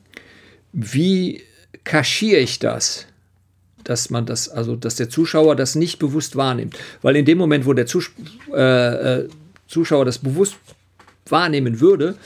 Wie 0.73 1.43
kaschiere 1.89 2.41
ich 2.41 2.59
das? 2.59 3.09
dass 3.89 4.11
man 4.11 4.26
das, 4.26 4.51
also 4.51 4.76
dass 4.76 4.97
der 4.97 5.09
Zuschauer 5.09 5.57
das 5.57 5.74
nicht 5.74 5.99
bewusst 5.99 6.36
wahrnimmt. 6.36 6.76
Weil 7.01 7.16
in 7.16 7.24
dem 7.24 7.39
Moment, 7.39 7.64
wo 7.64 7.72
der 7.72 7.86
Zus 7.86 8.11
äh, 8.53 9.20
äh, 9.20 9.28
Zuschauer 9.66 10.05
das 10.05 10.18
bewusst 10.18 10.57
wahrnehmen 11.26 11.80
würde, 11.80 12.16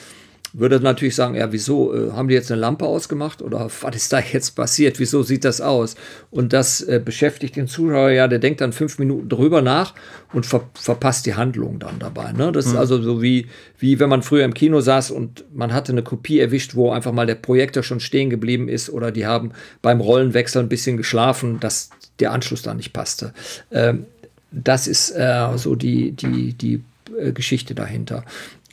würde 0.53 0.81
natürlich 0.81 1.15
sagen, 1.15 1.35
ja, 1.35 1.51
wieso 1.53 1.95
äh, 1.95 2.13
haben 2.13 2.29
die 2.29 2.35
jetzt 2.35 2.51
eine 2.51 2.61
Lampe 2.61 2.85
ausgemacht 2.85 3.41
oder 3.43 3.71
was 3.81 3.97
ist 3.97 4.13
da 4.13 4.21
jetzt 4.21 4.51
passiert? 4.51 4.99
Wieso 4.99 5.23
sieht 5.23 5.45
das 5.45 5.61
aus? 5.61 5.95
Und 6.31 6.53
das 6.53 6.83
äh, 6.83 7.01
beschäftigt 7.03 7.57
den 7.57 7.69
Zuschauer 7.69 8.11
ja, 8.11 8.29
der 8.29 8.39
denkt 8.39 8.61
dann 8.61 8.73
fünf 8.73 8.99
Minuten 8.99 9.29
drüber 9.29 9.63
nach 9.63 9.95
und 10.33 10.45
ver 10.47 10.69
verpasst 10.75 11.27
die 11.27 11.35
Handlung 11.35 11.79
dann 11.79 11.99
dabei. 11.99 12.33
Ne? 12.33 12.53
Das 12.53 12.67
mhm. 12.67 12.73
ist 12.73 12.79
also 12.79 13.01
so 13.01 13.23
wie, 13.23 13.49
wie 13.79 13.99
wenn 13.99 14.09
man 14.09 14.23
früher 14.23 14.45
im 14.45 14.55
Kino 14.55 14.81
saß 14.81 15.11
und 15.11 15.45
man 15.55 15.73
hatte 15.73 15.93
eine 15.93 16.03
Kopie 16.03 16.41
erwischt, 16.41 16.75
wo 16.75 16.91
einfach 16.91 17.13
mal 17.13 17.27
der 17.27 17.37
Projektor 17.37 17.83
schon 17.83 18.01
stehen 18.01 18.31
geblieben 18.31 18.69
ist 18.69 18.91
oder 18.91 19.11
die 19.11 19.27
haben 19.27 19.53
beim 19.81 20.01
Rollenwechsel 20.01 20.63
ein 20.63 20.69
bisschen 20.69 20.97
geschlafen, 20.97 21.61
dass 21.61 21.91
der 22.19 22.33
Anschluss 22.33 22.63
da 22.63 22.75
nicht 22.75 22.93
passte. 22.93 23.33
Ähm, 23.71 24.07
das 24.51 24.87
ist 24.87 25.11
äh, 25.13 25.49
so 25.57 25.75
die, 25.75 26.13
die, 26.13 26.53
die 26.53 26.83
äh, 27.19 27.33
Geschichte 27.33 27.75
dahinter. 27.75 28.25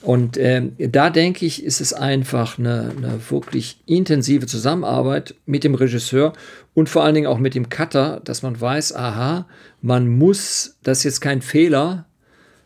Und 0.01 0.37
ähm, 0.37 0.75
da 0.77 1.09
denke 1.09 1.45
ich, 1.45 1.63
ist 1.63 1.81
es 1.81 1.93
einfach 1.93 2.57
eine, 2.57 2.93
eine, 2.95 3.19
wirklich 3.29 3.81
intensive 3.85 4.45
Zusammenarbeit 4.45 5.35
mit 5.45 5.65
dem 5.65 5.75
Regisseur 5.75 6.33
und 6.73 6.87
vor 6.87 7.03
allen 7.03 7.15
Dingen 7.15 7.27
auch 7.27 7.37
mit 7.37 7.53
dem 7.53 7.67
Cutter, 7.67 8.21
dass 8.23 8.41
man 8.41 8.59
weiß, 8.59 8.95
aha, 8.95 9.45
man 9.81 10.07
muss, 10.07 10.77
das 10.83 10.99
ist 10.99 11.03
jetzt 11.03 11.21
kein 11.21 11.41
Fehler, 11.41 12.05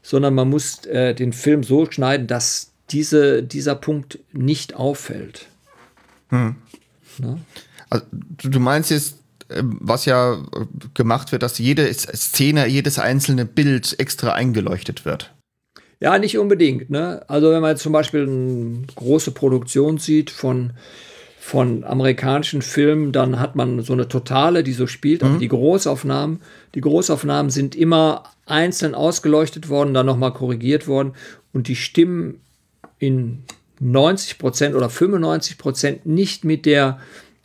sondern 0.04 0.36
man 0.36 0.50
muss 0.50 0.86
äh, 0.86 1.16
den 1.16 1.34
Film 1.34 1.64
so 1.64 1.90
schneiden, 1.90 2.28
dass 2.28 2.72
diese, 2.90 3.42
dieser 3.42 3.76
Punkt 3.76 4.20
nicht 4.32 4.76
auffällt. 4.76 5.48
Hm. 6.30 6.56
Also, 7.90 8.06
du 8.44 8.60
meinst 8.60 8.92
jetzt, 8.92 9.18
ähm, 9.50 9.78
was 9.82 10.06
ja 10.06 10.38
gemacht 10.94 11.32
wird, 11.32 11.42
dass 11.42 11.58
jede 11.58 11.92
Szene, 11.94 12.68
jedes 12.68 13.00
einzelne 13.00 13.46
Bild 13.46 14.00
extra 14.00 14.34
eingeleuchtet 14.34 15.06
wird. 15.06 15.34
Ja, 16.04 16.20
nicht 16.20 16.38
unbedingt. 16.38 16.90
Ne? 16.90 17.24
Also 17.30 17.50
wenn 17.52 17.62
man 17.62 17.72
jetzt 17.72 17.82
zum 17.82 17.94
Beispiel 17.94 18.24
eine 18.24 18.86
große 18.94 19.32
Produktion 19.32 20.00
sieht 20.00 20.32
von, 20.32 20.72
von 21.40 21.86
amerikanischen 21.86 22.62
Filmen, 22.62 23.14
dann 23.14 23.40
hat 23.40 23.56
man 23.56 23.80
so 23.84 23.94
eine 23.94 24.10
Totale, 24.10 24.64
die 24.64 24.74
so 24.74 24.86
spielt. 24.86 25.24
Mhm. 25.24 25.40
die 25.40 25.48
Großaufnahmen, 25.48 26.42
die 26.76 26.82
Großaufnahmen 26.82 27.50
sind 27.50 27.74
immer 27.74 28.24
einzeln 28.46 28.96
ausgeleuchtet 28.96 29.70
worden, 29.70 29.94
dann 29.94 30.06
nochmal 30.06 30.34
korrigiert 30.34 30.90
worden 30.90 31.14
und 31.54 31.70
die 31.70 31.78
stimmen 31.78 32.42
in 33.00 33.44
90 33.80 34.40
Prozent 34.40 34.76
oder 34.76 34.90
95 34.90 35.58
Prozent 35.58 36.06
nicht 36.06 36.44
mit 36.44 36.66
der, 36.66 37.00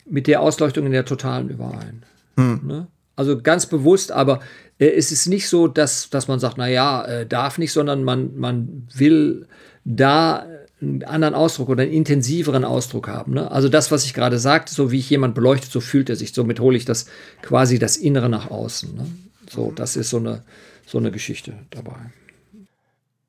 mit 0.04 0.26
der 0.26 0.40
Ausleuchtung 0.40 0.84
in 0.84 0.90
der 0.90 1.04
Totalen 1.04 1.48
überein. 1.48 2.02
Mhm. 2.34 2.60
Ne? 2.64 2.86
Also 3.14 3.40
ganz 3.40 3.66
bewusst, 3.66 4.10
aber 4.10 4.40
es 4.78 5.10
ist 5.12 5.26
nicht 5.26 5.48
so, 5.48 5.66
dass, 5.66 6.08
dass 6.10 6.28
man 6.28 6.38
sagt, 6.38 6.56
naja, 6.56 7.04
äh, 7.04 7.26
darf 7.26 7.58
nicht, 7.58 7.72
sondern 7.72 8.04
man, 8.04 8.36
man 8.36 8.86
will 8.94 9.46
da 9.84 10.46
einen 10.80 11.02
anderen 11.02 11.34
Ausdruck 11.34 11.68
oder 11.68 11.82
einen 11.82 11.92
intensiveren 11.92 12.64
Ausdruck 12.64 13.08
haben. 13.08 13.34
Ne? 13.34 13.50
Also 13.50 13.68
das, 13.68 13.90
was 13.90 14.04
ich 14.04 14.14
gerade 14.14 14.38
sagte, 14.38 14.72
so 14.72 14.92
wie 14.92 14.98
ich 14.98 15.10
jemand 15.10 15.34
beleuchtet, 15.34 15.72
so 15.72 15.80
fühlt 15.80 16.08
er 16.08 16.16
sich. 16.16 16.32
Somit 16.32 16.60
hole 16.60 16.76
ich 16.76 16.84
das 16.84 17.06
quasi 17.42 17.78
das 17.80 17.96
Innere 17.96 18.28
nach 18.28 18.50
außen. 18.50 18.94
Ne? 18.94 19.06
So, 19.50 19.72
das 19.74 19.96
ist 19.96 20.10
so 20.10 20.18
eine, 20.18 20.44
so 20.86 20.98
eine 20.98 21.10
Geschichte 21.10 21.54
dabei. 21.70 21.96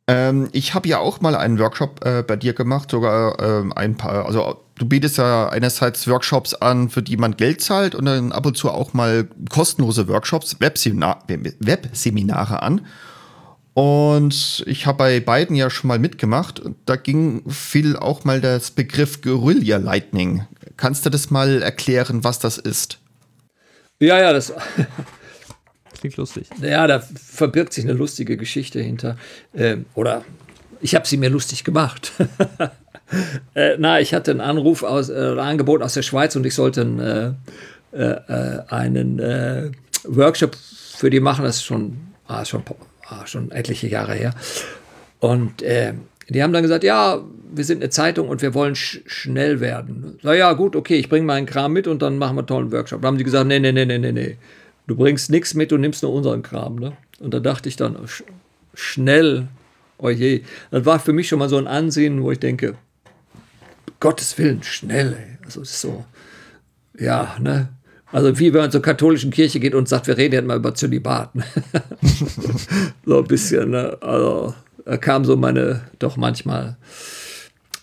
Ähm, 0.10 0.50
ich 0.54 0.74
habe 0.74 0.88
ja 0.88 0.98
auch 0.98 1.22
mal 1.22 1.36
einen 1.36 1.60
Workshop 1.60 2.04
äh, 2.04 2.24
bei 2.24 2.36
dir 2.36 2.54
gemacht, 2.54 2.90
sogar 2.90 3.40
äh, 3.40 3.64
ein 3.76 3.96
paar. 3.96 4.26
Also 4.26 4.60
du 4.76 4.88
bietest 4.88 5.20
ja 5.20 5.50
einerseits 5.50 6.08
Workshops 6.08 6.56
an, 6.56 6.90
für 6.90 7.04
die 7.04 7.16
man 7.16 7.38
Geld 7.38 7.62
zahlt 7.62 7.94
und 7.94 8.06
dann 8.06 8.32
ab 8.32 8.48
und 8.48 8.58
zu 8.58 8.72
auch 8.72 8.94
mal 8.94 9.28
kostenlose 9.52 10.08
Workshops, 10.08 10.60
Webseminar 10.60 11.24
Webseminare 11.28 12.64
an. 12.64 12.88
Und 13.76 14.64
ich 14.66 14.88
habe 14.88 14.98
bei 14.98 15.20
beiden 15.20 15.56
ja 15.56 15.70
schon 15.70 15.90
mal 15.90 16.00
mitgemacht. 16.00 16.64
Da 16.86 16.96
ging 16.96 17.44
viel 17.48 17.96
auch 17.96 18.24
mal 18.24 18.42
das 18.42 18.72
Begriff 18.72 19.22
Guerilla 19.22 19.78
Lightning. 19.78 20.44
Kannst 20.76 21.06
du 21.06 21.12
das 21.12 21.30
mal 21.30 21.62
erklären, 21.62 22.24
was 22.24 22.40
das 22.40 22.58
ist? 22.58 22.98
Ja, 24.00 24.20
ja, 24.20 24.34
das 24.34 24.54
Klingt 26.00 26.16
lustig. 26.16 26.48
Ja, 26.62 26.88
da 26.88 27.02
verbirgt 27.02 27.74
sich 27.74 27.84
eine 27.84 27.94
lustige 27.94 28.38
Geschichte 28.38 28.80
hinter. 28.80 29.18
Ähm, 29.54 29.86
oder 29.96 30.24
ich 30.80 30.96
habe 30.96 31.06
sie 31.06 31.18
mir 31.18 31.30
lustig 31.30 31.66
gemacht. 31.66 32.14
äh, 33.54 33.76
na, 33.78 34.00
ich 34.00 34.14
hatte 34.14 34.32
einen 34.32 34.40
Anruf 34.40 34.84
aus, 34.84 35.10
äh, 35.10 35.32
ein 35.32 35.40
Angebot 35.40 35.82
aus 35.82 35.96
der 35.96 36.04
Schweiz 36.04 36.38
und 36.38 36.46
ich 36.46 36.56
sollte 36.56 36.82
einen, 36.82 37.00
äh, 37.92 37.98
äh 37.98 38.62
einen 38.70 39.20
äh, 39.20 39.72
Workshop 40.06 40.56
für 40.56 41.10
die 41.10 41.20
machen. 41.20 41.44
Das 41.44 41.58
ist 41.58 41.66
schon, 41.66 41.98
ah, 42.28 42.46
schon, 42.46 42.64
ah, 43.10 43.28
schon 43.28 43.52
etliche 43.52 43.88
Jahre 43.88 44.14
her. 44.14 44.34
Und 45.20 45.62
äh, 45.62 45.96
die 46.30 46.42
haben 46.42 46.54
dann 46.54 46.64
gesagt, 46.64 46.86
ja, 46.86 47.22
wir 47.52 47.66
sind 47.66 47.82
eine 47.82 47.90
Zeitung 47.90 48.30
und 48.30 48.42
wir 48.42 48.54
wollen 48.54 48.76
sch 48.76 49.02
schnell 49.06 49.60
werden. 49.60 50.18
Na 50.22 50.34
ja, 50.34 50.54
gut, 50.54 50.78
okay, 50.78 50.96
ich 50.96 51.10
bringe 51.10 51.26
meinen 51.26 51.46
Kram 51.46 51.74
mit 51.74 51.88
und 51.88 52.02
dann 52.02 52.18
machen 52.18 52.38
wir 52.38 52.42
einen 52.42 52.48
tollen 52.48 52.72
Workshop. 52.72 53.02
Da 53.02 53.08
haben 53.10 53.18
die 53.18 53.26
gesagt, 53.26 53.48
nee, 53.48 53.60
nee, 53.60 53.74
nee, 53.74 53.86
nee, 53.86 53.98
nee, 53.98 54.14
nee 54.14 54.38
du 54.90 54.96
bringst 54.96 55.30
nichts 55.30 55.54
mit, 55.54 55.72
du 55.72 55.78
nimmst 55.78 56.04
nur 56.04 56.12
unseren 56.12 56.42
Kram. 56.42 56.76
Ne? 56.76 56.94
Und 57.20 57.34
da 57.34 57.40
dachte 57.40 57.70
ich 57.70 57.76
dann, 57.76 58.08
sch 58.08 58.24
schnell, 58.74 59.48
oh 59.98 60.10
je. 60.10 60.42
Das 60.72 60.86
war 60.86 61.00
für 61.00 61.14
mich 61.14 61.28
schon 61.28 61.40
mal 61.40 61.50
so 61.50 61.58
ein 61.58 61.68
Ansehen, 61.68 62.24
wo 62.24 62.32
ich 62.32 62.40
denke, 62.40 62.76
Gottes 64.00 64.38
Willen, 64.38 64.64
schnell. 64.64 65.14
Ey. 65.14 65.38
Also 65.46 65.62
ist 65.62 65.80
so, 65.80 66.06
ja, 66.98 67.36
ne? 67.40 67.70
Also 68.12 68.40
wie 68.40 68.54
wenn 68.54 68.62
man 68.62 68.72
zur 68.72 68.82
katholischen 68.82 69.30
Kirche 69.30 69.60
geht 69.60 69.76
und 69.76 69.88
sagt, 69.88 70.08
wir 70.08 70.18
reden 70.18 70.34
jetzt 70.34 70.48
mal 70.48 70.58
über 70.58 70.74
Zölibat. 70.74 71.36
Ne? 71.36 71.44
so 73.06 73.20
ein 73.20 73.28
bisschen, 73.28 73.70
ne? 73.70 73.98
Also 74.02 74.56
da 74.86 74.98
kam 74.98 75.26
so 75.26 75.36
meine 75.36 75.82
doch 76.00 76.18
manchmal 76.18 76.78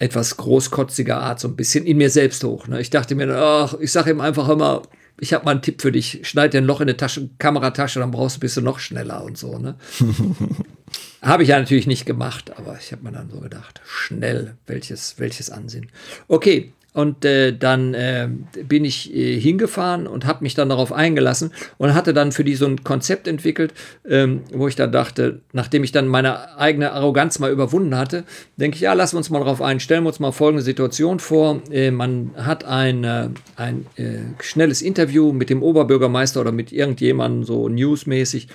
etwas 0.01 0.37
großkotzige 0.37 1.17
Art 1.17 1.39
so 1.39 1.49
ein 1.49 1.57
bisschen 1.57 1.85
in 1.85 1.99
mir 1.99 2.11
selbst 2.11 2.43
hoch. 2.43 2.67
Ne? 2.67 2.81
Ich 2.81 2.91
dachte 2.91 3.15
mir, 3.15 3.33
ach, 3.37 3.75
ich 3.79 3.93
sage 3.93 4.11
ihm 4.11 4.21
einfach 4.21 4.49
immer, 4.49 4.83
ich 5.19 5.33
habe 5.33 5.45
mal 5.45 5.53
einen 5.53 5.63
Tipp 5.63 5.81
für 5.83 5.93
dich. 5.93 6.21
Schneid 6.23 6.53
dir 6.53 6.59
ein 6.59 6.65
Loch 6.65 6.81
in 6.81 6.89
eine 6.89 6.97
Tasche, 6.97 7.29
Kameratasche, 7.39 8.01
dann 8.01 8.11
brauchst 8.11 8.37
du 8.37 8.41
bist 8.41 8.57
du 8.57 8.61
noch 8.61 8.79
schneller 8.79 9.23
und 9.23 9.39
so. 9.39 9.59
Ne? 9.59 9.77
habe 11.23 11.43
ich 11.43 11.49
ja 11.49 11.59
natürlich 11.59 11.87
nicht 11.87 12.07
gemacht, 12.07 12.57
aber 12.57 12.79
ich 12.79 12.93
habe 12.93 13.03
mir 13.03 13.13
dann 13.13 13.31
so 13.31 13.41
gedacht, 13.41 13.81
schnell, 13.87 14.57
welches, 14.67 15.19
welches 15.19 15.51
Ansehen. 15.51 15.91
Okay, 16.29 16.73
und 16.97 17.27
äh, 17.27 17.55
dann 17.55 17.93
äh, 17.93 18.27
bin 18.67 18.87
ich 18.87 19.15
äh, 19.15 19.39
hingefahren 19.39 20.07
und 20.07 20.25
habe 20.25 20.43
mich 20.43 20.55
dann 20.55 20.71
darauf 20.71 20.95
eingelassen 20.95 21.53
und 21.77 21.93
hatte 21.93 22.15
dann 22.15 22.33
für 22.33 22.43
die 22.43 22.55
so 22.55 22.65
ein 22.65 22.85
Konzept 22.85 23.29
entwickelt, 23.29 23.75
ähm, 24.09 24.45
wo 24.51 24.67
ich 24.67 24.77
dann 24.77 24.93
dachte, 24.93 25.43
nachdem 25.53 25.85
ich 25.85 25.93
dann 25.93 26.09
meine 26.09 26.57
eigene 26.59 26.93
Arroganz 26.93 27.39
mal 27.39 27.53
überwunden 27.53 27.99
hatte, 27.99 28.25
denke 28.57 28.77
ich, 28.77 28.81
ja, 28.81 28.95
lassen 28.95 29.13
wir 29.13 29.19
uns 29.19 29.29
mal 29.29 29.41
darauf 29.41 29.61
ein, 29.61 29.79
stellen 29.79 30.05
wir 30.05 30.09
uns 30.09 30.21
mal 30.21 30.33
folgende 30.33 30.63
Situation 30.63 31.19
vor. 31.19 31.61
Äh, 31.71 31.91
man 31.91 32.31
hat 32.35 32.65
ein, 32.65 33.05
äh, 33.05 33.29
ein 33.57 33.85
äh, 33.97 34.21
schnelles 34.43 34.81
Interview 34.81 35.33
mit 35.33 35.51
dem 35.51 35.63
Oberbürgermeister 35.63 36.41
oder 36.41 36.53
mit 36.53 36.73
irgendjemandem, 36.73 37.45
so 37.45 37.69
newsmäßig, 37.69 38.49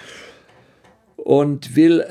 und 1.16 1.76
will 1.76 2.04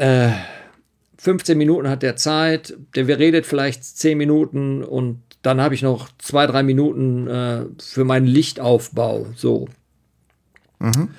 15 1.18 1.58
Minuten 1.58 1.88
hat 1.88 2.04
der 2.04 2.14
Zeit, 2.14 2.74
der 2.94 3.08
redet 3.18 3.44
vielleicht 3.44 3.84
10 3.84 4.16
Minuten 4.16 4.84
und 4.84 5.18
dann 5.42 5.60
habe 5.60 5.74
ich 5.74 5.82
noch 5.82 6.08
zwei, 6.18 6.46
drei 6.46 6.62
Minuten 6.62 7.26
äh, 7.26 7.64
für 7.78 8.04
meinen 8.04 8.26
Lichtaufbau. 8.26 9.26
So. 9.34 9.68
Mhm. 10.78 11.10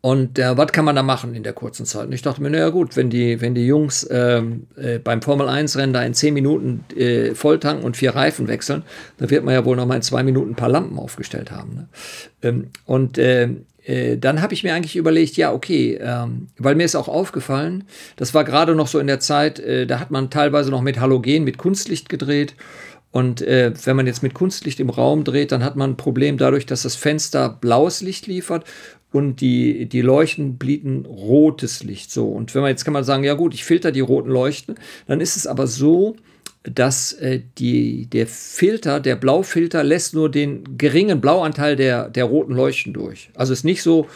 Und 0.00 0.38
äh, 0.38 0.56
was 0.56 0.70
kann 0.72 0.84
man 0.84 0.94
da 0.94 1.02
machen 1.02 1.34
in 1.34 1.42
der 1.42 1.52
kurzen 1.52 1.84
Zeit? 1.84 2.06
Und 2.06 2.12
ich 2.12 2.22
dachte 2.22 2.40
mir, 2.40 2.50
naja 2.50 2.68
gut, 2.68 2.96
wenn 2.96 3.10
die, 3.10 3.40
wenn 3.40 3.54
die 3.54 3.66
Jungs 3.66 4.06
ähm, 4.10 4.68
äh, 4.76 4.98
beim 4.98 5.22
Formel-1-Rennen 5.22 5.92
da 5.92 6.02
in 6.02 6.14
zehn 6.14 6.34
Minuten 6.34 6.84
äh, 6.96 7.34
volltanken 7.34 7.84
und 7.84 7.96
vier 7.96 8.14
Reifen 8.14 8.46
wechseln, 8.46 8.84
dann 9.18 9.30
wird 9.30 9.44
man 9.44 9.54
ja 9.54 9.64
wohl 9.64 9.76
noch 9.76 9.86
mal 9.86 9.96
in 9.96 10.02
zwei 10.02 10.22
Minuten 10.22 10.52
ein 10.52 10.56
paar 10.56 10.68
Lampen 10.68 10.98
aufgestellt 10.98 11.50
haben. 11.50 11.74
Ne? 11.74 11.88
Ähm, 12.42 12.68
und 12.86 13.18
äh, 13.18 13.48
äh, 13.88 14.18
dann 14.18 14.42
habe 14.42 14.54
ich 14.54 14.62
mir 14.62 14.74
eigentlich 14.74 14.96
überlegt, 14.96 15.36
ja, 15.36 15.52
okay, 15.52 15.98
ähm, 16.00 16.48
weil 16.58 16.74
mir 16.74 16.84
ist 16.84 16.94
auch 16.94 17.08
aufgefallen, 17.08 17.84
das 18.16 18.34
war 18.34 18.44
gerade 18.44 18.74
noch 18.74 18.86
so 18.86 18.98
in 18.98 19.06
der 19.06 19.18
Zeit, 19.18 19.58
äh, 19.58 19.86
da 19.86 19.98
hat 19.98 20.10
man 20.10 20.30
teilweise 20.30 20.70
noch 20.70 20.82
mit 20.82 21.00
Halogen, 21.00 21.42
mit 21.42 21.58
Kunstlicht 21.58 22.08
gedreht. 22.08 22.54
Und 23.10 23.40
äh, 23.40 23.72
wenn 23.84 23.96
man 23.96 24.06
jetzt 24.06 24.22
mit 24.22 24.34
Kunstlicht 24.34 24.80
im 24.80 24.90
Raum 24.90 25.24
dreht, 25.24 25.52
dann 25.52 25.64
hat 25.64 25.76
man 25.76 25.92
ein 25.92 25.96
Problem 25.96 26.36
dadurch, 26.36 26.66
dass 26.66 26.82
das 26.82 26.94
Fenster 26.94 27.48
blaues 27.48 28.02
Licht 28.02 28.26
liefert 28.26 28.64
und 29.12 29.40
die, 29.40 29.86
die 29.86 30.02
Leuchten 30.02 30.58
bieten 30.58 31.06
rotes 31.06 31.82
Licht. 31.82 32.10
So. 32.10 32.28
Und 32.28 32.54
wenn 32.54 32.62
man 32.62 32.70
jetzt 32.70 32.84
kann 32.84 32.92
man 32.92 33.04
sagen, 33.04 33.24
ja 33.24 33.34
gut, 33.34 33.54
ich 33.54 33.64
filter 33.64 33.92
die 33.92 34.00
roten 34.00 34.28
Leuchten, 34.28 34.74
dann 35.06 35.20
ist 35.20 35.36
es 35.36 35.46
aber 35.46 35.66
so, 35.66 36.16
dass 36.62 37.14
äh, 37.14 37.40
die, 37.58 38.06
der 38.06 38.26
Filter, 38.26 39.00
der 39.00 39.16
Blaufilter, 39.16 39.82
lässt 39.84 40.12
nur 40.12 40.30
den 40.30 40.76
geringen 40.76 41.20
Blauanteil 41.20 41.76
der, 41.76 42.10
der 42.10 42.24
roten 42.24 42.52
Leuchten 42.52 42.92
durch. 42.92 43.30
Also 43.34 43.52
es 43.52 43.60
ist 43.60 43.64
nicht 43.64 43.82
so, 43.82 44.06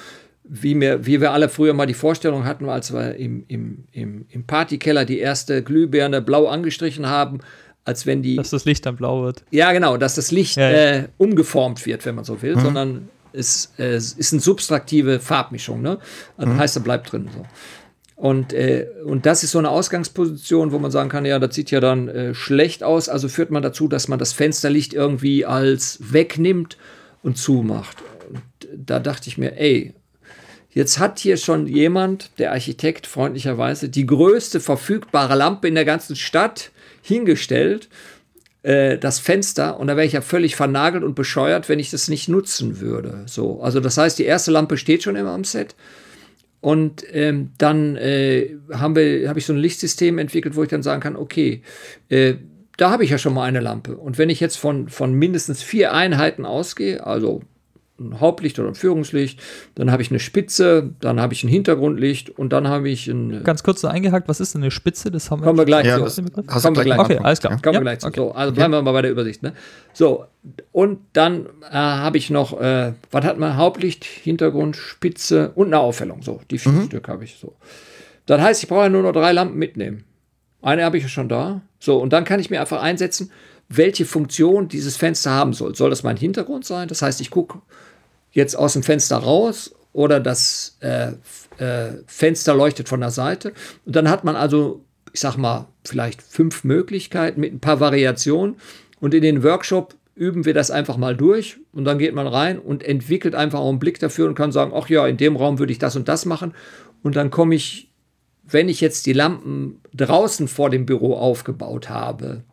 wie, 0.45 0.75
mir, 0.75 1.07
wie 1.07 1.21
wir 1.21 1.33
alle 1.33 1.49
früher 1.49 1.73
mal 1.73 1.87
die 1.87 1.95
Vorstellung 1.95 2.45
hatten, 2.45 2.69
als 2.69 2.93
wir 2.93 3.15
im, 3.15 3.45
im, 3.49 3.85
im, 3.93 4.27
im 4.29 4.45
Partykeller 4.45 5.05
die 5.05 5.19
erste 5.19 5.63
Glühbirne 5.63 6.21
blau 6.21 6.47
angestrichen 6.47 7.07
haben, 7.07 7.39
als 7.85 8.07
wenn 8.07 8.23
die. 8.23 8.37
Dass 8.37 8.51
das 8.51 8.65
Licht 8.65 8.87
dann 8.87 8.97
blau 8.97 9.23
wird. 9.23 9.45
Ja, 9.51 9.73
genau, 9.73 9.97
dass 9.97 10.15
das 10.15 10.31
Licht 10.31 10.57
ja, 10.57 10.71
ja. 10.71 10.77
Äh, 10.77 11.09
umgeformt 11.19 11.85
wird, 11.87 12.05
wenn 12.07 12.15
man 12.15 12.25
so 12.25 12.43
will, 12.43 12.57
mhm. 12.57 12.61
sondern 12.61 13.09
ist, 13.33 13.79
äh, 13.79 13.97
ist 13.97 14.33
eine 14.33 14.41
subtraktive 14.41 15.21
Farbmischung. 15.21 15.83
Ne? 15.83 15.99
Also 16.37 16.57
heißt, 16.57 16.77
er 16.77 16.83
bleibt 16.83 17.13
drin. 17.13 17.29
So. 17.35 17.45
Und, 18.23 18.53
äh, 18.53 18.87
und 19.05 19.27
das 19.27 19.43
ist 19.43 19.51
so 19.51 19.59
eine 19.59 19.71
Ausgangsposition, 19.71 20.71
wo 20.71 20.79
man 20.79 20.91
sagen 20.91 21.09
kann, 21.09 21.25
ja, 21.25 21.39
das 21.39 21.55
sieht 21.55 21.71
ja 21.71 21.81
dann 21.81 22.09
äh, 22.09 22.35
schlecht 22.35 22.85
aus. 22.85 23.09
Also 23.09 23.29
führt 23.29 23.51
man 23.51 23.63
dazu, 23.63 23.89
dass 23.89 24.07
man 24.07 24.19
das 24.19 24.33
Fensterlicht 24.33 24.95
irgendwie 24.95 25.45
als 25.45 25.99
wegnimmt 26.01 26.77
und 27.23 27.37
zumacht. 27.37 27.97
Und 28.29 28.43
da 28.77 29.01
dachte 29.01 29.29
ich 29.29 29.39
mir, 29.39 29.59
ey, 29.59 29.95
jetzt 30.71 30.99
hat 30.99 31.19
hier 31.19 31.37
schon 31.37 31.67
jemand, 31.67 32.31
der 32.39 32.53
Architekt 32.53 33.07
freundlicherweise, 33.07 33.89
die 33.89 34.07
größte 34.07 34.61
verfügbare 34.61 35.35
Lampe 35.35 35.67
in 35.69 35.75
der 35.75 35.85
ganzen 35.85 36.15
Stadt 36.15 36.71
hingestellt, 37.03 37.89
äh, 38.63 38.97
das 38.97 39.19
Fenster, 39.19 39.79
und 39.79 39.89
da 39.89 39.97
wäre 39.97 40.07
ich 40.07 40.13
ja 40.13 40.21
völlig 40.21 40.57
vernagelt 40.57 41.05
und 41.05 41.15
bescheuert, 41.15 41.69
wenn 41.69 41.79
ich 41.79 41.91
das 41.91 42.09
nicht 42.09 42.29
nutzen 42.29 42.81
würde. 42.81 43.25
So, 43.27 43.61
also 43.61 43.81
das 43.81 43.99
heißt, 43.99 44.19
die 44.19 44.25
erste 44.25 44.51
Lampe 44.51 44.77
steht 44.77 45.03
schon 45.03 45.17
immer 45.17 45.33
am 45.33 45.45
Set. 45.45 45.75
Und 46.61 47.05
ähm, 47.13 47.51
dann 47.59 47.97
äh, 47.97 48.57
habe 48.73 49.35
ich 49.37 49.47
so 49.47 49.53
ein 49.53 49.59
Lichtsystem 49.59 50.19
entwickelt, 50.19 50.55
wo 50.55 50.63
ich 50.63 50.69
dann 50.69 50.85
sagen 50.85 51.03
kann, 51.03 51.17
okay, 51.17 51.63
äh, 52.09 52.35
da 52.77 52.91
habe 52.91 53.03
ich 53.03 53.11
ja 53.11 53.19
schon 53.19 53.35
mal 53.35 53.45
eine 53.45 53.61
Lampe. 53.61 53.97
Und 53.97 54.17
wenn 54.17 54.31
ich 54.31 54.39
jetzt 54.39 54.57
von, 54.57 54.89
von 54.89 55.13
mindestens 55.13 55.61
vier 55.63 55.93
Einheiten 55.93 56.47
ausgehe, 56.47 57.05
also 57.05 57.43
ein 58.03 58.21
Hauptlicht 58.21 58.59
oder 58.59 58.69
ein 58.69 58.75
Führungslicht, 58.75 59.41
dann 59.75 59.91
habe 59.91 60.03
ich 60.03 60.11
eine 60.11 60.19
Spitze, 60.19 60.91
dann 61.01 61.21
habe 61.21 61.35
ich 61.35 61.45
ein 61.45 61.49
Hintergrundlicht 61.49 62.31
und 62.31 62.53
dann 62.53 62.69
habe 62.69 62.89
ich 62.89 63.07
ein. 63.09 63.43
Ganz 63.45 63.63
kurz 63.63 63.81
so 63.81 63.89
eingehakt, 63.89 64.29
was 64.29 64.41
ist 64.41 64.55
denn 64.55 64.63
eine 64.63 64.71
Spitze? 64.71 65.11
Das 65.11 65.31
haben 65.31 65.41
wir 65.41 65.47
kommen 65.47 65.59
wir 65.59 65.65
gleich 65.65 65.87
ja, 65.87 66.05
zu. 66.07 66.23
Kommen 66.23 66.77
wir 66.77 66.85
gleich 66.85 66.99
okay, 66.99 67.19
alles 67.19 67.41
klar. 67.41 67.53
Kommen 67.63 67.75
ja, 67.75 67.81
wir 67.81 67.85
gleich 67.85 67.99
zu. 68.01 68.09
Okay. 68.09 68.21
So, 68.21 68.33
also 68.33 68.53
bleiben 68.53 68.73
wir 68.73 68.83
mal 68.83 68.93
bei 68.93 69.03
der 69.03 69.11
Übersicht. 69.11 69.43
Ne? 69.43 69.55
So, 69.93 70.27
und 70.73 71.01
dann 71.13 71.47
äh, 71.71 71.75
habe 71.75 72.19
ich 72.19 72.31
noch, 72.31 72.61
äh, 72.61 72.93
was 73.11 73.25
hat 73.25 73.39
man? 73.39 73.57
Hauptlicht, 73.57 74.05
Hintergrund, 74.05 74.77
Spitze 74.77 75.53
und 75.55 75.69
eine 75.69 75.79
Aufhellung. 75.79 76.23
So, 76.23 76.41
die 76.51 76.59
vier 76.59 76.73
mhm. 76.73 76.87
Stück 76.87 77.09
habe 77.09 77.25
ich 77.25 77.37
so. 77.41 77.55
Das 78.27 78.41
heißt, 78.41 78.63
ich 78.63 78.69
brauche 78.69 78.83
ja 78.83 78.89
nur 78.89 79.03
noch 79.03 79.13
drei 79.13 79.33
Lampen 79.33 79.59
mitnehmen. 79.59 80.05
Eine 80.61 80.85
habe 80.85 80.97
ich 80.97 81.03
ja 81.03 81.09
schon 81.09 81.29
da. 81.29 81.63
So, 81.79 81.99
und 81.99 82.13
dann 82.13 82.25
kann 82.25 82.39
ich 82.39 82.51
mir 82.51 82.61
einfach 82.61 82.81
einsetzen, 82.81 83.31
welche 83.69 84.05
Funktion 84.05 84.69
dieses 84.69 84.97
Fenster 84.97 85.31
haben 85.31 85.53
soll. 85.53 85.75
Soll 85.75 85.91
das 85.91 86.03
mein 86.03 86.17
Hintergrund 86.17 86.65
sein? 86.65 86.89
Das 86.89 87.03
heißt, 87.03 87.21
ich 87.21 87.31
gucke 87.31 87.61
jetzt 88.33 88.57
aus 88.57 88.73
dem 88.73 88.83
Fenster 88.83 89.17
raus 89.17 89.75
oder 89.93 90.21
das 90.21 90.77
äh, 90.81 91.13
äh, 91.59 91.99
Fenster 92.07 92.55
leuchtet 92.55 92.89
von 92.89 93.01
der 93.01 93.11
Seite. 93.11 93.53
Und 93.85 93.95
dann 93.95 94.09
hat 94.09 94.25
man 94.25 94.37
also, 94.37 94.85
ich 95.13 95.21
sag 95.21 95.37
mal, 95.37 95.69
vielleicht 95.85 96.23
fünf 96.23 96.65
Möglichkeiten 96.65 97.41
mit 97.41 97.53
ein 97.53 97.61
paar 97.61 97.81
Variationen. 97.81 98.57
Und 99.01 99.15
in 99.15 99.23
den 99.23 99.43
Workshop 99.43 99.95
üben 100.15 100.45
wir 100.45 100.55
das 100.55 100.71
einfach 100.71 100.97
mal 100.97 101.17
durch 101.17 101.59
und 101.73 101.85
dann 101.85 101.99
geht 101.99 102.15
man 102.15 102.27
rein 102.27 102.59
und 102.59 102.83
entwickelt 102.83 103.35
einfach 103.35 103.61
auch 103.61 103.71
einen 103.71 103.79
Blick 103.79 103.99
dafür 103.99 104.29
und 104.29 104.35
kann 104.35 104.53
sagen, 104.53 104.73
ach 104.75 104.89
ja, 104.89 105.07
in 105.07 105.17
dem 105.17 105.37
Raum 105.37 105.59
würde 105.59 105.73
ich 105.73 105.79
das 105.79 105.97
und 105.97 106.07
das 106.09 106.27
machen. 106.27 106.55
Und 107.03 107.17
dann 107.17 107.31
komme 107.31 107.55
ich, 107.55 107.91
wenn 108.45 108.69
ich 108.69 108.81
jetzt 108.81 109.07
die 109.07 109.15
Lampen 109.15 109.81
draußen 109.95 110.49
vor 110.49 110.71
dem 110.71 110.87
Büro 110.87 111.15
aufgebaut 111.15 111.89
habe, 111.89 112.45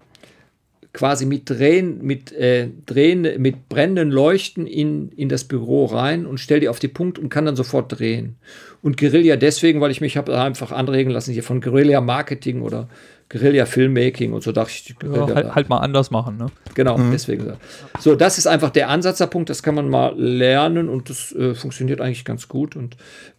quasi 0.94 1.26
mit 1.26 1.50
Drehen, 1.50 2.02
mit, 2.02 2.32
äh, 2.32 2.70
Drehen, 2.86 3.22
mit 3.42 3.70
brennenden 3.70 4.10
Leuchten 4.10 4.66
in, 4.66 5.10
in 5.10 5.30
das 5.30 5.44
Büro 5.44 5.86
rein 5.86 6.26
und 6.26 6.40
stelle 6.40 6.62
die 6.62 6.70
auf 6.70 6.80
die 6.80 6.88
Punkt 6.88 7.20
und 7.20 7.30
kann 7.30 7.46
dann 7.46 7.56
sofort 7.56 8.00
drehen. 8.00 8.38
Und 8.82 8.98
Guerilla 8.98 9.36
deswegen, 9.36 9.82
weil 9.82 9.92
ich 9.92 10.02
mich 10.02 10.18
habe 10.18 10.40
einfach 10.40 10.72
anregen 10.72 11.12
lassen 11.12 11.34
hier 11.34 11.44
von 11.44 11.62
Guerilla 11.62 12.02
Marketing 12.02 12.62
oder 12.62 12.88
Guerilla 13.30 13.68
Filmmaking 13.68 14.34
und 14.34 14.42
so 14.42 14.52
dachte 14.52 14.72
ich. 14.72 14.96
Ja, 15.04 15.28
halt, 15.36 15.56
halt, 15.56 15.70
mal 15.70 15.78
anders 15.78 16.10
machen, 16.10 16.38
ne? 16.38 16.48
Genau, 16.74 16.98
mhm. 16.98 17.12
deswegen. 17.12 17.54
So, 18.00 18.16
das 18.16 18.40
ist 18.40 18.48
einfach 18.48 18.72
der 18.72 18.90
Ansatzpunkt, 18.90 19.52
das 19.52 19.62
kann 19.62 19.76
man 19.76 19.88
mal 19.88 20.20
lernen 20.20 20.90
und 20.90 21.12
das 21.12 21.32
äh, 21.34 21.54
funktioniert 21.54 22.02
eigentlich 22.02 22.26
ganz 22.26 22.48
gut. 22.48 22.76
Und 22.76 22.98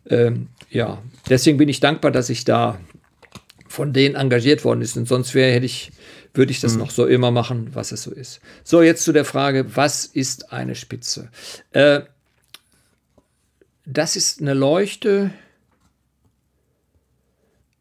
ähm, 0.08 0.48
ja, 0.70 0.98
deswegen 1.28 1.58
bin 1.58 1.68
ich 1.68 1.80
dankbar, 1.80 2.12
dass 2.12 2.30
ich 2.30 2.44
da 2.44 2.78
von 3.66 3.92
denen 3.92 4.14
engagiert 4.14 4.64
worden 4.64 4.82
ist. 4.82 4.96
Und 4.96 5.08
sonst 5.08 5.34
wäre, 5.34 5.52
hätte 5.52 5.66
ich 5.66 5.90
würde 6.34 6.52
ich 6.52 6.60
das 6.60 6.74
mhm. 6.74 6.80
noch 6.80 6.90
so 6.90 7.06
immer 7.06 7.30
machen, 7.30 7.74
was 7.74 7.92
es 7.92 8.02
so 8.02 8.12
ist. 8.12 8.40
So, 8.64 8.82
jetzt 8.82 9.04
zu 9.04 9.12
der 9.12 9.24
Frage, 9.24 9.76
was 9.76 10.04
ist 10.06 10.52
eine 10.52 10.74
Spitze? 10.74 11.30
Äh, 11.72 12.02
das 13.84 14.16
ist 14.16 14.40
eine 14.40 14.54
Leuchte 14.54 15.32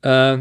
äh, 0.02 0.39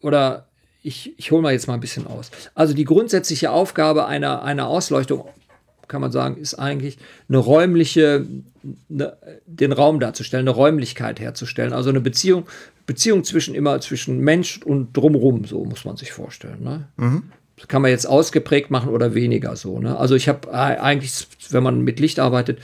oder 0.00 0.46
ich, 0.82 1.18
ich 1.18 1.30
hole 1.30 1.42
mal 1.42 1.52
jetzt 1.52 1.66
mal 1.66 1.74
ein 1.74 1.80
bisschen 1.80 2.06
aus. 2.06 2.30
Also 2.54 2.72
die 2.72 2.84
grundsätzliche 2.84 3.50
Aufgabe 3.50 4.06
einer, 4.06 4.42
einer 4.42 4.66
Ausleuchtung, 4.68 5.28
kann 5.90 6.00
man 6.00 6.12
sagen, 6.12 6.38
ist 6.38 6.54
eigentlich 6.54 6.96
eine 7.28 7.36
räumliche, 7.36 8.24
eine, 8.88 9.16
den 9.46 9.72
Raum 9.72 10.00
darzustellen, 10.00 10.48
eine 10.48 10.56
Räumlichkeit 10.56 11.20
herzustellen. 11.20 11.74
Also 11.74 11.90
eine 11.90 12.00
Beziehung 12.00 12.46
Beziehung 12.90 13.22
zwischen 13.22 13.54
immer 13.54 13.80
zwischen 13.80 14.18
Mensch 14.18 14.58
und 14.64 14.96
drumrum, 14.96 15.44
so 15.44 15.64
muss 15.64 15.84
man 15.84 15.96
sich 15.96 16.10
vorstellen. 16.10 16.60
Ne? 16.60 16.88
Mhm. 16.96 17.22
Das 17.56 17.68
kann 17.68 17.82
man 17.82 17.92
jetzt 17.92 18.04
ausgeprägt 18.04 18.72
machen 18.72 18.88
oder 18.88 19.14
weniger 19.14 19.54
so. 19.54 19.78
Ne? 19.78 19.96
Also 19.96 20.16
ich 20.16 20.28
habe 20.28 20.52
eigentlich, 20.52 21.28
wenn 21.50 21.62
man 21.62 21.82
mit 21.82 22.00
Licht 22.00 22.18
arbeitet, 22.18 22.58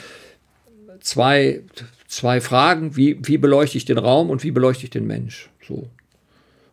zwei, 0.98 1.62
zwei 2.08 2.40
Fragen, 2.40 2.96
wie, 2.96 3.20
wie 3.22 3.38
beleuchte 3.38 3.78
ich 3.78 3.84
den 3.84 3.98
Raum 3.98 4.28
und 4.28 4.42
wie 4.42 4.50
beleuchte 4.50 4.82
ich 4.82 4.90
den 4.90 5.06
Mensch. 5.06 5.48
So. 5.64 5.86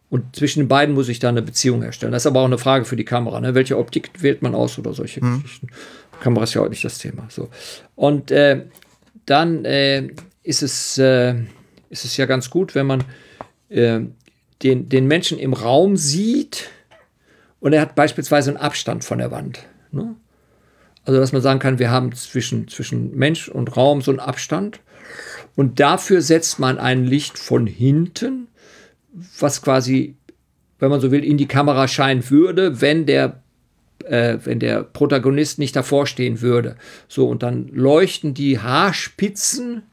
Und 0.10 0.36
zwischen 0.36 0.62
den 0.62 0.68
beiden 0.68 0.96
muss 0.96 1.08
ich 1.08 1.20
da 1.20 1.30
eine 1.30 1.44
Beziehung 1.44 1.84
herstellen. 1.84 2.12
Das 2.12 2.24
ist 2.24 2.28
aber 2.28 2.40
auch 2.40 2.46
eine 2.46 2.58
Frage 2.58 2.86
für 2.86 2.96
die 2.96 3.06
Kamera. 3.06 3.40
Ne? 3.40 3.54
Welche 3.54 3.78
Optik 3.78 4.10
wählt 4.20 4.42
man 4.42 4.56
aus 4.56 4.80
oder 4.80 4.94
solche 4.94 5.24
mhm. 5.24 5.44
Geschichten? 5.44 5.68
Kamera 6.24 6.44
ist 6.46 6.54
ja 6.54 6.62
heute 6.62 6.72
nicht 6.72 6.86
das 6.86 6.98
Thema. 6.98 7.28
So. 7.30 7.50
Und 7.96 8.32
äh, 8.32 8.66
dann 9.26 9.66
äh, 9.66 10.08
ist, 10.42 10.64
es, 10.64 10.98
äh, 10.98 11.36
ist 11.90 12.06
es 12.06 12.18
ja 12.18 12.26
ganz 12.26 12.50
gut, 12.50 12.76
wenn 12.76 12.88
man 12.88 13.04
äh, 13.70 14.02
den, 14.64 14.90
den 14.90 15.08
Menschen 15.08 15.38
im 15.38 15.54
Raum 15.54 15.98
sieht 15.98 16.70
und 17.60 17.74
er 17.74 17.82
hat 17.82 17.96
beispielsweise 17.96 18.52
einen 18.52 18.58
Abstand 18.58 19.04
von 19.04 19.18
der 19.18 19.32
Wand. 19.32 19.66
Ne? 19.92 20.16
Also, 21.06 21.20
dass 21.20 21.34
man 21.34 21.42
sagen 21.42 21.60
kann, 21.60 21.80
wir 21.80 21.92
haben 21.92 22.14
zwischen, 22.14 22.68
zwischen 22.70 23.16
Mensch 23.16 23.50
und 23.50 23.76
Raum 23.76 24.02
so 24.02 24.12
einen 24.12 24.22
Abstand. 24.22 24.80
Und 25.56 25.80
dafür 25.80 26.22
setzt 26.22 26.60
man 26.60 26.78
ein 26.78 27.06
Licht 27.06 27.38
von 27.38 27.68
hinten, 27.68 28.48
was 29.40 29.62
quasi, 29.62 30.16
wenn 30.80 30.90
man 30.90 31.02
so 31.02 31.12
will, 31.12 31.24
in 31.24 31.38
die 31.38 31.48
Kamera 31.48 31.88
scheinen 31.88 32.30
würde, 32.30 32.82
wenn 32.82 33.06
der, 33.06 33.43
äh, 34.06 34.40
wenn 34.44 34.60
der 34.60 34.84
Protagonist 34.84 35.60
nicht 35.60 35.76
davor 35.76 36.08
stehen 36.08 36.42
würde. 36.42 36.76
So, 37.08 37.28
und 37.28 37.44
dann 37.44 37.68
leuchten 37.68 38.34
die 38.34 38.60
Haarspitzen 38.60 39.84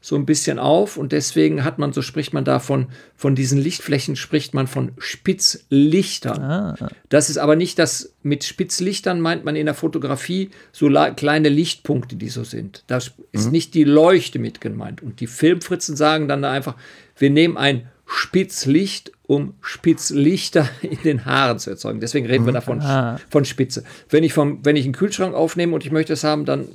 so 0.00 0.16
ein 0.16 0.26
bisschen 0.26 0.58
auf 0.58 0.96
und 0.96 1.12
deswegen 1.12 1.64
hat 1.64 1.78
man, 1.78 1.92
so 1.92 2.02
spricht 2.02 2.32
man 2.32 2.44
davon, 2.44 2.86
von 3.14 3.34
diesen 3.34 3.60
Lichtflächen 3.60 4.16
spricht 4.16 4.54
man 4.54 4.66
von 4.66 4.92
Spitzlichtern. 4.96 6.40
Ah. 6.40 6.90
Das 7.08 7.28
ist 7.28 7.36
aber 7.36 7.56
nicht 7.56 7.78
das, 7.78 8.14
mit 8.22 8.44
Spitzlichtern 8.44 9.20
meint 9.20 9.44
man 9.44 9.56
in 9.56 9.66
der 9.66 9.74
Fotografie 9.74 10.50
so 10.72 10.88
kleine 11.16 11.48
Lichtpunkte, 11.48 12.16
die 12.16 12.28
so 12.28 12.44
sind. 12.44 12.84
Da 12.86 12.96
ist 13.32 13.46
mhm. 13.46 13.50
nicht 13.50 13.74
die 13.74 13.84
Leuchte 13.84 14.38
mit 14.38 14.60
gemeint. 14.60 15.02
Und 15.02 15.20
die 15.20 15.26
Filmfritzen 15.26 15.96
sagen 15.96 16.28
dann 16.28 16.42
da 16.42 16.52
einfach, 16.52 16.76
wir 17.16 17.30
nehmen 17.30 17.56
ein 17.56 17.88
Spitzlicht, 18.10 19.12
um 19.26 19.54
Spitzlichter 19.60 20.68
in 20.82 20.98
den 21.04 21.24
Haaren 21.26 21.58
zu 21.58 21.70
erzeugen. 21.70 22.00
Deswegen 22.00 22.26
reden 22.26 22.46
wir 22.46 22.52
mhm. 22.52 22.54
davon 22.54 22.80
ah. 22.80 23.20
von 23.28 23.44
Spitze. 23.44 23.84
Wenn 24.08 24.24
ich, 24.24 24.32
vom, 24.32 24.64
wenn 24.64 24.76
ich 24.76 24.84
einen 24.84 24.94
Kühlschrank 24.94 25.34
aufnehme 25.34 25.74
und 25.74 25.84
ich 25.84 25.92
möchte 25.92 26.14
es 26.14 26.24
haben, 26.24 26.46
dann 26.46 26.66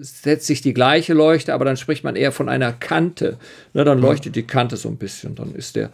setzt 0.00 0.46
sich 0.46 0.62
die 0.62 0.72
gleiche 0.72 1.12
Leuchte, 1.12 1.52
aber 1.52 1.66
dann 1.66 1.76
spricht 1.76 2.02
man 2.02 2.16
eher 2.16 2.32
von 2.32 2.48
einer 2.48 2.72
Kante. 2.72 3.36
Na, 3.74 3.84
dann 3.84 4.00
leuchtet 4.00 4.34
die 4.34 4.42
Kante 4.44 4.76
so 4.76 4.88
ein 4.88 4.96
bisschen. 4.96 5.34
Dann 5.34 5.54
ist 5.54 5.76
der, 5.76 5.90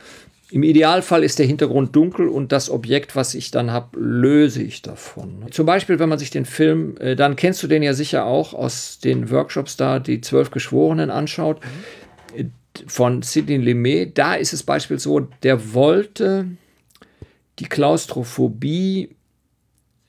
im 0.50 0.62
Idealfall 0.62 1.24
ist 1.24 1.40
der 1.40 1.46
Hintergrund 1.46 1.94
dunkel 1.94 2.28
und 2.28 2.52
das 2.52 2.70
Objekt, 2.70 3.16
was 3.16 3.34
ich 3.34 3.50
dann 3.50 3.72
habe, 3.72 3.98
löse 3.98 4.62
ich 4.62 4.80
davon. 4.80 5.44
Zum 5.50 5.66
Beispiel, 5.66 5.98
wenn 5.98 6.08
man 6.08 6.20
sich 6.20 6.30
den 6.30 6.46
Film, 6.46 6.96
äh, 6.98 7.16
dann 7.16 7.34
kennst 7.34 7.62
du 7.64 7.66
den 7.66 7.82
ja 7.82 7.92
sicher 7.92 8.24
auch 8.24 8.54
aus 8.54 9.00
den 9.00 9.30
Workshops 9.30 9.76
da, 9.76 9.98
die 9.98 10.20
zwölf 10.20 10.52
Geschworenen 10.52 11.10
anschaut, 11.10 11.60
mhm. 12.36 12.52
Von 12.86 13.22
Sidney 13.22 13.56
Lumet. 13.56 14.16
Da 14.16 14.34
ist 14.34 14.52
es 14.52 14.62
beispielsweise 14.62 15.04
so, 15.04 15.28
der 15.42 15.74
wollte 15.74 16.46
die 17.58 17.66
Klaustrophobie 17.66 19.16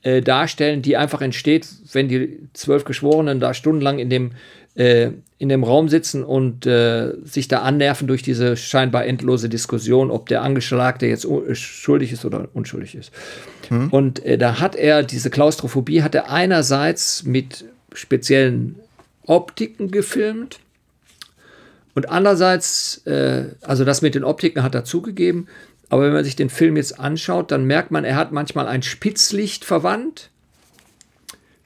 äh, 0.01 0.21
darstellen, 0.21 0.81
die 0.81 0.97
einfach 0.97 1.21
entsteht, 1.21 1.67
wenn 1.91 2.07
die 2.07 2.39
zwölf 2.53 2.85
Geschworenen 2.85 3.39
da 3.39 3.53
stundenlang 3.53 3.99
in 3.99 4.09
dem, 4.09 4.31
äh, 4.75 5.11
in 5.37 5.49
dem 5.49 5.63
Raum 5.63 5.89
sitzen 5.89 6.23
und 6.23 6.65
äh, 6.65 7.13
sich 7.23 7.47
da 7.47 7.63
annerven 7.63 8.07
durch 8.07 8.21
diese 8.21 8.55
scheinbar 8.55 9.05
endlose 9.05 9.49
Diskussion, 9.49 10.11
ob 10.11 10.29
der 10.29 10.41
Angeschlagte 10.41 11.05
jetzt 11.05 11.25
äh, 11.25 11.55
schuldig 11.55 12.11
ist 12.11 12.23
oder 12.23 12.47
unschuldig 12.53 12.95
ist. 12.95 13.11
Hm. 13.67 13.89
Und 13.89 14.23
äh, 14.23 14.37
da 14.37 14.59
hat 14.59 14.75
er 14.75 15.03
diese 15.03 15.29
Klaustrophobie, 15.29 16.01
hat 16.01 16.15
er 16.15 16.29
einerseits 16.29 17.23
mit 17.23 17.65
speziellen 17.93 18.75
Optiken 19.25 19.91
gefilmt, 19.91 20.59
und 21.95 22.09
andererseits, 22.09 23.05
äh, 23.05 23.55
also 23.61 23.83
das 23.85 24.01
mit 24.01 24.15
den 24.15 24.23
Optiken 24.23 24.63
hat 24.63 24.75
er 24.75 24.83
zugegeben, 24.83 25.47
aber 25.89 26.03
wenn 26.03 26.13
man 26.13 26.23
sich 26.23 26.35
den 26.35 26.49
Film 26.49 26.77
jetzt 26.77 26.99
anschaut, 26.99 27.51
dann 27.51 27.65
merkt 27.65 27.89
man, 27.91 28.03
er 28.05 28.15
hat 28.15 28.31
manchmal 28.31 28.67
ein 28.67 28.83
Spitzlicht 28.83 29.65
verwandt. 29.65 30.29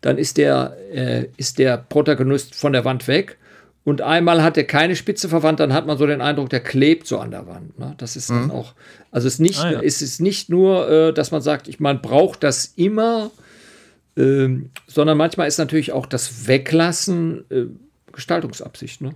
dann 0.01 0.17
ist 0.17 0.37
der, 0.37 0.75
äh, 0.93 1.27
ist 1.37 1.59
der 1.59 1.77
Protagonist 1.77 2.55
von 2.55 2.73
der 2.73 2.83
Wand 2.83 3.07
weg. 3.07 3.37
Und 3.85 4.01
einmal 4.01 4.41
hat 4.43 4.57
er 4.57 4.63
keine 4.65 4.95
Spitze 4.95 5.27
verwandt, 5.29 5.59
dann 5.59 5.73
hat 5.73 5.85
man 5.85 5.97
so 5.97 6.05
den 6.05 6.21
Eindruck, 6.21 6.49
der 6.49 6.59
klebt 6.61 7.05
so 7.07 7.19
an 7.19 7.31
der 7.31 7.47
Wand. 7.47 7.77
Ne? 7.79 7.95
Das 7.97 8.15
ist 8.15 8.29
dann 8.29 8.51
auch, 8.51 8.73
also 9.11 9.27
es 9.27 9.35
ist 9.35 9.39
nicht, 9.39 9.59
Ah, 9.59 9.71
ja. 9.73 9.81
es 9.81 10.01
ist 10.01 10.21
nicht 10.21 10.49
nur, 10.49 10.89
äh, 10.89 11.13
dass 11.13 11.31
man 11.31 11.41
sagt, 11.41 11.67
ich, 11.67 11.79
man 11.81 12.01
braucht 12.01 12.43
das 12.43 12.65
immer, 12.77 13.31
ähm, 14.17 14.69
sondern 14.87 15.17
manchmal 15.17 15.47
ist 15.47 15.57
natürlich 15.57 15.91
auch 15.91 16.05
das 16.05 16.47
Weglassen 16.47 17.43
äh, 17.49 17.65
Gestaltungsabsicht. 18.13 19.01
Ne? 19.01 19.15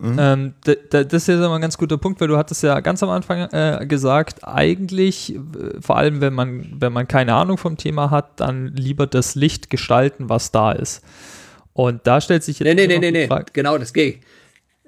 Ähm, 0.00 0.54
da, 0.64 0.72
da, 0.90 1.02
das 1.04 1.22
ist 1.22 1.28
ja 1.28 1.44
immer 1.44 1.56
ein 1.56 1.60
ganz 1.60 1.76
guter 1.76 1.98
Punkt, 1.98 2.20
weil 2.20 2.28
du 2.28 2.36
hattest 2.36 2.62
ja 2.62 2.78
ganz 2.80 3.02
am 3.02 3.08
Anfang 3.10 3.48
äh, 3.50 3.84
gesagt, 3.86 4.46
eigentlich, 4.46 5.34
äh, 5.34 5.40
vor 5.80 5.96
allem 5.96 6.20
wenn 6.20 6.34
man, 6.34 6.76
wenn 6.78 6.92
man 6.92 7.08
keine 7.08 7.34
Ahnung 7.34 7.58
vom 7.58 7.76
Thema 7.76 8.10
hat, 8.10 8.38
dann 8.38 8.68
lieber 8.76 9.08
das 9.08 9.34
Licht 9.34 9.70
gestalten, 9.70 10.28
was 10.28 10.52
da 10.52 10.70
ist. 10.72 11.02
Und 11.72 12.06
da 12.06 12.20
stellt 12.20 12.44
sich 12.44 12.60
jetzt 12.60 12.66
Nee, 12.66 12.74
nee, 12.74 12.86
nee, 12.86 12.98
nee, 12.98 13.06
die 13.12 13.18
nee, 13.18 13.26
Frage- 13.26 13.52
genau 13.52 13.76
das 13.76 13.92
geht. 13.92 14.20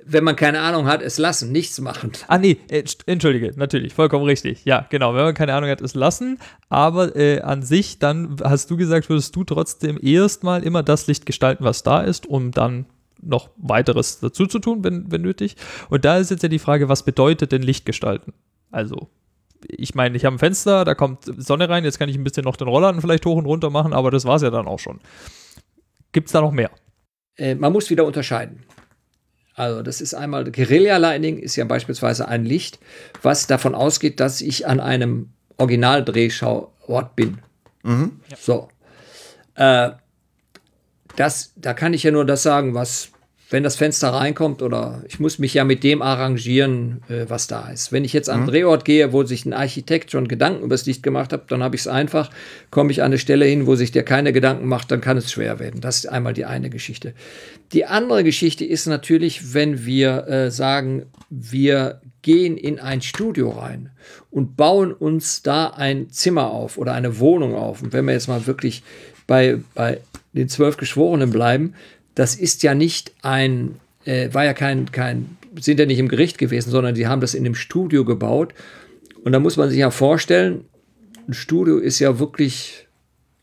Wenn 0.05 0.25
man 0.25 0.35
keine 0.35 0.61
Ahnung 0.61 0.87
hat, 0.87 1.03
es 1.03 1.19
lassen, 1.19 1.53
nichts 1.53 1.81
machen. 1.81 2.13
Ah, 2.27 2.39
nee, 2.39 2.57
äh, 2.71 2.85
entschuldige, 3.07 3.53
natürlich, 3.57 3.93
vollkommen 3.93 4.25
richtig. 4.25 4.65
Ja, 4.65 4.87
genau, 4.91 5.15
wenn 5.15 5.25
man 5.25 5.35
keine 5.35 5.55
Ahnung 5.55 5.69
hat, 5.71 5.81
es 5.83 5.95
lassen. 5.95 6.39
Aber 6.69 7.15
äh, 7.17 7.41
an 7.43 7.63
sich, 7.63 7.99
dann 7.99 8.37
hast 8.43 8.71
du 8.71 8.77
gesagt, 8.77 9.09
würdest 9.09 9.35
du 9.37 9.45
trotzdem 9.45 9.99
erstmal 10.01 10.63
immer 10.63 10.83
das 10.83 11.07
Licht 11.07 11.27
gestalten, 11.27 11.65
was 11.65 11.83
da 11.83 12.01
ist, 12.01 12.27
um 12.27 12.51
dann 12.53 12.87
noch 13.23 13.51
weiteres 13.57 14.21
dazu 14.21 14.47
zu 14.47 14.59
tun, 14.59 14.85
wenn, 14.85 15.11
wenn 15.11 15.23
nötig. 15.23 15.57
Und 15.89 16.05
da 16.05 16.19
ist 16.19 16.31
jetzt 16.31 16.43
ja 16.43 16.49
die 16.49 16.59
Frage, 16.59 16.89
was 16.89 17.05
bedeutet 17.05 17.53
denn 17.53 17.63
Licht 17.63 17.85
gestalten? 17.85 18.33
Also, 18.71 19.09
ich 19.69 19.95
meine, 19.95 20.17
ich 20.17 20.25
habe 20.25 20.37
ein 20.37 20.39
Fenster, 20.39 20.85
da 20.85 20.95
kommt 20.95 21.25
Sonne 21.25 21.69
rein, 21.69 21.85
jetzt 21.85 21.99
kann 21.99 22.09
ich 22.09 22.17
ein 22.17 22.25
bisschen 22.25 22.45
noch 22.45 22.57
den 22.57 22.69
Rollladen 22.69 23.01
vielleicht 23.01 23.27
hoch 23.27 23.37
und 23.37 23.47
runter 23.47 23.71
machen, 23.71 23.93
aber 23.93 24.11
das 24.11 24.25
war 24.25 24.37
es 24.37 24.43
ja 24.43 24.51
dann 24.51 24.67
auch 24.67 24.79
schon. 24.79 25.01
Gibt 26.13 26.29
es 26.29 26.33
da 26.33 26.41
noch 26.41 26.53
mehr? 26.53 26.71
Äh, 27.37 27.55
man 27.55 27.73
muss 27.73 27.91
wieder 27.91 28.05
unterscheiden. 28.05 28.65
Also 29.55 29.83
das 29.83 30.01
ist 30.01 30.15
einmal, 30.15 30.51
Guerilla 30.51 30.97
Lightning 30.97 31.39
ist 31.39 31.57
ja 31.57 31.65
beispielsweise 31.65 32.27
ein 32.27 32.45
Licht, 32.45 32.79
was 33.23 33.47
davon 33.47 33.75
ausgeht, 33.75 34.19
dass 34.19 34.41
ich 34.41 34.67
an 34.67 34.81
einem 34.81 35.31
Originaldrehschauort 35.59 37.15
bin. 37.15 37.39
So. 38.39 38.69
Äh, 39.55 39.91
das, 41.21 41.53
da 41.57 41.75
kann 41.75 41.93
ich 41.93 42.03
ja 42.03 42.11
nur 42.11 42.25
das 42.25 42.43
sagen, 42.43 42.73
was, 42.73 43.11
wenn 43.51 43.63
das 43.63 43.77
Fenster 43.77 44.09
reinkommt 44.09 44.63
oder 44.63 45.03
ich 45.07 45.21
muss 45.21 45.39
mich 45.39 45.53
ja 45.53 45.65
mit 45.65 45.85
dem 45.85 46.01
arrangieren, 46.01 47.03
äh, 47.11 47.27
was 47.29 47.47
da 47.47 47.69
ist. 47.69 47.93
Wenn 47.93 48.07
ich 48.07 48.15
jetzt 48.15 48.31
an 48.31 48.39
einen 48.39 48.47
Drehort 48.49 48.87
gehe, 48.87 49.13
wo 49.13 49.23
sich 49.25 49.45
ein 49.45 49.53
Architekt 49.53 50.13
schon 50.13 50.29
Gedanken 50.29 50.65
über 50.65 50.75
das 50.75 50.87
Licht 50.87 51.03
gemacht 51.03 51.35
hat, 51.35 51.53
dann 51.53 51.63
habe 51.63 51.77
ich 51.77 51.83
es 51.83 51.89
einfach. 51.89 52.31
Komme 52.71 52.91
ich 52.91 53.03
an 53.03 53.07
eine 53.07 53.19
Stelle 53.19 53.45
hin, 53.45 53.67
wo 53.67 53.75
sich 53.75 53.93
der 53.93 54.03
keine 54.03 54.33
Gedanken 54.33 54.67
macht, 54.67 54.91
dann 54.91 55.03
kann 55.03 55.19
es 55.19 55.31
schwer 55.31 55.59
werden. 55.59 55.83
Das 55.83 55.97
ist 55.97 56.07
einmal 56.07 56.33
die 56.33 56.47
eine 56.47 56.71
Geschichte. 56.71 57.13
Die 57.73 57.85
andere 57.85 58.25
Geschichte 58.25 58.65
ist 58.65 58.87
natürlich, 58.87 59.53
wenn 59.53 59.85
wir 59.85 60.27
äh, 60.27 60.51
sagen, 60.51 61.05
wir 61.29 62.01
gehen 62.23 62.57
in 62.57 62.79
ein 62.79 63.03
Studio 63.03 63.51
rein 63.51 63.91
und 64.31 64.57
bauen 64.57 64.93
uns 64.93 65.43
da 65.43 65.67
ein 65.67 66.09
Zimmer 66.09 66.51
auf 66.51 66.79
oder 66.79 66.95
eine 66.95 67.19
Wohnung 67.19 67.55
auf. 67.55 67.83
Und 67.83 67.93
wenn 67.93 68.07
wir 68.07 68.13
jetzt 68.13 68.29
mal 68.29 68.47
wirklich 68.47 68.83
bei, 69.31 69.61
bei 69.77 70.01
den 70.33 70.49
zwölf 70.49 70.77
Geschworenen 70.77 71.31
bleiben, 71.31 71.75
das 72.17 72.35
ist 72.35 72.65
ja 72.65 72.75
nicht 72.75 73.13
ein, 73.23 73.77
äh, 74.05 74.35
war 74.35 74.45
ja 74.45 74.55
kein, 74.55 74.91
kein, 74.91 75.39
sind 75.61 75.79
ja 75.79 75.87
nicht 75.87 76.01
im 76.01 76.09
Gericht 76.09 76.37
gewesen, 76.37 76.73
sondern 76.73 76.97
die 76.97 77.07
haben 77.07 77.21
das 77.21 77.35
in 77.35 77.45
dem 77.45 77.55
Studio 77.55 78.05
gebaut. 78.05 78.55
Und 79.23 79.31
da 79.31 79.39
muss 79.39 79.57
man 79.57 79.71
sich 79.71 79.79
ja 79.79 79.93
vorstellen, 79.93 80.65
ein 81.29 81.35
Studio 81.35 81.79
ist 81.79 82.01
ja 82.01 82.19
wirklich, 82.19 82.89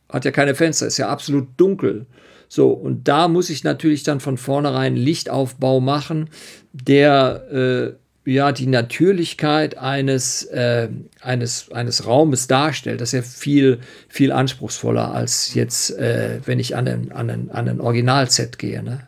hat 0.09 0.26
ja 0.26 0.31
keine 0.31 0.55
Fenster, 0.55 0.88
ist 0.88 0.97
ja 0.97 1.07
absolut 1.07 1.47
dunkel. 1.55 2.05
So, 2.49 2.72
und 2.72 3.07
da 3.07 3.30
muss 3.30 3.49
ich 3.49 3.64
natürlich 3.64 4.03
dann 4.03 4.19
von 4.19 4.35
vornherein 4.35 4.97
Lichtaufbau 4.97 5.80
machen, 5.80 6.30
der 6.73 7.47
äh, 7.49 7.97
ja 8.28 8.52
die 8.52 8.68
Natürlichkeit 8.68 9.78
eines, 9.78 10.44
äh, 10.44 10.90
eines, 11.22 11.72
eines 11.72 12.06
Raumes 12.06 12.48
darstellt. 12.48 13.02
Das 13.02 13.14
ist 13.14 13.14
ja 13.14 13.22
viel, 13.22 13.80
viel 14.10 14.32
anspruchsvoller 14.32 15.14
als 15.14 15.54
jetzt, 15.54 15.98
äh, 15.98 16.40
wenn 16.45 16.60
ich 16.60 16.76
an 16.76 16.88
ein, 16.88 17.12
an 17.12 17.30
ein, 17.30 17.52
an 17.52 17.70
ein 17.70 17.82
Originalset 17.82 18.60
gehe. 18.60 18.84
Ne? 18.84 18.99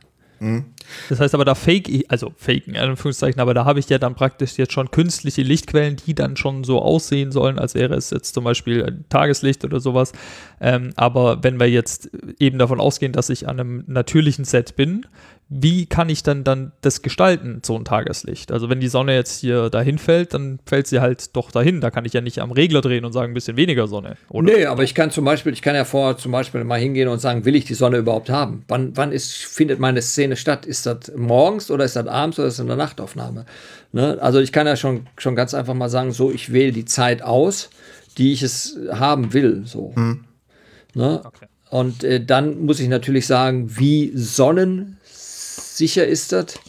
Das 1.10 1.20
heißt 1.20 1.34
aber, 1.34 1.44
da 1.44 1.54
fake 1.54 1.90
ich, 1.90 2.10
also 2.10 2.32
faken, 2.38 2.74
in 2.74 2.78
Anführungszeichen, 2.80 3.42
aber 3.42 3.54
da 3.54 3.66
habe 3.66 3.80
ich 3.80 3.90
ja 3.90 3.98
dann 3.98 4.16
praktisch 4.16 4.58
jetzt 4.58 4.72
schon 4.72 4.90
künstliche 4.90 5.42
Lichtquellen, 5.42 5.98
die 5.98 6.16
dann 6.16 6.38
schon 6.38 6.64
so 6.64 6.82
aussehen 6.82 7.32
sollen, 7.32 7.60
als 7.60 7.76
wäre 7.76 7.96
es 7.96 8.10
jetzt 8.10 8.34
zum 8.34 8.46
Beispiel 8.46 8.86
ein 8.86 9.06
Tageslicht 9.10 9.66
oder 9.66 9.82
sowas. 9.82 10.14
Ähm, 10.62 10.92
aber 10.96 11.44
wenn 11.44 11.60
wir 11.60 11.70
jetzt 11.70 12.10
eben 12.40 12.58
davon 12.58 12.80
ausgehen, 12.80 13.12
dass 13.12 13.30
ich 13.30 13.48
an 13.50 13.60
einem 13.60 13.84
natürlichen 13.88 14.46
Set 14.46 14.78
bin, 14.78 15.06
wie 15.52 15.88
kann 15.88 16.10
ich 16.10 16.22
dann 16.22 16.44
dann 16.44 16.74
das 16.82 17.02
gestalten, 17.02 17.62
so 17.66 17.76
ein 17.76 17.84
Tageslicht? 17.84 18.52
Also 18.52 18.70
wenn 18.70 18.80
die 18.80 18.88
Sonne 18.88 19.16
jetzt 19.16 19.40
hier 19.40 19.72
dahin 19.72 19.98
fällt, 19.98 20.36
dann 20.36 20.60
fällt 20.64 20.86
sie 20.86 21.00
halt 21.00 21.36
doch 21.36 21.50
dahin. 21.50 21.82
Da 21.82 21.90
kann 21.90 22.06
ich 22.06 22.14
ja 22.14 22.22
nicht 22.22 22.40
am 22.40 22.52
Regler 22.52 22.82
drehen 22.82 23.04
und 23.04 23.14
sagen, 23.14 23.32
ein 23.32 23.34
bisschen 23.34 23.58
weniger 23.58 23.88
Sonne. 23.88 24.16
Oder? 24.30 24.54
Nee, 24.54 24.66
aber 24.66 24.84
ich 24.84 24.94
kann 24.94 25.10
zum 25.10 25.26
Beispiel, 25.26 25.52
ich 25.52 25.64
kann 25.64 25.74
ja 25.74 25.86
vorher 25.86 26.18
zum 26.18 26.32
Beispiel 26.32 26.64
mal 26.64 26.80
hingehen 26.80 27.08
und 27.08 27.18
sagen, 27.18 27.46
will 27.46 27.56
ich 27.56 27.66
die 27.66 27.74
Sonne 27.74 27.98
überhaupt 27.98 28.30
haben? 28.30 28.64
Wann, 28.68 28.96
wann 28.96 29.12
ist, 29.12 29.34
findet 29.34 29.80
meine 29.80 30.04
Szene 30.04 30.36
statt? 30.36 30.68
Ist 30.68 30.86
das 30.86 31.12
morgens 31.16 31.72
oder 31.72 31.84
ist 31.84 31.96
das 31.96 32.06
abends 32.06 32.38
oder 32.38 32.48
ist 32.48 32.60
das 32.60 32.66
eine 32.68 32.78
Nachtaufnahme? 32.78 33.46
Ne? 33.92 34.20
Also 34.22 34.40
ich 34.40 34.52
kann 34.52 34.68
ja 34.68 34.76
schon, 34.76 35.08
schon 35.18 35.36
ganz 35.36 35.56
einfach 35.56 35.74
mal 35.74 35.90
sagen, 35.90 36.12
so, 36.12 36.32
ich 36.32 36.54
wähle 36.54 36.74
die 36.74 36.86
Zeit 36.86 37.24
aus, 37.24 37.72
die 38.20 38.34
ich 38.34 38.44
es 38.44 38.78
haben 38.92 39.34
will. 39.34 39.64
So. 39.66 39.96
Ne? 40.94 41.22
Okay. 41.26 41.48
Und 41.70 42.04
äh, 42.04 42.24
dann 42.24 42.66
muss 42.66 42.80
ich 42.80 42.88
natürlich 42.88 43.28
sagen, 43.28 43.78
wie 43.78 44.12
sonnensicher 45.80 46.06
ist 46.06 46.34
das 46.34 46.60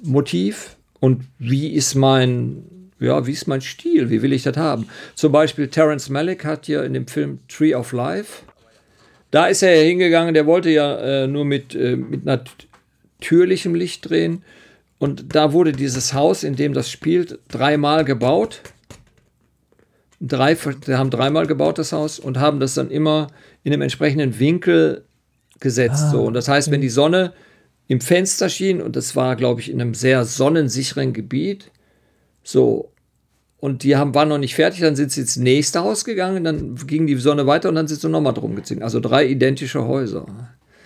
Motiv 0.00 0.76
und 1.00 1.24
wie 1.38 1.72
ist 1.72 1.94
mein, 1.94 2.90
ja, 3.00 3.26
wie 3.26 3.32
ist 3.32 3.48
mein 3.48 3.60
Stil, 3.60 4.10
wie 4.10 4.22
will 4.22 4.32
ich 4.32 4.44
das 4.44 4.56
haben? 4.56 4.86
Zum 5.16 5.32
Beispiel 5.32 5.68
Terence 5.68 6.08
Malick 6.08 6.44
hat 6.44 6.68
ja 6.68 6.82
in 6.82 6.94
dem 6.94 7.08
Film 7.08 7.40
Tree 7.48 7.74
of 7.74 7.92
Life, 7.92 8.42
da 9.32 9.46
ist 9.46 9.62
er 9.62 9.74
ja 9.74 9.82
hingegangen, 9.82 10.34
der 10.34 10.46
wollte 10.46 10.70
ja 10.70 10.98
äh, 10.98 11.26
nur 11.26 11.44
mit, 11.44 11.74
äh, 11.74 11.96
mit 11.96 12.24
natürlichem 12.24 13.74
Licht 13.74 14.08
drehen 14.08 14.44
und 14.98 15.34
da 15.34 15.52
wurde 15.52 15.72
dieses 15.72 16.14
Haus, 16.14 16.44
in 16.44 16.54
dem 16.54 16.74
das 16.74 16.90
spielt, 16.90 17.40
dreimal 17.48 18.04
gebaut. 18.04 18.60
Drei, 20.20 20.54
haben 20.54 21.10
dreimal 21.10 21.48
gebaut, 21.48 21.78
das 21.78 21.92
Haus, 21.92 22.20
und 22.20 22.38
haben 22.38 22.60
das 22.60 22.74
dann 22.74 22.88
immer 22.88 23.26
in 23.64 23.72
einem 23.72 23.82
entsprechenden 23.82 24.38
Winkel 24.38 25.04
gesetzt. 25.58 26.10
so. 26.12 26.22
Und 26.22 26.34
das 26.34 26.46
heißt, 26.46 26.70
wenn 26.70 26.80
die 26.80 26.88
Sonne 26.88 27.32
im 27.92 28.00
Fenster 28.00 28.48
schien, 28.48 28.80
und 28.80 28.96
das 28.96 29.14
war, 29.16 29.36
glaube 29.36 29.60
ich, 29.60 29.70
in 29.70 29.78
einem 29.78 29.92
sehr 29.92 30.24
sonnensicheren 30.24 31.12
Gebiet, 31.12 31.70
so, 32.42 32.90
und 33.58 33.82
die 33.82 33.96
haben, 33.96 34.14
waren 34.14 34.30
noch 34.30 34.38
nicht 34.38 34.54
fertig, 34.54 34.80
dann 34.80 34.96
sind 34.96 35.12
sie 35.12 35.20
ins 35.20 35.36
nächste 35.36 35.80
Haus 35.80 36.06
gegangen, 36.06 36.42
dann 36.42 36.74
ging 36.86 37.06
die 37.06 37.16
Sonne 37.16 37.46
weiter 37.46 37.68
und 37.68 37.74
dann 37.74 37.86
sind 37.86 38.00
sie 38.00 38.08
nochmal 38.08 38.32
drum 38.32 38.56
gezogen. 38.56 38.82
Also 38.82 38.98
drei 38.98 39.26
identische 39.26 39.86
Häuser. 39.86 40.24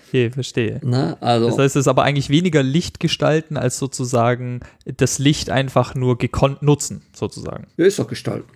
Okay, 0.09 0.31
verstehe. 0.31 0.81
Na, 0.83 1.16
also, 1.20 1.47
Das 1.47 1.59
heißt, 1.59 1.77
es 1.77 1.83
ist 1.83 1.89
aber 1.89 2.03
eigentlich 2.03 2.28
weniger 2.28 2.65
Licht 2.65 2.99
gestalten, 2.99 3.57
als 3.57 3.78
sozusagen 3.78 4.61
das 4.85 5.20
Licht 5.20 5.49
einfach 5.49 5.95
nur 5.95 6.19
gekonnt 6.19 6.62
nutzen, 6.62 7.03
sozusagen. 7.12 7.69
ja, 7.77 7.87
ist 7.87 8.01
doch 8.01 8.09
gestalten. 8.09 8.49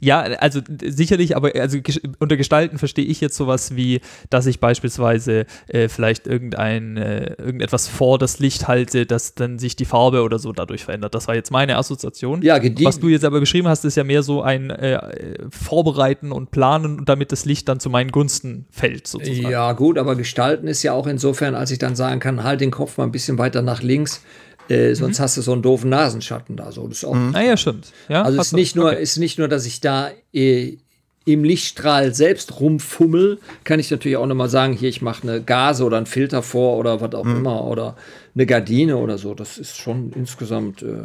Ja, 0.00 0.20
also 0.20 0.60
sicherlich, 0.84 1.36
aber 1.36 1.52
also 1.56 1.78
unter 2.18 2.36
Gestalten 2.36 2.78
verstehe 2.78 3.04
ich 3.04 3.20
jetzt 3.20 3.36
sowas 3.36 3.74
wie, 3.74 4.00
dass 4.30 4.46
ich 4.46 4.60
beispielsweise 4.60 5.46
äh, 5.68 5.88
vielleicht 5.88 6.26
irgendein, 6.26 6.96
äh, 6.96 7.34
irgendetwas 7.38 7.88
vor 7.88 8.18
das 8.18 8.38
Licht 8.38 8.68
halte, 8.68 9.06
dass 9.06 9.34
dann 9.34 9.58
sich 9.58 9.76
die 9.76 9.84
Farbe 9.84 10.22
oder 10.22 10.38
so 10.38 10.52
dadurch 10.52 10.84
verändert. 10.84 11.14
Das 11.14 11.28
war 11.28 11.34
jetzt 11.34 11.50
meine 11.50 11.76
Assoziation. 11.76 12.42
Ja, 12.42 12.58
gediegen. 12.58 12.86
Was 12.86 13.00
du 13.00 13.08
jetzt 13.08 13.24
aber 13.24 13.40
beschrieben 13.40 13.68
hast, 13.68 13.84
ist 13.84 13.96
ja 13.96 14.04
mehr 14.04 14.22
so 14.22 14.42
ein 14.42 14.70
äh, 14.70 14.94
äh, 14.94 15.38
Vorbereiten 15.50 16.32
und 16.32 16.50
Planen, 16.50 17.04
damit 17.04 17.32
das 17.32 17.44
Licht 17.44 17.68
dann 17.68 17.80
zu 17.80 17.90
meinen 17.90 18.10
Gunsten 18.10 18.66
fällt, 18.70 19.06
sozusagen. 19.06 19.50
Ja, 19.50 19.72
gut, 19.72 19.98
aber 19.98 20.16
gestalten 20.16 20.68
ist 20.68 20.82
ja 20.82 20.92
auch 20.92 21.06
insofern, 21.06 21.54
als 21.54 21.70
ich 21.70 21.78
dann 21.78 21.96
sagen 21.96 22.20
kann, 22.20 22.44
halt 22.44 22.60
den 22.60 22.70
Kopf 22.70 22.98
mal 22.98 23.04
ein 23.04 23.12
bisschen 23.12 23.38
weiter 23.38 23.62
nach 23.62 23.82
links, 23.82 24.22
äh, 24.68 24.94
sonst 24.94 25.20
hast 25.20 25.36
du 25.36 25.42
so 25.42 25.52
einen 25.52 25.62
doofen 25.62 25.90
Nasenschatten 25.90 26.56
da. 26.56 26.72
So. 26.72 26.86
Das 26.88 26.98
ist 26.98 27.04
auch, 27.04 27.16
Ah 27.32 27.42
ja, 27.42 27.56
stimmt. 27.56 27.92
Ja, 28.08 28.22
also 28.22 28.40
es 28.40 28.48
ist 28.48 28.52
nicht, 28.52 28.76
nur, 28.76 28.92
okay. 28.92 29.02
ist 29.02 29.16
nicht 29.16 29.38
nur, 29.38 29.48
dass 29.48 29.66
ich 29.66 29.80
da 29.80 30.10
äh, 30.32 30.76
im 31.24 31.44
Lichtstrahl 31.44 32.14
selbst 32.14 32.58
rumfummel, 32.60 33.38
kann 33.64 33.80
ich 33.80 33.90
natürlich 33.90 34.16
auch 34.16 34.26
nochmal 34.26 34.48
sagen, 34.48 34.72
hier, 34.72 34.88
ich 34.88 35.02
mache 35.02 35.28
eine 35.28 35.42
Gase 35.42 35.84
oder 35.84 35.98
einen 35.98 36.06
Filter 36.06 36.42
vor 36.42 36.78
oder 36.78 37.00
was 37.02 37.14
auch 37.14 37.26
immer 37.26 37.64
oder 37.64 37.96
eine 38.34 38.46
Gardine 38.46 38.96
oder 38.96 39.18
so. 39.18 39.34
Das 39.34 39.58
ist 39.58 39.76
schon 39.76 40.12
insgesamt. 40.12 40.82
Äh, 40.82 41.04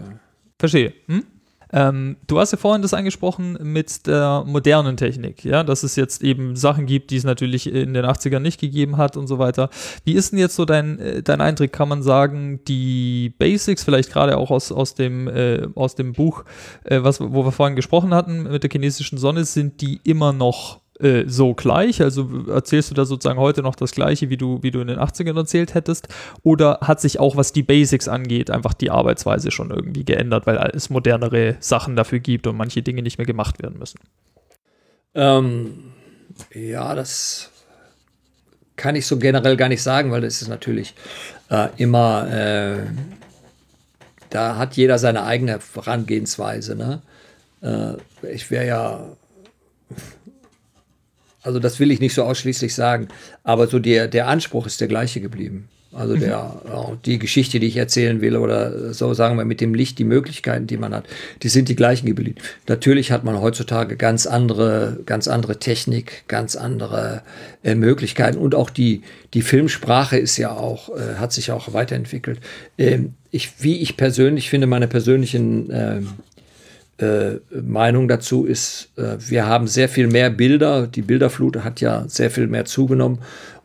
Verstehe. 0.58 0.94
Hm? 1.08 1.26
Ähm, 1.74 2.18
du 2.28 2.40
hast 2.40 2.52
ja 2.52 2.58
vorhin 2.58 2.84
das 2.84 2.94
angesprochen 2.94 3.58
mit 3.62 4.06
der 4.06 4.44
modernen 4.46 4.96
Technik, 4.96 5.44
ja, 5.44 5.64
dass 5.64 5.82
es 5.82 5.96
jetzt 5.96 6.24
eben 6.24 6.56
Sachen 6.56 6.86
gibt, 6.86 7.10
die 7.10 7.18
es 7.18 7.24
natürlich 7.24 7.68
in 7.68 7.96
den 7.96 8.06
80ern 8.06 8.40
nicht 8.40 8.62
gegeben 8.62 8.98
hat 8.98 9.18
und 9.18 9.26
so 9.26 9.40
weiter. 9.40 9.70
Wie 10.06 10.14
ist 10.14 10.32
denn 10.32 10.40
jetzt 10.40 10.56
so 10.56 10.66
dein, 10.66 11.00
äh, 11.00 11.24
dein 11.24 11.42
Eindruck? 11.42 11.72
Kann 11.72 11.90
man 11.90 12.04
sagen, 12.04 12.60
die 12.68 13.34
Basics, 13.40 13.84
vielleicht 13.84 14.12
gerade 14.12 14.38
auch 14.38 14.52
aus, 14.52 14.72
aus, 14.72 14.94
dem, 14.94 15.28
äh, 15.28 15.68
aus 15.74 15.96
dem 15.96 16.14
Buch, 16.14 16.46
äh, 16.84 17.00
was, 17.02 17.20
wo 17.20 17.44
wir 17.44 17.52
vorhin 17.52 17.76
gesprochen 17.76 18.14
hatten, 18.14 18.44
mit 18.44 18.62
der 18.62 18.70
chinesischen 18.70 19.18
Sonne, 19.18 19.44
sind 19.44 19.82
die 19.82 20.00
immer 20.04 20.32
noch 20.32 20.83
äh, 21.04 21.26
so 21.28 21.54
gleich? 21.54 22.02
Also 22.02 22.30
erzählst 22.48 22.92
du 22.92 22.96
da 22.96 23.06
sozusagen 23.06 23.40
heute 23.40 23.62
noch 23.62 23.76
das 23.76 23.92
Gleiche, 23.92 24.30
wie 24.30 24.38
du, 24.38 24.62
wie 24.64 24.72
du 24.72 24.80
in 24.82 24.88
den 24.88 25.00
80ern 25.00 25.36
erzählt 25.38 25.74
hättest? 25.74 26.08
Oder 26.44 26.80
hat 26.82 27.02
sich 27.02 27.20
auch, 27.20 27.36
was 27.36 27.54
die 27.54 27.64
Basics 27.64 28.08
angeht, 28.08 28.50
einfach 28.50 28.74
die 28.74 28.90
Arbeitsweise 28.90 29.52
schon 29.52 29.72
irgendwie 29.72 30.06
geändert, 30.06 30.48
weil 30.48 30.58
es 30.74 30.90
modernere 30.90 31.58
Sachen 31.60 31.96
dafür 31.96 32.20
gibt 32.20 32.48
und 32.48 32.58
manche 32.58 32.82
Dinge 32.82 33.02
nicht 33.02 33.18
mehr 33.18 33.28
gemacht 33.28 33.62
werden 33.62 33.78
müssen? 33.80 34.00
Ähm, 35.16 35.94
ja, 36.54 36.96
das 36.96 37.52
kann 38.76 38.96
ich 38.96 39.06
so 39.06 39.18
generell 39.18 39.58
gar 39.58 39.70
nicht 39.70 39.84
sagen, 39.84 40.12
weil 40.12 40.22
das 40.22 40.42
ist 40.42 40.48
natürlich 40.48 40.96
äh, 41.50 41.70
immer, 41.78 42.28
äh, 42.32 42.86
da 44.30 44.58
hat 44.58 44.76
jeder 44.76 44.98
seine 44.98 45.24
eigene 45.24 45.60
Herangehensweise. 45.74 46.76
Ne? 46.76 47.02
Äh, 47.62 48.34
ich 48.34 48.50
wäre 48.50 48.66
ja, 48.66 49.06
also 51.44 51.60
das 51.60 51.80
will 51.80 51.92
ich 51.92 52.00
nicht 52.00 52.14
so 52.14 52.24
ausschließlich 52.24 52.74
sagen, 52.74 53.10
aber 53.44 53.68
so 53.68 53.80
der, 53.80 54.08
der 54.08 54.28
Anspruch 54.28 54.66
ist 54.66 54.82
der 54.82 54.88
gleiche 54.88 55.22
geblieben. 55.22 55.70
Also 55.96 56.16
der, 56.16 56.60
mhm. 56.66 56.98
die 57.06 57.20
Geschichte, 57.20 57.60
die 57.60 57.68
ich 57.68 57.78
erzählen 57.78 58.20
will, 58.20 58.36
oder 58.36 58.94
so 58.94 59.14
sagen 59.14 59.38
wir 59.38 59.46
mit 59.46 59.62
dem 59.62 59.76
Licht, 59.76 60.00
die 60.00 60.04
Möglichkeiten, 60.04 60.66
die 60.66 60.78
man 60.78 60.94
hat, 60.94 61.06
die 61.44 61.50
sind 61.50 61.70
die 61.70 61.76
gleichen 61.76 62.08
geblieben. 62.08 62.36
Natürlich 62.68 63.12
hat 63.12 63.24
man 63.24 63.40
heutzutage 63.40 63.96
ganz 63.96 64.26
andere, 64.26 65.00
ganz 65.06 65.28
andere 65.28 65.60
Technik, 65.60 66.24
ganz 66.28 66.56
andere 66.56 67.22
äh, 67.64 67.76
Möglichkeiten 67.76 68.40
und 68.40 68.56
auch 68.56 68.72
die, 68.72 69.04
die 69.36 69.44
Filmsprache 69.44 70.18
ist 70.18 70.38
ja 70.38 70.52
auch, 70.52 70.90
äh, 70.90 71.16
hat 71.20 71.32
sich 71.32 71.52
auch 71.52 71.74
weiterentwickelt. 71.74 72.40
Ähm, 72.80 73.14
ich, 73.30 73.62
wie 73.64 73.78
ich 73.78 73.96
persönlich 73.96 74.50
finde, 74.50 74.68
meine 74.68 74.88
persönlichen 74.88 75.70
ähm, 75.72 76.10
äh, 76.98 77.36
Meinung 77.50 78.08
dazu 78.08 78.46
ist, 78.46 78.90
äh, 78.98 79.18
wir 79.18 79.46
haben 79.46 79.68
sehr 79.68 79.90
viel 79.90 80.08
mehr 80.08 80.30
Bilder. 80.30 80.88
Die 80.88 81.02
Bilderflut 81.02 81.64
hat 81.64 81.82
ja 81.82 82.06
sehr 82.08 82.30
viel 82.30 82.48
mehr 82.48 82.66
zugenommen 82.66 83.20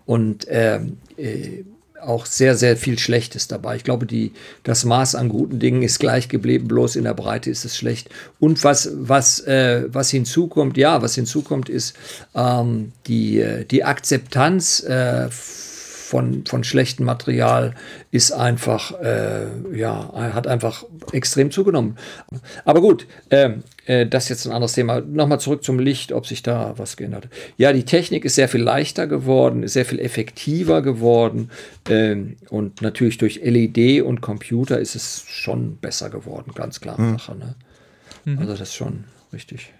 und 0.06 0.46
ähm, 0.48 0.96
äh, 1.16 1.64
auch 2.00 2.26
sehr, 2.26 2.56
sehr 2.56 2.76
viel 2.76 2.98
Schlechtes 2.98 3.48
dabei. 3.48 3.76
Ich 3.76 3.84
glaube, 3.84 4.06
die, 4.06 4.32
das 4.62 4.84
Maß 4.84 5.14
an 5.14 5.28
guten 5.28 5.58
Dingen 5.58 5.82
ist 5.82 5.98
gleich 5.98 6.28
geblieben, 6.28 6.68
bloß 6.68 6.96
in 6.96 7.04
der 7.04 7.14
Breite 7.14 7.50
ist 7.50 7.64
es 7.64 7.76
schlecht. 7.76 8.08
Und 8.38 8.64
was, 8.64 8.90
was, 8.94 9.40
äh, 9.40 9.84
was 9.88 10.10
hinzukommt, 10.10 10.76
ja, 10.76 11.02
was 11.02 11.14
hinzukommt, 11.14 11.68
ist 11.68 11.96
ähm, 12.34 12.92
die, 13.06 13.40
äh, 13.40 13.64
die 13.64 13.84
Akzeptanz 13.84 14.80
äh, 14.84 15.28
von, 16.08 16.46
von 16.46 16.64
schlechtem 16.64 17.04
Material 17.04 17.74
ist 18.10 18.32
einfach, 18.32 18.98
äh, 18.98 19.44
ja, 19.74 20.10
hat 20.32 20.46
einfach 20.46 20.84
extrem 21.12 21.50
zugenommen. 21.50 21.98
Aber 22.64 22.80
gut, 22.80 23.06
äh, 23.28 23.56
äh, 23.84 24.06
das 24.06 24.24
ist 24.24 24.28
jetzt 24.30 24.46
ein 24.46 24.52
anderes 24.52 24.72
Thema. 24.72 25.02
Nochmal 25.02 25.38
zurück 25.38 25.62
zum 25.62 25.78
Licht, 25.78 26.12
ob 26.12 26.26
sich 26.26 26.42
da 26.42 26.72
was 26.78 26.96
geändert 26.96 27.26
hat. 27.26 27.32
Ja, 27.58 27.74
die 27.74 27.82
Technik 27.82 28.24
ist 28.24 28.36
sehr 28.36 28.48
viel 28.48 28.62
leichter 28.62 29.06
geworden, 29.06 29.62
ist 29.62 29.74
sehr 29.74 29.84
viel 29.84 30.00
effektiver 30.00 30.80
geworden 30.80 31.50
ähm, 31.90 32.38
und 32.48 32.80
natürlich 32.80 33.18
durch 33.18 33.42
LED 33.44 34.00
und 34.02 34.22
Computer 34.22 34.78
ist 34.78 34.94
es 34.94 35.24
schon 35.28 35.76
besser 35.76 36.08
geworden, 36.08 36.52
ganz 36.54 36.80
klar. 36.80 36.98
Mhm. 36.98 37.18
Sache, 37.18 37.36
ne? 37.36 37.54
mhm. 38.24 38.38
Also 38.38 38.52
das 38.52 38.70
ist 38.70 38.76
schon 38.76 39.04
richtig. 39.30 39.74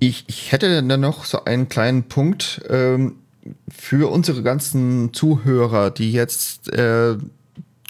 Ich, 0.00 0.24
ich 0.26 0.50
hätte 0.50 0.82
dann 0.82 1.00
noch 1.00 1.24
so 1.24 1.44
einen 1.44 1.68
kleinen 1.68 2.08
Punkt. 2.08 2.60
Ähm 2.68 3.18
für 3.68 4.10
unsere 4.10 4.42
ganzen 4.42 5.12
Zuhörer, 5.12 5.90
die 5.90 6.12
jetzt 6.12 6.72
äh, 6.72 7.16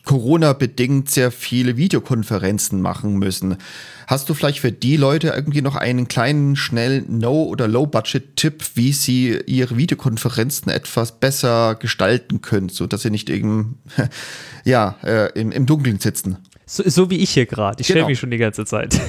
Corona-bedingt 0.09 1.11
sehr 1.11 1.31
viele 1.31 1.77
Videokonferenzen 1.77 2.81
machen 2.81 3.19
müssen, 3.19 3.59
hast 4.07 4.27
du 4.31 4.33
vielleicht 4.33 4.61
für 4.61 4.73
die 4.73 4.97
Leute 4.97 5.29
irgendwie 5.29 5.61
noch 5.61 5.77
einen 5.77 6.09
kleinen, 6.09 6.57
schnellen 6.57 7.19
No- 7.19 7.45
oder 7.45 7.69
Low-Budget-Tipp, 7.69 8.65
wie 8.75 8.93
sie 8.95 9.39
ihre 9.45 9.77
Videokonferenzen 9.77 10.73
etwas 10.73 11.21
besser 11.21 11.75
gestalten 11.75 12.41
können, 12.41 12.71
sodass 12.71 13.03
sie 13.03 13.11
nicht 13.11 13.29
eben 13.29 13.81
ja, 14.65 14.97
äh, 15.05 15.39
im, 15.39 15.53
im 15.53 15.67
Dunkeln 15.67 15.99
sitzen? 15.99 16.39
So, 16.71 16.83
so, 16.87 17.11
wie 17.11 17.17
ich 17.17 17.31
hier 17.31 17.47
gerade. 17.47 17.81
Ich 17.81 17.87
genau. 17.87 18.01
stelle 18.01 18.07
mich 18.09 18.19
schon 18.19 18.31
die 18.31 18.37
ganze 18.37 18.67
Zeit. 18.67 18.95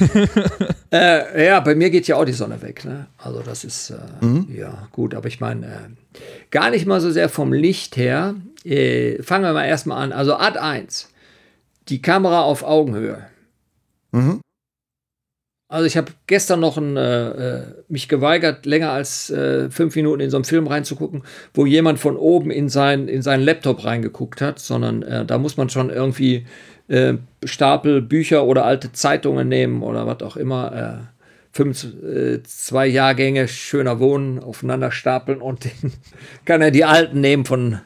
äh, 0.93 1.45
ja, 1.45 1.59
bei 1.59 1.75
mir 1.75 1.89
geht 1.89 2.07
ja 2.07 2.15
auch 2.15 2.23
die 2.23 2.31
Sonne 2.31 2.61
weg. 2.61 2.85
Ne? 2.85 3.07
Also 3.17 3.41
das 3.41 3.65
ist 3.65 3.89
äh, 3.89 4.25
mhm. 4.25 4.47
ja 4.49 4.87
gut, 4.93 5.13
aber 5.13 5.27
ich 5.27 5.41
meine 5.41 5.65
äh, 5.65 6.19
gar 6.51 6.69
nicht 6.69 6.85
mal 6.85 7.01
so 7.01 7.11
sehr 7.11 7.27
vom 7.27 7.51
Licht 7.51 7.97
her. 7.97 8.35
Äh, 8.63 9.21
fangen 9.23 9.43
wir 9.43 9.51
mal 9.51 9.65
erstmal 9.65 10.01
an. 10.01 10.13
Also 10.13 10.35
Art 10.35 10.55
1. 10.55 11.11
Die 11.89 12.01
Kamera 12.01 12.43
auf 12.43 12.63
Augenhöhe. 12.63 13.25
Mhm. 14.13 14.39
Also 15.67 15.85
ich 15.85 15.97
habe 15.97 16.13
gestern 16.27 16.61
noch 16.61 16.77
ein, 16.77 16.95
äh, 16.95 17.29
äh, 17.29 17.63
mich 17.89 18.07
geweigert, 18.07 18.65
länger 18.65 18.91
als 18.91 19.29
äh, 19.29 19.69
fünf 19.69 19.95
Minuten 19.97 20.21
in 20.21 20.29
so 20.29 20.37
einen 20.37 20.45
Film 20.45 20.65
reinzugucken, 20.65 21.23
wo 21.53 21.65
jemand 21.65 21.99
von 21.99 22.15
oben 22.15 22.51
in, 22.51 22.69
sein, 22.69 23.09
in 23.09 23.21
seinen 23.21 23.43
Laptop 23.43 23.83
reingeguckt 23.83 24.41
hat, 24.41 24.59
sondern 24.59 25.03
äh, 25.03 25.25
da 25.25 25.37
muss 25.37 25.57
man 25.57 25.69
schon 25.69 25.89
irgendwie 25.89 26.47
äh, 26.89 27.13
Stapel 27.45 28.01
Bücher 28.01 28.43
oder 28.45 28.65
alte 28.65 28.91
Zeitungen 28.91 29.47
nehmen 29.47 29.83
oder 29.83 30.05
was 30.05 30.21
auch 30.21 30.35
immer. 30.35 30.73
Äh, 30.73 30.97
fünf, 31.51 31.83
äh, 32.03 32.43
zwei 32.43 32.87
Jahrgänge 32.87 33.47
schöner 33.47 33.99
Wohnen 33.99 34.39
aufeinander 34.39 34.91
stapeln 34.91 35.41
und 35.41 35.65
den 35.65 35.93
kann 36.45 36.61
er 36.61 36.71
die 36.71 36.85
alten 36.85 37.21
nehmen 37.21 37.45
von 37.45 37.79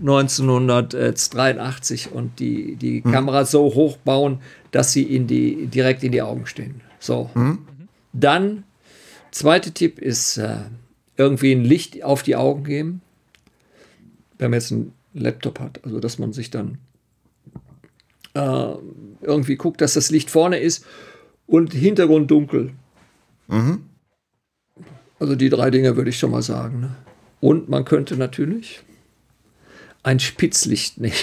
1983 0.00 2.12
und 2.12 2.38
die, 2.38 2.76
die 2.76 3.02
mhm. 3.04 3.12
Kamera 3.12 3.44
so 3.44 3.74
hoch 3.74 3.96
bauen, 3.98 4.40
dass 4.70 4.92
sie 4.92 5.02
in 5.02 5.26
die, 5.26 5.66
direkt 5.66 6.02
in 6.04 6.12
die 6.12 6.22
Augen 6.22 6.46
stehen. 6.46 6.80
So. 6.98 7.30
Mhm. 7.34 7.58
Dann, 8.12 8.64
zweiter 9.30 9.72
Tipp 9.72 9.98
ist 9.98 10.38
äh, 10.38 10.56
irgendwie 11.16 11.52
ein 11.52 11.64
Licht 11.64 12.04
auf 12.04 12.22
die 12.22 12.36
Augen 12.36 12.64
geben. 12.64 13.00
Wenn 14.38 14.50
man 14.50 14.60
jetzt 14.60 14.72
einen 14.72 14.92
Laptop 15.14 15.60
hat, 15.60 15.80
also 15.84 16.00
dass 16.00 16.18
man 16.18 16.32
sich 16.32 16.50
dann 16.50 16.78
äh, 18.36 18.74
irgendwie 19.22 19.56
guckt, 19.56 19.80
dass 19.80 19.94
das 19.94 20.10
Licht 20.10 20.30
vorne 20.30 20.58
ist 20.58 20.84
und 21.46 21.72
Hintergrund 21.72 22.30
dunkel. 22.30 22.72
Mhm. 23.48 23.84
Also 25.18 25.34
die 25.34 25.48
drei 25.48 25.70
Dinge 25.70 25.96
würde 25.96 26.10
ich 26.10 26.18
schon 26.18 26.30
mal 26.30 26.42
sagen. 26.42 26.80
Ne? 26.80 26.96
Und 27.40 27.68
man 27.68 27.84
könnte 27.84 28.16
natürlich 28.16 28.82
ein 30.02 30.20
Spitzlicht 30.20 30.98
nehmen. 31.00 31.14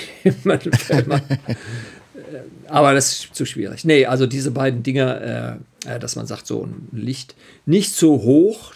aber 2.67 2.93
das 2.93 3.13
ist 3.13 3.35
zu 3.35 3.45
schwierig. 3.45 3.85
Nee, 3.85 4.05
also 4.05 4.25
diese 4.25 4.51
beiden 4.51 4.83
Dinge, 4.83 5.59
äh, 5.85 5.95
äh, 5.95 5.99
dass 5.99 6.15
man 6.15 6.25
sagt, 6.25 6.47
so 6.47 6.65
ein 6.65 6.87
Licht 6.91 7.35
nicht 7.65 7.93
so 7.93 8.23
hoch, 8.23 8.73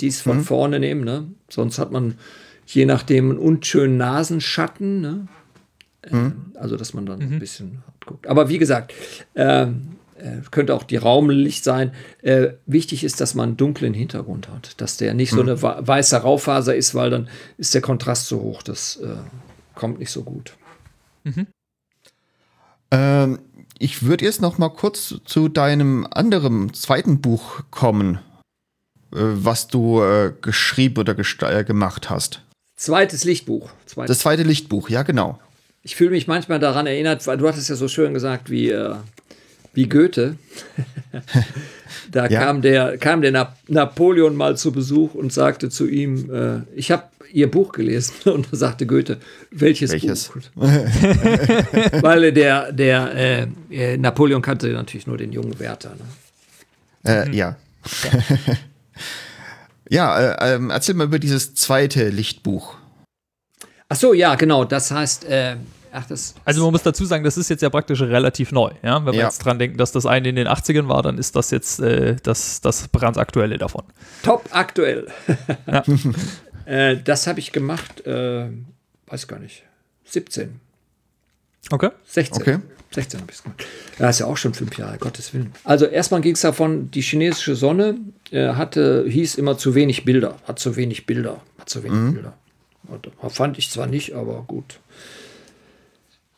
dies 0.00 0.20
von 0.20 0.38
mhm. 0.38 0.44
vorne 0.44 0.80
nehmen, 0.80 1.04
ne? 1.04 1.28
sonst 1.48 1.78
hat 1.78 1.92
man 1.92 2.14
je 2.66 2.84
nachdem 2.84 3.30
einen 3.30 3.38
unschönen 3.38 3.96
Nasenschatten. 3.96 5.00
Ne? 5.00 5.28
Mhm. 6.10 6.52
Also, 6.54 6.76
dass 6.76 6.94
man 6.94 7.06
dann 7.06 7.18
mhm. 7.18 7.34
ein 7.34 7.38
bisschen 7.38 7.82
guckt. 8.04 8.26
Aber 8.26 8.48
wie 8.48 8.58
gesagt, 8.58 8.92
ähm, 9.34 9.96
äh, 10.18 10.40
könnte 10.50 10.74
auch 10.74 10.84
die 10.84 10.96
Raumlicht 10.96 11.64
sein. 11.64 11.92
Äh, 12.22 12.52
wichtig 12.66 13.04
ist, 13.04 13.20
dass 13.20 13.34
man 13.34 13.50
einen 13.50 13.56
dunklen 13.56 13.94
Hintergrund 13.94 14.48
hat, 14.48 14.80
dass 14.80 14.96
der 14.96 15.14
nicht 15.14 15.32
mhm. 15.32 15.36
so 15.36 15.42
eine 15.42 15.86
weiße 15.86 16.16
Raufaser 16.16 16.74
ist, 16.74 16.94
weil 16.94 17.10
dann 17.10 17.28
ist 17.58 17.74
der 17.74 17.82
Kontrast 17.82 18.26
so 18.26 18.40
hoch, 18.40 18.62
das 18.62 18.96
äh, 18.96 19.16
kommt 19.74 19.98
nicht 19.98 20.10
so 20.10 20.22
gut. 20.22 20.54
Mhm. 21.24 21.46
Ähm, 22.90 23.38
ich 23.78 24.04
würde 24.04 24.24
jetzt 24.24 24.40
noch 24.40 24.58
mal 24.58 24.70
kurz 24.70 25.14
zu 25.24 25.48
deinem 25.48 26.06
anderen 26.10 26.72
zweiten 26.72 27.20
Buch 27.20 27.64
kommen, 27.70 28.18
äh, 29.12 29.18
was 29.18 29.68
du 29.68 30.02
äh, 30.02 30.32
geschrieben 30.40 30.98
oder 30.98 31.14
äh, 31.18 31.64
gemacht 31.64 32.08
hast. 32.08 32.42
Zweites 32.76 33.24
Lichtbuch. 33.24 33.70
Zweites. 33.86 34.16
Das 34.16 34.18
zweite 34.20 34.44
Lichtbuch, 34.44 34.88
ja 34.88 35.02
genau 35.02 35.38
ich 35.86 35.94
fühle 35.94 36.10
mich 36.10 36.26
manchmal 36.26 36.58
daran 36.58 36.88
erinnert, 36.88 37.24
weil 37.28 37.38
du 37.38 37.46
hattest 37.46 37.70
ja 37.70 37.76
so 37.76 37.86
schön 37.86 38.12
gesagt 38.12 38.50
wie, 38.50 38.70
äh, 38.70 38.96
wie 39.72 39.88
Goethe. 39.88 40.34
da 42.10 42.26
ja. 42.26 42.40
kam 42.40 42.60
der, 42.60 42.98
kam 42.98 43.22
der 43.22 43.30
Na 43.30 43.54
Napoleon 43.68 44.34
mal 44.34 44.56
zu 44.56 44.72
Besuch 44.72 45.14
und 45.14 45.32
sagte 45.32 45.70
zu 45.70 45.86
ihm, 45.86 46.28
äh, 46.34 46.62
ich 46.74 46.90
habe 46.90 47.04
ihr 47.32 47.48
Buch 47.48 47.70
gelesen 47.70 48.14
und 48.32 48.52
da 48.52 48.56
sagte 48.56 48.84
Goethe, 48.84 49.18
welches, 49.52 49.92
welches? 49.92 50.24
Buch? 50.24 50.42
weil 52.02 52.32
der, 52.32 52.72
der 52.72 53.14
äh, 53.14 53.46
äh, 53.70 53.96
Napoleon 53.96 54.42
kannte 54.42 54.66
natürlich 54.70 55.06
nur 55.06 55.18
den 55.18 55.30
jungen 55.30 55.56
Werther. 55.60 55.94
Ne? 57.04 57.12
Äh, 57.12 57.30
ja. 57.30 57.54
ja, 59.88 60.32
äh, 60.32 60.56
ähm, 60.56 60.70
erzähl 60.70 60.96
mal 60.96 61.04
über 61.04 61.20
dieses 61.20 61.54
zweite 61.54 62.08
Lichtbuch. 62.08 62.74
Ach 63.88 63.96
so, 63.96 64.12
ja, 64.14 64.34
genau. 64.34 64.64
Das 64.64 64.90
heißt, 64.90 65.26
äh, 65.26 65.56
Ach, 65.98 66.04
das 66.04 66.34
also 66.44 66.62
man 66.62 66.72
muss 66.72 66.82
dazu 66.82 67.06
sagen, 67.06 67.24
das 67.24 67.38
ist 67.38 67.48
jetzt 67.48 67.62
ja 67.62 67.70
praktisch 67.70 68.02
relativ 68.02 68.52
neu. 68.52 68.70
Ja? 68.82 68.96
Wenn 69.06 69.14
wir 69.14 69.20
ja. 69.20 69.24
jetzt 69.24 69.38
dran 69.38 69.58
denken, 69.58 69.78
dass 69.78 69.92
das 69.92 70.04
eine 70.04 70.28
in 70.28 70.36
den 70.36 70.46
80ern 70.46 70.88
war, 70.88 71.02
dann 71.02 71.16
ist 71.16 71.34
das 71.36 71.50
jetzt 71.50 71.80
äh, 71.80 72.16
das, 72.22 72.60
das 72.60 72.88
brandaktuelle 72.88 73.56
davon. 73.56 73.82
Top 74.22 74.44
aktuell. 74.50 75.06
Ja. 75.66 75.82
äh, 76.66 76.96
das 77.02 77.26
habe 77.26 77.40
ich 77.40 77.50
gemacht, 77.50 78.06
äh, 78.06 78.48
weiß 79.06 79.26
gar 79.26 79.38
nicht, 79.38 79.64
17. 80.04 80.60
Okay. 81.70 81.90
16. 82.06 82.42
Okay. 82.42 82.58
16 82.90 83.20
habe 83.20 83.30
ich 83.30 83.38
es 83.38 83.42
gemacht. 83.42 83.64
Ja, 83.98 84.10
ist 84.10 84.20
ja 84.20 84.26
auch 84.26 84.36
schon 84.36 84.54
fünf 84.54 84.76
Jahre, 84.78 84.98
Gottes 84.98 85.32
Willen. 85.34 85.52
Also 85.64 85.86
erstmal 85.86 86.20
ging 86.20 86.34
es 86.34 86.42
davon, 86.42 86.90
die 86.90 87.00
chinesische 87.00 87.56
Sonne 87.56 87.96
äh, 88.30 88.48
hatte, 88.50 89.06
hieß 89.08 89.36
immer 89.36 89.58
zu 89.58 89.74
wenig 89.74 90.04
Bilder, 90.04 90.36
hat 90.46 90.58
zu 90.58 90.76
wenig 90.76 91.06
Bilder, 91.06 91.40
hat 91.58 91.68
zu 91.68 91.82
wenig 91.82 91.98
mhm. 91.98 92.14
Bilder. 92.14 92.34
Und, 92.88 93.08
fand 93.32 93.58
ich 93.58 93.70
zwar 93.70 93.86
nicht, 93.86 94.14
aber 94.14 94.44
gut. 94.46 94.78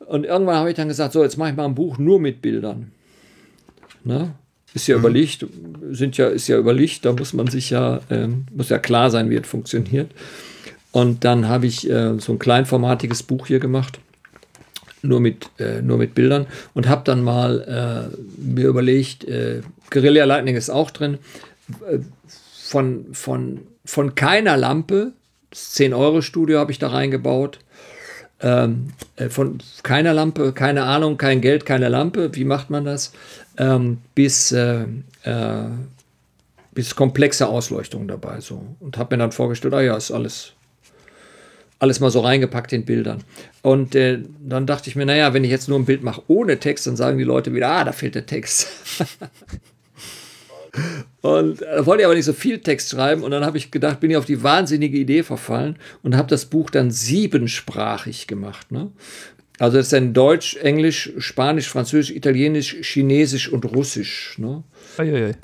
Und 0.09 0.25
irgendwann 0.25 0.57
habe 0.57 0.71
ich 0.71 0.77
dann 0.77 0.89
gesagt, 0.89 1.13
so, 1.13 1.23
jetzt 1.23 1.37
mache 1.37 1.51
ich 1.51 1.57
mal 1.57 1.67
ein 1.67 1.75
Buch 1.75 1.99
nur 1.99 2.19
mit 2.19 2.41
Bildern. 2.41 2.93
Ne? 4.05 4.33
Ist 4.73 4.87
ja 4.87 4.97
mhm. 4.97 5.03
über 5.03 5.11
Licht, 5.11 5.47
sind 5.91 6.17
ja, 6.17 6.29
ist 6.29 6.49
ja 6.49 6.57
über 6.57 6.73
Licht, 6.73 7.05
da 7.05 7.13
muss 7.13 7.35
man 7.35 7.49
sich 7.49 7.69
ja, 7.69 8.01
äh, 8.09 8.27
muss 8.55 8.71
ja 8.71 8.79
klar 8.79 9.11
sein, 9.11 9.29
wie 9.29 9.37
es 9.37 9.47
funktioniert. 9.47 10.11
Und 10.93 11.25
dann 11.25 11.47
habe 11.47 11.67
ich 11.67 11.89
äh, 11.91 12.19
so 12.19 12.33
ein 12.33 12.39
kleinformatiges 12.39 13.23
Buch 13.23 13.47
hier 13.49 13.61
gemacht, 13.61 14.01
nur 15.03 15.21
mit, 15.21 15.51
äh, 15.59 15.83
nur 15.83 15.99
mit 15.99 16.15
Bildern 16.15 16.47
und 16.73 16.89
habe 16.89 17.03
dann 17.05 17.23
mal 17.23 18.11
äh, 18.11 18.17
mir 18.41 18.67
überlegt, 18.67 19.25
äh, 19.25 19.61
Guerilla 19.91 20.25
Lightning 20.25 20.57
ist 20.57 20.71
auch 20.71 20.91
drin, 20.91 21.19
äh, 21.87 21.99
von, 22.63 23.07
von, 23.13 23.61
von 23.85 24.15
keiner 24.15 24.57
Lampe, 24.57 25.13
das 25.51 25.77
10-Euro-Studio 25.77 26.59
habe 26.59 26.73
ich 26.73 26.79
da 26.79 26.89
reingebaut, 26.89 27.59
ähm, 28.41 28.89
äh, 29.17 29.29
von 29.29 29.59
keiner 29.83 30.15
Lampe, 30.15 30.53
keine 30.53 30.85
Ahnung, 30.85 31.19
kein 31.19 31.41
Geld, 31.41 31.67
keine 31.67 31.89
Lampe, 31.89 32.35
wie 32.35 32.45
macht 32.45 32.71
man 32.71 32.85
das, 32.85 33.13
ähm, 33.57 33.99
bis, 34.15 34.53
äh, 34.53 34.85
äh, 35.25 35.65
bis 36.73 36.95
komplexe 36.95 37.49
Ausleuchtung 37.49 38.07
dabei. 38.07 38.41
So. 38.41 38.63
Und 38.81 38.97
habe 38.97 39.17
mir 39.17 39.23
dann 39.23 39.33
vorgestellt, 39.33 39.75
ah 39.75 39.81
ja, 39.81 39.97
ist 39.97 40.13
alles, 40.13 40.53
alles 41.81 42.01
mal 42.01 42.11
so 42.11 42.21
reingepackt 42.21 42.73
in 42.73 42.85
Bildern. 42.85 43.25
Und 43.63 43.95
äh, 43.95 44.21
dann 44.41 44.67
dachte 44.67 44.89
ich 44.89 44.97
mir, 44.97 45.07
naja, 45.07 45.35
wenn 45.35 45.45
ich 45.45 45.51
jetzt 45.51 45.69
nur 45.69 45.79
ein 45.79 45.85
Bild 45.85 46.03
mache 46.03 46.23
ohne 46.29 46.61
Text, 46.61 46.87
dann 46.87 46.97
sagen 46.97 47.19
die 47.19 47.25
Leute 47.25 47.55
wieder, 47.55 47.69
ah, 47.71 47.85
da 47.85 47.93
fehlt 47.93 48.15
der 48.15 48.27
Text. 48.27 48.69
Und 51.21 51.61
da 51.63 51.85
wollte 51.85 52.03
ich 52.03 52.07
aber 52.07 52.15
nicht 52.15 52.25
so 52.25 52.33
viel 52.33 52.59
Text 52.61 52.91
schreiben. 52.91 53.23
Und 53.23 53.31
dann 53.31 53.45
habe 53.45 53.59
ich 53.59 53.71
gedacht, 53.71 54.01
bin 54.01 54.11
ich 54.11 54.17
auf 54.17 54.25
die 54.25 54.43
wahnsinnige 54.43 54.99
Idee 54.99 55.23
verfallen 55.23 55.77
und 56.03 56.17
habe 56.17 56.29
das 56.29 56.47
Buch 56.47 56.71
dann 56.71 56.91
siebensprachig 56.91 58.27
gemacht. 58.27 58.71
Ne? 58.71 58.91
Also 59.59 59.79
das 59.79 59.87
ist 59.87 59.93
dann 59.93 60.15
Deutsch, 60.15 60.57
Englisch, 60.57 61.13
Spanisch, 61.19 61.69
Französisch, 61.69 62.15
Italienisch, 62.15 62.77
Chinesisch 62.83 63.49
und 63.49 63.65
Russisch. 63.65 64.37
Ne? 64.39 64.63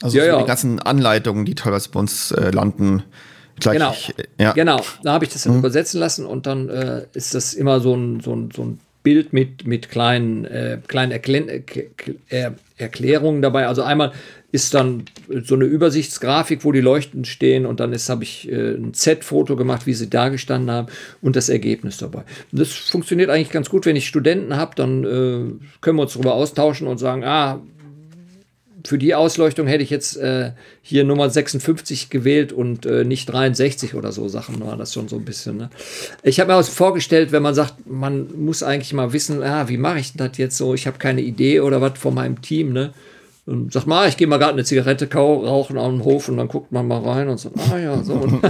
Also 0.03 0.19
ja, 0.19 0.25
ja. 0.25 0.39
die 0.39 0.47
ganzen 0.47 0.81
Anleitungen, 0.81 1.45
die 1.45 1.55
teilweise 1.55 1.91
bei 1.91 2.01
uns 2.01 2.31
äh, 2.31 2.51
landen. 2.51 3.03
Gleich, 3.61 3.77
genau, 3.77 3.95
ja. 4.41 4.53
genau. 4.53 4.81
Da 5.03 5.13
habe 5.13 5.25
ich 5.25 5.33
das 5.33 5.43
dann 5.43 5.55
mhm. 5.55 5.59
übersetzen 5.61 6.01
lassen 6.01 6.27
und 6.27 6.47
dann 6.47 6.69
äh, 6.69 7.03
ist 7.13 7.35
das 7.35 7.55
immer 7.55 7.81
so 7.81 7.95
ein, 7.95 8.21
so 8.21 8.35
ein, 8.35 8.51
so 8.55 8.65
ein 8.65 8.81
Bild 9.05 9.33
mit, 9.33 9.67
mit 9.67 9.91
kleinen, 9.91 10.45
äh, 10.45 10.79
kleinen 10.89 11.13
Erklä 11.13 11.63
äh, 12.31 12.51
Erklärungen 12.77 13.43
dabei. 13.43 13.69
Also 13.69 13.83
einmal 13.83 14.13
ist 14.55 14.73
dann 14.73 15.03
so 15.43 15.57
eine 15.57 15.65
Übersichtsgrafik, 15.65 16.65
wo 16.65 16.71
die 16.71 16.81
Leuchten 16.81 17.25
stehen 17.25 17.67
und 17.67 17.81
dann 17.81 17.93
habe 17.93 18.23
ich 18.23 18.49
äh, 18.49 18.77
ein 18.77 18.95
Z-Foto 18.95 19.57
gemacht, 19.57 19.85
wie 19.85 19.95
sie 19.95 20.09
da 20.09 20.29
gestanden 20.29 20.71
haben 20.71 20.87
und 21.21 21.35
das 21.35 21.49
Ergebnis 21.49 21.97
dabei. 21.97 22.23
Und 22.53 22.61
das 22.61 22.71
funktioniert 22.71 23.31
eigentlich 23.31 23.51
ganz 23.51 23.69
gut, 23.69 23.85
wenn 23.85 23.97
ich 23.97 24.07
Studenten 24.07 24.57
habe, 24.57 24.77
dann 24.77 25.03
äh, 25.03 25.67
können 25.81 25.99
wir 25.99 26.03
uns 26.03 26.13
darüber 26.13 26.35
austauschen 26.35 26.87
und 26.87 26.99
sagen, 26.99 27.25
ah, 27.25 27.63
für 28.87 28.97
die 28.97 29.17
Ausleuchtung 29.17 29.67
hätte 29.67 29.83
ich 29.83 29.91
jetzt 29.91 30.19
äh, 30.19 30.53
hier 30.83 31.03
Nummer 31.03 31.29
56 31.31 32.09
gewählt 32.09 32.53
und 32.53 32.87
äh, 32.87 33.03
nicht 33.03 33.27
63 33.27 33.97
oder 33.97 34.13
so 34.13 34.29
Sachen 34.29 34.65
war 34.65 34.77
das 34.77 34.95
schon 34.95 35.09
so 35.09 35.17
ein 35.17 35.25
bisschen. 35.25 35.57
Ne? 35.57 35.71
Ich 36.23 36.39
habe 36.39 36.53
mir 36.53 36.59
auch 36.59 36.65
vorgestellt, 36.65 37.33
wenn 37.33 37.43
man 37.43 37.57
sagt, 37.57 37.89
man 37.89 38.29
muss 38.37 38.63
eigentlich 38.63 38.93
mal 38.93 39.13
wissen, 39.13 39.43
ah, 39.43 39.69
wie 39.69 39.79
mache 39.79 39.99
ich 39.99 40.13
das 40.13 40.39
jetzt 40.39 40.57
so? 40.57 40.75
Ich 40.75 40.87
habe 40.87 40.99
keine 40.99 41.23
Idee 41.23 41.59
oder 41.59 41.81
was 41.81 41.99
von 41.99 42.15
meinem 42.15 42.41
Team. 42.41 42.73
Ne? 42.73 42.93
Und 43.47 43.75
sagt 43.75 43.87
mal, 43.87 44.09
ich 44.09 44.17
gehe 44.17 44.27
mal 44.27 44.39
gerade 44.39 44.55
eine 44.55 44.65
Zigarette 44.65 45.07
rauchen 45.13 45.77
auf 45.77 45.91
dem 45.91 46.03
Hof 46.03 46.31
und 46.31 46.39
dann 46.39 46.49
guckt 46.49 46.73
man 46.73 46.89
mal 46.89 47.01
rein 47.01 47.29
und 47.29 47.39
sagt, 47.39 47.55
ah 47.71 47.79
ja, 47.79 48.03
so. 48.03 48.25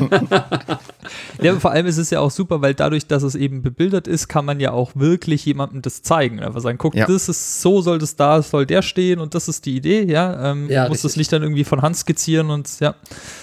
ja, 1.42 1.58
vor 1.58 1.72
allem 1.72 1.86
ist 1.86 1.98
es 1.98 2.10
ja 2.10 2.20
auch 2.20 2.30
super, 2.30 2.62
weil 2.62 2.74
dadurch, 2.74 3.08
dass 3.08 3.24
es 3.24 3.34
eben 3.34 3.60
bebildert 3.62 4.06
ist, 4.06 4.28
kann 4.28 4.44
man 4.44 4.60
ja 4.60 4.70
auch 4.70 4.92
wirklich 4.94 5.44
jemandem 5.46 5.82
das 5.82 6.02
zeigen. 6.02 6.38
Einfach 6.38 6.60
sagen, 6.60 6.78
guck, 6.78 6.94
ja. 6.94 7.06
das 7.06 7.28
ist, 7.28 7.60
so 7.60 7.80
soll 7.80 7.98
das 7.98 8.14
da, 8.14 8.40
soll 8.40 8.66
der 8.66 8.82
stehen 8.82 9.18
und 9.18 9.34
das 9.34 9.48
ist 9.48 9.66
die 9.66 9.74
Idee, 9.74 10.04
ja. 10.04 10.52
Ähm, 10.52 10.70
ja 10.70 10.88
muss 10.88 11.02
das 11.02 11.16
Licht 11.16 11.32
dann 11.32 11.42
irgendwie 11.42 11.64
von 11.64 11.82
Hand 11.82 11.96
skizzieren 11.96 12.50
und 12.50 12.68
ja. 12.78 12.94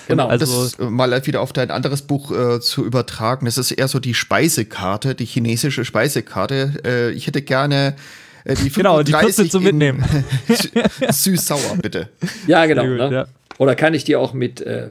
Genau, 0.08 0.26
und 0.26 0.32
also, 0.32 0.64
das 0.64 0.80
mal 0.80 1.12
wieder 1.26 1.42
auf 1.42 1.52
dein 1.52 1.70
anderes 1.70 2.04
Buch 2.04 2.32
äh, 2.32 2.62
zu 2.62 2.86
übertragen, 2.86 3.46
das 3.46 3.58
ist 3.58 3.72
eher 3.72 3.90
so 3.90 4.00
die 4.00 4.14
Speisekarte, 4.14 5.16
die 5.16 5.26
chinesische 5.26 5.84
Speisekarte. 5.84 6.82
Äh, 6.86 7.12
ich 7.12 7.28
hätte 7.28 7.42
gerne 7.42 7.96
äh, 8.44 8.56
die 8.56 8.70
genau, 8.70 9.04
die 9.04 9.12
Kürze 9.12 9.48
zum 9.48 9.64
Mitnehmen. 9.64 10.04
Süß-sauer, 11.10 11.78
bitte. 11.82 12.10
Ja, 12.48 12.66
genau. 12.66 12.84
Gut, 12.84 12.98
ne? 12.98 13.10
ja. 13.12 13.26
Oder 13.58 13.76
kann 13.76 13.94
ich 13.94 14.04
die 14.04 14.16
auch 14.16 14.34
mit, 14.34 14.62
äh, 14.62 14.90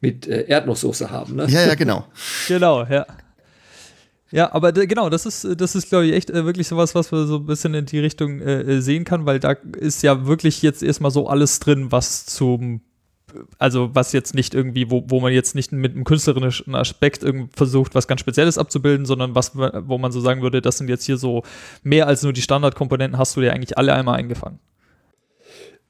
mit 0.00 0.26
äh, 0.26 0.46
Erdnusssoße 0.46 1.10
haben? 1.10 1.36
Ne? 1.36 1.46
Ja, 1.48 1.66
ja, 1.66 1.74
genau. 1.74 2.06
genau, 2.48 2.84
ja. 2.84 3.06
Ja, 4.30 4.52
aber 4.52 4.72
genau, 4.72 5.08
das 5.08 5.24
ist, 5.24 5.46
das 5.58 5.74
ist, 5.74 5.88
glaube 5.88 6.06
ich, 6.06 6.12
echt 6.12 6.30
äh, 6.30 6.44
wirklich 6.44 6.68
sowas, 6.68 6.94
was 6.94 7.10
man 7.10 7.26
so 7.26 7.36
ein 7.36 7.46
bisschen 7.46 7.72
in 7.74 7.86
die 7.86 7.98
Richtung 7.98 8.40
äh, 8.40 8.60
äh, 8.60 8.80
sehen 8.80 9.04
kann, 9.04 9.24
weil 9.24 9.40
da 9.40 9.52
ist 9.52 10.02
ja 10.02 10.26
wirklich 10.26 10.60
jetzt 10.60 10.82
erstmal 10.82 11.10
so 11.10 11.28
alles 11.28 11.60
drin, 11.60 11.90
was 11.90 12.26
zum 12.26 12.82
also 13.58 13.94
was 13.94 14.12
jetzt 14.12 14.34
nicht 14.34 14.54
irgendwie, 14.54 14.90
wo, 14.90 15.04
wo 15.06 15.20
man 15.20 15.32
jetzt 15.32 15.54
nicht 15.54 15.72
mit 15.72 15.94
einem 15.94 16.04
künstlerischen 16.04 16.74
Aspekt 16.74 17.24
versucht, 17.54 17.94
was 17.94 18.08
ganz 18.08 18.20
Spezielles 18.20 18.58
abzubilden, 18.58 19.06
sondern 19.06 19.34
was, 19.34 19.56
wo 19.56 19.98
man 19.98 20.12
so 20.12 20.20
sagen 20.20 20.42
würde, 20.42 20.62
das 20.62 20.78
sind 20.78 20.88
jetzt 20.88 21.04
hier 21.04 21.16
so 21.16 21.42
mehr 21.82 22.06
als 22.06 22.22
nur 22.22 22.32
die 22.32 22.42
Standardkomponenten, 22.42 23.18
hast 23.18 23.36
du 23.36 23.40
dir 23.40 23.52
eigentlich 23.52 23.76
alle 23.78 23.92
einmal 23.94 24.18
eingefangen. 24.18 24.58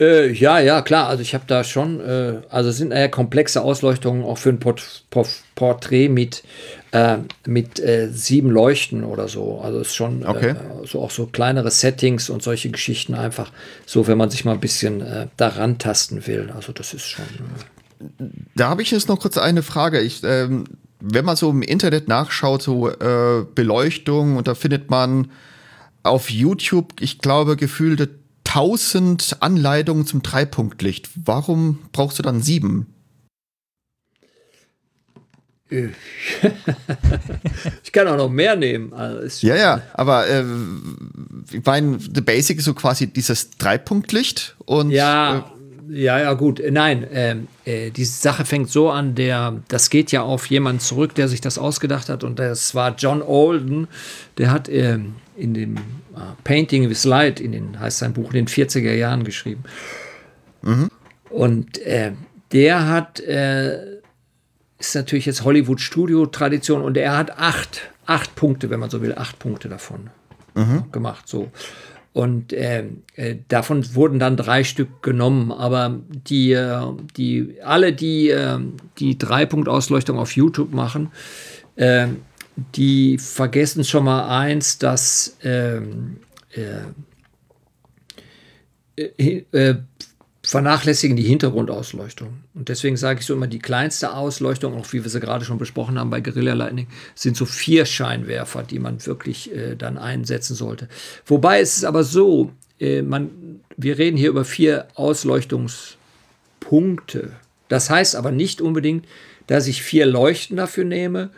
Äh, 0.00 0.30
ja, 0.32 0.60
ja, 0.60 0.80
klar. 0.82 1.08
Also 1.08 1.22
ich 1.22 1.34
habe 1.34 1.44
da 1.46 1.64
schon, 1.64 2.00
äh, 2.00 2.40
also 2.50 2.70
sind 2.70 2.92
eher 2.92 3.08
komplexe 3.08 3.62
Ausleuchtungen 3.62 4.24
auch 4.24 4.38
für 4.38 4.50
ein 4.50 4.60
Port 4.60 5.04
Port 5.10 5.28
Porträt 5.56 6.08
mit, 6.08 6.44
äh, 6.92 7.18
mit 7.46 7.80
äh, 7.80 8.08
sieben 8.10 8.50
Leuchten 8.50 9.04
oder 9.04 9.28
so. 9.28 9.60
Also 9.60 9.80
es 9.80 9.88
ist 9.88 9.94
schon 9.94 10.22
äh, 10.22 10.26
okay. 10.26 10.54
so 10.86 11.02
auch 11.02 11.10
so 11.10 11.26
kleinere 11.26 11.70
Settings 11.70 12.30
und 12.30 12.42
solche 12.42 12.70
Geschichten 12.70 13.14
einfach 13.14 13.50
so, 13.86 14.06
wenn 14.06 14.16
man 14.16 14.30
sich 14.30 14.44
mal 14.44 14.52
ein 14.52 14.60
bisschen 14.60 15.00
äh, 15.00 15.26
daran 15.36 15.78
tasten 15.78 16.26
will. 16.26 16.50
Also 16.54 16.72
das 16.72 16.94
ist 16.94 17.06
schon. 17.06 17.24
Da 18.54 18.68
habe 18.68 18.82
ich 18.82 18.90
jetzt 18.90 19.08
noch 19.08 19.20
kurz 19.20 19.36
eine 19.38 19.62
Frage. 19.62 20.00
Ich, 20.00 20.22
ähm, 20.24 20.64
wenn 21.00 21.24
man 21.24 21.36
so 21.36 21.50
im 21.50 21.62
Internet 21.62 22.08
nachschaut, 22.08 22.62
so 22.62 22.90
Beleuchtung, 23.54 24.36
und 24.36 24.48
da 24.48 24.56
findet 24.56 24.90
man 24.90 25.30
auf 26.02 26.28
YouTube, 26.30 27.00
ich 27.00 27.20
glaube, 27.20 27.56
gefühlte 27.56 28.08
1000 28.48 29.36
Anleitungen 29.40 30.06
zum 30.06 30.22
Dreipunktlicht. 30.22 31.10
Warum 31.14 31.78
brauchst 31.92 32.18
du 32.18 32.22
dann 32.22 32.42
sieben? 32.42 32.86
ich 37.82 37.92
kann 37.92 38.08
auch 38.08 38.16
noch 38.16 38.30
mehr 38.30 38.56
nehmen. 38.56 38.92
Also 38.92 39.46
ja, 39.46 39.56
ja, 39.56 39.82
aber 39.94 40.26
äh, 40.26 40.44
ich 41.52 41.64
meine, 41.64 41.98
the 41.98 42.20
basic 42.20 42.58
ist 42.58 42.64
so 42.64 42.74
quasi 42.74 43.06
dieses 43.06 43.50
Dreipunktlicht 43.50 44.56
und. 44.64 44.90
Ja, 44.90 45.38
äh, 45.38 45.42
ja, 45.90 46.18
ja, 46.20 46.34
gut. 46.34 46.62
Nein, 46.70 47.06
ähm, 47.12 47.48
äh, 47.64 47.90
die 47.90 48.04
Sache 48.04 48.44
fängt 48.44 48.70
so 48.70 48.90
an, 48.90 49.14
der, 49.14 49.62
das 49.68 49.88
geht 49.88 50.12
ja 50.12 50.22
auf 50.22 50.46
jemanden 50.46 50.80
zurück, 50.80 51.14
der 51.14 51.28
sich 51.28 51.40
das 51.40 51.58
ausgedacht 51.58 52.10
hat 52.10 52.24
und 52.24 52.38
das 52.38 52.74
war 52.74 52.94
John 52.96 53.22
Olden. 53.22 53.88
Der 54.36 54.50
hat 54.50 54.68
ähm, 54.68 55.14
in 55.36 55.54
dem 55.54 55.76
äh, 55.76 55.80
Painting 56.44 56.90
with 56.90 57.04
Light, 57.04 57.40
in 57.40 57.52
den, 57.52 57.80
heißt 57.80 57.98
sein 57.98 58.12
Buch, 58.12 58.32
in 58.32 58.44
den 58.44 58.48
40er 58.48 58.92
Jahren 58.92 59.24
geschrieben. 59.24 59.64
Mhm. 60.62 60.90
Und 61.30 61.78
äh, 61.78 62.12
der 62.52 62.88
hat, 62.88 63.20
äh, 63.20 63.97
ist 64.78 64.94
natürlich 64.94 65.26
jetzt 65.26 65.44
Hollywood-Studio-Tradition 65.44 66.82
und 66.82 66.96
er 66.96 67.16
hat 67.16 67.38
acht, 67.38 67.90
acht 68.06 68.34
Punkte, 68.34 68.70
wenn 68.70 68.80
man 68.80 68.90
so 68.90 69.02
will, 69.02 69.14
acht 69.16 69.38
Punkte 69.38 69.68
davon 69.68 70.10
mhm. 70.54 70.90
gemacht. 70.92 71.28
So. 71.28 71.50
Und 72.12 72.52
äh, 72.52 72.84
äh, 73.14 73.36
davon 73.48 73.94
wurden 73.94 74.18
dann 74.18 74.36
drei 74.36 74.64
Stück 74.64 75.02
genommen. 75.02 75.52
Aber 75.52 76.00
die, 76.08 76.52
äh, 76.52 76.80
die, 77.16 77.56
alle, 77.62 77.92
die 77.92 78.30
äh, 78.30 78.58
die 78.98 79.18
Drei-Punkt-Ausleuchtung 79.18 80.18
auf 80.18 80.32
YouTube 80.32 80.72
machen, 80.72 81.12
äh, 81.76 82.08
die 82.74 83.18
vergessen 83.18 83.84
schon 83.84 84.04
mal 84.04 84.40
eins, 84.40 84.78
dass 84.78 85.36
ähm, 85.44 86.16
äh, 86.50 86.80
äh, 88.96 89.44
äh, 89.52 89.76
vernachlässigen 90.48 91.14
die 91.14 91.24
Hintergrundausleuchtung. 91.24 92.38
Und 92.54 92.70
deswegen 92.70 92.96
sage 92.96 93.20
ich 93.20 93.26
so 93.26 93.34
immer, 93.34 93.48
die 93.48 93.58
kleinste 93.58 94.14
Ausleuchtung, 94.14 94.74
auch 94.74 94.90
wie 94.94 95.04
wir 95.04 95.10
sie 95.10 95.20
gerade 95.20 95.44
schon 95.44 95.58
besprochen 95.58 95.98
haben 95.98 96.08
bei 96.08 96.22
Guerilla 96.22 96.54
Lightning, 96.54 96.86
sind 97.14 97.36
so 97.36 97.44
vier 97.44 97.84
Scheinwerfer, 97.84 98.62
die 98.62 98.78
man 98.78 99.04
wirklich 99.04 99.54
äh, 99.54 99.76
dann 99.76 99.98
einsetzen 99.98 100.56
sollte. 100.56 100.88
Wobei 101.26 101.60
es 101.60 101.76
ist 101.76 101.84
aber 101.84 102.02
so, 102.02 102.50
äh, 102.80 103.02
man, 103.02 103.60
wir 103.76 103.98
reden 103.98 104.16
hier 104.16 104.30
über 104.30 104.46
vier 104.46 104.88
Ausleuchtungspunkte. 104.94 107.32
Das 107.68 107.90
heißt 107.90 108.16
aber 108.16 108.30
nicht 108.30 108.62
unbedingt, 108.62 109.04
dass 109.48 109.66
ich 109.66 109.82
vier 109.82 110.06
Leuchten 110.06 110.56
dafür 110.56 110.84
nehme 110.84 111.28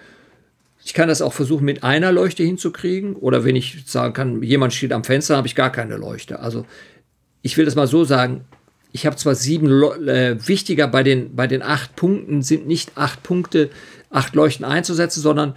ich 0.83 0.95
kann 0.95 1.09
das 1.09 1.21
auch 1.21 1.35
versuchen, 1.35 1.67
mit 1.67 1.85
einer 1.85 2.11
Leuchte 2.11 2.43
hinzukriegen. 2.43 3.15
Oder 3.15 3.45
wenn 3.45 3.55
ich 3.55 3.83
sagen 3.85 4.15
kann, 4.15 4.43
jemand 4.43 4.73
steht 4.73 4.93
am 4.93 5.05
Fenster, 5.05 5.37
habe 5.37 5.47
ich 5.47 5.55
gar 5.55 5.71
keine 5.71 5.99
Leuchte. 5.99 6.41
Also 6.41 6.65
ich 7.43 7.59
will 7.59 7.67
das 7.67 7.75
mal 7.75 7.87
so 7.87 8.05
sagen, 8.05 8.47
ich 8.93 9.07
habe 9.07 9.17
zwar 9.17 9.35
sieben, 9.35 9.67
äh, 10.09 10.37
wichtiger 10.47 10.89
bei 10.89 11.03
den, 11.03 11.37
bei 11.37 11.47
den 11.47 11.63
acht 11.63 11.97
Punkten 11.97 12.43
sind 12.43 12.67
nicht 12.67 12.93
acht 12.97 13.23
Punkte, 13.23 13.71
acht 14.11 14.35
Leuchten 14.35 14.65
einzusetzen, 14.65 15.21
sondern 15.21 15.55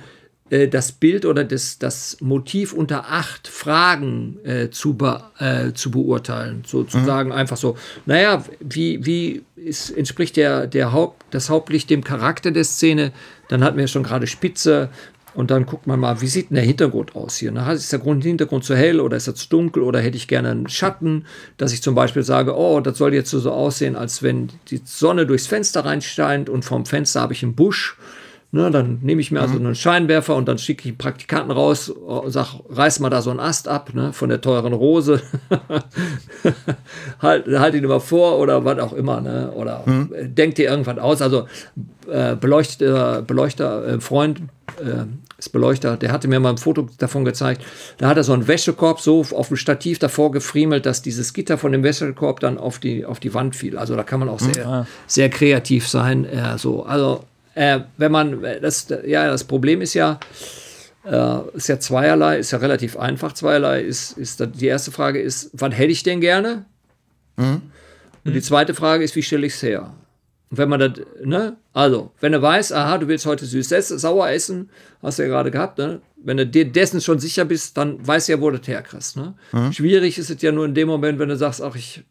äh, 0.49 0.67
das 0.67 0.91
Bild 0.91 1.25
oder 1.25 1.43
das, 1.43 1.79
das 1.79 2.17
Motiv 2.21 2.73
unter 2.73 3.09
acht 3.09 3.47
Fragen 3.47 4.37
äh, 4.43 4.69
zu, 4.69 4.93
be, 4.93 5.23
äh, 5.39 5.73
zu 5.73 5.89
beurteilen. 5.89 6.63
Sozusagen 6.65 7.31
einfach 7.31 7.57
so, 7.57 7.75
naja, 8.05 8.43
wie, 8.59 9.05
wie 9.05 9.43
ist, 9.55 9.89
entspricht 9.89 10.37
der, 10.37 10.67
der 10.67 10.91
Haupt, 10.91 11.23
das 11.31 11.49
Hauptlicht 11.49 11.89
dem 11.89 12.03
Charakter 12.03 12.51
der 12.51 12.65
Szene? 12.65 13.11
Dann 13.49 13.63
hatten 13.63 13.77
wir 13.77 13.87
schon 13.87 14.03
gerade 14.03 14.27
Spitze. 14.27 14.89
Und 15.33 15.49
dann 15.49 15.65
guckt 15.65 15.87
man 15.87 15.99
mal, 15.99 16.21
wie 16.21 16.27
sieht 16.27 16.49
denn 16.49 16.55
der 16.55 16.63
Hintergrund 16.63 17.15
aus 17.15 17.37
hier? 17.37 17.51
Ne? 17.51 17.73
Ist 17.73 17.91
der 17.91 17.99
Grund, 17.99 18.23
Hintergrund 18.23 18.63
zu 18.63 18.75
hell 18.75 18.99
oder 18.99 19.17
ist 19.17 19.27
er 19.27 19.35
zu 19.35 19.49
dunkel 19.49 19.83
oder 19.83 19.99
hätte 19.99 20.17
ich 20.17 20.27
gerne 20.27 20.51
einen 20.51 20.69
Schatten, 20.69 21.25
dass 21.57 21.73
ich 21.73 21.81
zum 21.81 21.95
Beispiel 21.95 22.23
sage, 22.23 22.55
oh, 22.55 22.79
das 22.81 22.97
soll 22.97 23.13
jetzt 23.13 23.31
so 23.31 23.51
aussehen, 23.51 23.95
als 23.95 24.21
wenn 24.21 24.49
die 24.69 24.81
Sonne 24.85 25.25
durchs 25.25 25.47
Fenster 25.47 25.85
reinscheint 25.85 26.49
und 26.49 26.65
vom 26.65 26.85
Fenster 26.85 27.21
habe 27.21 27.33
ich 27.33 27.43
einen 27.43 27.55
Busch. 27.55 27.97
Ne, 28.55 28.69
dann 28.69 28.99
nehme 29.01 29.19
ich 29.19 29.31
mir 29.31 29.41
also 29.41 29.55
einen 29.55 29.73
Scheinwerfer 29.73 30.35
und 30.35 30.47
dann 30.47 30.59
schicke 30.59 30.81
ich 30.81 30.89
einen 30.89 30.99
Praktikanten 30.99 31.49
raus 31.49 31.89
und 31.89 32.29
sag, 32.29 32.53
reiß 32.69 32.99
mal 32.99 33.09
da 33.09 33.23
so 33.23 33.31
einen 33.31 33.39
Ast 33.39 33.67
ab, 33.67 33.95
ne, 33.95 34.13
von 34.13 34.29
der 34.29 34.41
teuren 34.41 34.73
Rose. 34.73 35.23
halt, 37.19 37.47
halt 37.47 37.73
ihn 37.73 37.83
immer 37.83 37.99
vor 37.99 38.37
oder 38.37 38.63
was 38.63 38.77
auch 38.77 38.93
immer, 38.93 39.21
ne? 39.21 39.51
Oder 39.55 39.83
äh, 39.87 40.29
denkt 40.29 40.59
dir 40.59 40.69
irgendwas 40.69 40.99
aus. 40.99 41.23
Also 41.23 41.47
äh, 42.07 42.35
Beleuchter, 42.35 43.23
Beleuchter, 43.23 43.87
äh, 43.87 43.99
Freund, 43.99 44.43
äh, 44.79 45.05
ist 45.37 45.49
Beleuchter, 45.49 45.97
der 45.97 46.11
hatte 46.11 46.27
mir 46.27 46.39
mal 46.39 46.51
ein 46.51 46.57
Foto 46.57 46.87
davon 46.97 47.25
gezeigt. 47.25 47.63
Da 47.97 48.07
hat 48.07 48.17
er 48.17 48.23
so 48.23 48.33
einen 48.33 48.47
Wäschekorb 48.47 48.99
so 48.99 49.25
auf 49.31 49.47
dem 49.47 49.57
Stativ 49.57 49.99
davor 49.99 50.31
gefriemelt, 50.31 50.85
dass 50.85 51.01
dieses 51.01 51.33
Gitter 51.33 51.57
von 51.57 51.71
dem 51.71 51.83
Wäschekorb 51.83 52.39
dann 52.39 52.57
auf 52.57 52.79
die, 52.79 53.05
auf 53.05 53.19
die 53.19 53.33
Wand 53.33 53.55
fiel. 53.55 53.77
Also 53.77 53.95
da 53.95 54.03
kann 54.03 54.19
man 54.19 54.29
auch 54.29 54.39
sehr, 54.39 54.87
sehr 55.07 55.29
kreativ 55.29 55.87
sein. 55.87 56.25
Äh, 56.25 56.57
so. 56.57 56.83
Also 56.83 57.23
äh, 57.55 57.81
wenn 57.97 58.11
man, 58.11 58.41
das, 58.61 58.87
ja, 59.05 59.27
das 59.27 59.43
Problem 59.43 59.81
ist 59.81 59.93
ja, 59.93 60.19
äh, 61.05 61.39
ist 61.53 61.67
ja 61.67 61.79
zweierlei, 61.79 62.39
ist 62.39 62.51
ja 62.51 62.59
relativ 62.59 62.97
einfach. 62.97 63.33
Zweierlei 63.33 63.81
ist, 63.81 64.17
ist 64.17 64.45
die 64.55 64.67
erste 64.67 64.91
Frage 64.91 65.21
ist, 65.21 65.49
wann 65.53 65.71
hätte 65.71 65.91
ich 65.91 66.03
denn 66.03 66.21
gerne? 66.21 66.65
Und 68.25 68.33
die 68.33 68.41
zweite 68.41 68.73
Frage 68.73 69.03
ist, 69.03 69.15
wie 69.15 69.23
stelle 69.23 69.45
ich 69.45 69.53
es 69.53 69.63
her? 69.63 69.93
Und 70.53 70.57
wenn 70.59 70.69
man 70.69 70.79
das, 70.81 70.91
ne, 71.23 71.55
also, 71.73 72.11
wenn 72.19 72.31
du 72.31 72.39
weißt, 72.39 72.73
aha, 72.73 72.99
du 72.99 73.07
willst 73.07 73.25
heute 73.25 73.43
süß 73.43 73.71
essen, 73.71 73.97
sauer 73.97 74.29
essen, 74.29 74.69
hast 75.01 75.17
du 75.17 75.23
ja 75.23 75.27
gerade 75.29 75.49
gehabt, 75.49 75.79
ne? 75.79 75.99
Wenn 76.23 76.37
du 76.37 76.45
dir 76.45 76.71
dessen 76.71 77.01
schon 77.01 77.17
sicher 77.17 77.43
bist, 77.43 77.75
dann 77.75 78.05
weißt 78.05 78.27
du 78.27 78.33
ja, 78.33 78.39
wo 78.41 78.51
du 78.51 78.59
das 78.59 78.67
herkriegst, 78.67 79.17
ne? 79.17 79.33
Schwierig 79.71 80.19
ist 80.19 80.29
es 80.29 80.39
ja 80.43 80.51
nur 80.51 80.65
in 80.65 80.75
dem 80.75 80.87
Moment, 80.87 81.17
wenn 81.17 81.29
du 81.29 81.35
sagst, 81.35 81.59
ach, 81.59 81.75
ich 81.75 82.03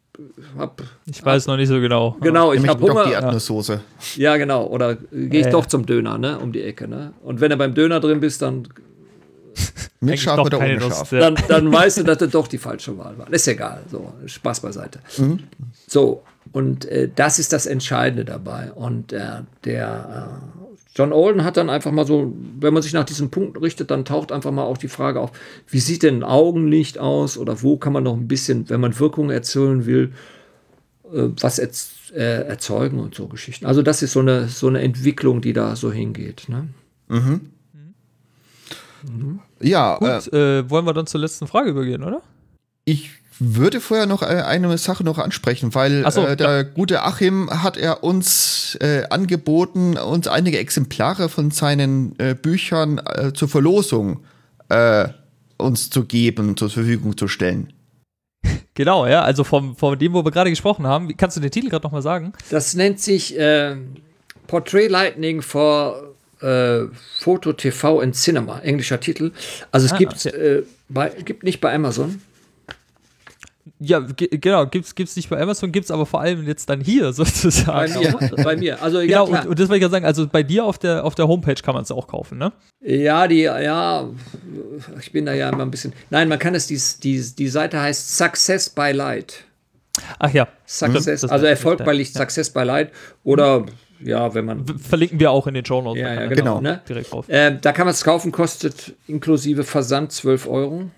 hab, 0.59 0.83
Ich 1.07 1.25
weiß 1.25 1.47
noch 1.47 1.57
nicht 1.57 1.69
so 1.69 1.79
genau. 1.81 2.17
genau, 2.21 2.53
ich 2.53 2.57
Nämlich 2.59 2.71
hab 2.73 2.81
doch 2.81 2.89
Hunger. 2.91 3.05
die 3.05 3.13
Erdnusssoße. 3.13 3.81
Ja, 4.17 4.37
genau. 4.37 4.67
Oder 4.67 4.97
gehe 4.97 5.43
ich 5.43 5.47
Äh. 5.47 5.51
doch 5.51 5.67
zum 5.67 5.87
Döner, 5.87 6.19
ne? 6.19 6.41
Um 6.41 6.51
die 6.51 6.63
Ecke, 6.65 6.89
ne? 6.89 7.13
Und 7.23 7.41
wenn 7.41 7.51
du 7.51 7.57
beim 7.57 7.75
Döner 7.75 8.01
drin 8.01 8.19
bist, 8.19 8.43
dann, 8.43 8.67
Mit 10.01 10.27
doch 10.27 10.47
oder 10.47 10.59
keine 10.59 10.85
ohne 10.85 10.93
ja. 11.13 11.21
dann, 11.21 11.37
dann 11.47 11.73
weißt 11.73 11.99
du, 11.99 12.03
dass 12.03 12.19
das 12.19 12.31
doch 12.33 12.49
die 12.49 12.59
falsche 12.59 12.99
Wahl 12.99 13.17
war. 13.19 13.33
Ist 13.33 13.47
egal. 13.47 13.85
So, 13.89 14.13
Spaß 14.27 14.59
beiseite. 14.63 14.99
So, 15.87 16.23
und 16.53 16.85
äh, 16.85 17.11
das 17.15 17.39
ist 17.39 17.53
das 17.53 17.67
Entscheidende 17.67 18.25
dabei. 18.25 18.73
Und 18.73 19.13
äh, 19.13 19.43
der 19.65 20.29
äh, 20.29 20.73
John 20.95 21.13
Olden 21.13 21.45
hat 21.45 21.57
dann 21.57 21.71
einfach 21.71 21.91
mal 21.91 22.07
so, 22.07 22.33
wenn 22.61 22.75
man 22.75 22.83
sich 22.83 22.93
nach 22.93 23.05
diesem 23.05 23.31
Punkt 23.31 23.61
richtet, 23.61 23.91
dann 23.91 24.05
taucht 24.05 24.31
einfach 24.31 24.51
mal 24.51 24.65
auch 24.65 24.79
die 24.79 24.89
Frage 24.89 25.21
auf, 25.21 25.33
wie 25.69 25.81
sieht 25.81 26.03
denn 26.03 26.19
ein 26.19 26.25
Augenlicht 26.25 26.99
aus 26.99 27.39
oder 27.39 27.63
wo 27.63 27.79
kann 27.79 27.95
man 27.95 28.05
noch 28.05 28.17
ein 28.17 28.29
bisschen, 28.29 28.69
wenn 28.69 28.81
man 28.81 28.99
Wirkung 28.99 29.31
erzählen 29.31 29.87
will, 29.87 30.13
äh, 31.13 31.29
was 31.41 31.59
erz 31.59 31.93
äh, 32.15 32.47
erzeugen 32.47 33.01
und 33.01 33.15
so 33.15 33.27
Geschichten. 33.27 33.65
Also 33.65 33.81
das 33.81 34.03
ist 34.03 34.13
so 34.13 34.21
eine, 34.21 34.49
so 34.49 34.69
eine 34.69 34.83
Entwicklung, 34.83 35.41
die 35.41 35.55
da 35.55 35.77
so 35.77 35.91
hingeht. 35.91 36.47
Ne? 36.49 36.69
Ja, 39.61 39.97
äh, 39.97 39.99
Gut, 39.99 40.33
äh, 40.35 40.71
wollen 40.71 40.85
wir 40.85 40.93
dann 40.93 41.07
zur 41.07 41.21
letzten 41.21 41.47
Frage 41.47 41.71
übergehen, 41.71 42.03
oder? 42.03 42.23
ich 42.85 43.11
würde 43.39 43.81
vorher 43.81 44.07
noch 44.07 44.23
äh, 44.23 44.27
eine 44.27 44.77
Sache 44.79 45.05
noch 45.05 45.19
ansprechen, 45.19 45.75
weil 45.75 46.11
so, 46.11 46.27
äh, 46.27 46.37
der 46.37 46.65
gute 46.65 47.03
Achim 47.03 47.49
hat 47.63 47.77
er 47.77 48.05
uns 48.05 48.77
äh, 48.81 49.05
angeboten, 49.11 49.97
uns 49.97 50.29
einige 50.29 50.59
Exemplare 50.59 51.29
von 51.29 51.51
seinen 51.51 52.19
äh, 52.19 52.35
Büchern 52.35 52.99
äh, 52.99 53.33
zur 53.33 53.49
Verlosung 53.49 54.21
äh, 54.69 55.09
uns 55.59 55.91
zu 55.91 56.05
geben, 56.05 56.57
zur 56.57 56.71
Verfügung 56.71 57.17
zu 57.17 57.29
stellen. 57.29 57.73
Genau, 58.75 59.07
ja, 59.07 59.21
also 59.21 59.45
vom, 59.45 59.77
von 59.77 59.99
dem, 59.99 60.15
wo 60.15 60.25
wir 60.25 60.31
gerade 60.31 60.49
gesprochen 60.49 60.87
haben. 60.87 61.15
Kannst 61.19 61.37
du 61.37 61.43
den 61.43 61.51
Titel 61.51 61.69
gerade 61.69 61.85
nochmal 61.85 62.01
sagen? 62.01 62.33
Das 62.49 62.73
nennt 62.73 63.01
sich 63.01 63.39
äh, 63.39 63.77
Portrait 64.47 64.91
Lightning 64.91 65.43
for 65.43 66.15
äh, 66.41 66.85
Photo 67.21 67.53
TV 67.53 68.01
and 68.01 68.17
Cinema, 68.17 68.61
englischer 68.61 68.99
Titel. 68.99 69.33
Also 69.73 69.85
es 69.85 69.93
Ah, 69.93 69.99
gibt, 69.99 70.15
okay. 70.27 70.29
äh, 70.31 70.63
bei, 70.89 71.11
gibt 71.11 71.43
nicht 71.43 71.61
bei 71.61 71.75
Amazon. 71.75 72.23
Ja, 73.85 74.01
ge 74.01 74.29
genau, 74.29 74.67
gibt's, 74.67 74.95
gibt's 74.95 75.17
nicht 75.17 75.29
bei 75.29 75.41
Amazon, 75.41 75.73
gibt's 75.73 75.91
aber 75.91 76.07
vor 76.07 76.21
allem 76.21 76.47
jetzt 76.47 76.69
dann 76.69 76.81
hier 76.81 77.05
Bei 77.07 77.13
sozusagen. 77.13 77.99
mir. 77.99 78.45
bei 78.45 78.57
mir. 78.57 78.83
Also 78.83 79.01
Genau, 79.01 79.29
ja, 79.29 79.41
und, 79.41 79.49
und 79.49 79.59
das 79.59 79.69
wollte 79.69 79.77
ich 79.77 79.83
ja 79.83 79.89
sagen, 79.89 80.05
also 80.05 80.27
bei 80.27 80.43
dir 80.43 80.65
auf 80.65 80.79
der, 80.79 81.05
auf 81.05 81.15
der 81.15 81.29
Homepage 81.29 81.55
kann 81.55 81.75
man 81.75 81.83
es 81.83 81.91
auch 81.91 82.07
kaufen, 82.07 82.39
ne? 82.39 82.53
ja, 82.81 83.29
die, 83.29 83.43
ja, 83.43 84.09
ich 84.99 85.13
bin 85.13 85.27
da 85.27 85.33
ja 85.35 85.49
immer 85.49 85.63
ein 85.63 85.71
bisschen. 85.71 85.93
Nein, 86.11 86.29
man 86.29 86.39
kann 86.39 86.55
es, 86.55 86.67
die, 86.67 86.81
die, 87.03 87.35
die 87.35 87.49
Seite 87.49 87.81
heißt 87.81 88.17
Success 88.17 88.71
by 88.71 88.93
Light. 88.93 89.45
Ach 90.19 90.31
ja, 90.31 90.49
Success, 90.67 91.25
also 91.25 91.47
Erfolg 91.47 91.81
ja. 91.81 91.85
bei 91.85 91.93
Licht, 91.93 92.15
Success 92.15 92.51
by 92.51 92.63
Light. 92.63 92.91
Oder 93.25 93.67
ja, 94.01 94.35
wenn 94.35 94.45
man 94.45 94.67
verlinken 94.79 95.21
wir 95.21 95.31
auch 95.31 95.47
in 95.47 95.55
den 95.55 95.65
Show 95.65 95.83
Notes. 95.83 96.01
Ja, 96.01 96.15
ja, 96.15 96.27
genau. 96.27 96.59
genau. 96.59 96.61
Ne? 96.61 96.81
direkt 96.89 97.13
drauf. 97.13 97.29
Äh, 97.29 97.59
da 97.61 97.73
kann 97.73 97.87
man 97.87 97.95
es 97.95 98.03
kaufen, 98.03 98.33
kostet 98.33 98.95
inklusive 99.07 99.65
Versand 99.65 100.13
12 100.13 100.49
Euro. 100.49 100.91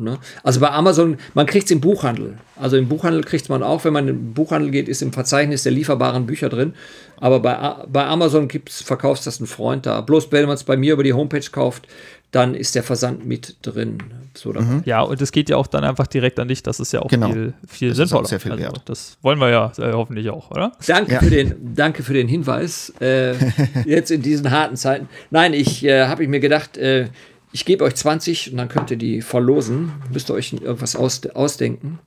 Ne? 0.00 0.18
Also 0.44 0.60
bei 0.60 0.70
Amazon, 0.70 1.16
man 1.34 1.46
kriegt 1.46 1.64
es 1.66 1.70
im 1.72 1.80
Buchhandel. 1.80 2.38
Also 2.54 2.76
im 2.76 2.88
Buchhandel 2.88 3.24
kriegt 3.24 3.48
man 3.48 3.62
auch, 3.64 3.84
wenn 3.84 3.92
man 3.92 4.06
im 4.06 4.32
Buchhandel 4.32 4.70
geht, 4.70 4.88
ist 4.88 5.02
im 5.02 5.12
Verzeichnis 5.12 5.64
der 5.64 5.72
lieferbaren 5.72 6.24
Bücher 6.24 6.48
drin. 6.48 6.74
Aber 7.16 7.40
bei, 7.40 7.56
bei 7.88 8.06
Amazon 8.06 8.46
gibt's, 8.46 8.80
verkaufst 8.80 9.26
das 9.26 9.40
ein 9.40 9.46
Freund 9.48 9.86
da. 9.86 10.00
Bloß 10.00 10.30
wenn 10.30 10.46
man 10.46 10.54
es 10.54 10.62
bei 10.62 10.76
mir 10.76 10.92
über 10.92 11.02
die 11.02 11.12
Homepage 11.14 11.44
kauft, 11.50 11.88
dann 12.30 12.54
ist 12.54 12.74
der 12.76 12.82
Versand 12.84 13.26
mit 13.26 13.56
drin. 13.62 13.98
So 14.34 14.52
dabei. 14.52 14.82
Ja, 14.84 15.00
und 15.00 15.20
es 15.20 15.32
geht 15.32 15.48
ja 15.48 15.56
auch 15.56 15.66
dann 15.66 15.82
einfach 15.82 16.06
direkt 16.06 16.38
an 16.38 16.46
dich, 16.46 16.62
das 16.62 16.78
ist 16.78 16.92
ja 16.92 17.00
auch 17.02 17.08
Genau. 17.08 17.32
viel, 17.32 17.54
viel 17.66 17.88
Das 17.88 17.98
ist 17.98 18.02
sinnvoller. 18.10 18.22
auch 18.22 18.28
sehr 18.28 18.38
viel 18.38 18.52
also, 18.52 18.62
wert. 18.64 18.82
Das 18.84 19.16
wollen 19.22 19.38
wir 19.40 19.48
ja 19.50 19.72
äh, 19.78 19.92
hoffentlich 19.94 20.30
auch, 20.30 20.50
oder? 20.52 20.72
Danke, 20.86 21.14
Ja. 21.14 21.18
für 21.20 21.30
den, 21.30 21.74
danke 21.74 22.02
für 22.04 22.12
den 22.12 22.28
Hinweis. 22.28 22.92
Äh, 23.00 23.32
jetzt 23.86 24.10
in 24.12 24.22
diesen 24.22 24.50
harten 24.52 24.76
Zeiten. 24.76 25.08
Nein, 25.30 25.54
ich 25.54 25.84
äh, 25.84 26.04
habe 26.06 26.22
ich 26.22 26.28
mir 26.28 26.38
gedacht, 26.40 26.76
äh, 26.76 27.06
ich 27.52 27.64
gebe 27.64 27.84
euch 27.84 27.94
20 27.94 28.52
und 28.52 28.58
dann 28.58 28.68
könnt 28.68 28.90
ihr 28.90 28.96
die 28.96 29.22
verlosen. 29.22 29.92
Müsst 30.12 30.30
ihr 30.30 30.34
euch 30.34 30.52
irgendwas 30.52 30.96
aus, 30.96 31.24
ausdenken. 31.26 31.98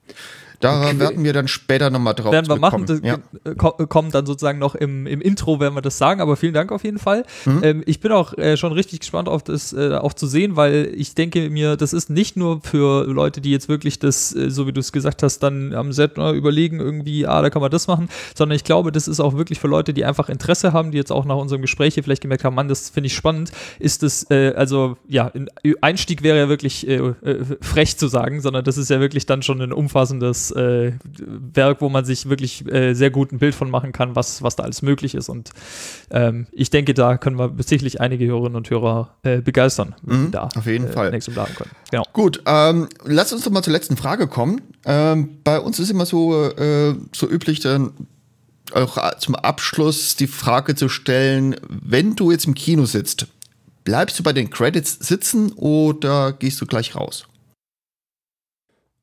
Da 0.62 1.00
werden 1.00 1.24
wir 1.24 1.34
dann 1.34 1.48
später 1.48 1.90
nochmal 1.90 2.14
drauf 2.14 2.32
werden 2.32 2.48
wir 2.48 2.56
machen. 2.58 2.86
Das. 2.86 3.02
Ja. 3.04 3.18
äh, 3.44 3.56
ko- 3.56 3.72
kommt 3.88 4.14
dann 4.16 4.26
sozusagen 4.26 4.60
noch 4.60 4.76
im, 4.76 5.08
im 5.08 5.22
Intro, 5.22 5.60
werden 5.60 5.76
wir 5.76 5.82
das 5.82 5.98
sagen, 5.98 6.22
aber 6.22 6.36
vielen 6.36 6.54
Dank 6.54 6.72
auf 6.72 6.84
jeden 6.84 7.00
Fall. 7.00 7.24
Ähm, 7.64 7.84
ich 7.86 8.00
bin 8.00 8.12
auch 8.12 8.38
äh, 8.38 8.58
schon 8.58 8.72
richtig 8.74 9.00
gespannt 9.02 9.28
auf 9.28 9.44
das 9.44 9.74
äh, 9.74 9.96
auch 9.96 10.14
zu 10.14 10.28
sehen, 10.28 10.56
weil 10.56 10.92
ich 10.96 11.16
denke 11.16 11.50
mir, 11.50 11.76
das 11.78 11.94
ist 11.94 12.10
nicht 12.10 12.38
nur 12.38 12.62
für 12.62 13.06
Leute, 13.06 13.42
die 13.42 13.52
jetzt 13.52 13.70
wirklich 13.70 14.00
das, 14.00 14.36
äh, 14.36 14.50
so 14.50 14.68
wie 14.68 14.74
du 14.74 14.80
es 14.80 14.92
gesagt 14.92 15.24
hast, 15.24 15.40
dann 15.40 15.74
am 15.74 15.92
Set 15.92 16.18
äh, 16.18 16.32
überlegen, 16.32 16.80
irgendwie, 16.80 17.26
ah, 17.28 17.42
da 17.42 17.50
kann 17.50 17.62
man 17.62 17.72
das 17.72 17.88
machen, 17.88 18.10
sondern 18.36 18.56
ich 18.56 18.64
glaube, 18.64 18.92
das 18.92 19.08
ist 19.08 19.20
auch 19.20 19.36
wirklich 19.36 19.60
für 19.60 19.68
Leute, 19.68 19.94
die 19.94 20.06
einfach 20.06 20.30
Interesse 20.30 20.74
haben, 20.74 20.92
die 20.92 20.98
jetzt 20.98 21.12
auch 21.12 21.26
nach 21.26 21.36
unserem 21.38 21.62
Gespräch 21.62 21.94
hier 21.96 22.04
vielleicht 22.04 22.22
gemerkt 22.22 22.44
haben, 22.44 22.56
Mann, 22.56 22.68
das 22.68 22.90
finde 22.90 23.08
ich 23.08 23.16
spannend, 23.16 23.52
ist 23.80 24.04
das, 24.04 24.26
äh, 24.30 24.54
also 24.56 24.98
ja, 25.08 25.32
ein 25.34 25.48
Einstieg 25.82 26.24
wäre 26.24 26.38
ja 26.38 26.50
wirklich 26.50 26.88
äh, 26.88 27.14
frech 27.62 27.98
zu 27.98 28.08
sagen, 28.08 28.42
sondern 28.42 28.64
das 28.64 28.78
ist 28.78 28.90
ja 28.90 29.00
wirklich 29.00 29.26
dann 29.26 29.42
schon 29.42 29.62
ein 29.62 29.74
umfassendes 29.74 30.51
äh, 30.52 30.94
Werk, 31.54 31.82
wo 31.82 31.90
man 31.90 32.06
sich 32.06 32.30
wirklich 32.30 32.66
äh, 32.72 32.94
sehr 32.94 33.10
gut 33.10 33.32
ein 33.32 33.40
Bild 33.40 33.56
von 33.56 33.70
machen 33.70 33.92
kann, 33.92 34.16
was, 34.16 34.42
was 34.42 34.56
da 34.56 34.64
alles 34.64 34.82
möglich 34.82 35.16
ist. 35.16 35.30
Und 35.30 35.52
ähm, 36.10 36.48
ich 36.52 36.70
denke, 36.70 36.94
da 36.94 37.18
können 37.18 37.38
wir 37.38 37.52
sicherlich 37.60 38.02
einige 38.02 38.26
Hörerinnen 38.26 38.56
und 38.56 38.70
Hörer 38.70 39.16
äh, 39.24 39.42
begeistern, 39.42 39.96
wenn 40.04 40.26
Mhm, 40.26 40.32
da 40.32 40.50
auf 40.56 40.66
jeden 40.66 40.88
äh, 40.88 40.92
Fall. 40.92 41.14
Exemplar 41.14 41.48
haben 41.48 41.56
können. 41.56 41.72
Genau. 41.90 42.04
Gut, 42.14 42.42
ähm, 42.46 42.88
lass 43.04 43.34
uns 43.34 43.44
doch 43.44 43.52
mal 43.52 43.64
zur 43.64 43.74
letzten 43.74 43.98
Frage 43.98 44.28
kommen. 44.28 44.62
Ähm, 44.86 45.38
bei 45.44 45.60
uns 45.60 45.80
ist 45.80 45.90
immer 45.90 46.06
so, 46.06 46.50
äh, 46.50 46.96
so 47.14 47.30
üblich, 47.30 47.60
dann 47.60 47.92
auch 48.74 49.18
zum 49.18 49.36
Abschluss 49.36 50.16
die 50.16 50.28
Frage 50.28 50.76
zu 50.76 50.90
stellen, 50.90 51.56
wenn 51.68 52.16
du 52.16 52.32
jetzt 52.32 52.46
im 52.46 52.54
Kino 52.54 52.86
sitzt, 52.86 53.28
bleibst 53.84 54.18
du 54.18 54.24
bei 54.24 54.34
den 54.34 54.50
Credits 54.50 54.98
sitzen 55.00 55.52
oder 55.54 56.34
gehst 56.34 56.62
du 56.62 56.66
gleich 56.66 56.96
raus? 56.96 57.26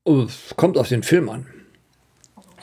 Oh, 0.09 0.23
es 0.23 0.57
kommt 0.57 0.79
auf 0.79 0.89
den 0.89 1.03
Film 1.03 1.29
an. 1.29 1.47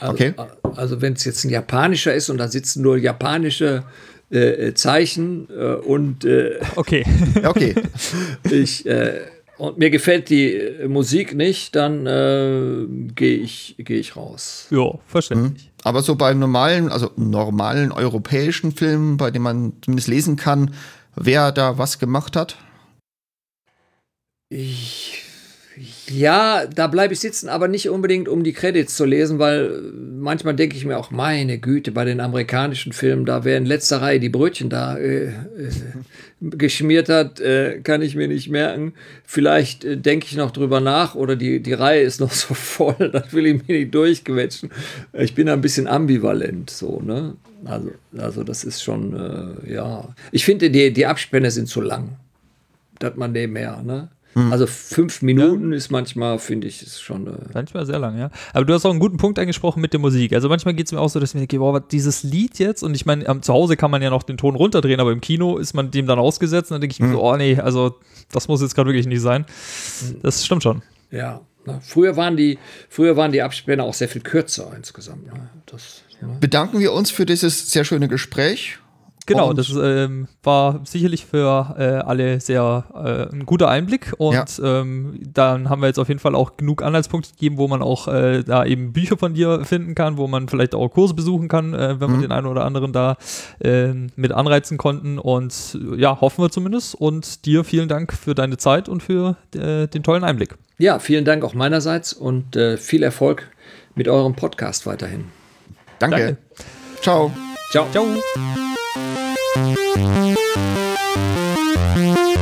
Also, 0.00 0.12
Okay. 0.12 0.34
Also 0.62 1.00
wenn 1.00 1.12
es 1.12 1.24
jetzt 1.24 1.44
ein 1.44 1.50
japanischer 1.50 2.12
ist 2.12 2.28
und 2.28 2.38
da 2.38 2.48
sitzen 2.48 2.82
nur 2.82 2.98
japanische 2.98 3.84
äh, 4.32 4.38
äh, 4.38 4.74
Zeichen 4.74 5.46
äh, 5.56 5.74
und 5.74 6.24
äh, 6.24 6.58
Okay. 6.76 7.04
Okay. 7.44 7.74
ich, 8.50 8.84
äh, 8.86 9.20
und 9.58 9.78
mir 9.78 9.90
gefällt 9.90 10.28
die 10.28 10.54
äh, 10.54 10.88
Musik 10.88 11.36
nicht, 11.36 11.76
dann 11.76 12.06
äh, 12.06 12.86
gehe 13.14 13.36
ich, 13.36 13.76
geh 13.78 13.96
ich 13.96 14.16
raus. 14.16 14.66
Ja, 14.70 14.98
verständlich. 15.06 15.70
Aber 15.84 16.02
so 16.02 16.16
bei 16.16 16.34
normalen, 16.34 16.88
also 16.90 17.12
normalen 17.14 17.92
europäischen 17.92 18.72
Filmen, 18.72 19.16
bei 19.16 19.30
denen 19.30 19.44
man 19.44 19.72
zumindest 19.82 20.08
lesen 20.08 20.34
kann, 20.34 20.74
wer 21.14 21.52
da 21.52 21.78
was 21.78 22.00
gemacht 22.00 22.34
hat? 22.34 22.58
Ich, 24.48 25.25
ja, 26.08 26.66
da 26.66 26.86
bleibe 26.86 27.12
ich 27.12 27.20
sitzen, 27.20 27.48
aber 27.48 27.68
nicht 27.68 27.90
unbedingt, 27.90 28.28
um 28.28 28.44
die 28.44 28.54
Credits 28.54 28.96
zu 28.96 29.04
lesen, 29.04 29.38
weil 29.38 29.92
manchmal 29.92 30.54
denke 30.54 30.76
ich 30.76 30.86
mir 30.86 30.96
auch, 30.96 31.10
meine 31.10 31.58
Güte, 31.58 31.92
bei 31.92 32.04
den 32.04 32.20
amerikanischen 32.20 32.92
Filmen, 32.92 33.26
da 33.26 33.44
wer 33.44 33.58
in 33.58 33.66
letzter 33.66 34.00
Reihe 34.00 34.18
die 34.18 34.30
Brötchen 34.30 34.70
da 34.70 34.96
äh, 34.96 35.26
äh, 35.26 35.32
geschmiert 36.40 37.10
hat, 37.10 37.40
äh, 37.40 37.80
kann 37.82 38.00
ich 38.00 38.16
mir 38.16 38.26
nicht 38.26 38.48
merken. 38.48 38.94
Vielleicht 39.24 39.84
äh, 39.84 39.98
denke 39.98 40.26
ich 40.26 40.36
noch 40.36 40.50
drüber 40.50 40.80
nach 40.80 41.14
oder 41.14 41.36
die, 41.36 41.60
die 41.60 41.74
Reihe 41.74 42.02
ist 42.02 42.20
noch 42.20 42.32
so 42.32 42.54
voll, 42.54 43.10
das 43.12 43.34
will 43.34 43.46
ich 43.46 43.68
mir 43.68 43.78
nicht 43.78 43.94
durchquetschen. 43.94 44.70
Ich 45.12 45.34
bin 45.34 45.48
ein 45.48 45.60
bisschen 45.60 45.86
ambivalent, 45.86 46.70
so, 46.70 47.00
ne? 47.04 47.34
Also, 47.64 47.90
also 48.16 48.44
das 48.44 48.64
ist 48.64 48.82
schon, 48.82 49.14
äh, 49.66 49.74
ja. 49.74 50.14
Ich 50.32 50.44
finde, 50.44 50.70
die, 50.70 50.92
die 50.92 51.06
Abspänne 51.06 51.50
sind 51.50 51.68
zu 51.68 51.80
lang. 51.80 52.16
dass 52.98 53.16
man 53.16 53.32
nebenher, 53.32 53.82
ne? 53.82 54.08
Also 54.50 54.66
fünf 54.66 55.22
Minuten 55.22 55.72
ist 55.72 55.90
manchmal, 55.90 56.38
finde 56.38 56.66
ich, 56.66 56.82
ist 56.82 57.00
schon. 57.00 57.26
Äh 57.26 57.32
Manchmal 57.54 57.86
sehr 57.86 57.98
lang, 57.98 58.18
ja. 58.18 58.30
Aber 58.52 58.66
du 58.66 58.74
hast 58.74 58.84
auch 58.84 58.90
einen 58.90 59.00
guten 59.00 59.16
Punkt 59.16 59.38
angesprochen 59.38 59.80
mit 59.80 59.94
der 59.94 60.00
Musik. 60.00 60.34
Also 60.34 60.50
manchmal 60.50 60.74
geht 60.74 60.86
es 60.86 60.92
mir 60.92 61.00
auch 61.00 61.08
so, 61.08 61.18
dass 61.20 61.30
ich 61.30 61.34
mir 61.34 61.40
denke, 61.40 61.58
boah, 61.58 61.80
dieses 61.80 62.22
Lied 62.22 62.58
jetzt, 62.58 62.82
und 62.82 62.94
ich 62.94 63.06
meine, 63.06 63.26
ähm, 63.26 63.40
zu 63.40 63.54
Hause 63.54 63.76
kann 63.78 63.90
man 63.90 64.02
ja 64.02 64.10
noch 64.10 64.22
den 64.22 64.36
Ton 64.36 64.54
runterdrehen, 64.54 65.00
aber 65.00 65.12
im 65.12 65.22
Kino 65.22 65.56
ist 65.56 65.72
man 65.72 65.90
dem 65.90 66.06
dann 66.06 66.18
ausgesetzt 66.18 66.70
und 66.70 66.74
dann 66.74 66.80
denke 66.82 66.92
ich 66.92 67.00
mir 67.00 67.12
so, 67.12 67.22
oh 67.22 67.36
nee, 67.36 67.58
also 67.58 67.96
das 68.30 68.46
muss 68.46 68.60
jetzt 68.60 68.74
gerade 68.74 68.90
wirklich 68.90 69.06
nicht 69.06 69.22
sein. 69.22 69.46
Das 70.22 70.44
stimmt 70.44 70.62
schon. 70.62 70.82
ja. 71.10 71.40
Ne? 71.66 71.80
Früher 71.82 72.16
waren 72.16 72.36
die, 72.36 72.58
früher 72.88 73.16
waren 73.16 73.32
die 73.32 73.42
Abspänne 73.42 73.82
auch 73.82 73.94
sehr 73.94 74.08
viel 74.08 74.22
kürzer 74.22 74.72
insgesamt. 74.76 75.26
Ne? 75.26 75.50
Das, 75.66 76.02
ne? 76.20 76.36
Bedanken 76.40 76.78
wir 76.78 76.92
uns 76.92 77.10
für 77.10 77.26
dieses 77.26 77.70
sehr 77.70 77.84
schöne 77.84 78.06
Gespräch. 78.06 78.78
Genau, 79.26 79.50
Und- 79.50 79.58
das 79.58 79.70
ähm, 79.70 80.28
war 80.42 80.80
sicherlich 80.84 81.26
für 81.26 81.74
äh, 81.78 81.82
alle 82.06 82.40
sehr 82.40 82.84
äh, 82.94 83.34
ein 83.34 83.44
guter 83.44 83.68
Einblick 83.68 84.12
und 84.18 84.60
ähm, 84.62 85.18
dann 85.34 85.68
haben 85.68 85.82
wir 85.82 85.88
jetzt 85.88 85.98
auf 85.98 86.08
jeden 86.08 86.20
Fall 86.20 86.34
auch 86.36 86.56
genug 86.56 86.82
Anhaltspunkte 86.82 87.30
gegeben, 87.32 87.58
wo 87.58 87.66
man 87.66 87.82
auch 87.82 88.06
äh, 88.08 88.42
da 88.44 88.64
eben 88.64 88.92
Bücher 88.92 89.16
von 89.16 89.34
dir 89.34 89.64
finden 89.64 89.94
kann, 89.96 90.16
wo 90.16 90.28
man 90.28 90.48
vielleicht 90.48 90.74
auch 90.74 90.88
Kurse 90.88 91.14
besuchen 91.14 91.48
kann, 91.48 91.74
äh, 91.74 92.00
wenn 92.00 92.12
wir 92.12 92.20
den 92.20 92.32
einen 92.32 92.46
oder 92.46 92.64
anderen 92.64 92.92
da 92.92 93.16
äh, 93.58 93.88
mit 94.14 94.32
anreizen 94.32 94.78
konnten 94.78 95.18
und 95.18 95.76
ja, 95.96 96.20
hoffen 96.20 96.44
wir 96.44 96.50
zumindest 96.50 96.94
und 96.94 97.44
dir 97.46 97.64
vielen 97.64 97.88
Dank 97.88 98.12
für 98.12 98.34
deine 98.34 98.56
Zeit 98.56 98.88
und 98.88 99.02
für 99.02 99.36
äh, 99.54 99.88
den 99.88 100.02
tollen 100.02 100.22
Einblick. 100.24 100.54
ja, 100.78 100.98
vielen 100.98 101.24
Dank 101.24 101.44
auch 101.44 101.54
meinerseits 101.54 102.12
und 102.12 102.54
äh, 102.54 102.76
viel 102.76 103.02
Erfolg 103.02 103.50
mit 103.96 104.06
eurem 104.08 104.34
Podcast 104.34 104.86
weiterhin. 104.86 105.24
Danke. 105.98 106.16
Danke. 106.16 106.36
Ciao. 107.00 107.32
Ciao. 107.72 107.86
Ciao! 107.90 108.65
Thank 109.56 109.78
you. 112.18 112.35